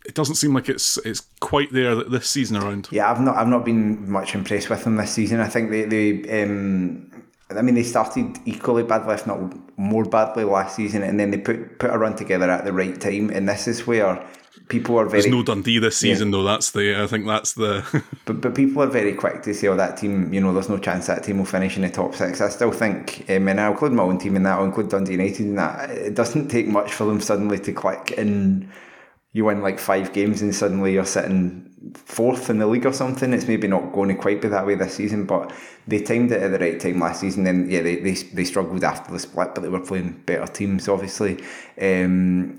it 0.05 0.13
doesn't 0.13 0.35
seem 0.35 0.53
like 0.53 0.69
it's 0.69 0.97
it's 0.99 1.23
quite 1.39 1.71
there 1.71 1.95
this 1.95 2.29
season 2.29 2.57
around. 2.57 2.87
Yeah, 2.91 3.11
I've 3.11 3.21
not 3.21 3.35
I've 3.37 3.47
not 3.47 3.65
been 3.65 4.09
much 4.09 4.35
impressed 4.35 4.69
with 4.69 4.83
them 4.83 4.95
this 4.95 5.11
season. 5.11 5.39
I 5.39 5.47
think 5.47 5.71
they 5.71 5.85
they 5.85 6.43
um, 6.43 7.14
I 7.49 7.61
mean, 7.61 7.75
they 7.75 7.83
started 7.83 8.39
equally 8.45 8.83
badly, 8.83 9.13
if 9.13 9.27
not 9.27 9.39
more 9.77 10.03
badly, 10.03 10.43
last 10.43 10.75
season, 10.75 11.03
and 11.03 11.19
then 11.19 11.31
they 11.31 11.37
put 11.37 11.77
put 11.79 11.91
a 11.91 11.97
run 11.97 12.15
together 12.15 12.49
at 12.49 12.65
the 12.65 12.73
right 12.73 12.99
time. 12.99 13.29
And 13.29 13.47
this 13.47 13.67
is 13.67 13.85
where 13.85 14.25
people 14.67 14.97
are 14.97 15.05
very. 15.05 15.21
There's 15.21 15.31
no 15.31 15.43
Dundee 15.43 15.77
this 15.77 15.97
season, 15.97 16.29
yeah. 16.29 16.31
though. 16.31 16.43
That's 16.43 16.71
the. 16.71 17.01
I 17.01 17.05
think 17.05 17.27
that's 17.27 17.53
the. 17.53 18.03
but 18.25 18.41
but 18.41 18.55
people 18.55 18.81
are 18.81 18.87
very 18.87 19.13
quick 19.13 19.43
to 19.43 19.53
say, 19.53 19.67
"Oh, 19.67 19.75
that 19.75 19.97
team. 19.97 20.33
You 20.33 20.41
know, 20.41 20.53
there's 20.53 20.69
no 20.69 20.79
chance 20.79 21.05
that 21.05 21.23
team 21.23 21.37
will 21.37 21.45
finish 21.45 21.75
in 21.75 21.83
the 21.83 21.89
top 21.89 22.15
six. 22.15 22.41
I 22.41 22.49
still 22.49 22.71
think, 22.71 23.25
um, 23.29 23.47
and 23.47 23.61
I'll 23.61 23.71
include 23.71 23.93
my 23.93 24.03
own 24.03 24.17
team 24.17 24.35
in 24.35 24.43
that. 24.43 24.57
I'll 24.57 24.65
include 24.65 24.89
Dundee 24.89 25.11
United 25.11 25.41
in 25.41 25.55
that. 25.55 25.91
It 25.91 26.15
doesn't 26.15 26.47
take 26.47 26.67
much 26.67 26.93
for 26.93 27.05
them 27.05 27.21
suddenly 27.21 27.59
to 27.59 27.73
click 27.73 28.15
and 28.17 28.67
you 29.35 29.43
win 29.43 29.61
like 29.61 29.79
five 29.79 30.13
games 30.13 30.41
and 30.41 30.55
suddenly 30.55 30.93
you're 30.93 31.05
sitting 31.05 31.69
fourth 31.93 32.49
in 32.49 32.57
the 32.57 32.65
league 32.65 32.85
or 32.85 32.93
something. 32.93 33.33
It's 33.33 33.49
maybe 33.49 33.67
not 33.67 33.91
going 33.91 34.07
to 34.07 34.15
quite 34.15 34.41
be 34.41 34.47
that 34.47 34.65
way 34.65 34.75
this 34.75 34.95
season, 34.95 35.25
but 35.25 35.51
they 35.85 35.99
timed 35.99 36.31
it 36.31 36.41
at 36.41 36.51
the 36.53 36.57
right 36.57 36.79
time 36.79 37.01
last 37.01 37.19
season. 37.19 37.43
Then 37.43 37.69
yeah, 37.69 37.81
they 37.81 37.97
they, 37.97 38.13
they 38.13 38.45
struggled 38.45 38.85
after 38.85 39.11
the 39.11 39.19
split, 39.19 39.53
but 39.53 39.61
they 39.61 39.67
were 39.67 39.81
playing 39.81 40.23
better 40.25 40.47
teams, 40.47 40.87
obviously, 40.87 41.43
um, 41.79 42.55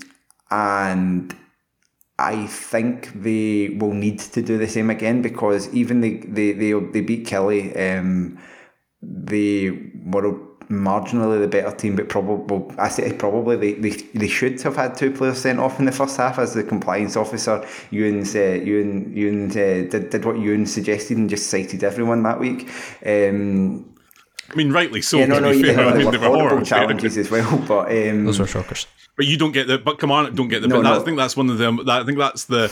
and. 0.51 1.35
I 2.19 2.47
think 2.47 3.13
they 3.13 3.77
will 3.79 3.93
need 3.93 4.17
to 4.17 4.41
do 4.41 4.57
the 4.57 4.67
same 4.67 4.89
again 4.89 5.21
because 5.21 5.71
even 5.71 6.01
they 6.01 6.15
they 6.17 6.51
they, 6.51 6.73
they 6.73 7.01
beat 7.01 7.27
Killie, 7.27 7.69
um, 7.79 8.39
they 9.03 9.69
were 10.03 10.46
marginally 10.69 11.39
the 11.39 11.47
better 11.47 11.75
team, 11.75 11.95
but 11.95 12.09
probably 12.09 12.75
I 12.77 12.89
say 12.89 13.13
probably 13.13 13.55
they, 13.55 13.73
they, 13.73 13.89
they 14.13 14.27
should 14.27 14.61
have 14.61 14.75
had 14.75 14.95
two 14.95 15.11
players 15.11 15.39
sent 15.39 15.59
off 15.59 15.79
in 15.79 15.85
the 15.85 15.91
first 15.91 16.17
half 16.17 16.39
as 16.39 16.53
the 16.53 16.63
compliance 16.63 17.15
officer. 17.15 17.59
Euan's 17.91 18.35
uh, 18.35 18.59
Euan 18.65 19.13
Euan 19.15 19.49
uh, 19.51 19.89
did 19.89 20.09
did 20.09 20.25
what 20.25 20.35
Euan 20.35 20.67
suggested 20.67 21.17
and 21.17 21.29
just 21.29 21.47
cited 21.47 21.83
everyone 21.83 22.23
that 22.23 22.39
week. 22.39 22.69
Um, 23.05 23.96
I 24.49 24.55
mean, 24.55 24.71
rightly 24.71 25.01
so. 25.01 25.17
yeah, 25.17 25.25
no, 25.25 25.39
no, 25.39 25.51
to 25.53 25.61
be 25.61 25.67
yeah, 25.67 25.75
fair. 25.75 25.85
I 25.87 25.97
mean, 25.97 26.11
they 26.11 26.17
were 26.17 26.25
horrible 26.25 26.39
horrible. 26.49 26.65
challenges 26.65 27.17
as 27.17 27.29
well. 27.29 27.57
But 27.67 27.91
um, 27.91 28.25
Those 28.25 28.39
were 28.39 28.47
shockers. 28.47 28.87
But 29.17 29.25
you 29.25 29.35
don't 29.35 29.51
get 29.51 29.65
the. 29.67 29.79
But 29.79 29.97
come 29.97 30.11
on, 30.11 30.35
don't 30.35 30.47
get 30.47 30.61
the. 30.61 30.67
No, 30.67 30.75
but 30.77 30.83
that. 30.83 31.01
I 31.01 31.03
think 31.03 31.17
that's 31.17 31.35
one 31.35 31.49
of 31.49 31.57
them. 31.57 31.77
That, 31.85 32.01
I 32.03 32.05
think 32.05 32.17
that's 32.19 32.45
the 32.45 32.71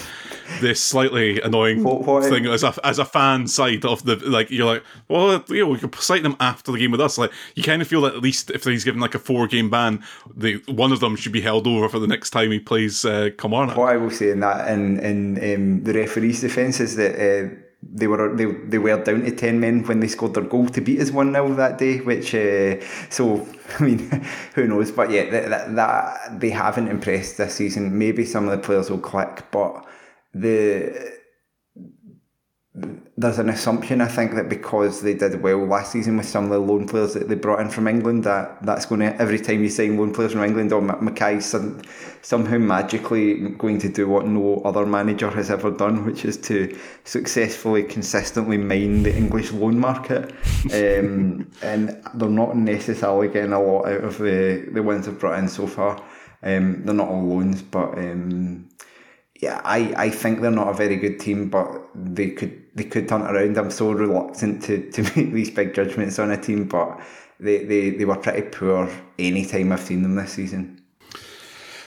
the 0.61 0.75
slightly 0.75 1.41
annoying 1.41 1.83
What- 1.83 2.03
what- 2.05 2.23
thing 2.23 2.45
as 2.45 2.63
a 2.63 2.73
as 2.85 2.99
a 2.99 3.03
fan 3.05 3.47
side 3.47 3.83
of 3.83 4.05
the 4.05 4.15
like. 4.17 4.51
You're 4.51 4.65
like, 4.67 4.83
well, 5.07 5.43
you 5.49 5.63
know, 5.63 5.69
we 5.69 5.79
could 5.79 5.93
cite 5.95 6.21
them 6.23 6.35
after 6.39 6.71
the 6.71 6.77
game 6.77 6.91
with 6.91 7.01
us. 7.01 7.17
Like, 7.17 7.31
you 7.55 7.63
kind 7.63 7.81
of 7.81 7.87
feel 7.87 8.01
that 8.01 8.13
at 8.13 8.21
least 8.21 8.51
if 8.51 8.63
he's 8.63 8.83
given 8.83 9.01
like 9.01 9.15
a 9.15 9.19
four 9.19 9.47
game 9.47 9.69
ban, 9.71 10.03
the 10.35 10.57
one 10.67 10.91
of 10.91 10.99
them 10.99 11.15
should 11.15 11.31
be 11.33 11.41
held 11.41 11.65
over 11.67 11.89
for 11.89 11.97
the 11.99 12.07
next 12.07 12.29
time 12.29 12.51
he 12.51 12.59
plays 12.59 13.03
uh, 13.03 13.31
Kilmarnock. 13.39 13.75
What 13.75 13.89
I 13.91 13.97
will 13.97 14.11
say 14.11 14.29
in 14.29 14.39
that 14.41 14.69
in 14.71 14.99
in 14.99 15.55
um, 15.55 15.83
the 15.83 15.93
referee's 15.93 16.41
defence 16.41 16.79
is 16.79 16.95
that 16.97 17.15
uh, 17.15 17.49
they 17.93 18.07
were 18.07 18.35
they, 18.35 18.45
they 18.45 18.77
were 18.77 19.01
down 19.03 19.21
to 19.21 19.31
ten 19.31 19.59
men 19.59 19.83
when 19.83 19.99
they 19.99 20.07
scored 20.07 20.33
their 20.33 20.43
goal 20.43 20.67
to 20.69 20.81
beat 20.81 20.99
us 20.99 21.11
one 21.11 21.31
0 21.31 21.53
that 21.55 21.77
day. 21.77 21.99
Which 21.99 22.33
uh, 22.33 22.81
so 23.09 23.47
I 23.79 23.83
mean 23.83 23.99
who 24.55 24.67
knows? 24.67 24.91
But 24.91 25.11
yeah, 25.11 25.29
that, 25.29 25.49
that, 25.49 25.75
that 25.75 26.39
they 26.39 26.49
haven't 26.49 26.87
impressed 26.87 27.37
this 27.37 27.55
season. 27.55 27.97
Maybe 27.97 28.25
some 28.25 28.45
of 28.47 28.51
the 28.51 28.65
players 28.65 28.89
will 28.89 28.99
click, 28.99 29.45
but 29.51 29.85
the 30.33 31.14
there's 33.17 33.39
an 33.39 33.47
assumption 33.47 34.01
I 34.01 34.07
think 34.07 34.35
that 34.35 34.49
because 34.49 35.01
they 35.01 35.13
did 35.13 35.41
well 35.41 35.65
last 35.65 35.93
season 35.93 36.17
with 36.17 36.27
some 36.27 36.45
of 36.45 36.49
the 36.49 36.59
loan 36.59 36.87
players 36.87 37.13
that 37.13 37.29
they 37.29 37.35
brought 37.35 37.61
in 37.61 37.69
from 37.69 37.87
England, 37.87 38.25
that 38.25 38.61
that's 38.63 38.85
going 38.85 38.99
to 38.99 39.15
every 39.21 39.39
time 39.39 39.63
you 39.63 39.69
sign 39.69 39.97
loan 39.97 40.13
players 40.13 40.33
from 40.33 40.43
England, 40.43 40.73
or 40.73 40.81
Ma- 40.81 40.99
Mackay's 40.99 41.45
some, 41.45 41.81
somehow 42.21 42.57
magically 42.57 43.49
going 43.51 43.79
to 43.79 43.87
do 43.87 44.09
what 44.09 44.27
no 44.27 44.61
other 44.65 44.85
manager 44.85 45.29
has 45.29 45.49
ever 45.49 45.71
done, 45.71 46.05
which 46.05 46.25
is 46.25 46.35
to 46.37 46.77
successfully, 47.05 47.83
consistently 47.83 48.57
mine 48.57 49.03
the 49.03 49.15
English 49.15 49.53
loan 49.53 49.79
market. 49.79 50.31
um, 50.73 51.49
and 51.61 52.01
they're 52.15 52.29
not 52.29 52.57
necessarily 52.57 53.29
getting 53.29 53.53
a 53.53 53.61
lot 53.61 53.87
out 53.87 54.03
of 54.03 54.17
the 54.17 54.67
the 54.73 54.83
ones 54.83 55.05
they've 55.05 55.17
brought 55.17 55.39
in 55.39 55.47
so 55.47 55.65
far. 55.65 56.03
Um, 56.43 56.83
they're 56.83 56.93
not 56.93 57.07
all 57.07 57.25
loans, 57.25 57.61
but. 57.61 57.97
Um, 57.97 58.69
yeah, 59.41 59.59
I, 59.65 59.93
I 59.97 60.09
think 60.11 60.39
they're 60.39 60.49
not 60.49 60.69
a 60.69 60.73
very 60.73 60.95
good 60.95 61.19
team, 61.19 61.49
but 61.49 61.89
they 61.93 62.29
could 62.31 62.64
they 62.75 62.83
could 62.83 63.07
turn 63.07 63.21
it 63.21 63.31
around. 63.31 63.57
I'm 63.57 63.71
so 63.71 63.91
reluctant 63.91 64.61
to, 64.63 64.91
to 64.91 65.01
make 65.15 65.33
these 65.33 65.49
big 65.49 65.73
judgments 65.73 66.19
on 66.19 66.31
a 66.31 66.37
team, 66.37 66.65
but 66.65 66.99
they, 67.39 67.63
they, 67.63 67.89
they 67.91 68.05
were 68.05 68.17
pretty 68.17 68.43
poor 68.43 68.89
any 69.17 69.45
time 69.45 69.71
I've 69.71 69.79
seen 69.79 70.03
them 70.03 70.15
this 70.15 70.33
season. 70.33 70.81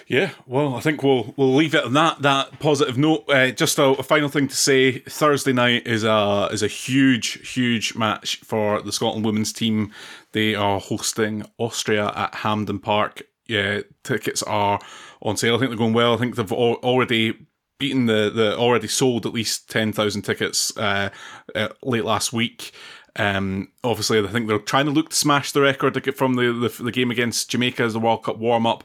Yeah, 0.08 0.30
well, 0.46 0.74
I 0.74 0.80
think 0.80 1.02
we'll 1.02 1.34
we'll 1.36 1.54
leave 1.54 1.74
it 1.74 1.84
on 1.84 1.92
that 1.92 2.22
that 2.22 2.58
positive 2.60 2.96
note. 2.96 3.24
Uh, 3.28 3.50
just 3.50 3.78
a, 3.78 3.88
a 3.88 4.02
final 4.02 4.30
thing 4.30 4.48
to 4.48 4.56
say: 4.56 5.00
Thursday 5.00 5.52
night 5.52 5.86
is 5.86 6.02
a 6.02 6.48
is 6.50 6.62
a 6.62 6.66
huge 6.66 7.46
huge 7.52 7.94
match 7.94 8.36
for 8.36 8.80
the 8.80 8.90
Scotland 8.90 9.26
women's 9.26 9.52
team. 9.52 9.92
They 10.32 10.54
are 10.54 10.80
hosting 10.80 11.44
Austria 11.58 12.10
at 12.16 12.36
Hampden 12.36 12.78
Park. 12.78 13.22
Yeah, 13.48 13.82
tickets 14.02 14.42
are 14.44 14.80
on 15.20 15.36
sale. 15.36 15.56
I 15.56 15.58
think 15.58 15.70
they're 15.70 15.78
going 15.78 15.92
well. 15.92 16.14
I 16.14 16.16
think 16.16 16.36
they've 16.36 16.52
al- 16.52 16.80
already 16.82 17.46
beaten 17.78 18.06
the 18.06 18.30
the 18.30 18.56
already 18.56 18.88
sold 18.88 19.26
at 19.26 19.32
least 19.32 19.70
ten 19.70 19.92
thousand 19.92 20.22
tickets 20.22 20.76
uh, 20.76 21.10
uh, 21.54 21.68
late 21.82 22.04
last 22.04 22.32
week. 22.32 22.72
Um, 23.16 23.72
obviously, 23.82 24.20
I 24.20 24.26
think 24.28 24.46
they're 24.46 24.58
trying 24.58 24.86
to 24.86 24.92
look 24.92 25.10
to 25.10 25.16
smash 25.16 25.50
the 25.50 25.60
record 25.60 25.94
to 25.94 26.00
get 26.00 26.16
from 26.16 26.34
the, 26.34 26.52
the 26.52 26.84
the 26.84 26.92
game 26.92 27.10
against 27.10 27.50
Jamaica 27.50 27.82
as 27.82 27.92
the 27.92 27.98
World 27.98 28.22
Cup 28.22 28.38
warm 28.38 28.66
up. 28.66 28.84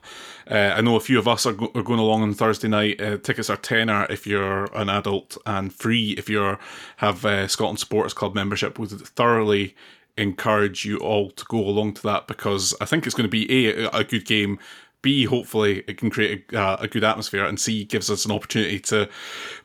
Uh, 0.49 0.73
I 0.75 0.81
know 0.81 0.95
a 0.95 0.99
few 0.99 1.19
of 1.19 1.27
us 1.27 1.45
are, 1.45 1.53
go- 1.53 1.71
are 1.75 1.83
going 1.83 1.99
along 1.99 2.23
on 2.23 2.33
Thursday 2.33 2.67
night. 2.67 2.99
Uh, 2.99 3.17
tickets 3.17 3.49
are 3.49 3.57
tenner 3.57 4.07
if 4.09 4.25
you're 4.25 4.65
an 4.75 4.89
adult 4.89 5.37
and 5.45 5.71
free 5.71 6.11
if 6.11 6.29
you 6.29 6.57
have 6.97 7.25
uh, 7.25 7.47
Scotland 7.47 7.79
Supporters 7.79 8.13
Club 8.13 8.33
membership. 8.33 8.79
Would 8.79 8.89
thoroughly 8.89 9.75
encourage 10.17 10.85
you 10.85 10.97
all 10.97 11.31
to 11.31 11.45
go 11.45 11.59
along 11.59 11.93
to 11.95 12.03
that 12.03 12.27
because 12.27 12.75
I 12.79 12.85
think 12.85 13.05
it's 13.05 13.15
going 13.15 13.29
to 13.29 13.31
be 13.31 13.69
a 13.69 13.89
a 13.89 14.03
good 14.03 14.25
game. 14.25 14.59
B, 15.03 15.25
hopefully 15.25 15.83
it 15.87 15.99
can 15.99 16.09
create 16.09 16.45
a, 16.51 16.59
uh, 16.59 16.77
a 16.79 16.87
good 16.87 17.03
atmosphere, 17.03 17.45
and 17.45 17.59
C 17.59 17.83
gives 17.83 18.09
us 18.09 18.25
an 18.25 18.31
opportunity 18.31 18.79
to 18.79 19.07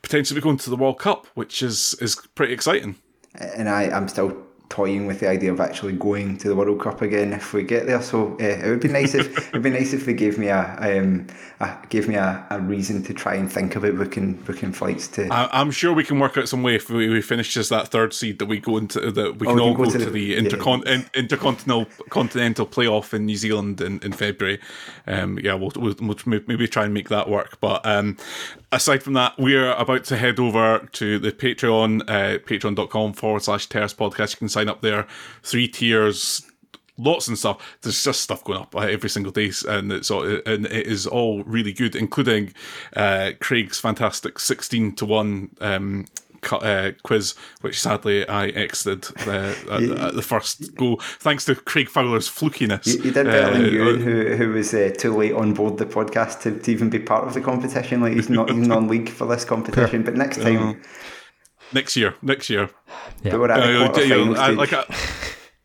potentially 0.03 0.39
be 0.39 0.43
going 0.43 0.59
to 0.59 0.69
the 0.69 0.77
World 0.77 0.99
Cup, 0.99 1.27
which 1.35 1.63
is 1.63 1.95
is 2.03 2.17
pretty 2.35 2.53
exciting. 2.53 2.97
And 3.35 3.69
I, 3.71 3.85
I'm 3.85 4.09
still 4.09 4.37
toying 4.69 5.07
with 5.07 5.21
the 5.21 5.29
idea 5.29 5.53
of 5.53 5.61
actually 5.61 5.95
going 5.95 6.37
to 6.39 6.49
the 6.49 6.55
World 6.55 6.81
Cup 6.81 7.03
again 7.03 7.33
if 7.33 7.53
we 7.53 7.63
get 7.63 7.87
there. 7.87 8.03
So 8.03 8.35
uh, 8.41 8.45
it 8.45 8.69
would 8.69 8.81
be 8.81 8.89
nice 8.89 9.15
if 9.15 9.37
it'd 9.49 9.63
be 9.63 9.71
nice 9.71 9.93
if 9.93 10.07
they 10.07 10.15
gave 10.15 10.39
me 10.39 10.49
a 10.49 11.01
um 11.01 11.27
a, 11.61 11.77
gave 11.89 12.09
me 12.09 12.15
a, 12.15 12.47
a 12.51 12.61
reason 12.61 13.03
to 13.05 13.15
try 13.15 13.35
and 13.35 13.51
think 13.53 13.77
about 13.77 13.97
booking 13.97 14.35
booking 14.35 14.73
flights 14.73 15.09
to. 15.09 15.29
I, 15.33 15.49
I'm 15.61 15.71
sure 15.71 15.93
we 15.93 16.05
can 16.05 16.19
work 16.19 16.37
out 16.37 16.49
some 16.49 16.63
way 16.63 16.75
if 16.75 16.91
we, 16.91 17.09
we 17.09 17.23
finish 17.23 17.57
as 17.57 17.69
that 17.71 17.89
third 17.89 18.13
seed 18.13 18.39
that 18.39 18.47
we 18.47 18.61
go 18.61 18.77
into 18.77 19.11
that 19.11 19.39
we 19.39 19.47
Oh, 19.47 19.51
can 19.51 19.57
we 19.57 19.63
all 19.63 19.75
can 19.75 19.85
go, 19.85 19.91
to, 19.91 20.11
the, 20.11 20.21
yeah. 20.21 20.39
intercon- 20.39 20.87
in, 20.87 21.07
intercontinental 21.15 21.87
continental 22.11 22.67
playoff 22.67 23.15
in 23.15 23.27
New 23.27 23.37
Zealand 23.37 23.81
in, 23.81 23.99
in 24.01 24.13
February. 24.13 24.61
Um, 25.07 25.39
yeah, 25.39 25.55
we'll, 25.55 25.73
we'll, 25.77 25.95
we'll 26.01 26.17
maybe 26.27 26.69
try 26.69 26.85
and 26.85 26.93
make 26.93 27.09
that 27.09 27.29
work. 27.29 27.59
But 27.61 27.85
um, 27.87 28.17
aside 28.71 29.03
from 29.03 29.15
that, 29.15 29.39
we're 29.39 29.73
about 29.73 30.05
to 30.05 30.17
head 30.17 30.39
over 30.39 30.87
to 30.93 31.19
the 31.19 31.33
Patreon, 31.33 32.03
uh, 32.03 32.39
patreon.com 32.39 33.15
forward 33.15 33.43
slash 33.43 33.67
Terrace 33.67 33.95
Podcast. 33.95 34.33
You 34.33 34.39
can 34.39 34.49
sign 34.59 34.69
up 34.69 34.81
there, 34.83 35.07
three 35.43 35.69
tiers 35.69 36.45
lots 36.99 37.29
and 37.29 37.39
stuff. 37.39 37.79
There's 37.83 38.03
just 38.03 38.23
stuff 38.23 38.43
going 38.45 38.61
up 38.61 38.75
uh, 38.75 38.81
every 38.81 39.09
single 39.09 39.33
day, 39.33 39.53
and 39.69 39.93
it's 39.93 40.11
all, 40.11 40.25
and 40.25 40.67
it 40.67 40.87
is 40.87 41.07
all 41.07 41.45
really 41.45 41.73
good, 41.73 41.95
including 41.95 42.53
uh, 42.97 43.33
Craig's 43.41 43.79
fantastic 43.81 44.39
sixteen 44.39 44.95
to 44.97 45.07
one. 45.07 45.51
Um, 45.61 46.07
uh, 46.53 46.93
quiz, 47.03 47.35
which 47.63 47.81
sadly 47.81 48.27
I 48.29 48.47
exited 48.47 49.07
uh, 49.27 49.55
at, 49.73 49.83
at 49.83 50.15
the 50.15 50.23
first 50.23 50.73
go, 50.77 50.97
thanks 51.01 51.45
to 51.47 51.57
Craig 51.57 51.89
Fowler's 51.89 52.29
flukiness. 52.29 52.87
You, 52.87 53.03
you 53.03 53.11
did 53.11 53.27
better 53.27 53.59
than 53.59 53.65
Uh, 53.65 53.69
Euan, 53.71 54.01
who, 54.01 54.37
who 54.37 54.53
was 54.53 54.73
uh, 54.73 54.95
too 54.97 55.17
late 55.17 55.33
on 55.33 55.53
board 55.53 55.79
the 55.79 55.85
podcast 55.85 56.43
to, 56.43 56.57
to 56.57 56.71
even 56.71 56.91
be 56.91 57.01
part 57.01 57.27
of 57.27 57.35
the 57.35 57.41
competition. 57.41 58.01
Like 58.01 58.13
he's 58.13 58.31
not 58.31 58.51
even 58.51 58.71
on 58.71 58.87
league 58.87 59.09
for 59.09 59.27
this 59.27 59.45
competition, 59.45 60.05
but 60.05 60.15
next 60.15 60.41
time, 60.41 60.81
next 61.73 61.97
year, 61.97 62.15
next 62.23 62.49
year. 62.51 62.71
Yeah. 63.23 63.33
but 63.33 63.41
we're 63.41 63.51
at 63.51 63.61
Uh, 63.61 63.87
quarter 63.87 64.05
you 64.05 64.25
know, 64.25 64.35
I- 64.35 64.51
like 64.51 64.73
a, 64.73 64.85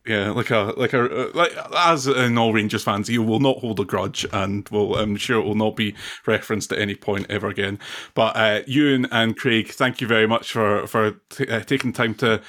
yeah, 0.05 0.31
like 0.31 0.49
a 0.51 0.73
like 0.75 0.91
a 0.93 1.29
uh, 1.29 1.31
like 1.33 1.53
as 1.77 2.07
in 2.07 2.37
all 2.37 2.51
Rangers 2.53 2.83
fans, 2.83 3.07
you 3.09 3.23
will 3.23 3.39
not 3.39 3.59
hold 3.59 3.79
a 3.79 3.85
grudge, 3.85 4.25
and 4.33 4.67
will 4.69 4.97
I'm 4.97 5.15
sure 5.15 5.39
it 5.39 5.45
will 5.45 5.55
not 5.55 5.75
be 5.77 5.95
referenced 6.27 6.71
at 6.73 6.79
any 6.79 6.95
point 6.95 7.25
ever 7.29 7.47
again. 7.47 7.79
But 8.13 8.35
uh, 8.35 8.63
Euan 8.67 9.07
and 9.11 9.37
Craig, 9.37 9.69
thank 9.71 10.01
you 10.01 10.07
very 10.07 10.27
much 10.27 10.51
for 10.51 10.85
for 10.87 11.11
t- 11.29 11.47
uh, 11.47 11.61
taking 11.61 11.93
time 11.93 12.15
to 12.15 12.41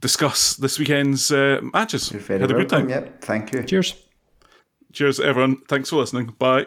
discuss 0.00 0.56
this 0.56 0.78
weekend's 0.78 1.30
uh, 1.30 1.60
matches. 1.74 2.10
You're 2.12 2.20
very 2.22 2.40
Had 2.40 2.50
a 2.50 2.54
good 2.54 2.68
time. 2.70 2.88
Yep, 2.88 3.20
thank 3.22 3.52
you. 3.52 3.62
Cheers. 3.64 3.94
Cheers, 4.92 5.20
everyone. 5.20 5.56
Thanks 5.68 5.90
for 5.90 5.96
listening. 5.96 6.34
Bye. 6.38 6.66